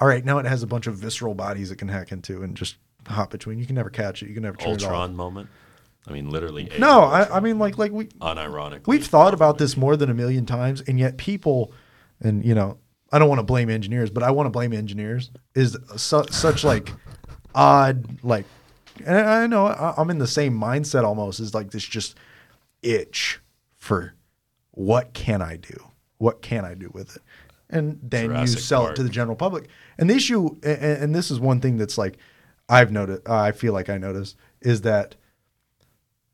All 0.00 0.08
right, 0.08 0.24
now 0.24 0.38
it 0.38 0.46
has 0.46 0.62
a 0.62 0.66
bunch 0.66 0.86
of 0.86 0.96
visceral 0.96 1.34
bodies 1.34 1.70
it 1.70 1.76
can 1.76 1.88
hack 1.88 2.10
into 2.10 2.42
and 2.42 2.56
just 2.56 2.76
hop 3.06 3.30
between. 3.30 3.58
You 3.58 3.66
can 3.66 3.74
never 3.74 3.90
catch 3.90 4.22
it. 4.22 4.28
You 4.28 4.34
can 4.34 4.42
never 4.42 4.56
turn 4.56 4.72
it 4.72 4.76
off. 4.82 4.90
Ultron 4.90 5.14
moment? 5.14 5.48
I 6.08 6.12
mean, 6.12 6.30
literally. 6.30 6.70
No, 6.78 7.02
I, 7.02 7.36
I 7.36 7.40
mean 7.40 7.58
like 7.58 7.76
like 7.76 7.92
we 7.92 8.06
unironically. 8.06 8.86
We've 8.86 9.06
thought 9.06 9.34
about 9.34 9.58
this 9.58 9.76
more 9.76 9.96
than 9.96 10.08
a 10.10 10.14
million 10.14 10.46
times, 10.46 10.80
and 10.80 10.98
yet 10.98 11.18
people, 11.18 11.72
and 12.20 12.42
you 12.44 12.54
know, 12.54 12.78
I 13.12 13.18
don't 13.18 13.28
want 13.28 13.40
to 13.40 13.44
blame 13.44 13.68
engineers, 13.68 14.08
but 14.10 14.22
I 14.22 14.30
want 14.30 14.46
to 14.46 14.50
blame 14.50 14.72
engineers. 14.72 15.30
Is 15.54 15.76
su- 15.96 16.24
such 16.30 16.64
like 16.64 16.90
odd, 17.54 18.22
like, 18.24 18.46
and 19.04 19.18
I 19.18 19.46
know 19.46 19.66
I- 19.66 19.94
I'm 19.98 20.08
in 20.08 20.18
the 20.18 20.26
same 20.26 20.58
mindset 20.58 21.04
almost. 21.04 21.38
Is 21.40 21.52
like 21.52 21.70
this 21.70 21.84
just 21.84 22.16
itch 22.82 23.40
for 23.76 24.14
what 24.70 25.12
can 25.12 25.42
I 25.42 25.56
do? 25.56 25.76
What 26.16 26.40
can 26.40 26.64
I 26.64 26.72
do 26.74 26.90
with 26.94 27.16
it? 27.16 27.22
And 27.70 27.98
then 28.02 28.26
Jurassic 28.26 28.56
you 28.56 28.62
sell 28.62 28.80
Park. 28.82 28.92
it 28.92 28.96
to 28.96 29.02
the 29.02 29.08
general 29.08 29.36
public. 29.36 29.68
And 29.98 30.10
the 30.10 30.14
issue, 30.14 30.56
and, 30.62 30.82
and 30.82 31.14
this 31.14 31.30
is 31.30 31.40
one 31.40 31.60
thing 31.60 31.76
that's 31.76 31.96
like 31.96 32.18
I've 32.68 32.92
noticed. 32.92 33.28
Uh, 33.28 33.36
I 33.36 33.52
feel 33.52 33.72
like 33.72 33.88
I 33.88 33.98
noticed 33.98 34.36
is 34.60 34.82
that 34.82 35.16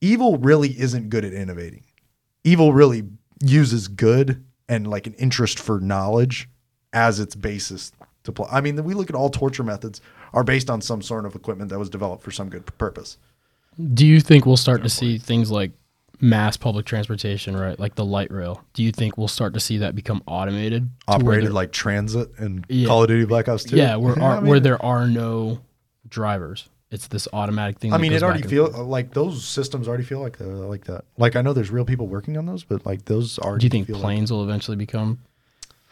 evil 0.01 0.39
really 0.39 0.71
isn't 0.79 1.11
good 1.11 1.25
at 1.25 1.33
innovating. 1.33 1.85
Evil 2.45 2.73
really 2.73 3.05
uses 3.43 3.89
good 3.89 4.45
and 4.69 4.87
like 4.87 5.07
an 5.07 5.15
interest 5.15 5.59
for 5.59 5.81
knowledge 5.81 6.49
as 6.93 7.21
its 7.21 7.35
basis 7.35 7.93
to 8.25 8.33
play. 8.33 8.49
I 8.51 8.61
mean, 8.61 8.83
we 8.85 8.95
look 8.95 9.11
at 9.11 9.17
all 9.17 9.31
torture 9.31 9.63
methods 9.63 10.01
are 10.33 10.45
based 10.45 10.71
on 10.71 10.81
some 10.81 11.03
sort 11.03 11.25
of 11.27 11.35
equipment 11.35 11.71
that 11.71 11.79
was 11.79 11.91
developed 11.91 12.23
for 12.23 12.31
some 12.31 12.49
good 12.49 12.67
purpose. 12.79 13.19
Do 13.95 14.07
you 14.07 14.21
think 14.21 14.47
we'll 14.47 14.57
start 14.57 14.83
to 14.83 14.89
see 14.89 15.19
things 15.19 15.51
like 15.51 15.73
mass 16.21 16.57
public 16.57 16.87
transportation, 16.87 17.57
right? 17.57 17.79
Like 17.79 17.95
the 17.95 18.05
light 18.05 18.31
rail. 18.31 18.63
Do 18.75 18.83
you 18.83 18.93
think 18.93 19.17
we'll 19.19 19.29
start 19.29 19.55
to 19.55 19.61
see 19.61 19.79
that 19.79 19.95
become 19.95 20.23
automated? 20.27 20.89
Operated 21.09 21.53
like 21.53 21.73
transit 21.73 22.31
and 22.39 22.65
Yeah. 22.69 22.87
Call 22.89 23.03
of 23.03 23.09
Duty 23.09 23.25
Black 23.27 23.49
Ops 23.49 23.65
2. 23.65 23.77
yeah, 23.77 23.97
where 23.97 24.19
are, 24.23 24.37
I 24.37 24.41
mean, 24.41 24.49
where 24.51 24.61
there 24.61 24.83
are 24.85 25.07
no 25.07 25.61
drivers. 26.09 26.69
It's 26.91 27.09
this 27.09 27.27
automatic 27.33 27.79
thing. 27.81 27.93
I 27.93 27.99
mean, 27.99 28.13
it 28.13 28.23
already 28.23 28.43
back 28.43 28.45
and 28.45 28.73
feel 28.73 28.85
like 28.85 29.13
those 29.13 29.45
systems 29.45 29.89
already 29.89 30.05
feel 30.05 30.21
like 30.21 30.41
uh, 30.41 30.45
like 30.45 30.85
that. 30.85 31.05
Like 31.19 31.35
I 31.35 31.43
know 31.43 31.53
there's 31.53 31.71
real 31.71 31.85
people 31.85 32.07
working 32.07 32.37
on 32.37 32.47
those, 32.47 32.63
but 32.63 32.87
like 32.87 33.07
those 33.07 33.39
are. 33.41 33.59
Do 33.59 33.67
you 33.67 33.71
think 33.71 33.89
feel 33.89 33.97
like- 33.97 34.03
planes 34.05 34.31
will 34.31 34.45
eventually 34.45 34.77
become? 34.77 35.19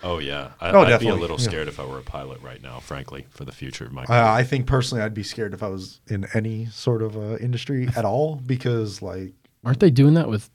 Oh 0.05 0.19
yeah, 0.19 0.51
I, 0.61 0.71
Oh, 0.71 0.81
I'd 0.81 0.85
be 0.85 0.89
a 0.89 0.91
definitely, 0.99 1.21
little 1.23 1.39
yeah. 1.41 1.45
scared 1.45 1.67
if 1.69 1.81
I 1.81 1.85
were 1.87 1.99
a 1.99 2.03
pilot 2.03 2.41
right 2.43 2.63
now, 2.63 2.79
frankly, 2.79 3.27
for 3.31 3.45
the 3.45 3.53
future 3.53 3.87
of 3.87 3.93
my. 3.93 4.03
Uh, 4.03 4.07
career. 4.07 4.21
I 4.23 4.43
think 4.45 4.67
personally, 4.67 5.03
I'd 5.03 5.15
be 5.15 5.23
scared 5.23 5.55
if 5.55 5.63
I 5.63 5.69
was 5.69 6.01
in 6.09 6.27
any 6.35 6.67
sort 6.67 7.03
of 7.03 7.17
uh, 7.17 7.39
industry 7.39 7.89
at 7.97 8.05
all 8.05 8.37
because, 8.37 9.01
like, 9.01 9.33
Aren't 9.65 9.81
they 9.81 9.91
doing 9.91 10.15
that 10.15 10.29
with 10.29 10.51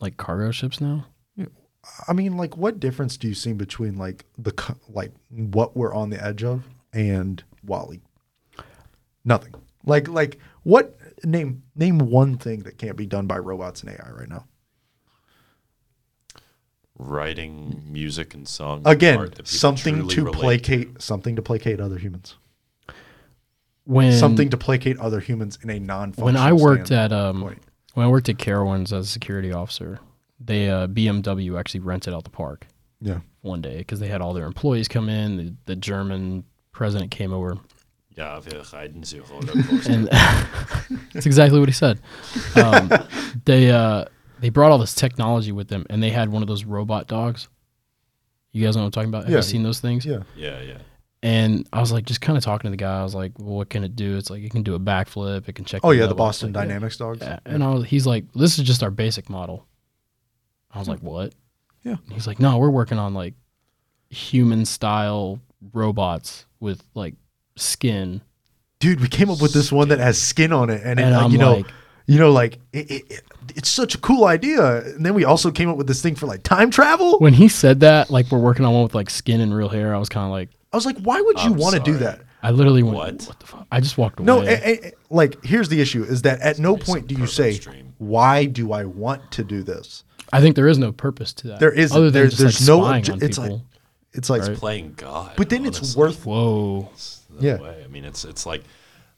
like 0.00 0.16
cargo 0.16 0.50
ships 0.50 0.80
now? 0.80 1.06
I 2.08 2.12
mean, 2.12 2.36
like, 2.36 2.56
what 2.56 2.80
difference 2.80 3.16
do 3.16 3.28
you 3.28 3.34
see 3.34 3.52
between 3.52 3.96
like 3.96 4.24
the 4.36 4.50
co- 4.50 4.76
like 4.88 5.12
what 5.30 5.76
we're 5.76 5.94
on 5.94 6.10
the 6.10 6.22
edge 6.22 6.42
of 6.42 6.64
and 6.92 7.42
WALL-E? 7.64 8.00
Nothing. 9.24 9.54
Like, 9.84 10.08
like 10.08 10.38
what 10.64 10.98
name 11.24 11.62
name 11.76 11.98
one 11.98 12.38
thing 12.38 12.60
that 12.64 12.78
can't 12.78 12.96
be 12.96 13.06
done 13.06 13.26
by 13.26 13.38
robots 13.38 13.82
and 13.82 13.90
AI 13.90 14.10
right 14.10 14.28
now? 14.28 14.46
Writing 16.98 17.82
music 17.86 18.34
and 18.34 18.48
songs. 18.48 18.82
Again, 18.86 19.18
art 19.18 19.34
that 19.36 19.44
people 19.44 19.58
something 19.58 20.08
to 20.08 20.24
relate 20.24 20.40
placate 20.40 21.02
something 21.02 21.36
to 21.36 21.42
placate 21.42 21.80
other 21.80 21.98
humans. 21.98 22.36
When 23.84 24.12
something 24.18 24.50
to 24.50 24.56
placate 24.56 24.98
other 24.98 25.20
humans 25.20 25.58
in 25.62 25.70
a 25.70 25.78
non-functional 25.78 26.24
when 26.24 26.36
I 26.36 26.52
worked 26.52 26.90
at 26.90 27.12
um 27.12 27.42
point. 27.42 27.62
When 27.96 28.04
I 28.04 28.10
worked 28.10 28.28
at 28.28 28.36
Carowinds 28.36 28.92
as 28.92 29.06
a 29.06 29.10
security 29.10 29.52
officer, 29.54 30.00
they 30.38 30.68
uh, 30.68 30.86
BMW 30.86 31.58
actually 31.58 31.80
rented 31.80 32.12
out 32.12 32.24
the 32.24 32.30
park 32.30 32.66
yeah. 33.00 33.20
one 33.40 33.62
day 33.62 33.78
because 33.78 34.00
they 34.00 34.08
had 34.08 34.20
all 34.20 34.34
their 34.34 34.44
employees 34.44 34.86
come 34.86 35.08
in. 35.08 35.36
The, 35.38 35.54
the 35.64 35.76
German 35.76 36.44
president 36.72 37.10
came 37.10 37.32
over, 37.32 37.56
Ja, 38.14 38.40
wir 38.40 38.60
reiten 38.62 39.02
sie 39.02 39.20
Rollercoaster. 39.20 39.88
and 39.88 40.08
that's 41.14 41.24
exactly 41.24 41.58
what 41.58 41.70
he 41.70 41.72
said. 41.72 41.98
Um, 42.54 42.90
they 43.46 43.70
uh, 43.70 44.04
they 44.40 44.50
brought 44.50 44.72
all 44.72 44.78
this 44.78 44.94
technology 44.94 45.52
with 45.52 45.68
them, 45.68 45.86
and 45.88 46.02
they 46.02 46.10
had 46.10 46.28
one 46.28 46.42
of 46.42 46.48
those 46.48 46.64
robot 46.64 47.06
dogs. 47.06 47.48
You 48.52 48.64
guys 48.64 48.76
know 48.76 48.82
what 48.82 48.86
I'm 48.86 48.92
talking 48.92 49.08
about? 49.08 49.24
Have 49.24 49.30
Yeah. 49.30 49.36
you 49.38 49.42
seen 49.42 49.62
those 49.62 49.80
things? 49.80 50.04
Yeah. 50.04 50.20
yeah, 50.36 50.60
yeah. 50.60 50.78
And 51.22 51.68
I 51.72 51.80
was 51.80 51.90
like, 51.92 52.04
just 52.04 52.20
kind 52.20 52.36
of 52.36 52.44
talking 52.44 52.68
to 52.68 52.70
the 52.70 52.76
guy. 52.76 53.00
I 53.00 53.02
was 53.02 53.14
like, 53.14 53.32
well, 53.38 53.56
what 53.56 53.70
can 53.70 53.82
it 53.84 53.96
do? 53.96 54.16
It's 54.16 54.30
like 54.30 54.42
it 54.42 54.50
can 54.50 54.62
do 54.62 54.74
a 54.74 54.78
backflip. 54.78 55.48
It 55.48 55.54
can 55.54 55.64
check. 55.64 55.80
Oh 55.82 55.90
yeah, 55.90 56.00
the 56.02 56.08
level. 56.08 56.16
Boston 56.18 56.52
like, 56.52 56.62
yeah. 56.62 56.68
Dynamics 56.68 56.96
dogs. 56.98 57.18
Yeah. 57.22 57.38
And 57.46 57.64
I 57.64 57.70
was, 57.70 57.86
he's 57.86 58.06
like, 58.06 58.30
this 58.34 58.58
is 58.58 58.64
just 58.64 58.82
our 58.82 58.90
basic 58.90 59.28
model. 59.30 59.66
I 60.70 60.78
was 60.78 60.88
like, 60.88 61.00
what? 61.00 61.34
Yeah. 61.82 61.96
And 62.04 62.12
he's 62.12 62.26
like, 62.26 62.38
no, 62.38 62.58
we're 62.58 62.70
working 62.70 62.98
on 62.98 63.14
like 63.14 63.34
human 64.10 64.64
style 64.64 65.40
robots 65.72 66.46
with 66.60 66.82
like 66.94 67.14
skin. 67.56 68.20
Dude, 68.78 69.00
we 69.00 69.08
came 69.08 69.30
up 69.30 69.40
with 69.40 69.54
this 69.54 69.72
one 69.72 69.88
that 69.88 69.98
has 69.98 70.20
skin 70.20 70.52
on 70.52 70.68
it, 70.68 70.82
and, 70.84 71.00
it, 71.00 71.04
And 71.04 71.14
like, 71.16 71.32
you 71.32 71.38
know, 71.38 71.54
like- 71.54 71.66
you 72.08 72.20
know, 72.20 72.30
like 72.30 72.60
it, 72.72 72.88
it, 72.88 73.10
it, 73.10 73.22
it's 73.56 73.68
such 73.68 73.96
a 73.96 73.98
cool 73.98 74.26
idea. 74.26 74.82
And 74.94 75.04
then 75.04 75.14
we 75.14 75.24
also 75.24 75.50
came 75.50 75.68
up 75.68 75.76
with 75.76 75.88
this 75.88 76.00
thing 76.02 76.14
for 76.14 76.26
like 76.26 76.44
time 76.44 76.70
travel. 76.70 77.18
When 77.18 77.32
he 77.32 77.48
said 77.48 77.80
that, 77.80 78.10
like 78.10 78.30
we're 78.30 78.38
working 78.38 78.64
on 78.64 78.72
one 78.72 78.84
with 78.84 78.94
like 78.94 79.10
skin 79.10 79.40
and 79.40 79.52
real 79.52 79.68
hair, 79.68 79.92
I 79.92 79.98
was 79.98 80.08
kind 80.08 80.24
of 80.24 80.30
like, 80.30 80.50
I 80.76 80.78
was 80.78 80.86
like, 80.86 80.98
why 80.98 81.20
would 81.20 81.38
you 81.38 81.52
I'm 81.52 81.56
want 81.56 81.74
to 81.74 81.80
do 81.80 81.92
sorry. 81.92 82.04
that? 82.04 82.20
I 82.42 82.50
literally 82.50 82.82
went, 82.82 82.96
What? 82.96 83.22
what? 83.26 83.40
the 83.40 83.46
fuck? 83.46 83.66
I 83.72 83.80
just 83.80 83.96
walked 83.98 84.20
away. 84.20 84.26
No, 84.26 84.40
eh, 84.42 84.60
eh, 84.84 84.90
like 85.10 85.42
here's 85.44 85.68
the 85.68 85.80
issue: 85.80 86.04
is 86.04 86.22
that 86.22 86.40
at 86.40 86.58
no 86.58 86.76
point 86.76 87.06
do 87.08 87.14
you 87.14 87.26
say, 87.26 87.58
dream. 87.58 87.94
"Why 87.98 88.44
do 88.44 88.72
I 88.72 88.84
want 88.84 89.32
to 89.32 89.42
do 89.42 89.62
this?" 89.62 90.04
I 90.32 90.40
think 90.40 90.54
there 90.54 90.68
is 90.68 90.78
no 90.78 90.92
purpose 90.92 91.32
to 91.34 91.48
that. 91.48 91.60
There 91.60 91.72
is 91.72 91.92
other 91.92 92.04
than 92.10 92.12
there, 92.12 92.24
just 92.26 92.38
there's 92.38 92.68
like 92.68 92.78
no. 92.78 92.84
spying 92.84 93.10
on 93.10 93.22
it's 93.22 93.38
people. 93.38 93.56
like 93.56 93.62
it's 94.12 94.30
like, 94.30 94.42
Right. 94.42 94.56
Playing 94.56 94.94
God. 94.96 95.32
but 95.36 95.48
then 95.48 95.64
it's 95.64 95.96
worth. 95.96 96.24
Whoa. 96.26 96.90
It's 96.94 97.22
Yeah. 97.40 97.56
way. 97.60 97.82
I 97.84 97.88
mean, 97.88 98.04
it's 98.04 98.24
it's 98.24 98.44
like 98.46 98.62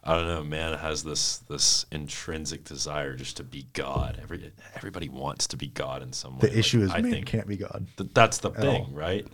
I 0.04 0.14
don't 0.14 0.28
know. 0.28 0.42
Man 0.44 0.78
has 0.78 1.02
this 1.04 1.38
this 1.48 1.84
intrinsic 1.92 2.64
desire 2.64 3.14
just 3.14 3.36
to 3.38 3.44
be 3.44 3.66
God. 3.74 4.18
Every 4.22 4.52
everybody 4.74 5.08
wants 5.08 5.46
to 5.48 5.56
be 5.56 5.66
God 5.68 6.02
in 6.02 6.12
some 6.12 6.34
way. 6.34 6.40
The 6.42 6.48
Like, 6.48 6.56
issue 6.56 6.82
is, 6.82 6.90
I 6.92 7.00
man 7.02 7.10
think 7.12 7.26
can't 7.26 7.46
be 7.46 7.56
God. 7.56 7.86
th- 7.96 8.10
that's 8.14 8.38
the 8.38 8.48
all. 8.50 8.54
thing, 8.54 8.94
right? 8.94 9.26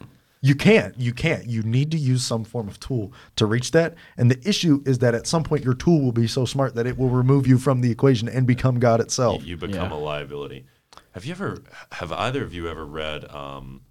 You 0.44 0.54
can't. 0.54 0.94
You 1.00 1.14
can't. 1.14 1.46
You 1.46 1.62
need 1.62 1.90
to 1.92 1.96
use 1.96 2.22
some 2.22 2.44
form 2.44 2.68
of 2.68 2.78
tool 2.78 3.14
to 3.36 3.46
reach 3.46 3.70
that. 3.70 3.94
And 4.18 4.30
the 4.30 4.46
issue 4.46 4.82
is 4.84 4.98
that 4.98 5.14
at 5.14 5.26
some 5.26 5.42
point 5.42 5.64
your 5.64 5.72
tool 5.72 6.02
will 6.02 6.12
be 6.12 6.26
so 6.26 6.44
smart 6.44 6.74
that 6.74 6.86
it 6.86 6.98
will 6.98 7.08
remove 7.08 7.46
you 7.46 7.56
from 7.56 7.80
the 7.80 7.90
equation 7.90 8.28
and 8.28 8.46
become 8.46 8.78
God 8.78 9.00
itself. 9.00 9.40
You, 9.42 9.52
you 9.52 9.56
become 9.56 9.90
Yeah. 9.90 9.96
a 9.96 9.96
liability. 9.96 10.66
Have 11.12 11.24
you 11.24 11.32
ever? 11.32 11.62
Have 11.92 12.12
either 12.12 12.42
of 12.44 12.52
you 12.52 12.68
ever 12.68 12.84
read? 12.84 13.24
Um, 13.32 13.82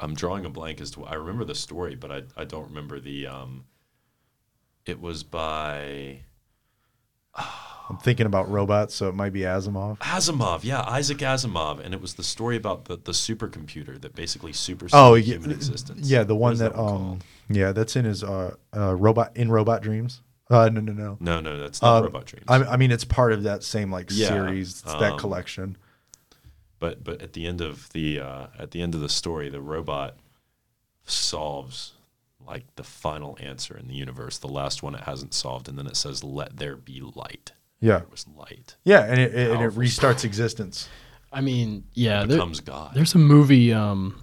I'm 0.00 0.14
drawing 0.14 0.46
a 0.46 0.50
blank 0.50 0.80
as 0.80 0.90
to. 0.92 1.04
I 1.04 1.12
remember 1.14 1.44
the 1.44 1.54
story, 1.54 1.94
but 1.94 2.10
I 2.10 2.22
I 2.38 2.44
don't 2.44 2.68
remember 2.68 2.98
the. 2.98 3.26
Um, 3.26 3.64
it 4.86 4.98
was 4.98 5.22
by 5.22 6.20
I'm 7.92 7.98
thinking 7.98 8.24
about 8.26 8.50
robots, 8.50 8.94
so 8.94 9.08
it 9.10 9.14
might 9.14 9.32
be 9.34 9.40
Asimov. 9.40 9.98
Asimov, 9.98 10.64
yeah, 10.64 10.82
Isaac 10.82 11.18
Asimov, 11.18 11.78
and 11.84 11.92
it 11.92 12.00
was 12.00 12.14
the 12.14 12.22
story 12.22 12.56
about 12.56 12.86
the, 12.86 12.96
the 12.96 13.12
supercomputer 13.12 14.00
that 14.00 14.14
basically 14.14 14.52
superseded 14.54 14.98
Oh, 14.98 15.14
yeah, 15.14 15.34
human 15.34 15.50
existence. 15.50 16.08
yeah, 16.10 16.22
the 16.24 16.34
one 16.34 16.54
is 16.54 16.58
that, 16.60 16.74
one 16.76 16.94
um, 16.94 17.18
yeah, 17.50 17.72
that's 17.72 17.94
in 17.94 18.06
his 18.06 18.24
uh, 18.24 18.54
uh, 18.74 18.94
robot 18.96 19.36
in 19.36 19.50
Robot 19.50 19.82
Dreams. 19.82 20.22
Uh, 20.48 20.70
no, 20.70 20.80
no, 20.80 20.92
no. 20.92 21.16
No, 21.20 21.40
no, 21.40 21.58
that's 21.58 21.82
not 21.82 21.98
Um, 21.98 22.04
Robot 22.04 22.24
Dreams. 22.26 22.44
I, 22.48 22.56
I 22.64 22.76
mean, 22.78 22.90
it's 22.90 23.04
part 23.04 23.32
of 23.32 23.42
that 23.42 23.62
same 23.62 23.90
like 23.92 24.06
Yeah, 24.10 24.28
series, 24.28 24.70
it's 24.70 24.82
that 24.94 25.12
um, 25.12 25.18
collection. 25.18 25.76
but 26.78 27.04
but 27.04 27.20
at 27.20 27.34
the 27.34 27.46
end 27.46 27.60
of 27.60 27.90
the 27.92 28.20
uh, 28.20 28.46
at 28.58 28.70
the 28.70 28.80
end 28.80 28.94
of 28.94 29.02
the 29.02 29.08
story, 29.10 29.50
the 29.50 29.60
robot 29.60 30.16
solves 31.04 31.92
like 32.44 32.64
the 32.76 32.82
final 32.84 33.36
answer 33.40 33.76
in 33.76 33.86
the 33.88 33.94
universe, 33.94 34.38
the 34.38 34.48
last 34.48 34.82
one 34.82 34.94
it 34.94 35.02
hasn't 35.04 35.32
solved, 35.34 35.68
and 35.68 35.78
then 35.78 35.86
it 35.86 35.96
says, 35.96 36.24
"Let 36.24 36.56
there 36.56 36.76
be 36.76 37.00
light." 37.14 37.52
Yeah, 37.82 37.98
There 37.98 38.06
was 38.10 38.26
light. 38.36 38.76
yeah, 38.84 39.04
and 39.04 39.20
it, 39.20 39.34
it, 39.34 39.50
and 39.50 39.60
it 39.62 39.72
restarts 39.72 40.24
existence. 40.24 40.88
I 41.32 41.40
mean, 41.40 41.84
yeah, 41.94 42.20
there, 42.20 42.38
becomes 42.38 42.60
God. 42.60 42.92
there's 42.94 43.14
a 43.14 43.18
movie 43.18 43.72
um, 43.72 44.22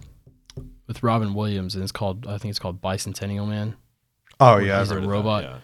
with 0.88 1.02
Robin 1.02 1.34
Williams, 1.34 1.74
and 1.74 1.82
it's 1.84 1.92
called 1.92 2.26
I 2.26 2.38
think 2.38 2.50
it's 2.50 2.58
called 2.58 2.80
Bicentennial 2.80 3.46
Man, 3.46 3.76
Oh 4.40 4.56
yeah, 4.58 4.80
he's 4.80 4.90
I've 4.90 4.96
a 4.98 5.00
heard 5.00 5.04
of 5.04 5.10
that. 5.10 5.14
robot. 5.14 5.42
Yeah. 5.44 5.58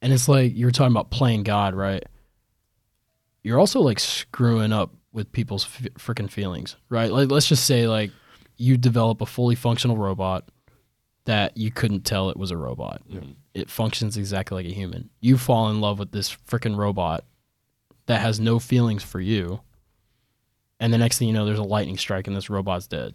and 0.00 0.12
it's 0.12 0.28
like 0.28 0.54
you 0.54 0.66
were 0.66 0.72
talking 0.72 0.92
about 0.92 1.10
playing 1.10 1.42
God, 1.42 1.74
right? 1.74 2.04
You're 3.42 3.58
also 3.58 3.80
like 3.80 3.98
screwing 3.98 4.72
up 4.72 4.94
with 5.12 5.30
people's 5.32 5.64
f- 5.64 5.88
freaking 5.98 6.30
feelings, 6.30 6.76
right? 6.88 7.10
Like 7.10 7.30
let's 7.30 7.48
just 7.48 7.64
say 7.64 7.86
like 7.88 8.10
you 8.56 8.76
develop 8.76 9.20
a 9.20 9.26
fully 9.26 9.54
functional 9.54 9.96
robot 9.96 10.48
that 11.26 11.56
you 11.56 11.70
couldn't 11.70 12.02
tell 12.04 12.28
it 12.30 12.36
was 12.36 12.50
a 12.50 12.56
robot. 12.56 13.00
It 13.54 13.70
functions 13.70 14.16
exactly 14.16 14.56
like 14.62 14.70
a 14.70 14.74
human. 14.74 15.10
You 15.20 15.38
fall 15.38 15.70
in 15.70 15.80
love 15.80 15.98
with 15.98 16.12
this 16.12 16.36
freaking 16.48 16.76
robot 16.76 17.24
that 18.06 18.20
has 18.20 18.38
no 18.40 18.58
feelings 18.58 19.02
for 19.02 19.20
you, 19.20 19.60
and 20.80 20.92
the 20.92 20.98
next 20.98 21.18
thing 21.18 21.28
you 21.28 21.34
know, 21.34 21.46
there's 21.46 21.58
a 21.58 21.62
lightning 21.62 21.96
strike 21.96 22.26
and 22.26 22.36
this 22.36 22.50
robot's 22.50 22.86
dead. 22.86 23.14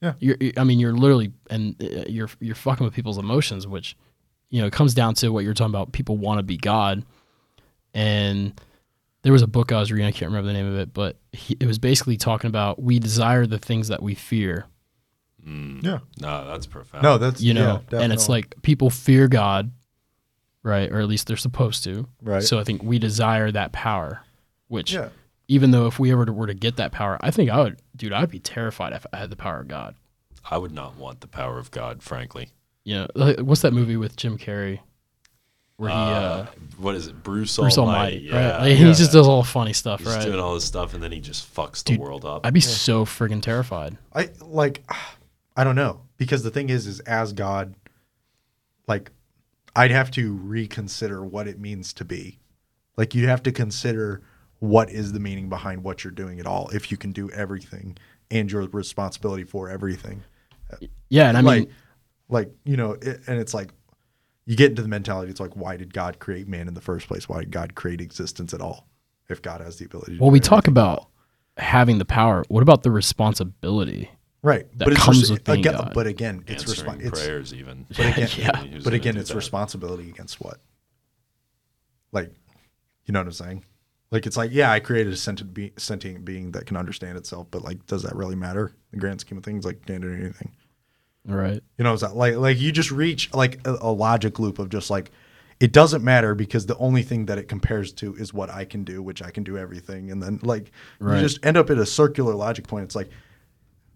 Yeah. 0.00 0.14
You're, 0.18 0.36
you- 0.40 0.52
I 0.56 0.64
mean, 0.64 0.78
you're 0.80 0.94
literally 0.94 1.32
and 1.50 1.76
uh, 1.82 2.04
you're 2.08 2.30
you're 2.40 2.54
fucking 2.54 2.84
with 2.84 2.94
people's 2.94 3.18
emotions, 3.18 3.66
which 3.66 3.96
you 4.50 4.60
know 4.60 4.66
it 4.66 4.72
comes 4.72 4.94
down 4.94 5.14
to 5.16 5.28
what 5.30 5.44
you're 5.44 5.52
talking 5.54 5.74
about. 5.74 5.92
People 5.92 6.16
want 6.16 6.38
to 6.38 6.42
be 6.42 6.56
God, 6.56 7.04
and 7.94 8.58
there 9.22 9.32
was 9.32 9.42
a 9.42 9.46
book 9.46 9.72
I 9.72 9.78
was 9.78 9.92
reading. 9.92 10.06
I 10.06 10.12
can't 10.12 10.30
remember 10.30 10.46
the 10.48 10.52
name 10.54 10.66
of 10.66 10.78
it, 10.78 10.92
but 10.94 11.16
he, 11.32 11.56
it 11.60 11.66
was 11.66 11.78
basically 11.78 12.16
talking 12.16 12.48
about 12.48 12.80
we 12.82 12.98
desire 12.98 13.46
the 13.46 13.58
things 13.58 13.88
that 13.88 14.02
we 14.02 14.14
fear. 14.14 14.66
Yeah, 15.44 15.98
No, 16.20 16.46
that's 16.46 16.66
profound. 16.66 17.02
no, 17.02 17.18
that's 17.18 17.40
You 17.40 17.54
know, 17.54 17.82
yeah, 17.90 18.00
and 18.00 18.12
it's 18.12 18.28
like 18.28 18.60
people 18.62 18.90
fear 18.90 19.26
God, 19.28 19.70
right? 20.62 20.90
Or 20.90 21.00
at 21.00 21.08
least 21.08 21.26
they're 21.26 21.36
supposed 21.36 21.82
to. 21.84 22.06
Right. 22.22 22.42
So 22.42 22.58
I 22.58 22.64
think 22.64 22.82
we 22.82 22.98
desire 22.98 23.50
that 23.50 23.72
power, 23.72 24.22
which 24.68 24.92
yeah, 24.92 25.08
even 25.48 25.70
though 25.72 25.86
if 25.86 25.98
we 25.98 26.12
ever 26.12 26.30
were 26.32 26.46
to 26.46 26.54
get 26.54 26.76
that 26.76 26.92
power, 26.92 27.18
I 27.20 27.30
think 27.32 27.50
I 27.50 27.60
would, 27.62 27.80
dude, 27.96 28.12
I'd 28.12 28.30
be 28.30 28.38
terrified 28.38 28.92
if 28.92 29.04
I 29.12 29.18
had 29.18 29.30
the 29.30 29.36
power 29.36 29.60
of 29.60 29.68
God. 29.68 29.94
I 30.48 30.58
would 30.58 30.72
not 30.72 30.96
want 30.96 31.20
the 31.20 31.26
power 31.28 31.58
of 31.58 31.70
God, 31.70 32.02
frankly. 32.02 32.50
You 32.84 32.94
know, 32.96 33.06
like, 33.14 33.38
what's 33.40 33.62
that 33.62 33.72
movie 33.72 33.96
with 33.96 34.16
Jim 34.16 34.38
Carrey 34.38 34.80
where 35.76 35.90
he, 35.90 35.94
uh, 35.96 35.98
Uh, 36.00 36.46
what 36.78 36.94
is 36.94 37.06
it? 37.08 37.22
Bruce, 37.22 37.56
Bruce 37.56 37.78
Almighty. 37.78 38.16
Almighty, 38.16 38.18
Yeah. 38.26 38.50
right? 38.58 38.60
Like, 38.68 38.76
he 38.76 38.84
just 38.92 39.12
does 39.12 39.26
all 39.28 39.42
the 39.42 39.48
funny 39.48 39.72
stuff, 39.72 40.00
He's 40.00 40.08
right? 40.08 40.24
doing 40.24 40.38
all 40.40 40.54
this 40.54 40.64
stuff, 40.64 40.94
and 40.94 41.02
then 41.02 41.10
he 41.12 41.20
just 41.20 41.52
fucks 41.54 41.82
the 41.84 41.92
Dude, 41.92 42.00
world 42.00 42.24
up. 42.24 42.46
I'd 42.46 42.54
be 42.54 42.60
so 42.60 43.04
friggin' 43.04 43.42
terrified. 43.42 43.96
I 44.14 44.30
like, 44.40 44.82
I 45.56 45.64
don't 45.64 45.76
know 45.76 46.02
because 46.16 46.42
the 46.42 46.50
thing 46.50 46.70
is, 46.70 46.86
is 46.86 47.00
as 47.00 47.32
God, 47.32 47.74
like, 48.86 49.10
I'd 49.74 49.90
have 49.90 50.10
to 50.12 50.34
reconsider 50.34 51.24
what 51.24 51.48
it 51.48 51.58
means 51.58 51.92
to 51.94 52.04
be. 52.04 52.40
Like, 52.96 53.14
you 53.14 53.28
have 53.28 53.42
to 53.44 53.52
consider 53.52 54.22
what 54.58 54.90
is 54.90 55.12
the 55.12 55.20
meaning 55.20 55.48
behind 55.48 55.82
what 55.82 56.04
you're 56.04 56.12
doing 56.12 56.38
at 56.38 56.46
all. 56.46 56.68
If 56.68 56.90
you 56.90 56.96
can 56.96 57.10
do 57.12 57.30
everything 57.30 57.96
and 58.30 58.50
your 58.50 58.62
responsibility 58.68 59.44
for 59.44 59.68
everything, 59.68 60.22
Yeah, 61.08 61.28
and 61.28 61.36
I 61.36 61.40
like, 61.40 61.60
mean, 61.60 61.74
like 62.28 62.50
you 62.64 62.76
know, 62.76 62.92
it, 62.92 63.22
and 63.26 63.40
it's 63.40 63.54
like 63.54 63.70
you 64.46 64.56
get 64.56 64.70
into 64.70 64.82
the 64.82 64.88
mentality. 64.88 65.30
It's 65.30 65.40
like, 65.40 65.56
why 65.56 65.76
did 65.76 65.92
God 65.92 66.18
create 66.18 66.48
man 66.48 66.68
in 66.68 66.74
the 66.74 66.80
first 66.80 67.08
place? 67.08 67.28
Why 67.28 67.40
did 67.40 67.50
God 67.50 67.74
create 67.74 68.00
existence 68.00 68.54
at 68.54 68.60
all? 68.60 68.88
If 69.28 69.42
God 69.42 69.60
has 69.60 69.78
the 69.78 69.86
ability. 69.86 70.16
to 70.16 70.22
well, 70.22 70.30
we 70.30 70.40
talk 70.40 70.66
about 70.66 71.08
having 71.56 71.98
the 71.98 72.04
power. 72.04 72.44
What 72.48 72.62
about 72.62 72.82
the 72.82 72.90
responsibility? 72.90 74.10
Right. 74.42 74.66
That 74.78 74.88
it's 74.88 75.00
comes 75.02 75.20
res- 75.22 75.30
with 75.30 75.44
being 75.44 75.60
again, 75.60 75.74
God. 75.74 75.92
but 75.94 76.06
again, 76.06 76.44
it's 76.48 76.64
answering 76.68 76.98
respo- 76.98 77.06
it's 77.06 77.20
prayers 77.22 77.54
even. 77.54 77.86
but 77.96 78.00
again, 78.00 78.28
Yeah. 78.36 78.78
But 78.82 78.92
again, 78.94 79.16
it's 79.16 79.28
that? 79.30 79.36
responsibility 79.36 80.08
against 80.08 80.40
what? 80.40 80.58
Like, 82.12 82.32
you 83.04 83.12
know 83.12 83.20
what 83.20 83.26
I'm 83.26 83.32
saying? 83.32 83.64
Like 84.10 84.26
it's 84.26 84.36
like, 84.36 84.50
yeah, 84.52 84.70
I 84.70 84.80
created 84.80 85.12
a 85.12 85.16
sentient, 85.16 85.54
be- 85.54 85.72
sentient 85.78 86.24
being 86.24 86.52
that 86.52 86.66
can 86.66 86.76
understand 86.76 87.16
itself, 87.16 87.46
but 87.50 87.62
like, 87.62 87.86
does 87.86 88.02
that 88.02 88.14
really 88.14 88.36
matter 88.36 88.66
in 88.92 88.98
the 88.98 89.00
grand 89.00 89.20
scheme 89.20 89.38
of 89.38 89.44
things? 89.44 89.64
Like, 89.64 89.86
can't 89.86 90.02
do 90.02 90.12
anything. 90.12 90.52
Right. 91.24 91.62
You 91.78 91.84
know, 91.84 91.92
it's 91.94 92.02
not 92.02 92.16
like 92.16 92.34
like 92.36 92.60
you 92.60 92.72
just 92.72 92.90
reach 92.90 93.32
like 93.32 93.66
a, 93.66 93.76
a 93.80 93.92
logic 93.92 94.38
loop 94.40 94.58
of 94.58 94.68
just 94.70 94.90
like 94.90 95.12
it 95.60 95.72
doesn't 95.72 96.02
matter 96.02 96.34
because 96.34 96.66
the 96.66 96.76
only 96.78 97.04
thing 97.04 97.26
that 97.26 97.38
it 97.38 97.46
compares 97.48 97.92
to 97.92 98.14
is 98.16 98.34
what 98.34 98.50
I 98.50 98.64
can 98.64 98.82
do, 98.82 99.00
which 99.00 99.22
I 99.22 99.30
can 99.30 99.44
do 99.44 99.56
everything, 99.56 100.10
and 100.10 100.20
then 100.20 100.40
like 100.42 100.72
Right. 100.98 101.16
you 101.16 101.22
just 101.22 101.44
end 101.46 101.56
up 101.56 101.70
at 101.70 101.78
a 101.78 101.86
circular 101.86 102.34
logic 102.34 102.66
point. 102.66 102.82
It's 102.84 102.96
like 102.96 103.08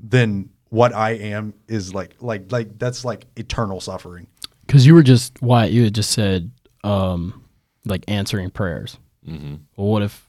then 0.01 0.51
what 0.69 0.95
I 0.95 1.13
am 1.13 1.55
is 1.69 1.95
like 1.95 2.17
like 2.21 2.51
like 2.53 2.79
that's 2.79 3.05
like 3.05 3.27
eternal 3.37 3.81
suffering. 3.81 4.27
Because 4.67 4.85
you 4.87 4.95
were 4.95 5.03
just 5.03 5.41
why 5.41 5.67
you 5.67 5.85
had 5.85 5.95
just 5.95 6.11
said 6.11 6.51
um, 6.85 7.45
like 7.85 8.05
answering 8.09 8.51
prayers. 8.51 8.99
Mm-hmm. 9.27 9.55
Well, 9.77 9.87
what 9.89 10.03
if 10.03 10.29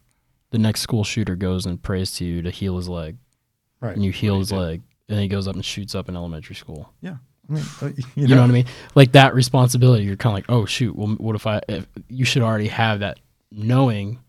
the 0.52 0.57
next 0.60 0.81
school 0.81 1.03
shooter 1.03 1.35
goes 1.35 1.65
and 1.65 1.81
prays 1.81 2.11
to 2.18 2.26
you 2.26 2.41
to 2.44 2.49
heal 2.52 2.77
his 2.77 2.88
leg, 2.88 3.18
Right. 3.81 3.95
and 3.95 4.03
you 4.06 4.11
heal 4.11 4.35
do 4.35 4.39
his 4.39 4.52
you 4.52 4.57
leg, 4.57 4.81
and 5.10 5.19
he 5.19 5.27
goes 5.27 5.48
up 5.48 5.56
and 5.56 5.65
shoots 5.65 5.95
up 5.95 6.07
in 6.10 6.15
elementary 6.15 6.56
school? 6.56 6.94
yeah. 7.02 7.18
I 7.49 7.53
mean, 7.53 7.64
uh, 7.81 7.85
you, 7.88 8.03
You 8.15 8.27
know, 8.35 8.41
what 8.41 8.49
I 8.49 8.53
mean? 8.53 8.65
Like 8.94 9.14
that 9.14 9.34
responsibility. 9.34 10.03
You're 10.03 10.18
kind 10.18 10.34
of 10.34 10.38
like, 10.38 10.49
oh 10.49 10.65
shoot. 10.65 10.95
Well, 10.95 11.15
what 11.18 11.35
if 11.35 11.48
I? 11.48 11.61
If, 11.69 11.88
you 12.10 12.26
should 12.26 12.41
already 12.41 12.68
have 12.68 12.99
that 12.99 13.19
knowing, 13.52 14.19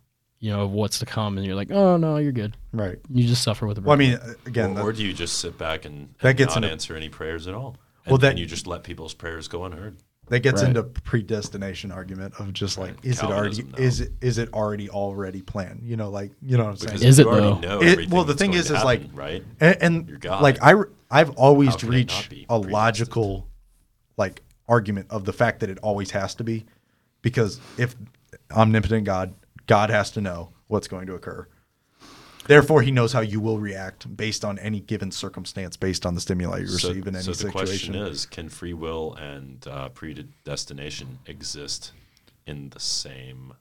you 0.41 0.51
know, 0.51 0.63
of 0.63 0.71
what's 0.71 0.99
to 1.01 1.07
come, 1.07 1.37
and 1.37 1.47
you're 1.47 1.57
like, 1.57 1.71
oh 1.71 1.97
no, 1.97 2.17
you're 2.19 2.33
good. 2.33 2.57
Right. 2.73 2.99
You 3.11 3.27
just 3.27 3.43
suffer 3.43 3.67
with 3.67 3.77
the. 3.77 3.83
Well, 3.83 3.93
I 3.95 3.97
mean, 3.99 4.19
again, 4.47 4.77
or, 4.79 4.89
or 4.89 4.93
do 4.93 5.05
you 5.05 5.13
just 5.13 5.39
sit 5.39 5.59
back 5.59 5.85
and, 5.85 6.15
That 6.21 6.29
and 6.31 6.39
gets 6.39 6.55
not 6.55 6.59
into- 6.65 6.71
answer 6.73 6.97
any 6.97 7.09
prayers 7.09 7.47
at 7.49 7.55
all? 7.55 7.77
And, 8.05 8.13
Well, 8.13 8.19
that- 8.19 8.31
and 8.31 8.39
you 8.39 8.47
just 8.47 8.67
let 8.67 8.85
people's 8.85 9.15
prayers 9.15 9.49
go 9.49 9.65
unheard. 9.65 9.97
that 10.29 10.41
gets 10.41 10.61
Right. 10.61 10.69
into 10.69 10.83
predestination 10.83 11.91
argument 11.91 12.35
of 12.39 12.53
just 12.53 12.77
like, 12.77 12.91
Right. 12.97 13.05
is 13.05 13.19
it 13.19 13.25
already 13.25 13.63
no. 13.63 13.79
is 13.79 14.01
it 14.03 14.13
is 14.21 14.37
it 14.39 14.53
already 14.53 14.91
already 14.91 15.41
planned? 15.43 15.81
You 15.85 15.97
know, 15.97 16.11
like 16.11 16.33
you 16.43 16.57
know 16.59 16.65
what 16.65 16.71
I'm 16.71 16.77
saying? 16.77 16.93
Because 16.99 17.05
Is 17.05 17.19
you 17.19 17.25
it, 17.25 17.29
already 17.29 17.67
though? 17.67 17.81
know 17.81 17.83
It- 17.83 18.11
well, 18.11 18.25
the 18.25 18.35
thing 18.35 18.51
going 18.51 18.61
is, 18.61 18.67
to 18.69 18.77
is 18.77 18.85
like- 18.85 19.03
right? 19.15 19.43
and, 19.59 19.77
and 19.81 20.09
You're 20.09 20.41
like 20.41 20.59
I 20.63 20.75
I've 21.11 21.31
always 21.31 21.71
How 21.71 21.77
can 21.79 21.89
it 21.89 21.93
reached 21.97 22.35
a 22.51 22.59
logical 22.59 23.49
like 24.19 24.43
argument 24.69 25.07
of 25.09 25.25
the 25.25 25.33
fact 25.33 25.61
that 25.61 25.71
it 25.71 25.79
always 25.79 26.11
has 26.11 26.35
to 26.35 26.45
be 26.45 26.67
because 27.23 27.59
if 27.79 27.97
omnipotent 28.51 29.05
God 29.05 29.33
God 29.69 29.91
has 29.91 30.11
to 30.13 30.21
know 30.21 30.51
what's 30.67 30.89
going 30.89 31.07
to 31.07 31.15
occur. 31.15 31.47
Therefore, 32.47 32.81
he 32.81 32.91
knows 32.91 33.13
how 33.13 33.21
you 33.21 33.41
will 33.41 33.59
react 33.61 34.17
based 34.17 34.43
on 34.45 34.59
any 34.59 34.81
given 34.81 35.11
circumstance, 35.13 35.77
based 35.77 36.07
on 36.07 36.15
the 36.15 36.21
stimuli 36.21 36.61
you 36.61 36.67
So, 36.67 36.89
receive 36.89 37.07
in 37.07 37.15
any 37.15 37.23
so 37.23 37.31
the 37.33 37.37
situation. 37.37 37.93
question 37.93 37.95
is, 37.95 38.25
can 38.27 38.49
free 38.49 38.73
will 38.73 39.15
and 39.17 39.65
uh, 39.69 39.91
predestination 39.91 41.19
exist 41.27 41.93
in 42.47 42.71
the 42.71 42.81
same? 42.81 43.53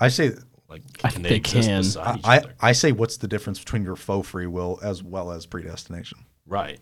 I 0.00 0.08
say, 0.08 0.32
Like, 0.68 0.82
I 1.04 1.10
can 1.10 1.22
think 1.22 1.22
they, 1.22 1.28
they 1.28 1.36
exist 1.36 1.68
can. 1.68 1.82
beside 1.82 2.18
each 2.18 2.26
I. 2.26 2.68
I 2.68 2.72
say, 2.72 2.90
what's 2.90 3.18
the 3.18 3.28
difference 3.28 3.60
between 3.60 3.84
your 3.84 3.94
faux 3.94 4.28
free 4.28 4.48
will 4.48 4.80
as 4.82 5.02
well 5.02 5.30
as 5.30 5.46
predestination? 5.46 6.18
right. 6.46 6.80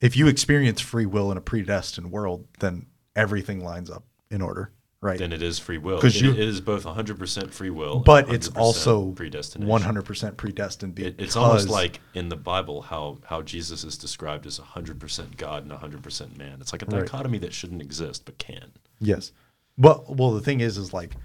If 0.00 0.16
you 0.18 0.26
experience 0.28 0.82
free 0.82 1.06
will 1.06 1.30
in 1.32 1.38
a 1.38 1.40
predestined 1.40 2.10
world, 2.10 2.46
then 2.60 2.86
everything 3.16 3.64
lines 3.64 3.88
up 3.90 4.04
in 4.30 4.42
order, 4.42 4.70
right? 5.04 5.18
Then 5.18 5.32
it 5.34 5.42
is 5.42 5.58
free 5.58 5.76
will. 5.76 6.00
'Cause 6.00 6.16
It- 6.16 6.24
it 6.24 6.38
is 6.38 6.62
both 6.62 6.84
100% 6.86 7.52
free 7.52 7.68
will, 7.68 8.00
but 8.00 8.32
it's 8.32 8.48
100% 8.48 8.56
also 8.56 9.10
predestination. 9.12 9.68
100% 9.68 10.36
predestined. 10.38 10.98
It, 10.98 11.16
it's 11.18 11.36
almost 11.36 11.68
like 11.68 12.00
in 12.14 12.30
the 12.30 12.36
Bible 12.36 12.82
how 12.82 13.18
how 13.26 13.42
Jesus 13.42 13.84
is 13.84 13.98
described 13.98 14.46
as 14.46 14.58
100% 14.58 15.36
God 15.36 15.62
and 15.62 15.72
100% 15.72 16.38
man. 16.38 16.58
It's 16.60 16.72
like 16.72 16.80
a 16.82 16.86
Right. 16.86 17.00
dichotomy 17.00 17.36
that 17.38 17.52
shouldn't 17.52 17.82
exist 17.82 18.24
but 18.24 18.38
can. 18.38 18.72
Yes. 18.98 19.30
Well, 19.76 20.04
well, 20.08 20.32
the 20.32 20.40
thing 20.40 20.60
is, 20.60 20.78
is 20.78 20.92
like, 20.94 21.16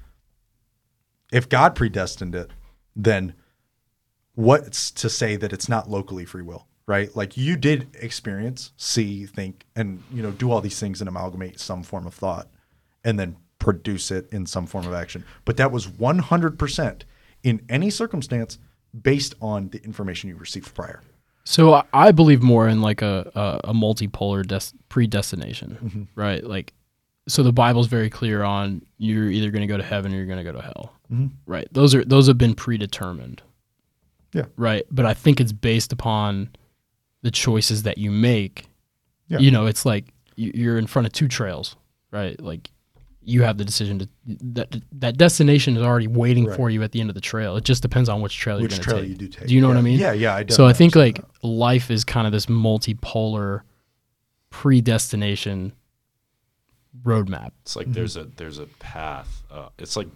if 1.32 1.48
God 1.48 1.74
predestined 1.76 2.36
it, 2.36 2.52
then 2.96 3.34
what's 4.36 4.92
to 4.92 5.10
say 5.10 5.36
that 5.38 5.54
it's 5.54 5.70
not 5.70 5.90
locally 5.90 6.26
free 6.26 6.42
will, 6.42 6.68
right? 6.86 7.16
Like 7.16 7.38
you 7.38 7.56
did 7.56 7.88
experience, 7.94 8.72
see, 8.76 9.26
think, 9.26 9.66
and 9.76 10.04
you 10.12 10.22
know, 10.22 10.32
do 10.32 10.52
all 10.52 10.60
these 10.60 10.80
things 10.80 11.00
and 11.02 11.08
amalgamate 11.08 11.60
some 11.62 11.84
form 11.84 12.06
of 12.08 12.14
thought, 12.14 12.50
and 13.06 13.18
then 13.20 13.38
produce 13.70 14.12
it 14.18 14.24
in 14.32 14.46
some 14.46 14.66
form 14.66 14.86
of 14.88 14.94
action. 14.94 15.24
But 15.46 15.58
that 15.58 15.72
was 15.72 15.88
one 15.88 16.20
hundred 16.20 16.58
percent 16.58 17.06
in 17.44 17.62
any 17.70 17.90
circumstance 17.90 18.58
based 19.10 19.36
on 19.42 19.70
the 19.70 19.80
information 19.84 20.30
you 20.30 20.36
received 20.36 20.74
prior. 20.74 21.02
So 21.44 21.84
I- 21.94 22.12
believe 22.12 22.42
more 22.42 22.68
in 22.68 22.82
like 22.82 23.02
a 23.02 23.32
a, 23.36 23.70
a 23.72 23.74
multipolar 23.74 24.46
des- 24.46 24.76
predestination, 24.90 25.78
mm-hmm. 25.84 26.04
right? 26.16 26.44
Like, 26.44 26.74
so 27.28 27.44
the 27.44 27.54
Bible's 27.54 27.88
very 27.88 28.10
clear 28.10 28.44
on 28.44 28.82
you're 28.98 29.30
either 29.30 29.52
going 29.52 29.68
to 29.68 29.74
go 29.74 29.78
to 29.78 29.84
heaven 29.84 30.12
or 30.14 30.18
you're 30.18 30.26
going 30.34 30.44
to 30.46 30.52
go 30.52 30.58
to 30.60 30.62
hell, 30.62 30.94
mm-hmm. 31.12 31.28
right? 31.46 31.68
Those 31.72 31.96
are 31.96 32.04
those 32.04 32.28
have 32.28 32.38
been 32.38 32.56
predetermined, 32.56 33.42
Yeah. 34.34 34.46
right? 34.58 34.86
But 34.90 35.06
I 35.06 35.14
think 35.14 35.40
it's 35.40 35.54
based 35.54 35.94
upon 35.94 36.50
the 37.22 37.32
choices 37.32 37.84
that 37.84 37.98
you 37.98 38.12
make. 38.12 38.66
Yeah. 39.28 39.40
You 39.40 39.52
know, 39.52 39.68
it's 39.68 39.86
like 39.86 40.06
you're 40.36 40.78
in 40.78 40.88
front 40.88 41.06
of 41.06 41.14
two 41.14 41.28
trails, 41.28 41.76
right? 42.12 42.40
Like 42.42 42.72
you 43.30 43.44
have 43.44 43.58
the 43.58 43.66
decision 43.66 44.00
to 44.00 44.10
that 44.26 44.76
that 44.92 45.18
destination 45.18 45.78
is 45.78 45.84
already 45.84 46.08
waiting 46.08 46.46
Right. 46.46 46.56
for 46.58 46.70
you 46.70 46.84
at 46.84 46.92
the 46.92 47.00
end 47.02 47.10
of 47.10 47.14
the 47.16 47.22
trail. 47.22 47.56
It 47.56 47.64
just 47.64 47.82
depends 47.82 48.10
on 48.10 48.22
which 48.22 48.36
trail 48.38 48.60
Which 48.62 48.72
you're 48.78 48.78
going 48.78 48.82
to 48.84 48.90
trail 48.90 49.00
take. 49.02 49.10
you 49.10 49.16
do 49.16 49.28
take. 49.28 49.48
Do 49.48 49.56
you 49.56 49.62
know 49.62 49.68
what 49.68 49.78
I 49.78 49.82
mean? 49.82 50.00
Yeah, 50.00 50.14
yeah, 50.14 50.36
I 50.36 50.46
so 50.50 50.66
I 50.66 50.74
think 50.74 50.96
like 50.96 51.18
understand 51.20 51.54
life 51.60 51.92
is 51.92 52.04
kind 52.04 52.26
of 52.28 52.34
this 52.34 52.48
multipolar 52.48 53.62
predestination 54.50 55.74
roadmap. 57.04 57.52
It's 57.62 57.76
like 57.76 57.92
there's 57.92 58.18
a 58.18 58.26
there's 58.26 58.60
a 58.60 58.66
path. 58.66 59.44
Uh, 59.52 59.70
it's 59.78 59.96
like 59.96 60.08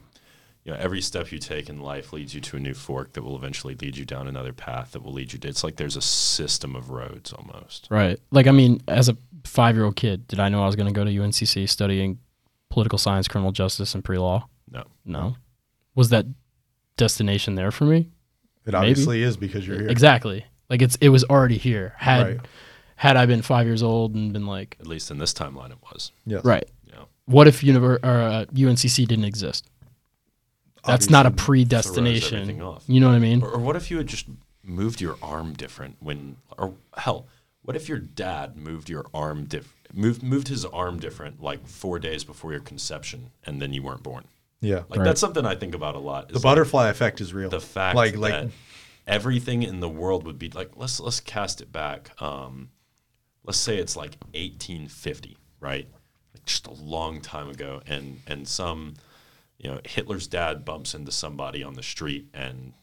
you 0.66 0.72
know 0.72 0.78
every 0.80 1.02
step 1.02 1.32
you 1.32 1.40
take 1.40 1.70
in 1.70 1.80
life 1.82 2.14
leads 2.14 2.34
you 2.34 2.42
to 2.42 2.58
a 2.58 2.60
new 2.60 2.74
fork 2.74 3.14
that 3.14 3.24
will 3.24 3.36
eventually 3.36 3.76
lead 3.76 3.98
you 3.98 4.06
down 4.06 4.28
another 4.28 4.54
path 4.54 4.92
that 4.94 5.04
will 5.04 5.14
lead 5.14 5.34
you 5.34 5.40
to. 5.40 5.48
It's 5.48 5.64
like 5.64 5.76
there's 5.76 5.96
a 5.98 6.02
system 6.02 6.76
of 6.76 6.90
roads 6.90 7.32
almost. 7.34 7.88
Right. 7.90 8.20
Like 8.32 8.48
I 8.48 8.52
mean, 8.52 8.82
as 8.88 9.10
a 9.10 9.18
five 9.44 9.76
year 9.76 9.86
old 9.86 9.96
kid, 9.96 10.28
did 10.28 10.40
I 10.40 10.50
know 10.50 10.64
I 10.64 10.66
was 10.68 10.76
going 10.76 10.88
to 10.88 10.94
go 10.94 11.04
to 11.06 11.12
UNCC 11.12 11.68
studying 11.70 12.20
political 12.74 12.98
science, 12.98 13.28
criminal 13.28 13.52
justice, 13.52 13.94
and 13.94 14.04
pre 14.04 14.18
law? 14.18 14.48
No, 14.70 14.84
No. 15.06 15.36
Was 15.96 16.10
that 16.10 16.26
destination 16.98 17.54
there 17.54 17.70
for 17.72 17.86
me? 17.86 18.10
It 18.66 18.74
obviously 18.74 19.22
is 19.22 19.38
because 19.38 19.68
you're 19.68 19.80
here. 19.80 19.90
Exactly. 19.90 20.44
Like 20.70 20.82
it's 20.82 20.96
it 21.02 21.10
was 21.10 21.24
already 21.26 21.58
here. 21.58 21.94
Had 21.98 22.26
Right. 22.28 22.40
had 22.96 23.16
I 23.16 23.28
been 23.28 23.44
five 23.44 23.68
years 23.68 23.84
old 23.84 24.16
and 24.16 24.34
been 24.34 24.48
like, 24.48 24.76
at 24.80 24.88
least 24.88 25.12
in 25.12 25.20
this 25.20 25.34
timeline 25.34 25.70
it 25.72 25.78
was. 25.92 26.12
Yes. 26.26 26.44
right. 26.44 26.68
Yeah. 26.88 27.04
What 27.26 27.48
if 27.48 27.62
univer- 27.62 28.00
or, 28.04 28.22
uh, 28.22 28.46
UNCC 28.52 29.06
didn't 29.06 29.26
exist? 29.26 29.70
That's 30.86 31.10
not 31.12 31.26
a 31.28 31.32
predestination. 31.32 32.48
You 32.88 33.00
know 33.00 33.08
what 33.08 33.16
I 33.16 33.20
mean? 33.20 33.42
Or, 33.44 33.52
or 33.52 33.60
what 33.60 33.76
if 33.76 33.92
you 33.92 33.98
had 33.98 34.08
just 34.08 34.26
moved 34.64 35.00
your 35.00 35.18
arm 35.22 35.54
different 35.54 35.98
when, 36.00 36.38
or 36.58 36.74
hell, 36.98 37.28
what 37.62 37.76
if 37.76 37.88
your 37.88 38.00
dad 38.00 38.58
moved 38.58 38.90
your 38.90 39.06
arm 39.14 39.46
diff, 39.46 39.74
moved 39.94 40.24
moved 40.24 40.48
his 40.48 40.66
arm 40.66 41.00
different 41.00 41.42
like 41.42 41.68
four 41.68 42.00
days 42.00 42.24
before 42.24 42.52
your 42.52 42.62
conception, 42.62 43.30
and 43.46 43.62
then 43.62 43.72
you 43.74 43.82
weren't 43.84 44.04
born? 44.04 44.26
Yeah. 44.60 44.84
Like 44.90 45.00
Right. 45.00 45.06
that's 45.06 45.20
something 45.22 45.46
I 45.46 45.56
think 45.56 45.76
about 45.76 45.96
a 45.96 46.00
lot. 46.00 46.28
the 46.30 46.36
is 46.36 46.44
like 46.44 46.52
butterfly 46.52 46.90
effect 46.90 47.22
is 47.22 47.34
real. 47.34 47.50
the 47.50 47.60
fact 47.60 47.96
like 47.96 48.14
that 48.14 48.20
like 48.20 48.50
everything 49.06 49.64
in 49.64 49.80
the 49.82 49.90
world 49.90 50.26
would 50.26 50.40
be 50.40 50.50
like 50.50 50.72
let's 50.76 51.00
let's 51.00 51.20
cast 51.20 51.62
it 51.62 51.72
back. 51.72 52.12
Um, 52.22 52.70
let's 53.44 53.58
say 53.60 53.78
it's 53.78 53.96
like 53.96 54.16
1850, 54.34 55.38
right? 55.60 55.88
Like 56.34 56.46
just 56.46 56.68
a 56.68 56.74
long 56.74 57.22
time 57.22 57.50
ago, 57.50 57.82
and 57.86 58.22
and 58.28 58.48
some, 58.48 58.96
you 59.58 59.70
know, 59.70 59.80
Hitler's 59.86 60.28
dad 60.28 60.64
bumps 60.66 60.94
into 60.96 61.12
somebody 61.12 61.62
on 61.64 61.74
the 61.74 61.84
street, 61.84 62.28
and 62.34 62.74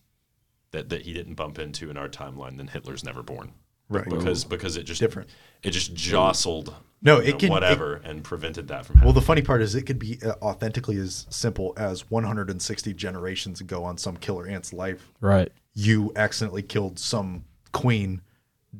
that 0.73 0.91
that 0.91 1.03
he 1.03 1.13
didn't 1.15 1.35
bump 1.35 1.59
into 1.59 1.91
in 1.91 1.97
our 1.97 2.09
timeline, 2.09 2.57
then 2.59 2.69
Hitler's 2.69 3.03
never 3.03 3.23
born. 3.23 3.53
Right. 3.91 4.09
Because 4.09 4.45
because 4.45 4.77
it 4.79 4.85
just 4.85 5.01
Different. 5.01 5.29
It 5.63 5.73
just 5.73 5.93
jostled. 5.95 6.75
No, 7.03 7.19
it 7.19 7.33
know, 7.33 7.37
can- 7.37 7.49
it- 7.49 7.51
whatever 7.51 8.01
and 8.05 8.23
prevented 8.25 8.69
that 8.69 8.87
from 8.87 8.97
happening. 8.97 9.07
well, 9.07 9.15
the 9.21 9.27
funny 9.27 9.43
part 9.43 9.61
is 9.63 9.75
it 9.75 9.83
could 9.83 9.99
be 9.99 10.19
uh, 10.25 10.35
authentically 10.41 10.97
as 10.97 11.27
simple 11.29 11.75
as 11.77 12.11
160 12.11 12.95
generations 12.95 13.61
ago 13.61 13.85
on 13.85 13.99
some 13.99 14.17
killer 14.17 14.47
ant's 14.47 14.73
life. 14.73 15.11
Right. 15.21 15.51
You 15.75 16.13
accidentally 16.17 16.63
killed 16.63 16.99
some 16.99 17.45
queen, 17.73 18.21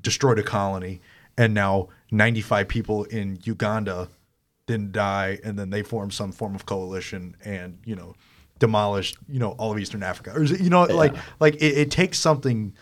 destroyed 0.01 0.39
a 0.39 0.43
colony, 0.43 1.01
and 1.37 1.55
now 1.55 1.89
95 2.13 2.69
people 2.69 3.05
in 3.05 3.39
Uganda 3.45 4.09
didn't 4.67 4.93
die, 4.93 5.39
and 5.43 5.59
then 5.59 5.71
they 5.71 5.83
formed 5.83 6.13
some 6.13 6.31
form 6.31 6.55
of 6.55 6.67
coalition 6.67 7.37
and 7.45 7.79
you 7.85 7.97
know 7.97 8.15
demolished 8.61 9.17
you 9.29 9.39
know 9.41 9.53
all 9.53 9.73
of 9.73 9.79
Eastern 9.79 10.03
Africa. 10.03 10.33
Or 10.35 10.43
is 10.45 10.53
it, 10.53 10.61
you 10.61 10.71
know 10.71 10.83
like 10.85 11.15
like 11.41 11.55
it, 11.57 11.79
it 11.79 11.91
takes 11.91 12.19
something 12.21 12.75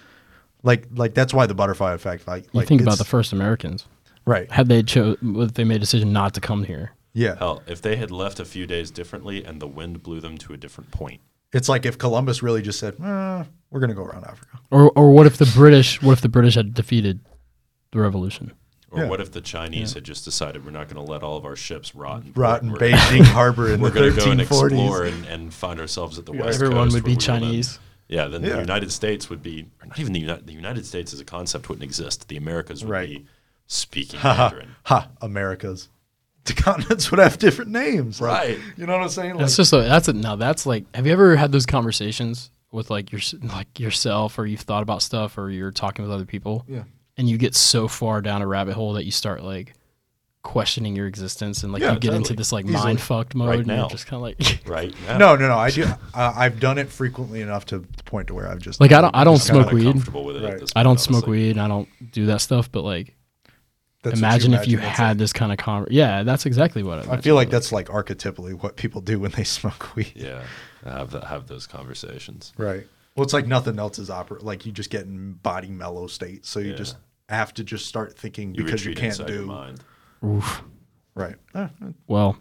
like 0.62 0.86
like 0.94 1.14
that's 1.14 1.32
why 1.32 1.46
the 1.46 1.54
butterfly 1.54 1.92
effect 1.94 2.26
like 2.26 2.44
You 2.44 2.50
like 2.60 2.68
think 2.68 2.80
about 2.80 2.98
the 2.98 3.04
first 3.04 3.32
Americans. 3.32 3.86
right 4.26 4.50
Had 4.50 4.68
they 4.68 4.82
chose, 4.82 5.16
if 5.22 5.54
they 5.54 5.64
made 5.64 5.76
a 5.76 5.80
decision 5.80 6.12
not 6.12 6.34
to 6.34 6.40
come 6.40 6.64
here. 6.64 6.92
yeah 7.14 7.36
Hell, 7.38 7.62
if 7.66 7.80
they 7.82 7.96
had 7.96 8.10
left 8.10 8.40
a 8.40 8.44
few 8.44 8.66
days 8.66 8.90
differently 8.90 9.44
and 9.44 9.60
the 9.60 9.68
wind 9.68 10.02
blew 10.02 10.20
them 10.20 10.36
to 10.38 10.52
a 10.52 10.56
different 10.56 10.90
point, 10.90 11.20
It's 11.52 11.68
like 11.68 11.86
if 11.86 11.96
Columbus 11.98 12.42
really 12.42 12.60
just 12.62 12.78
said, 12.78 12.94
eh, 13.00 13.44
"We're 13.70 13.80
going 13.80 13.88
to 13.90 13.94
go 13.96 14.04
around 14.04 14.24
Africa." 14.24 14.58
Or 14.70 14.90
or 14.94 15.10
what 15.12 15.26
if 15.26 15.36
the 15.38 15.50
British? 15.54 16.02
What 16.02 16.12
if 16.12 16.20
the 16.20 16.28
British 16.28 16.54
had 16.56 16.74
defeated 16.74 17.20
the 17.92 18.00
revolution? 18.00 18.52
Or 18.90 19.00
Yeah. 19.02 19.08
what 19.08 19.20
if 19.20 19.32
the 19.32 19.40
Chinese 19.40 19.92
had 19.94 20.04
just 20.04 20.24
decided 20.24 20.64
we're 20.64 20.70
not 20.80 20.88
going 20.88 21.02
to 21.04 21.10
let 21.12 21.22
all 21.22 21.36
of 21.36 21.44
our 21.44 21.56
ships 21.56 21.94
rot 21.94 22.24
in 22.24 22.32
Rot 22.34 22.62
in 22.62 22.70
Beijing 22.72 23.22
Harbor 23.24 23.72
in 23.72 23.80
We're 23.82 23.90
the 23.90 24.00
going 24.00 24.14
to 24.14 24.20
go 24.24 24.30
and 24.30 24.40
1340s. 24.40 24.64
explore 24.64 25.04
and, 25.04 25.24
and 25.26 25.54
find 25.54 25.78
ourselves 25.80 26.18
at 26.18 26.24
the 26.26 26.32
west 26.32 26.44
Coast. 26.44 26.62
Everyone 26.62 26.84
Coast 26.86 26.94
would 26.94 27.04
be 27.04 27.10
we 27.12 27.14
wanna- 27.16 27.40
Chinese. 27.40 27.78
Yeah, 28.08 28.26
then 28.26 28.42
Yeah. 28.42 28.54
the 28.54 28.60
United 28.60 28.90
States 28.90 29.28
would 29.30 29.42
be, 29.42 29.66
or 29.82 29.86
not 29.86 29.98
even 29.98 30.12
the 30.12 30.20
United, 30.20 30.46
the 30.46 30.52
United 30.54 30.86
States 30.86 31.12
as 31.12 31.20
a 31.20 31.24
concept 31.24 31.68
wouldn't 31.68 31.84
exist. 31.84 32.28
The 32.28 32.36
Americas 32.36 32.82
would 32.82 32.90
Right. 32.90 33.08
be 33.08 33.26
speaking 33.66 34.18
Ha 34.20 34.32
ha 34.34 34.42
Mandarin. 34.48 34.74
ha! 34.84 35.08
Americas. 35.20 35.88
The 36.44 36.54
continents 36.54 37.10
would 37.10 37.20
have 37.20 37.38
different 37.38 37.70
names, 37.70 38.20
like, 38.22 38.30
Right. 38.32 38.58
You 38.78 38.86
know 38.86 38.94
what 38.94 39.02
I'm 39.02 39.08
saying? 39.10 39.32
Like, 39.32 39.40
That's 39.40 39.56
just 39.56 39.72
a, 39.74 39.82
that's 39.82 40.08
a 40.08 40.14
now 40.14 40.34
that's 40.36 40.64
like. 40.64 40.84
Have 40.94 41.06
you 41.06 41.12
ever 41.12 41.36
had 41.36 41.52
those 41.52 41.66
conversations 41.66 42.50
with 42.72 42.88
like 42.90 43.12
your 43.12 43.20
like 43.52 43.78
yourself, 43.78 44.38
or 44.38 44.46
you've 44.46 44.60
thought 44.62 44.82
about 44.82 45.02
stuff, 45.02 45.36
or 45.36 45.50
you're 45.50 45.70
talking 45.72 46.02
with 46.06 46.12
other 46.12 46.24
people, 46.24 46.64
yeah, 46.66 46.84
and 47.18 47.28
you 47.28 47.36
get 47.36 47.54
so 47.54 47.86
far 47.88 48.22
down 48.22 48.40
a 48.40 48.46
rabbit 48.46 48.72
hole 48.74 48.94
that 48.94 49.04
you 49.04 49.10
start 49.10 49.42
like 49.44 49.74
questioning 50.48 50.96
your 50.96 51.06
existence, 51.06 51.62
and 51.62 51.72
like 51.74 51.82
Yeah, 51.82 51.92
you 51.92 52.00
get 52.00 52.14
into 52.14 52.32
this 52.32 52.52
like 52.52 52.64
Easily. 52.64 52.82
mind 52.82 53.00
fucked 53.00 53.34
mode, 53.34 53.48
Right 53.50 53.58
and 53.58 53.66
now. 53.68 53.80
you're 53.80 53.90
just 53.90 54.06
kind 54.06 54.16
of 54.16 54.22
like. 54.22 54.60
Right? 54.66 54.94
Yeah. 55.04 55.18
no, 55.18 55.36
no, 55.36 55.46
no. 55.46 55.58
I 55.58 55.70
do. 55.70 55.84
Uh, 55.84 56.32
I've 56.34 56.58
done 56.58 56.78
it 56.78 56.88
frequently 56.88 57.42
enough 57.42 57.66
to 57.66 57.80
the 57.80 58.02
point 58.04 58.28
to 58.28 58.34
where 58.34 58.48
I've 58.48 58.58
just 58.58 58.80
Like, 58.80 58.92
I 58.92 59.02
don't- 59.02 59.14
I 59.14 59.24
don't 59.24 59.36
smoke 59.38 59.70
weed. 59.72 59.86
with 59.94 60.36
it 60.36 60.42
Right. 60.42 60.58
this 60.60 60.72
I 60.74 60.82
don't 60.82 60.92
point, 60.92 61.00
smoke 61.00 61.16
honestly. 61.24 61.30
weed. 61.38 61.50
and 61.52 61.60
I 61.60 61.68
don't 61.68 61.88
do 62.12 62.26
that 62.26 62.40
stuff. 62.40 62.72
But 62.72 62.82
like, 62.82 63.14
That's 64.02 64.14
what 64.14 64.18
imagine 64.18 64.54
if 64.54 64.66
you 64.66 64.78
had 64.78 65.08
like. 65.10 65.18
this 65.18 65.32
kind 65.34 65.52
of 65.52 65.58
con. 65.58 65.86
Yeah, 65.90 66.22
that's 66.22 66.46
exactly 66.46 66.82
what 66.82 67.06
I. 67.06 67.12
I 67.14 67.20
feel 67.20 67.34
like 67.34 67.50
that's 67.50 67.70
like 67.70 67.88
archetypally 67.88 68.54
what 68.54 68.76
people 68.76 69.00
do 69.02 69.18
when 69.20 69.32
they 69.32 69.44
smoke 69.58 69.94
weed. 69.96 70.12
Yeah. 70.16 70.42
Have 70.84 71.10
that, 71.10 71.24
have 71.24 71.46
those 71.46 71.66
conversations. 71.66 72.52
Right. 72.56 72.86
Well, 73.16 73.24
it's 73.24 73.34
like 73.34 73.46
nothing 73.46 73.78
else 73.78 73.98
is 73.98 74.08
opera. 74.08 74.40
Like 74.42 74.64
you 74.64 74.72
just 74.72 74.88
get 74.90 75.02
in 75.04 75.34
body 75.34 75.68
mellow 75.68 76.06
state, 76.06 76.46
so 76.46 76.58
you 76.60 76.70
Yeah. 76.70 76.76
just 76.76 76.96
have 77.28 77.52
to 77.54 77.64
just 77.64 77.84
start 77.86 78.16
thinking 78.16 78.54
You 78.54 78.64
because 78.64 78.84
you 78.86 78.94
can't 78.94 79.08
inside 79.18 79.28
your 79.28 79.38
do. 79.40 79.46
mind. 79.46 79.80
Oof. 80.24 80.62
Right. 81.14 81.36
Uh, 81.54 81.68
Well, 82.06 82.36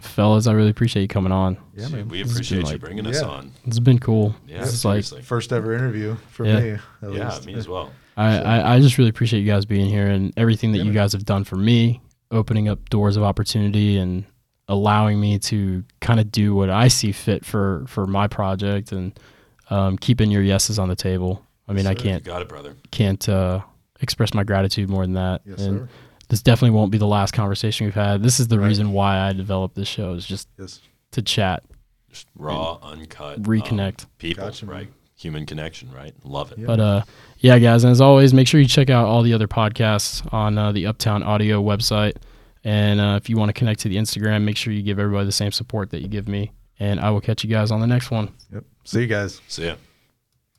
fellas, 0.00 0.46
I 0.46 0.52
really 0.52 0.70
appreciate 0.70 1.02
you 1.02 1.08
coming 1.08 1.32
on. 1.32 1.56
yeah, 1.74 1.88
man. 1.88 2.08
we 2.08 2.22
This 2.22 2.28
has 2.28 2.32
been 2.32 2.36
appreciate 2.36 2.58
you 2.58 2.64
like- 2.64 2.80
bringing 2.80 3.06
us 3.06 3.20
Yeah. 3.20 3.28
on. 3.28 3.52
It's 3.66 3.78
been 3.78 3.98
cool. 3.98 4.34
Yeah, 4.46 4.60
this 4.60 4.72
is 4.72 4.84
like 4.84 4.92
seriously. 5.04 5.22
First 5.22 5.52
ever 5.52 5.74
interview 5.74 6.16
for 6.30 6.46
Yeah. 6.46 6.60
me. 6.60 6.70
at 6.70 6.80
yeah, 7.12 7.28
least. 7.28 7.46
me 7.46 7.54
as 7.54 7.68
well. 7.68 7.90
I, 8.16 8.38
I, 8.38 8.74
I 8.74 8.80
just 8.80 8.98
really 8.98 9.10
appreciate 9.10 9.40
you 9.40 9.46
guys 9.46 9.64
being 9.64 9.88
here 9.88 10.06
and 10.06 10.32
everything 10.36 10.72
that 10.72 10.78
Yeah, 10.78 10.84
you 10.84 10.92
guys 10.92 11.12
have 11.12 11.24
done 11.24 11.44
for 11.44 11.56
me, 11.56 12.00
opening 12.30 12.68
up 12.68 12.90
doors 12.90 13.16
of 13.16 13.22
opportunity 13.22 13.96
and 13.98 14.24
allowing 14.68 15.20
me 15.20 15.38
to 15.38 15.82
kind 16.00 16.20
of 16.20 16.30
do 16.30 16.54
what 16.54 16.70
I 16.70 16.88
see 16.88 17.12
fit 17.12 17.44
for 17.44 17.84
for 17.88 18.06
my 18.06 18.26
project 18.28 18.92
and 18.92 19.18
um, 19.70 19.96
keeping 19.98 20.30
your 20.30 20.42
yeses 20.42 20.78
on 20.78 20.88
the 20.88 20.96
table. 20.96 21.44
I 21.68 21.72
mean, 21.72 21.86
I 21.86 21.90
Sir. 21.94 21.98
You 21.98 22.02
can't 22.10 22.24
got 22.24 22.42
it, 22.42 22.48
brother. 22.48 22.74
can't 22.90 23.26
uh, 23.28 23.60
express 24.00 24.34
my 24.34 24.44
gratitude 24.44 24.90
more 24.90 25.04
than 25.04 25.14
that. 25.14 25.40
Yes, 25.46 25.60
and 25.62 25.80
sir. 25.80 25.88
This 26.32 26.40
definitely 26.40 26.70
won't 26.74 26.90
be 26.90 26.96
the 26.96 27.06
last 27.06 27.34
conversation 27.34 27.84
we've 27.86 27.94
had. 27.94 28.22
This 28.22 28.40
is 28.40 28.48
the 28.48 28.58
Right. 28.58 28.68
reason 28.68 28.92
why 28.92 29.18
I 29.20 29.34
developed 29.34 29.74
this 29.74 29.86
show 29.86 30.14
is 30.14 30.24
just 30.26 30.48
Yes. 30.58 30.80
to 31.10 31.20
chat, 31.20 31.62
Just 32.10 32.26
raw, 32.38 32.78
uncut. 32.82 33.36
um, 33.36 33.44
reconnect. 33.44 34.06
people, 34.16 34.46
Gotcha, 34.46 34.64
man. 34.64 34.74
right? 34.74 34.88
Human 35.16 35.44
connection, 35.44 35.90
right? 35.94 36.14
Love 36.24 36.50
it. 36.52 36.58
Yeah. 36.60 36.66
But 36.68 36.80
uh, 36.80 37.02
yeah, 37.40 37.58
guys, 37.58 37.84
and 37.84 37.90
as 37.90 38.00
always, 38.00 38.32
make 38.32 38.48
sure 38.48 38.60
you 38.62 38.66
check 38.66 38.88
out 38.88 39.04
all 39.04 39.20
the 39.20 39.34
other 39.34 39.46
podcasts 39.46 40.26
on 40.32 40.56
uh, 40.56 40.72
the 40.72 40.86
Uptown 40.86 41.22
Audio 41.22 41.62
website. 41.62 42.14
And 42.64 42.98
uh, 42.98 43.18
if 43.20 43.28
you 43.28 43.36
want 43.36 43.50
to 43.50 43.52
connect 43.52 43.80
to 43.80 43.90
the 43.90 43.96
Instagram, 43.96 44.42
make 44.44 44.56
sure 44.56 44.72
you 44.72 44.80
give 44.82 44.98
everybody 44.98 45.26
the 45.26 45.32
same 45.32 45.52
support 45.52 45.90
that 45.90 46.00
you 46.00 46.08
give 46.08 46.28
me. 46.28 46.50
And 46.80 46.98
I 46.98 47.10
will 47.10 47.20
catch 47.20 47.44
you 47.44 47.50
guys 47.50 47.70
on 47.70 47.80
the 47.80 47.86
next 47.86 48.10
one. 48.10 48.32
Yep. 48.52 48.64
See 48.84 49.00
you 49.02 49.06
guys. 49.06 49.40
See 49.48 49.66
ya. 49.66 49.74